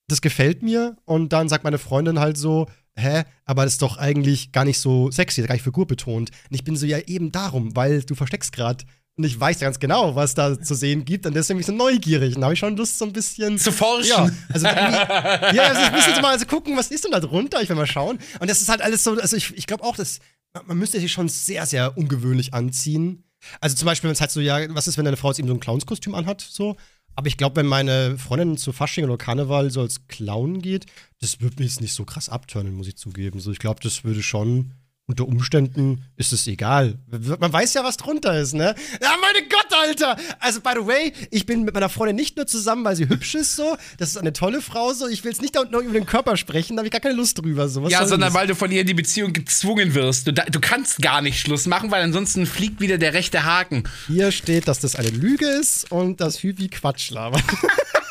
das 0.08 0.20
gefällt 0.20 0.62
mir. 0.62 0.96
Und 1.04 1.32
dann 1.32 1.48
sagt 1.48 1.64
meine 1.64 1.78
Freundin 1.78 2.18
halt 2.18 2.36
so, 2.36 2.66
hä, 2.96 3.24
aber 3.44 3.64
das 3.64 3.74
ist 3.74 3.82
doch 3.82 3.96
eigentlich 3.96 4.52
gar 4.52 4.64
nicht 4.64 4.78
so 4.78 5.10
sexy, 5.10 5.42
gar 5.42 5.54
nicht 5.54 5.62
figurbetont. 5.62 6.30
Und 6.30 6.54
ich 6.54 6.64
bin 6.64 6.76
so, 6.76 6.86
ja, 6.86 6.98
eben 6.98 7.32
darum, 7.32 7.74
weil 7.76 8.02
du 8.02 8.14
versteckst 8.14 8.52
gerade. 8.52 8.84
Und 9.16 9.24
ich 9.24 9.38
weiß 9.38 9.60
ganz 9.60 9.78
genau, 9.78 10.16
was 10.16 10.34
da 10.34 10.60
zu 10.60 10.74
sehen 10.74 11.04
gibt. 11.04 11.24
Und 11.24 11.34
deswegen 11.34 11.58
bin 11.58 11.60
ich 11.60 11.66
so 11.66 11.72
neugierig. 11.72 12.34
Und 12.34 12.40
da 12.40 12.46
habe 12.46 12.54
ich 12.54 12.58
schon 12.58 12.76
Lust, 12.76 12.98
so 12.98 13.04
ein 13.04 13.12
bisschen. 13.12 13.58
Zu 13.58 13.70
forschen. 13.70 14.08
Ja, 14.08 14.30
also 14.52 14.66
ja, 14.66 15.62
also 15.62 15.82
ich 15.82 15.92
muss 15.92 16.06
jetzt 16.06 16.20
mal 16.20 16.32
also 16.32 16.46
gucken, 16.46 16.76
was 16.76 16.90
ist 16.90 17.04
denn 17.04 17.12
da 17.12 17.20
drunter? 17.20 17.62
Ich 17.62 17.68
will 17.68 17.76
mal 17.76 17.86
schauen. 17.86 18.18
Und 18.40 18.50
das 18.50 18.60
ist 18.60 18.68
halt 18.68 18.82
alles 18.82 19.04
so, 19.04 19.12
also 19.12 19.36
ich, 19.36 19.56
ich 19.56 19.66
glaube 19.68 19.84
auch, 19.84 19.94
dass 19.96 20.18
man, 20.52 20.66
man 20.66 20.78
müsste 20.78 20.98
sich 20.98 21.12
schon 21.12 21.28
sehr, 21.28 21.64
sehr 21.66 21.96
ungewöhnlich 21.96 22.54
anziehen. 22.54 23.22
Also 23.60 23.76
zum 23.76 23.86
Beispiel, 23.86 24.08
wenn 24.08 24.14
es 24.14 24.20
halt 24.20 24.30
so, 24.32 24.40
ja, 24.40 24.74
was 24.74 24.88
ist, 24.88 24.98
wenn 24.98 25.04
deine 25.04 25.16
Frau 25.16 25.28
jetzt 25.28 25.38
eben 25.38 25.48
so 25.48 25.54
ein 25.54 25.60
Clownskostüm 25.60 26.14
anhat, 26.14 26.40
so. 26.40 26.76
Aber 27.16 27.28
ich 27.28 27.36
glaube, 27.36 27.56
wenn 27.56 27.66
meine 27.66 28.18
Freundin 28.18 28.56
zu 28.56 28.72
Fasching 28.72 29.04
oder 29.04 29.16
Karneval 29.16 29.70
so 29.70 29.80
als 29.80 30.08
Clown 30.08 30.60
geht, 30.60 30.86
das 31.20 31.40
würde 31.40 31.56
mich 31.62 31.72
jetzt 31.72 31.80
nicht 31.80 31.94
so 31.94 32.04
krass 32.04 32.28
abturnen, 32.28 32.74
muss 32.74 32.88
ich 32.88 32.96
zugeben. 32.96 33.40
So, 33.40 33.52
ich 33.52 33.58
glaube, 33.58 33.80
das 33.82 34.04
würde 34.04 34.22
schon, 34.22 34.74
unter 35.06 35.28
Umständen 35.28 36.02
ist 36.16 36.32
es 36.32 36.46
egal. 36.46 36.98
Man 37.38 37.52
weiß 37.52 37.74
ja, 37.74 37.84
was 37.84 37.98
drunter 37.98 38.40
ist, 38.40 38.54
ne? 38.54 38.74
Ja, 39.02 39.12
meine 39.20 39.46
Gott, 39.48 39.66
Alter! 39.82 40.16
Also, 40.40 40.62
by 40.62 40.70
the 40.74 40.86
way, 40.86 41.12
ich 41.30 41.44
bin 41.44 41.64
mit 41.64 41.74
meiner 41.74 41.90
Freundin 41.90 42.16
nicht 42.16 42.36
nur 42.36 42.46
zusammen, 42.46 42.84
weil 42.86 42.96
sie 42.96 43.06
hübsch 43.08 43.34
ist, 43.34 43.54
so. 43.54 43.76
Das 43.98 44.08
ist 44.10 44.16
eine 44.16 44.32
tolle 44.32 44.62
Frau, 44.62 44.94
so. 44.94 45.06
Ich 45.06 45.22
will 45.22 45.32
jetzt 45.32 45.42
nicht 45.42 45.54
noch 45.54 45.82
über 45.82 45.92
den 45.92 46.06
Körper 46.06 46.38
sprechen, 46.38 46.76
da 46.76 46.80
habe 46.80 46.86
ich 46.86 46.92
gar 46.92 47.02
keine 47.02 47.16
Lust 47.16 47.38
drüber, 47.38 47.68
so. 47.68 47.82
Was 47.82 47.92
Ja, 47.92 48.06
sondern 48.06 48.30
das? 48.30 48.34
weil 48.34 48.46
du 48.46 48.54
von 48.54 48.72
ihr 48.72 48.80
in 48.80 48.86
die 48.86 48.94
Beziehung 48.94 49.34
gezwungen 49.34 49.94
wirst. 49.94 50.26
Du, 50.26 50.32
du 50.32 50.60
kannst 50.60 51.02
gar 51.02 51.20
nicht 51.20 51.38
Schluss 51.38 51.66
machen, 51.66 51.90
weil 51.90 52.02
ansonsten 52.02 52.46
fliegt 52.46 52.80
wieder 52.80 52.96
der 52.96 53.12
rechte 53.12 53.44
Haken. 53.44 53.84
Hier 54.06 54.32
steht, 54.32 54.68
dass 54.68 54.80
das 54.80 54.96
eine 54.96 55.10
Lüge 55.10 55.46
ist 55.46 55.92
und 55.92 56.22
dass 56.22 56.42
Hübi 56.42 56.68
Quatsch 56.68 57.10
labert. 57.10 57.42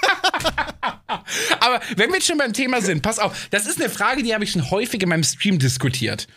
Aber 1.60 1.82
wenn 1.96 2.10
wir 2.10 2.16
jetzt 2.16 2.28
schon 2.28 2.38
beim 2.38 2.54
Thema 2.54 2.82
sind, 2.82 3.02
pass 3.02 3.20
auf, 3.20 3.48
das 3.50 3.66
ist 3.66 3.80
eine 3.80 3.90
Frage, 3.90 4.24
die 4.24 4.34
habe 4.34 4.44
ich 4.44 4.52
schon 4.52 4.70
häufig 4.70 5.02
in 5.02 5.10
meinem 5.10 5.24
Stream 5.24 5.60
diskutiert. 5.60 6.28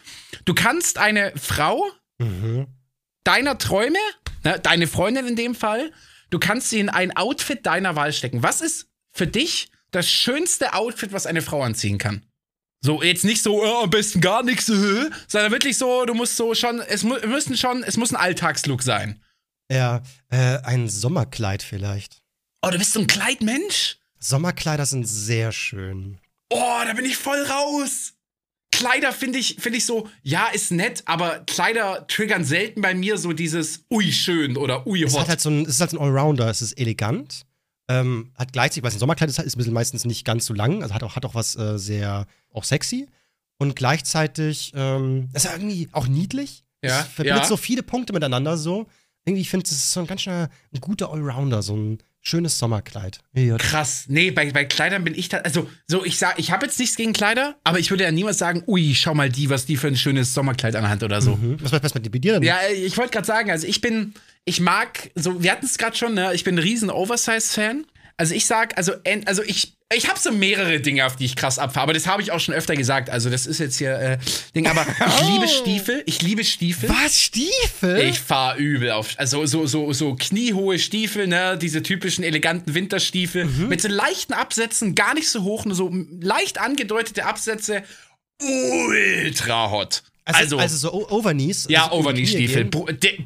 Du 0.45 0.55
kannst 0.55 0.99
eine 0.99 1.33
Frau 1.37 1.85
deiner 3.25 3.59
Träume, 3.59 3.99
ne, 4.45 4.59
deine 4.61 4.87
Freundin 4.87 5.27
in 5.27 5.37
dem 5.37 5.55
Fall, 5.55 5.93
du 6.31 6.39
kannst 6.39 6.71
sie 6.71 6.79
in 6.79 6.89
ein 6.89 7.17
Outfit 7.17 7.67
deiner 7.67 7.97
Wahl 7.97 8.13
stecken. 8.13 8.43
Was 8.43 8.61
ist 8.61 8.87
für 9.13 9.27
dich 9.27 9.69
das 9.91 10.11
schönste 10.11 10.75
Outfit, 10.75 11.13
was 11.13 11.27
eine 11.27 11.43
Frau 11.43 11.63
anziehen 11.63 11.99
kann? 11.99 12.25
So, 12.83 13.03
jetzt 13.03 13.25
nicht 13.25 13.43
so, 13.43 13.65
äh, 13.65 13.83
am 13.83 13.91
besten 13.91 14.21
gar 14.21 14.43
nichts, 14.43 14.69
äh, 14.69 15.11
sondern 15.27 15.51
wirklich 15.51 15.77
so, 15.77 16.05
du 16.05 16.15
musst 16.15 16.37
so 16.37 16.55
schon, 16.55 16.81
es 16.81 17.03
mu 17.03 17.17
müssen 17.27 17.57
schon, 17.57 17.83
es 17.83 17.97
muss 17.97 18.13
ein 18.13 18.17
Alltagslook 18.17 18.83
sein. 18.83 19.21
Ja, 19.71 20.03
äh, 20.29 20.59
ein 20.59 20.89
Sommerkleid 20.89 21.63
vielleicht. 21.63 22.23
Oh, 22.63 22.71
du 22.71 22.79
bist 22.79 22.93
so 22.93 23.01
ein 23.01 23.07
Kleidmensch? 23.07 23.96
Sommerkleider 24.19 24.87
sind 24.87 25.07
sehr 25.09 25.53
schön. 25.53 26.19
Oh, 26.51 26.81
da 26.87 26.93
bin 26.95 27.05
ich 27.05 27.17
voll 27.17 27.43
raus. 27.43 28.15
Kleider 28.73 29.13
finde 29.13 29.39
ich, 29.39 29.57
finde 29.59 29.79
ich 29.79 29.87
so, 29.87 30.09
ja, 30.23 30.49
ist 30.49 30.71
nett, 30.71 31.03
aber 31.07 31.41
Kleider 31.47 32.07
triggern 32.09 32.45
selten 32.45 32.83
bei 32.83 32.95
mir 32.95 33.17
so 33.17 33.33
dieses 33.33 33.85
ui 33.91 34.13
schön 34.13 34.57
oder 34.57 34.87
ui 34.87 35.03
Es 35.03 35.15
hot. 35.15 35.23
hat 35.23 35.29
halt 35.31 35.41
so 35.41 35.49
ein, 35.51 35.63
es 35.63 35.71
ist 35.77 35.81
halt 35.81 35.91
so 35.93 35.99
ein 35.99 36.03
Allrounder, 36.05 36.49
es 36.51 36.61
ist 36.61 36.75
elegant. 36.75 37.47
Ähm, 37.89 38.33
hat 38.35 38.53
gleichzeitig, 38.53 38.83
weil 38.83 38.93
ein 38.93 38.99
Sommerkleid 38.99 39.31
ist, 39.31 39.39
ist 39.39 39.55
ein 39.55 39.59
bisschen 39.59 39.73
meistens 39.73 40.05
nicht 40.05 40.25
ganz 40.25 40.45
so 40.45 40.53
lang, 40.53 40.83
also 40.83 40.93
hat 40.95 41.03
auch, 41.05 41.17
hat 41.17 41.25
auch 41.25 41.35
was 41.35 41.57
äh, 41.57 41.79
sehr, 41.79 42.27
auch 42.53 42.65
sexy. 42.65 43.09
Und 43.59 43.77
gleichzeitig, 43.77 44.73
ähm, 44.75 45.31
ist 45.33 45.45
ja 45.47 45.53
irgendwie 45.53 45.89
auch 45.93 46.07
niedlich. 46.07 46.65
Ja, 46.85 47.01
Es 47.01 47.07
verbindet 47.07 47.45
ja. 47.45 47.49
so 47.49 47.57
viele 47.57 47.83
Punkte 47.83 48.13
miteinander 48.13 48.59
so. 48.59 48.87
Irgendwie, 49.25 49.41
ich 49.41 49.49
finde, 49.51 49.65
es 49.65 49.73
ist 49.73 49.93
so 49.93 50.01
ein 50.01 50.07
ganz 50.07 50.21
schön 50.23 50.33
ein 50.35 50.81
guter 50.81 51.11
Allrounder, 51.11 51.63
so 51.63 51.75
ein 51.75 51.99
schönes 52.27 52.59
Sommerkleid. 52.59 53.21
Ja. 53.35 53.57
Krass. 53.57 54.07
Nee, 54.09 54.33
bei, 54.33 54.51
bei 54.51 54.65
Kleidern 54.65 55.05
bin 55.05 55.15
ich 55.15 55.29
da. 55.29 55.39
Also, 55.39 55.71
so, 55.87 56.05
ich 56.05 56.19
sag, 56.19 56.39
ich 56.39 56.51
habe 56.51 56.67
jetzt 56.67 56.79
nichts 56.79 56.97
gegen 56.97 57.13
Kleider, 57.13 57.57
aber 57.63 57.79
ich 57.79 57.91
würde 57.91 58.03
ja 58.03 58.11
niemals 58.11 58.39
sagen, 58.39 58.65
ui, 58.67 58.95
schau 58.95 59.15
mal 59.15 59.31
die, 59.31 59.49
was 59.49 59.65
die 59.65 59.77
für 59.77 59.87
ein 59.87 59.97
schönes 59.97 60.35
Sommerkleid 60.35 60.75
anhat 60.75 61.05
oder 61.05 61.23
so. 61.23 61.37
Mhm. 61.37 61.59
Was, 61.63 61.73
was 61.73 61.95
mit 61.95 62.25
dir 62.25 62.35
denn? 62.35 62.43
Ja, 62.43 62.59
ich 62.69 62.97
wollte 62.99 63.13
gerade 63.13 63.27
sagen, 63.27 63.51
also 63.51 63.67
ich 63.67 63.81
bin, 63.81 64.15
ich 64.45 64.61
mag, 64.61 65.11
so, 65.15 65.41
wir 65.43 65.53
hatten 65.53 65.67
es 65.67 65.79
gerade 65.79 65.97
schon, 65.97 66.15
ne? 66.15 66.35
Ich 66.35 66.43
bin 66.43 66.57
ein 66.57 66.59
riesen 66.59 66.91
Oversize-Fan. 66.91 67.87
Also 68.19 68.35
ich 68.35 68.47
sag, 68.47 68.79
also, 68.79 68.93
also 69.27 69.43
ich, 69.43 69.75
ich 69.95 70.09
habe 70.09 70.19
so 70.19 70.33
mehrere 70.33 70.81
Dinge, 70.81 71.05
auf 71.05 71.17
die 71.17 71.27
ich 71.27 71.37
krass 71.37 71.59
abfahre, 71.59 71.83
aber 71.85 71.93
das 71.93 72.07
habe 72.07 72.23
ich 72.23 72.33
auch 72.33 72.41
schon 72.41 72.55
öfter 72.55 72.75
gesagt. 72.75 73.11
Also 73.11 73.29
das 73.29 73.47
ist 73.47 73.59
jetzt 73.61 73.77
hier 73.77 73.95
äh, 73.99 74.19
Ding, 74.55 74.67
aber 74.67 74.87
ich 75.07 75.23
Oh. 75.23 75.33
liebe 75.35 75.47
Stiefel. 75.49 76.03
Ich 76.07 76.23
liebe 76.23 76.43
Stiefel. 76.43 76.89
Was? 76.89 77.21
Stiefel? 77.21 77.99
Ich 78.09 78.19
fahr 78.19 78.57
übel 78.57 78.93
auf, 78.93 79.11
also 79.19 79.45
so, 79.45 79.67
so, 79.67 79.93
so 79.93 80.15
kniehohe 80.15 80.79
Stiefel, 80.79 81.27
ne, 81.27 81.59
diese 81.59 81.83
typischen 81.83 82.25
eleganten 82.25 82.75
Winterstiefel 82.75 83.45
Mhm. 83.45 83.69
mit 83.69 83.83
so 83.83 83.89
leichten 83.89 84.33
Absätzen, 84.33 84.95
gar 84.95 85.13
nicht 85.13 85.29
so 85.29 85.43
hoch, 85.43 85.67
nur 85.67 85.75
so 85.75 85.93
leicht 86.21 86.59
angedeutete 86.59 87.27
Absätze, 87.27 87.83
ultra 88.43 89.71
hot. 89.71 90.03
Also, 90.27 90.59
also, 90.59 90.77
so 90.77 90.93
O- 90.93 91.09
Overknees. 91.19 91.67
Ja, 91.69 91.85
also 91.85 91.97
Overknee-Stiefel. 91.99 92.65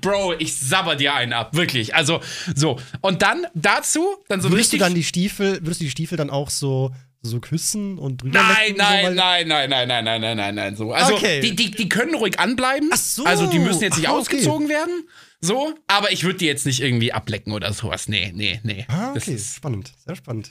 Bro, 0.01 0.35
ich 0.39 0.55
sabber 0.57 0.97
dir 0.97 1.15
einen 1.15 1.33
ab, 1.33 1.55
wirklich. 1.57 1.95
Also, 1.95 2.21
so. 2.55 2.79
Und 3.01 3.23
dann 3.23 3.47
dazu, 3.55 4.07
dann 4.29 4.41
so 4.41 4.51
Würdest 4.51 4.73
du 4.73 4.77
richtig. 4.77 4.81
dann 4.81 4.95
die 4.95 5.05
Stiefel, 5.05 5.61
würdest 5.63 5.81
du 5.81 5.85
die 5.85 5.91
Stiefel 5.91 6.17
dann 6.19 6.31
auch 6.31 6.51
so, 6.51 6.91
so 7.23 7.41
küssen 7.41 7.99
und 7.99 8.23
drüber 8.23 8.39
Nein, 8.43 8.77
lecken, 8.77 8.77
so, 8.79 8.85
nein, 8.85 9.15
nein, 9.15 9.49
nein, 9.49 9.69
nein, 9.69 9.89
nein, 9.89 10.05
nein, 10.05 10.21
nein, 10.21 10.37
nein, 10.37 10.55
nein, 10.55 10.77
so. 10.77 10.93
Also, 10.93 11.15
Okay. 11.15 11.41
die, 11.41 11.55
die, 11.57 11.71
die 11.71 11.89
können 11.89 12.15
ruhig 12.15 12.39
anbleiben. 12.39 12.91
Ach 12.93 12.97
so. 12.99 13.25
Also, 13.25 13.47
die 13.47 13.59
müssen 13.59 13.83
jetzt 13.83 13.97
nicht 13.97 14.09
Ah, 14.09 14.13
okay. 14.13 14.21
ausgezogen 14.21 14.69
werden. 14.69 15.07
So, 15.43 15.75
aber 15.87 16.13
ich 16.13 16.25
würde 16.25 16.39
die 16.39 16.47
jetzt 16.47 16.67
nicht 16.67 16.81
irgendwie 16.81 17.13
ablecken 17.15 17.53
oder 17.55 17.73
sowas. 17.73 18.09
Nee, 18.09 18.31
nee, 18.35 18.61
nee. 18.63 18.85
Ah, 18.89 19.13
Das 19.15 19.23
okay, 19.25 19.35
ist- 19.37 19.55
spannend, 19.57 19.93
sehr 20.05 20.17
spannend. 20.17 20.51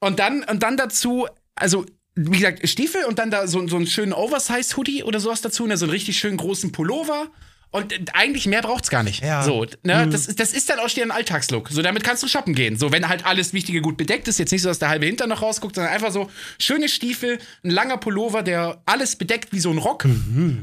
Und 0.00 0.20
dann, 0.20 0.44
und 0.44 0.62
dann 0.62 0.76
dazu, 0.76 1.26
also, 1.56 1.84
wie 2.18 2.38
gesagt, 2.38 2.68
Stiefel 2.68 3.04
und 3.04 3.18
dann 3.20 3.30
da 3.30 3.46
so, 3.46 3.66
so 3.68 3.76
einen 3.76 3.86
schönen 3.86 4.12
Oversize-Hoodie 4.12 5.04
oder 5.04 5.20
sowas 5.20 5.40
dazu, 5.40 5.66
ne, 5.66 5.76
so 5.76 5.84
einen 5.84 5.92
richtig 5.92 6.18
schönen 6.18 6.36
großen 6.36 6.72
Pullover. 6.72 7.28
Und 7.70 7.92
äh, 7.92 8.00
eigentlich 8.14 8.46
mehr 8.46 8.62
braucht's 8.62 8.88
gar 8.90 9.02
nicht. 9.02 9.22
Ja. 9.22 9.42
So, 9.42 9.66
ne, 9.82 10.08
das, 10.08 10.26
ist- 10.26 10.40
das 10.40 10.52
ist 10.52 10.70
dann 10.70 10.78
auch 10.78 10.88
schon 10.88 11.02
ein 11.02 11.10
Alltagslook. 11.10 11.68
So, 11.68 11.82
damit 11.82 12.02
kannst 12.02 12.22
du 12.22 12.28
shoppen 12.28 12.54
gehen. 12.54 12.78
So, 12.78 12.92
wenn 12.92 13.08
halt 13.08 13.26
alles 13.26 13.52
Wichtige 13.52 13.80
gut 13.82 13.96
bedeckt 13.96 14.26
ist, 14.28 14.38
jetzt 14.38 14.50
nicht 14.52 14.62
so, 14.62 14.68
dass 14.68 14.78
der 14.78 14.88
halbe 14.88 15.06
Hintern 15.06 15.28
noch 15.28 15.42
rausguckt, 15.42 15.74
sondern 15.74 15.92
einfach 15.92 16.10
so 16.10 16.30
schöne 16.58 16.88
Stiefel, 16.88 17.38
ein 17.62 17.70
langer 17.70 17.98
Pullover, 17.98 18.42
der 18.42 18.80
alles 18.86 19.16
bedeckt 19.16 19.52
wie 19.52 19.60
so 19.60 19.70
ein 19.70 19.78
Rock. 19.78 20.06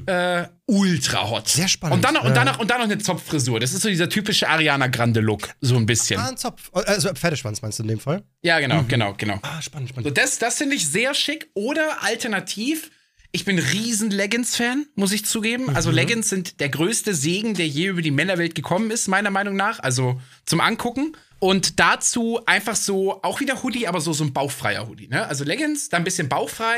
Äh, 0.08 0.46
ultra 0.68 1.30
hot. 1.30 1.48
Sehr 1.48 1.68
spannend. 1.68 1.98
Und 1.98 2.06
dann, 2.06 2.16
noch, 2.16 2.24
und, 2.24 2.36
dann 2.36 2.46
noch, 2.48 2.60
und 2.60 2.72
dann 2.72 2.80
noch 2.80 2.86
eine 2.86 2.98
Zopffrisur. 2.98 3.60
Das 3.60 3.74
ist 3.74 3.82
so 3.84 3.90
dieser 3.90 4.10
typische 4.10 4.50
Ariana 4.50 4.88
Grande-Look. 4.88 5.50
So 5.62 5.76
ein 5.76 5.86
bisschen. 5.86 6.20
Ah, 6.20 6.30
ein 6.30 6.38
Zopf. 6.38 6.72
Also 6.74 7.14
Pferdeschwanz 7.14 7.62
meinst 7.62 7.78
du 7.80 7.84
in 7.84 7.90
dem 7.90 8.00
Fall? 8.00 8.24
Ja, 8.42 8.60
genau, 8.60 8.84
genau, 8.88 9.14
genau. 9.16 9.38
Ah, 9.44 9.62
spannend, 9.62 9.90
So, 9.90 9.94
spannend. 9.94 10.18
das, 10.18 10.40
das 10.40 10.58
finde 10.58 10.76
ich 10.76 10.88
sehr 10.90 11.14
schick. 11.14 11.50
Oder 11.54 12.02
alternativ, 12.04 12.90
ich 13.36 13.44
bin 13.44 13.60
riesen 13.60 14.12
Leggings-Fan, 14.12 14.88
muss 14.96 15.12
ich 15.12 15.26
zugeben. 15.26 15.76
Also 15.76 15.92
Leggings 15.92 16.30
sind 16.30 16.62
der 16.62 16.70
größte 16.70 17.14
Segen, 17.14 17.54
der 17.54 17.68
je 17.68 17.88
über 17.88 18.02
die 18.02 18.12
Männerwelt 18.12 18.56
gekommen 18.56 18.92
ist, 18.92 19.10
meiner 19.10 19.30
Meinung 19.30 19.58
nach. 19.58 19.80
Also 19.80 20.22
zum 20.46 20.62
Angucken. 20.62 21.18
Und 21.40 21.82
dazu 21.82 22.40
einfach 22.46 22.78
so, 22.78 23.22
auch 23.22 23.42
wieder 23.42 23.62
Hoodie, 23.62 23.88
aber 23.90 24.00
so, 24.00 24.14
so 24.14 24.24
ein 24.24 24.32
bauchfreier 24.32 24.88
Hoodie. 24.88 25.10
Ne? 25.10 25.28
Also 25.28 25.44
Leggings, 25.44 25.90
dann 25.90 26.02
ein 26.02 26.04
bisschen 26.06 26.30
bauchfrei. 26.30 26.76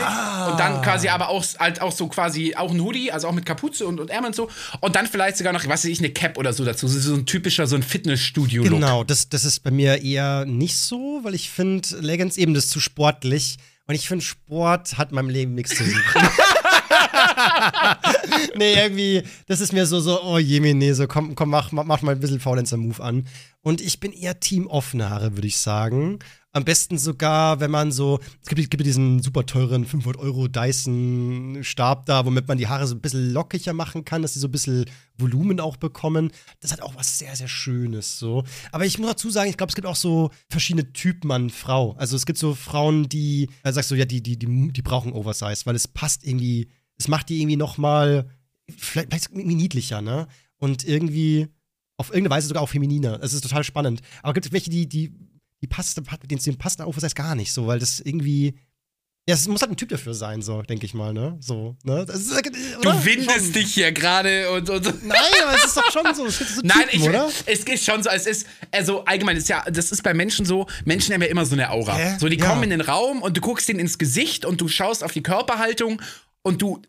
Und 0.49 0.59
dann 0.59 0.81
quasi 0.81 1.09
aber 1.09 1.29
auch, 1.29 1.45
halt 1.59 1.79
auch 1.79 1.91
so 1.91 2.07
quasi 2.07 2.55
auch 2.55 2.71
ein 2.71 2.81
Hoodie, 2.81 3.11
also 3.11 3.27
auch 3.27 3.33
mit 3.33 3.45
Kapuze 3.45 3.85
und, 3.85 3.99
und 3.99 4.09
Ärmeln 4.09 4.31
und 4.31 4.35
so. 4.35 4.49
Und 4.79 4.95
dann 4.95 5.05
vielleicht 5.05 5.37
sogar 5.37 5.53
noch, 5.53 5.63
was 5.65 5.83
weiß 5.83 5.85
ich, 5.85 5.99
eine 5.99 6.09
Cap 6.09 6.39
oder 6.39 6.53
so 6.53 6.65
dazu. 6.65 6.87
So 6.87 7.13
ein 7.13 7.27
typischer, 7.27 7.67
so 7.67 7.75
ein 7.75 7.83
Fitnessstudio-Look. 7.83 8.73
Genau, 8.73 9.03
das, 9.03 9.29
das 9.29 9.45
ist 9.45 9.59
bei 9.59 9.69
mir 9.69 10.01
eher 10.01 10.45
nicht 10.45 10.77
so, 10.79 11.19
weil 11.21 11.35
ich 11.35 11.51
finde 11.51 11.87
Leggings 11.99 12.35
eben 12.35 12.55
das 12.55 12.67
zu 12.67 12.79
sportlich. 12.79 13.59
Und 13.87 13.95
ich 13.95 14.07
finde, 14.07 14.23
Sport 14.23 14.97
hat 14.97 15.09
in 15.09 15.15
meinem 15.15 15.29
Leben 15.29 15.55
nichts 15.55 15.75
zu 15.75 15.85
suchen. 15.85 16.21
nee, 18.55 18.73
irgendwie, 18.73 19.23
das 19.47 19.61
ist 19.61 19.71
mir 19.71 19.85
so, 19.85 20.01
so, 20.01 20.21
oh 20.21 20.37
Jemine, 20.37 20.93
so 20.93 21.07
komm, 21.07 21.35
komm, 21.35 21.49
mach, 21.49 21.71
mach 21.71 22.01
mal 22.01 22.11
ein 22.11 22.19
bisschen 22.19 22.41
Faulenzer-Move 22.41 23.01
an. 23.01 23.27
Und 23.67 23.81
ich 23.81 23.99
bin 23.99 24.13
eher 24.13 24.39
Team 24.39 24.65
offene 24.67 25.09
Haare, 25.09 25.35
würde 25.35 25.49
ich 25.49 25.57
sagen. 25.57 26.19
Am 26.53 26.63
besten 26.63 26.97
sogar, 26.97 27.59
wenn 27.59 27.69
man 27.69 27.91
so, 27.91 28.21
es 28.41 28.47
gibt, 28.47 28.71
gibt 28.71 28.85
diesen 28.85 29.21
super 29.21 29.45
teuren 29.45 29.83
500 29.83 30.21
Euro 30.21 30.47
Dyson-Stab 30.47 32.05
da, 32.05 32.25
womit 32.25 32.47
man 32.47 32.57
die 32.57 32.69
Haare 32.69 32.87
so 32.87 32.95
ein 32.95 33.01
bisschen 33.01 33.33
lockiger 33.33 33.73
machen 33.73 34.05
kann, 34.05 34.21
dass 34.21 34.35
sie 34.35 34.39
so 34.39 34.47
ein 34.47 34.51
bisschen 34.51 34.85
Volumen 35.17 35.59
auch 35.59 35.75
bekommen. 35.75 36.31
Das 36.61 36.71
hat 36.71 36.81
auch 36.81 36.95
was 36.95 37.19
sehr, 37.19 37.35
sehr 37.35 37.49
Schönes 37.49 38.17
so. 38.17 38.45
Aber 38.71 38.85
ich 38.85 38.99
muss 38.99 39.09
dazu 39.09 39.29
sagen, 39.29 39.49
ich 39.49 39.57
glaube, 39.57 39.71
es 39.71 39.75
gibt 39.75 39.87
auch 39.87 39.97
so 39.97 40.31
verschiedene 40.49 40.93
Typen 40.93 41.29
an 41.29 41.49
Frau. 41.49 41.91
Also 41.97 42.15
es 42.15 42.25
gibt 42.25 42.39
so 42.39 42.55
Frauen, 42.55 43.09
die, 43.09 43.49
äh, 43.63 43.73
sagst 43.73 43.91
du, 43.91 43.95
ja, 43.95 44.05
die, 44.05 44.23
die, 44.23 44.39
die, 44.39 44.71
die 44.71 44.81
brauchen 44.81 45.11
Oversize, 45.11 45.65
weil 45.65 45.75
es 45.75 45.89
passt 45.89 46.25
irgendwie, 46.25 46.69
es 46.97 47.09
macht 47.09 47.27
die 47.27 47.41
irgendwie 47.41 47.57
noch 47.57 47.77
mal, 47.77 48.29
vielleicht, 48.77 49.09
vielleicht 49.09 49.31
irgendwie 49.31 49.55
niedlicher, 49.55 50.01
ne? 50.01 50.29
Und 50.57 50.87
irgendwie 50.87 51.49
auf 51.97 52.09
irgendeine 52.09 52.35
Weise 52.35 52.47
sogar 52.47 52.63
auch 52.63 52.69
femininer. 52.69 53.19
Es 53.21 53.33
ist 53.33 53.41
total 53.41 53.63
spannend. 53.63 54.01
Aber 54.21 54.33
gibt 54.33 54.45
es 54.45 54.51
welche, 54.51 54.69
die, 54.69 54.87
die, 54.87 55.13
die 55.61 55.67
passt, 55.67 55.97
denen 55.97 56.39
denen 56.41 56.57
passt 56.57 56.79
der 56.79 56.87
gar 57.15 57.35
nicht 57.35 57.51
so, 57.51 57.67
weil 57.67 57.79
das 57.79 57.99
irgendwie. 57.99 58.57
Ja, 59.29 59.35
es 59.35 59.45
muss 59.49 59.59
halt 59.61 59.71
ein 59.71 59.75
Typ 59.75 59.89
dafür 59.89 60.13
sein, 60.13 60.41
so, 60.41 60.61
denke 60.61 60.85
ich 60.85 60.93
mal, 60.93 61.11
ne? 61.11 61.35
So, 61.41 61.75
ne? 61.83 62.03
Ist, 62.03 62.31
Du 62.31 63.05
windest 63.05 63.53
dich 63.53 63.73
hier 63.73 63.91
gerade 63.91 64.49
und, 64.51 64.69
und 64.69 64.85
Nein, 65.05 65.17
aber 65.43 65.53
es 65.53 65.65
ist 65.65 65.75
doch 65.75 65.91
schon 65.91 66.15
so. 66.15 66.25
Es 66.27 66.37
gibt 66.37 66.49
so 66.49 66.55
Typen, 66.61 66.67
Nein, 66.77 66.87
ich, 66.93 67.01
oder? 67.01 67.29
es 67.45 67.59
ist 67.65 67.83
schon 67.83 68.01
so, 68.03 68.09
es 68.09 68.25
ist, 68.25 68.47
also 68.71 69.03
allgemein 69.03 69.35
ist 69.35 69.49
ja, 69.49 69.65
das 69.69 69.91
ist 69.91 70.01
bei 70.01 70.13
Menschen 70.13 70.45
so, 70.45 70.65
Menschen 70.85 71.13
haben 71.13 71.21
ja 71.21 71.27
immer 71.27 71.45
so 71.45 71.55
eine 71.55 71.71
Aura. 71.71 71.97
Hä? 71.97 72.17
So, 72.21 72.29
die 72.29 72.37
Ja. 72.37 72.47
kommen 72.47 72.63
in 72.63 72.69
den 72.69 72.79
Raum 72.79 73.21
und 73.21 73.35
du 73.35 73.41
guckst 73.41 73.67
denen 73.67 73.81
ins 73.81 73.97
Gesicht 73.97 74.45
und 74.45 74.61
du 74.61 74.69
schaust 74.69 75.03
auf 75.03 75.11
die 75.11 75.23
Körperhaltung 75.23 76.01
und 76.41 76.61
du 76.61 76.81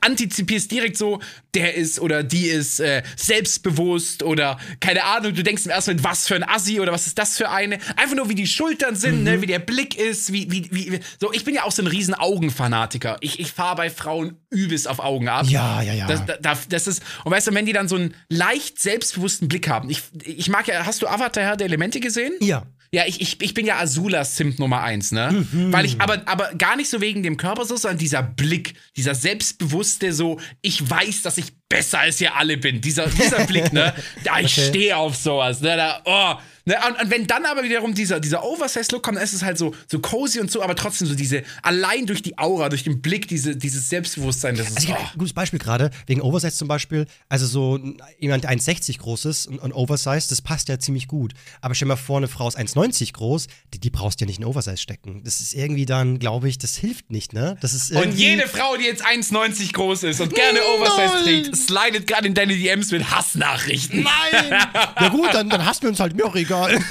antizipierst 0.00 0.70
direkt 0.70 0.96
so, 0.96 1.20
der 1.54 1.74
ist 1.74 2.00
oder 2.00 2.22
die 2.22 2.46
ist 2.48 2.80
äh, 2.80 3.02
selbstbewusst 3.16 4.22
oder 4.22 4.58
keine 4.80 5.04
Ahnung, 5.04 5.34
du 5.34 5.42
denkst 5.42 5.64
im 5.64 5.70
ersten 5.70 5.92
Moment, 5.92 6.04
was 6.04 6.26
für 6.28 6.34
ein 6.36 6.42
Assi 6.48 6.80
oder 6.80 6.92
was 6.92 7.06
ist 7.06 7.18
das 7.18 7.36
für 7.36 7.50
eine? 7.50 7.78
Einfach 7.96 8.16
nur, 8.16 8.28
wie 8.28 8.34
die 8.34 8.46
Schultern 8.46 8.94
sind, 8.96 9.18
Mhm. 9.18 9.24
ne, 9.24 9.42
wie 9.42 9.46
der 9.46 9.58
Blick 9.58 9.96
ist, 9.98 10.32
wie, 10.32 10.50
wie, 10.50 10.68
wie, 10.70 10.92
wie- 10.92 11.00
so, 11.20 11.32
ich 11.32 11.44
bin 11.44 11.54
ja 11.54 11.64
auch 11.64 11.72
so 11.72 11.82
ein 11.82 11.86
riesen 11.88 12.14
Augenfanatiker. 12.14 13.16
Ich, 13.20 13.40
ich 13.40 13.52
fahre 13.52 13.76
bei 13.76 13.90
Frauen 13.90 14.36
übelst 14.50 14.88
auf 14.88 14.98
Augen 15.00 15.28
ab. 15.28 15.46
Ja, 15.48 15.82
ja, 15.82 15.92
ja. 15.92 16.06
Das, 16.06 16.22
da, 16.40 16.56
das 16.68 16.86
ist, 16.86 17.02
und 17.24 17.32
weißt 17.32 17.48
du, 17.48 17.54
wenn 17.54 17.66
die 17.66 17.72
dann 17.72 17.88
so 17.88 17.96
einen 17.96 18.14
leicht 18.28 18.80
selbstbewussten 18.80 19.48
Blick 19.48 19.68
haben, 19.68 19.90
ich, 19.90 20.02
ich 20.24 20.48
mag 20.48 20.66
ja, 20.68 20.84
hast 20.86 21.02
du 21.02 21.06
Avatar 21.08 21.42
Herr 21.44 21.56
der 21.56 21.66
Elemente 21.66 22.00
gesehen? 22.00 22.32
ja. 22.40 22.64
Ja, 22.92 23.04
ich, 23.06 23.20
ich, 23.20 23.40
ich 23.40 23.54
bin 23.54 23.66
ja 23.66 23.78
Azulas 23.78 24.36
Simp 24.36 24.58
Nummer 24.58 24.82
eins, 24.82 25.12
ne? 25.12 25.46
Mhm. 25.52 25.72
Weil 25.72 25.84
ich, 25.84 26.00
aber, 26.00 26.26
aber 26.26 26.52
gar 26.54 26.76
nicht 26.76 26.90
so 26.90 27.00
wegen 27.00 27.22
dem 27.22 27.36
Körper 27.36 27.64
so, 27.64 27.76
sondern 27.76 27.98
dieser 27.98 28.22
Blick, 28.22 28.74
dieser 28.96 29.14
selbstbewusste, 29.14 30.12
so, 30.12 30.40
ich 30.60 30.90
weiß, 30.90 31.22
dass 31.22 31.38
ich 31.38 31.52
besser 31.70 32.00
als 32.00 32.20
ihr 32.20 32.36
alle 32.36 32.58
bin. 32.58 32.82
Dieser, 32.82 33.06
dieser 33.06 33.46
Blick, 33.46 33.72
ne? 33.72 33.94
Da, 34.24 34.40
ich 34.40 34.50
Okay. 34.58 34.68
stehe 34.68 34.96
auf 34.98 35.16
sowas, 35.16 35.62
ne? 35.62 35.76
Da, 35.76 36.02
oh. 36.04 36.34
Ne? 36.66 36.76
Und, 36.86 37.02
und 37.02 37.10
wenn 37.10 37.26
dann 37.26 37.46
aber 37.46 37.62
wiederum 37.62 37.94
dieser, 37.94 38.20
dieser 38.20 38.44
Oversize-Look 38.44 39.02
kommt, 39.02 39.16
dann 39.16 39.24
ist 39.24 39.32
es 39.32 39.42
halt 39.42 39.56
so, 39.56 39.74
so 39.88 39.98
cozy 39.98 40.40
und 40.40 40.50
so, 40.50 40.62
aber 40.62 40.76
trotzdem 40.76 41.08
so 41.08 41.14
diese, 41.14 41.42
allein 41.62 42.04
durch 42.04 42.20
die 42.20 42.36
Aura, 42.36 42.68
durch 42.68 42.84
den 42.84 43.00
Blick, 43.00 43.26
diese, 43.28 43.56
dieses 43.56 43.88
Selbstbewusstsein, 43.88 44.56
das 44.56 44.68
ist, 44.68 44.76
Also 44.76 44.88
ich 44.88 44.94
oh. 44.94 44.98
ein 44.98 45.18
gutes 45.18 45.32
Beispiel 45.32 45.58
gerade, 45.58 45.90
wegen 46.06 46.20
Oversize 46.20 46.54
zum 46.54 46.68
Beispiel. 46.68 47.06
Also 47.30 47.46
so 47.46 47.80
jemand, 48.18 48.44
der 48.44 48.50
1,60 48.50 48.98
groß 48.98 49.24
ist 49.24 49.46
und, 49.46 49.58
und 49.58 49.72
Oversize, 49.72 50.28
das 50.28 50.42
passt 50.42 50.68
ja 50.68 50.78
ziemlich 50.78 51.08
gut. 51.08 51.32
Aber 51.62 51.74
stell 51.74 51.88
mal 51.88 51.96
vor, 51.96 52.18
eine 52.18 52.28
Frau 52.28 52.46
ist 52.46 52.58
1,90 52.58 53.14
groß, 53.14 53.46
die, 53.72 53.78
die 53.80 53.90
brauchst 53.90 54.20
du 54.20 54.24
ja 54.24 54.26
nicht 54.26 54.38
in 54.38 54.44
Oversize 54.44 54.76
stecken. 54.76 55.22
Das 55.24 55.40
ist 55.40 55.54
irgendwie 55.54 55.86
dann, 55.86 56.18
glaube 56.18 56.48
ich, 56.50 56.58
das 56.58 56.76
hilft 56.76 57.10
nicht, 57.10 57.32
ne? 57.32 57.56
Das 57.62 57.72
ist 57.72 57.90
Und 57.92 58.12
jede 58.12 58.46
Frau, 58.46 58.76
die 58.76 58.84
jetzt 58.84 59.04
1,90 59.04 59.72
groß 59.72 60.02
ist 60.02 60.20
und 60.20 60.34
gerne 60.34 60.60
Oversize 60.76 61.24
trägt, 61.24 61.56
slidet 61.66 62.06
gerade 62.06 62.26
in 62.26 62.34
deine 62.34 62.54
DMs 62.54 62.90
mit 62.90 63.10
Hassnachrichten. 63.10 64.02
Nein! 64.02 64.68
ja 65.00 65.08
gut, 65.08 65.32
dann, 65.32 65.48
dann 65.48 65.64
hast 65.64 65.82
du 65.82 65.88
uns 65.88 66.00
halt 66.00 66.14
mir 66.16 66.24
auch 66.26 66.36
egal. 66.36 66.78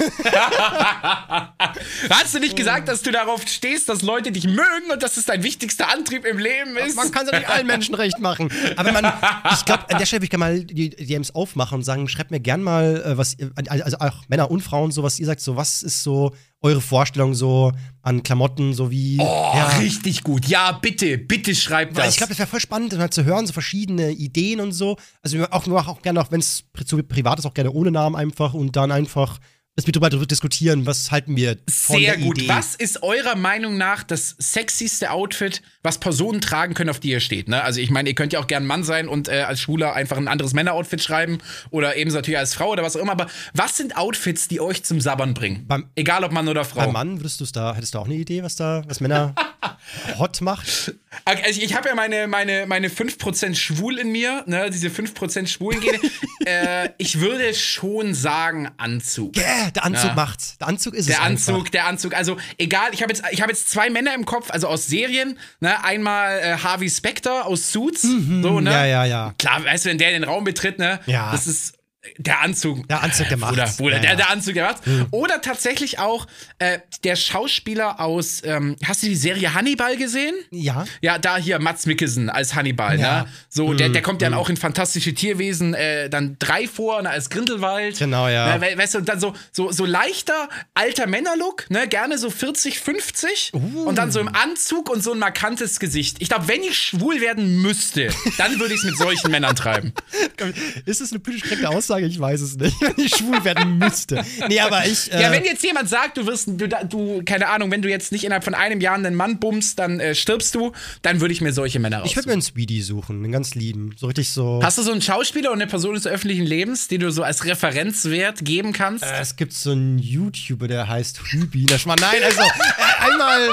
Hast 2.10 2.34
du 2.34 2.38
nicht 2.40 2.56
gesagt, 2.56 2.88
dass 2.88 3.02
du 3.02 3.10
darauf 3.10 3.42
stehst, 3.46 3.88
dass 3.88 4.02
Leute 4.02 4.32
dich 4.32 4.44
mögen 4.44 4.90
und 4.92 5.02
dass 5.02 5.16
es 5.16 5.24
dein 5.26 5.42
wichtigster 5.42 5.88
Antrieb 5.90 6.24
im 6.24 6.38
Leben 6.38 6.76
ist? 6.76 6.96
Man 6.96 7.10
kann 7.10 7.26
es 7.26 7.32
ja 7.32 7.38
nicht 7.38 7.50
allen 7.50 7.66
Menschen 7.66 7.94
recht 7.94 8.18
machen. 8.18 8.50
Aber 8.76 8.92
man, 8.92 9.12
ich 9.52 9.64
glaube, 9.64 9.84
an 9.90 9.98
der 9.98 10.06
Stelle 10.06 10.20
würde 10.22 10.24
ich 10.24 10.30
gerne 10.30 10.44
mal 10.44 10.64
die 10.64 10.90
DMs 10.90 11.34
aufmachen 11.34 11.76
und 11.78 11.84
sagen, 11.84 12.08
schreibt 12.08 12.30
mir 12.30 12.40
gern 12.40 12.62
mal, 12.62 13.02
äh, 13.04 13.16
was, 13.18 13.36
ihr- 13.38 13.52
also 13.68 13.98
auch 13.98 14.22
Männer 14.28 14.50
und 14.50 14.62
Frauen, 14.62 14.90
so 14.90 15.02
was 15.02 15.18
ihr 15.18 15.26
sagt, 15.26 15.40
so 15.40 15.56
was 15.56 15.82
ist 15.82 16.02
so 16.02 16.34
eure 16.62 16.80
Vorstellung 16.80 17.34
so 17.34 17.72
an 18.02 18.22
Klamotten, 18.22 18.74
so 18.74 18.90
wie. 18.90 19.18
Oh, 19.18 19.52
ja, 19.54 19.68
richtig 19.78 20.22
gut. 20.22 20.46
Ja, 20.46 20.72
bitte, 20.72 21.18
bitte 21.18 21.54
schreib 21.54 21.94
Weil 21.96 22.04
das. 22.04 22.12
ich 22.12 22.16
glaube, 22.18 22.30
das 22.30 22.38
wäre 22.38 22.48
voll 22.48 22.60
spannend, 22.60 22.96
halt 22.98 23.14
zu 23.14 23.24
hören, 23.24 23.46
so 23.46 23.52
verschiedene 23.52 24.10
Ideen 24.10 24.60
und 24.60 24.72
so. 24.72 24.96
Also 25.22 25.38
wir 25.38 25.52
auch, 25.52 25.66
machen 25.66 25.88
auch 25.88 26.02
gerne, 26.02 26.20
auch 26.20 26.30
wenn 26.30 26.40
es 26.40 26.64
zu 26.84 27.02
privat 27.02 27.38
ist, 27.38 27.46
auch 27.46 27.54
gerne 27.54 27.72
ohne 27.72 27.90
Namen 27.90 28.16
einfach 28.16 28.54
und 28.54 28.76
dann 28.76 28.92
einfach 28.92 29.38
dass 29.76 29.86
wir 29.86 29.92
darüber 29.92 30.26
diskutieren, 30.26 30.84
was 30.84 31.10
halten 31.10 31.36
wir 31.36 31.56
von 31.70 31.96
Sehr 32.00 32.16
der 32.16 32.20
gut. 32.24 32.38
Idee. 32.38 32.48
Was 32.48 32.74
ist 32.74 33.02
eurer 33.02 33.36
Meinung 33.36 33.78
nach 33.78 34.02
das 34.02 34.34
sexyste 34.38 35.10
Outfit, 35.10 35.62
was 35.82 35.98
Personen 35.98 36.40
tragen 36.40 36.74
können, 36.74 36.90
auf 36.90 37.00
die 37.00 37.10
ihr 37.10 37.20
steht? 37.20 37.48
Ne? 37.48 37.62
Also 37.62 37.80
ich 37.80 37.90
meine, 37.90 38.08
ihr 38.10 38.14
könnt 38.14 38.32
ja 38.32 38.40
auch 38.40 38.46
gern 38.46 38.66
Mann 38.66 38.84
sein 38.84 39.08
und 39.08 39.28
äh, 39.28 39.42
als 39.42 39.60
Schwuler 39.60 39.94
einfach 39.94 40.16
ein 40.16 40.28
anderes 40.28 40.52
Männeroutfit 40.52 41.02
schreiben 41.02 41.38
oder 41.70 41.96
ebenso 41.96 42.18
natürlich 42.18 42.38
als 42.38 42.52
Frau 42.52 42.70
oder 42.72 42.82
was 42.82 42.96
auch 42.96 43.00
immer. 43.00 43.12
Aber 43.12 43.28
was 43.54 43.76
sind 43.76 43.96
Outfits, 43.96 44.48
die 44.48 44.60
euch 44.60 44.82
zum 44.82 45.00
Sabbern 45.00 45.34
bringen? 45.34 45.64
Beim- 45.66 45.86
Egal 45.94 46.24
ob 46.24 46.32
Mann 46.32 46.48
oder 46.48 46.64
Frau. 46.64 46.80
Beim 46.80 46.92
Mann, 46.92 47.20
würdest 47.20 47.40
du 47.40 47.44
es 47.44 47.52
da, 47.52 47.74
hättest 47.74 47.94
du 47.94 47.98
auch 48.00 48.06
eine 48.06 48.14
Idee, 48.16 48.42
was 48.42 48.56
da, 48.56 48.82
was 48.88 49.00
Männer 49.00 49.34
hot 50.18 50.40
macht? 50.40 50.94
Also 51.24 51.60
ich 51.60 51.74
habe 51.74 51.88
ja 51.88 51.94
meine, 51.94 52.28
meine, 52.28 52.66
meine 52.66 52.88
5% 52.88 53.54
schwul 53.56 53.98
in 53.98 54.12
mir, 54.12 54.44
ne, 54.46 54.70
diese 54.70 54.88
5% 54.88 55.48
Schwulengene. 55.48 55.98
äh, 56.46 56.90
ich 56.98 57.20
würde 57.20 57.52
schon 57.54 58.14
sagen 58.14 58.70
Anzug. 58.76 59.36
Yeah, 59.36 59.70
der 59.72 59.84
Anzug 59.84 60.04
Ja. 60.10 60.14
macht's. 60.14 60.56
Der 60.58 60.68
Anzug 60.68 60.94
ist 60.94 61.00
es 61.00 61.06
Der 61.06 61.22
einfach. 61.22 61.48
Anzug, 61.54 61.70
der 61.72 61.86
Anzug. 61.86 62.14
Also 62.14 62.36
egal, 62.58 62.90
ich 62.92 63.02
habe 63.02 63.12
jetzt, 63.12 63.24
ich 63.32 63.42
habe 63.42 63.50
jetzt 63.50 63.70
zwei 63.70 63.90
Männer 63.90 64.14
im 64.14 64.24
Kopf, 64.24 64.50
also 64.50 64.68
aus 64.68 64.86
Serien. 64.86 65.36
Ne? 65.60 65.82
Einmal 65.84 66.38
äh, 66.38 66.56
Harvey 66.58 66.88
Specter 66.88 67.46
aus 67.46 67.72
Suits. 67.72 68.02
so, 68.02 68.08
ne? 68.08 68.60
Mhm. 68.60 68.66
Ja, 68.66 68.84
ja, 68.86 69.04
ja. 69.04 69.34
Klar, 69.38 69.64
weißt 69.64 69.84
du, 69.86 69.88
wenn 69.90 69.98
der 69.98 70.10
den 70.10 70.24
Raum 70.24 70.44
betritt, 70.44 70.78
ne? 70.78 71.00
Ja. 71.06 71.32
Das 71.32 71.46
ist 71.46 71.74
der 72.18 72.40
Anzug. 72.42 72.86
Der 72.88 73.02
Anzug, 73.02 73.28
der 73.28 73.36
Bruder, 73.36 73.62
macht's. 73.64 73.76
Bruder, 73.76 73.96
Ja, 73.96 74.02
der, 74.02 74.16
der 74.16 74.30
Anzug, 74.30 74.54
der 74.54 74.64
macht's. 74.64 74.82
Oder 75.10 75.40
tatsächlich 75.40 75.98
auch 75.98 76.26
äh, 76.58 76.78
der 77.04 77.16
Schauspieler 77.16 78.00
aus, 78.00 78.42
ähm, 78.44 78.76
hast 78.84 79.02
du 79.02 79.06
die 79.06 79.16
Serie 79.16 79.54
Hannibal 79.54 79.96
gesehen? 79.96 80.34
Ja. 80.50 80.84
Ja, 81.00 81.18
da 81.18 81.36
hier 81.36 81.58
Mats 81.58 81.86
Mikkelsen 81.86 82.30
als 82.30 82.54
Hannibal, 82.54 82.98
Ja. 82.98 83.22
ne? 83.22 83.28
So, 83.48 83.74
der, 83.74 83.88
der 83.88 84.02
kommt 84.02 84.22
ja 84.22 84.30
dann 84.30 84.38
auch 84.38 84.48
in 84.48 84.56
Fantastische 84.56 85.14
Tierwesen 85.14 85.74
äh, 85.74 86.08
dann 86.08 86.36
drei 86.38 86.66
vor, 86.66 87.02
ne, 87.02 87.10
als 87.10 87.30
Grindelwald. 87.30 87.98
Genau, 87.98 88.28
ja. 88.28 88.56
Ne, 88.58 88.60
we 88.72 88.78
weißt 88.78 88.94
du, 88.94 88.98
und 88.98 89.08
dann 89.08 89.20
so, 89.20 89.34
so, 89.52 89.72
so 89.72 89.84
leichter 89.84 90.48
alter 90.74 91.06
Männerlook, 91.06 91.68
ne? 91.70 91.88
Gerne 91.88 92.18
so 92.18 92.30
40, 92.30 92.78
50. 92.80 93.52
Uh. 93.54 93.82
Und 93.84 93.96
dann 93.98 94.10
so 94.12 94.20
im 94.20 94.28
Anzug 94.28 94.88
und 94.90 95.02
so 95.02 95.12
ein 95.12 95.18
markantes 95.18 95.80
Gesicht. 95.80 96.16
Ich 96.20 96.28
glaube, 96.28 96.48
wenn 96.48 96.62
ich 96.62 96.76
schwul 96.78 97.20
werden 97.20 97.60
müsste, 97.62 98.10
dann 98.38 98.58
würde 98.60 98.74
ich 98.74 98.80
es 98.80 98.86
mit 98.86 98.96
solchen 98.96 99.30
Männern 99.30 99.56
treiben. 99.56 99.92
Ist 100.86 101.00
das 101.00 101.10
eine 101.12 101.20
politisch 101.20 101.48
korrekte 101.48 101.68
Aussage? 101.68 101.99
Ich 102.06 102.18
weiß 102.20 102.40
es 102.40 102.56
nicht. 102.56 102.76
Wenn 102.80 103.04
ich 103.04 103.14
schwul 103.16 103.44
werden 103.44 103.78
müsste. 103.78 104.24
Nee, 104.48 104.60
aber 104.60 104.86
ich. 104.86 105.12
Äh, 105.12 105.22
Ja, 105.22 105.30
wenn 105.32 105.44
jetzt 105.44 105.62
jemand 105.62 105.88
sagt, 105.88 106.16
du 106.16 106.26
wirst, 106.26 106.48
du, 106.48 106.68
du, 106.68 107.22
keine 107.24 107.48
Ahnung, 107.48 107.70
wenn 107.70 107.82
du 107.82 107.88
jetzt 107.88 108.12
nicht 108.12 108.24
innerhalb 108.24 108.44
von 108.44 108.54
einem 108.54 108.80
Jahr 108.80 108.94
einen 108.94 109.14
Mann 109.14 109.38
bummst, 109.38 109.78
dann 109.78 110.00
äh, 110.00 110.14
stirbst 110.14 110.54
du, 110.54 110.72
dann 111.02 111.20
würde 111.20 111.32
ich 111.32 111.40
mir 111.40 111.52
solche 111.52 111.78
Männer 111.78 111.98
ich 111.98 112.02
raussuchen. 112.02 112.16
würde 112.16 112.28
mir 112.28 112.32
einen 112.34 112.42
Speedy 112.42 112.82
suchen, 112.82 113.22
einen 113.24 113.32
ganz 113.32 113.54
lieben. 113.54 113.94
So 113.98 114.06
richtig 114.06 114.30
so. 114.30 114.60
Hast 114.62 114.78
du 114.78 114.82
so 114.82 114.92
einen 114.92 115.02
Schauspieler 115.02 115.50
und 115.50 115.60
eine 115.60 115.68
Person 115.70 115.94
des 115.94 116.06
öffentlichen 116.06 116.44
Lebens, 116.46 116.88
die 116.88 116.98
du 116.98 117.10
so 117.12 117.22
als 117.22 117.44
Referenzwert 117.44 118.44
geben 118.44 118.72
kannst? 118.72 119.04
Äh, 119.04 119.20
es 119.20 119.36
gibt 119.36 119.52
so 119.52 119.70
einen 119.72 119.98
YouTuber, 119.98 120.68
der 120.68 120.88
heißt 120.88 121.20
Hübi. 121.30 121.66
Nein, 121.66 121.98
also 122.24 122.40
äh, 122.42 123.10
einmal. 123.10 123.50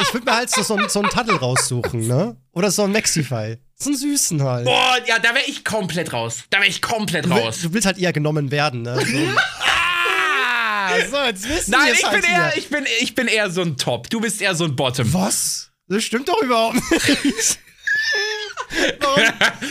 Ich 0.00 0.12
würde 0.14 0.24
mir 0.26 0.36
halt 0.36 0.50
so, 0.50 0.62
so, 0.62 0.76
einen- 0.76 0.88
so 0.88 1.00
einen 1.00 1.08
Taddel 1.10 1.36
raussuchen, 1.36 2.06
ne? 2.06 2.36
Oder 2.52 2.70
so 2.70 2.84
einen 2.84 2.92
Maxify. 2.92 3.56
So 3.80 3.90
einen 3.90 3.96
süßen 3.98 4.42
halt. 4.42 4.64
Boah, 4.64 4.98
ja, 5.06 5.18
da 5.20 5.34
wäre 5.34 5.44
ich 5.46 5.64
komplett 5.64 6.12
raus. 6.12 6.38
Da 6.50 6.58
wäre 6.58 6.68
ich 6.68 6.82
komplett 6.82 7.26
Du, 7.26 7.30
will, 7.30 7.42
raus. 7.42 7.60
du 7.62 7.72
willst 7.72 7.86
halt 7.86 7.98
eher 7.98 8.12
genommen 8.12 8.50
werden, 8.50 8.82
ne? 8.82 8.98
So. 9.04 9.18
Ah! 9.70 10.90
so, 11.10 11.16
jetzt 11.18 11.46
wissen 11.46 11.70
Nein, 11.72 11.92
ich 11.92 12.02
halt 12.04 12.22
bin, 12.22 12.30
eher, 12.30 12.52
ich, 12.56 12.68
bin, 12.70 12.86
ich 13.02 13.14
bin 13.14 13.28
eher 13.28 13.50
so 13.50 13.60
ein 13.60 13.76
Top. 13.76 14.08
Du 14.08 14.20
bist 14.20 14.40
eher 14.40 14.54
so 14.54 14.64
ein 14.64 14.74
Bottom. 14.74 15.12
Was? 15.12 15.70
Das 15.86 16.02
stimmt 16.02 16.28
doch 16.28 16.40
überhaupt 16.42 16.76
nicht. 16.90 17.58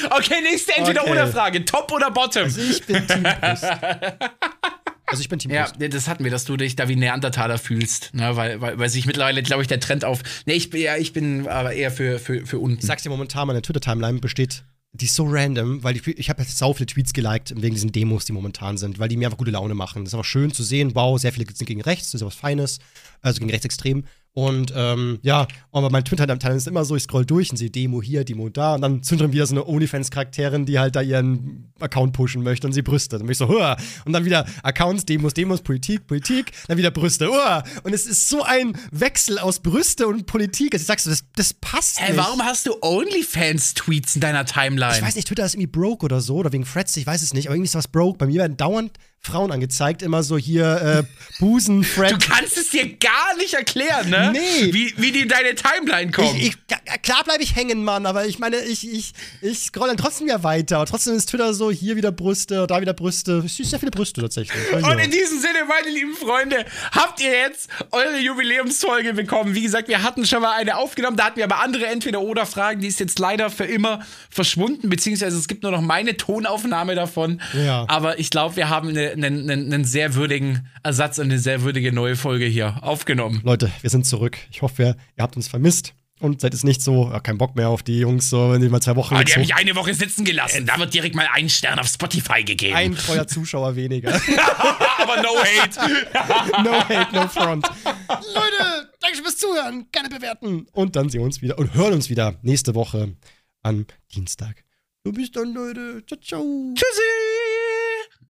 Okay, 0.09 0.41
nächste 0.41 0.75
Entweder-Oder-Frage. 0.75 1.63
Top 1.65 1.91
oder 1.91 2.09
Bottom? 2.11 2.43
Also 2.43 2.61
ich 2.61 2.83
bin 2.85 3.05
Team. 3.07 3.23
Also 5.09 5.21
ich 5.21 5.29
bin 5.29 5.39
Team 5.39 5.51
Ja, 5.51 5.69
Brust. 5.71 5.93
das 5.93 6.07
hatten 6.07 6.23
wir, 6.25 6.31
dass 6.31 6.43
du 6.45 6.57
dich 6.57 6.75
da 6.75 6.87
wie 6.89 6.93
ein 6.95 6.99
Neandertaler 6.99 7.57
fühlst. 7.57 8.13
Ne? 8.13 8.35
Weil, 8.35 8.59
weil, 8.61 8.77
weil 8.77 8.89
sich 8.89 9.05
mittlerweile, 9.05 9.41
glaube 9.41 9.61
ich, 9.61 9.67
der 9.67 9.79
Trend 9.79 10.03
auf. 10.05 10.21
Ne, 10.45 10.53
ich, 10.53 10.69
bin- 10.69 10.81
ja, 10.81 10.97
ich 10.97 11.13
bin 11.13 11.47
aber 11.47 11.73
eher 11.73 11.91
für, 11.91 12.19
für, 12.19 12.45
für 12.45 12.59
unten. 12.59 12.79
Ich 12.79 12.85
sag's 12.85 13.03
dir 13.03 13.09
momentan, 13.09 13.47
meine 13.47 13.61
Twitter-Timeline 13.61 14.19
besteht, 14.19 14.63
die 14.91 15.05
ist 15.05 15.15
so 15.15 15.25
random, 15.27 15.83
weil 15.83 15.95
ich, 15.95 16.05
ich 16.07 16.29
habe 16.29 16.41
jetzt 16.41 16.57
sau 16.57 16.73
viele 16.73 16.87
Tweets 16.87 17.13
geliked 17.13 17.53
wegen 17.55 17.73
diesen 17.75 17.91
Demos, 17.91 18.25
die 18.25 18.33
momentan 18.33 18.77
sind, 18.77 18.99
weil 18.99 19.07
die 19.09 19.15
mir 19.17 19.27
einfach 19.27 19.37
gute 19.37 19.51
Laune 19.51 19.75
machen. 19.75 20.03
Das 20.03 20.09
ist 20.09 20.13
einfach 20.15 20.25
schön 20.25 20.51
zu 20.51 20.63
sehen, 20.63 20.93
wow, 20.95 21.19
sehr 21.19 21.31
viele 21.31 21.45
sind 21.53 21.67
gegen 21.67 21.81
rechts, 21.81 22.11
das 22.11 22.21
ist 22.21 22.25
was 22.27 22.35
Feines, 22.35 22.79
also 23.21 23.39
gegen 23.39 23.51
Rechtsextrem. 23.51 24.05
Und 24.37 24.71
ähm, 24.75 25.17
ja, 25.23 25.47
aber 25.71 25.89
mein 25.89 26.05
Twitter-Timeline 26.05 26.57
ist 26.57 26.67
immer 26.67 26.85
so, 26.85 26.95
ich 26.95 27.01
scroll 27.01 27.25
durch 27.25 27.49
und 27.49 27.57
sehe 27.57 27.71
Demo 27.71 28.03
hier, 28.03 28.23
Demo 28.23 28.49
da 28.49 28.75
und 28.75 28.81
dann 28.81 29.01
zündet 29.01 29.31
wieder 29.31 29.47
so 29.47 29.55
eine 29.55 29.65
OnlyFans-Charakterin, 29.67 30.67
die 30.67 30.77
halt 30.77 30.95
da 30.95 31.01
ihren 31.01 31.73
Account 31.79 32.13
pushen 32.13 32.43
möchte 32.43 32.67
und 32.67 32.73
sie 32.73 32.83
Brüste. 32.83 33.17
Dann 33.17 33.25
bin 33.25 33.31
ich 33.31 33.39
so, 33.39 33.47
Hua! 33.47 33.77
und 34.05 34.13
dann 34.13 34.25
wieder 34.25 34.45
Accounts, 34.61 35.05
Demos, 35.05 35.33
Demos, 35.33 35.63
Politik, 35.63 36.05
Politik, 36.05 36.51
dann 36.67 36.77
wieder 36.77 36.91
Brüste, 36.91 37.29
Hua! 37.29 37.63
und 37.81 37.93
es 37.93 38.05
ist 38.05 38.29
so 38.29 38.43
ein 38.43 38.77
Wechsel 38.91 39.39
aus 39.39 39.59
Brüste 39.59 40.05
und 40.05 40.27
Politik. 40.27 40.75
Also 40.75 40.83
ich 40.83 40.87
sagst 40.87 41.07
du, 41.07 41.09
das, 41.09 41.23
das 41.35 41.55
passt 41.55 41.99
Hä, 41.99 42.11
nicht. 42.11 42.17
warum 42.17 42.43
hast 42.43 42.67
du 42.67 42.75
OnlyFans-Tweets 42.79 44.17
in 44.17 44.21
deiner 44.21 44.45
Timeline? 44.45 44.97
Ich 44.97 45.01
weiß 45.01 45.15
nicht, 45.15 45.27
Twitter 45.27 45.45
ist 45.45 45.55
irgendwie 45.55 45.71
broke 45.71 46.05
oder 46.05 46.21
so, 46.21 46.35
oder 46.35 46.53
wegen 46.53 46.63
Threads, 46.63 46.95
ich 46.97 47.07
weiß 47.07 47.23
es 47.23 47.33
nicht, 47.33 47.47
aber 47.47 47.55
irgendwie 47.55 47.69
ist 47.69 47.75
was 47.75 47.87
broke. 47.87 48.19
Bei 48.19 48.27
mir 48.27 48.41
werden 48.41 48.55
dauernd 48.55 48.91
Frauen 49.21 49.51
angezeigt, 49.51 50.01
immer 50.03 50.23
so 50.23 50.37
hier 50.37 51.03
äh, 51.03 51.03
Busen, 51.39 51.81
Du 51.81 51.87
Thread. 51.89 52.17
kannst 52.25 52.57
es 52.57 52.69
dir 52.69 52.87
gar 52.95 53.35
nicht 53.37 53.55
erklären, 53.55 54.09
ne? 54.09 54.31
Nee. 54.31 54.73
Wie, 54.73 54.93
wie 54.95 55.11
die 55.11 55.21
in 55.23 55.27
deine 55.27 55.53
Timeline 55.53 56.11
kommen. 56.11 56.33
Ich, 56.37 56.47
ich, 56.47 56.57
ja, 56.71 56.77
klar 56.97 57.25
bleibe 57.25 57.43
ich 57.43 57.53
hängen, 57.53 57.83
Mann, 57.83 58.05
aber 58.05 58.25
ich 58.25 58.39
meine, 58.39 58.55
ich, 58.61 58.89
ich, 58.89 59.11
ich 59.41 59.59
scroll 59.59 59.89
dann 59.89 59.97
trotzdem 59.97 60.27
ja 60.27 60.43
weiter. 60.43 60.77
Aber 60.77 60.85
trotzdem 60.85 61.13
ist 61.15 61.25
Twitter 61.27 61.53
so, 61.53 61.69
hier 61.71 61.97
wieder 61.97 62.13
Brüste, 62.13 62.67
da 62.67 62.79
wieder 62.79 62.93
Brüste. 62.93 63.43
Ich 63.45 63.53
sehe 63.55 63.65
sehr 63.65 63.79
viele 63.79 63.91
Brüste 63.91 64.21
tatsächlich. 64.21 64.55
Und 64.71 64.97
in 64.97 65.11
diesem 65.11 65.39
Sinne, 65.41 65.65
meine 65.67 65.89
lieben 65.93 66.15
Freunde, 66.15 66.63
habt 66.93 67.19
ihr 67.19 67.31
jetzt 67.31 67.69
eure 67.91 68.17
Jubiläumsfolge 68.19 69.13
bekommen. 69.13 69.55
Wie 69.55 69.61
gesagt, 69.63 69.89
wir 69.89 70.03
hatten 70.03 70.25
schon 70.25 70.41
mal 70.41 70.53
eine 70.55 70.77
aufgenommen, 70.77 71.17
da 71.17 71.25
hatten 71.25 71.37
wir 71.37 71.43
aber 71.43 71.61
andere 71.61 71.87
Entweder-Oder-Fragen, 71.87 72.79
die 72.79 72.87
ist 72.87 73.01
jetzt 73.01 73.19
leider 73.19 73.49
für 73.49 73.65
immer 73.65 74.05
verschwunden, 74.29 74.87
beziehungsweise 74.87 75.37
es 75.37 75.49
gibt 75.49 75.63
nur 75.63 75.73
noch 75.73 75.81
meine 75.81 76.15
Tonaufnahme 76.15 76.95
davon. 76.95 77.41
Ja. 77.53 77.83
Aber 77.89 78.19
ich 78.19 78.29
glaube, 78.29 78.55
wir 78.55 78.69
haben 78.69 78.87
eine- 78.89 79.06
einen 79.11 79.49
einen- 79.49 79.73
einen 79.73 79.85
sehr 79.85 80.15
würdigen 80.15 80.67
Ersatz 80.83 81.17
und 81.19 81.25
eine 81.25 81.39
sehr 81.39 81.61
würdige 81.61 81.91
neue 81.91 82.15
Folge 82.15 82.45
hier 82.45 82.83
aufgenommen. 82.83 83.41
Leute, 83.43 83.71
wir 83.81 83.89
sind 83.89 84.05
zurück. 84.05 84.37
Ich 84.51 84.61
hoffe, 84.61 84.83
ihr, 84.83 84.97
habt 85.23 85.35
uns 85.35 85.47
vermisst. 85.47 85.93
Und 86.19 86.41
seid 86.41 86.55
es 86.55 86.63
nicht 86.63 86.81
so, 86.81 87.11
ja, 87.11 87.19
kein 87.19 87.37
Bock 87.37 87.55
mehr 87.55 87.69
auf 87.69 87.83
die 87.83 87.99
Jungs, 87.99 88.31
so, 88.31 88.51
wenn 88.51 88.59
die 88.59 88.69
mal 88.69 88.81
zwei 88.81 88.95
Wochen 88.95 89.15
jetzt 89.17 89.27
die 89.29 89.33
haben 89.33 89.41
mich 89.41 89.53
eine 89.53 89.75
Woche 89.75 89.93
sitzen 89.93 90.25
gelassen. 90.25 90.65
Da 90.65 90.79
wird 90.79 90.91
direkt 90.91 91.13
mal 91.13 91.27
ein 91.31 91.47
Stern 91.47 91.77
auf 91.77 91.85
Spotify 91.85 92.43
gegeben. 92.43 92.75
ein 92.75 92.95
treuer 92.95 93.27
Zuschauer 93.27 93.75
weniger. 93.75 94.15
aber 94.97 95.21
no 95.21 95.29
hate. 95.37 95.79
No 96.63 96.71
hate, 96.89 97.13
no 97.15 97.27
front. 97.27 97.67
Leute, 98.07 98.89
danke 98.99 99.17
fürs 99.21 99.37
Zuhören. 99.37 99.85
Gerne 99.91 100.09
bewerten. 100.09 100.65
Und 100.71 100.95
dann 100.95 101.07
sehen 101.09 101.21
wir 101.21 101.25
uns 101.25 101.43
wieder 101.43 101.59
und 101.59 101.75
hören 101.75 101.93
uns 101.93 102.09
wieder 102.09 102.33
nächste 102.41 102.73
Woche 102.73 103.13
am 103.61 103.85
Dienstag. 104.15 104.63
Du 105.03 105.11
bist 105.11 105.35
dann, 105.35 105.53
Leute. 105.53 106.03
Ciao, 106.07 106.19
ciao. 106.19 106.73
Tschüssi. 106.73 107.66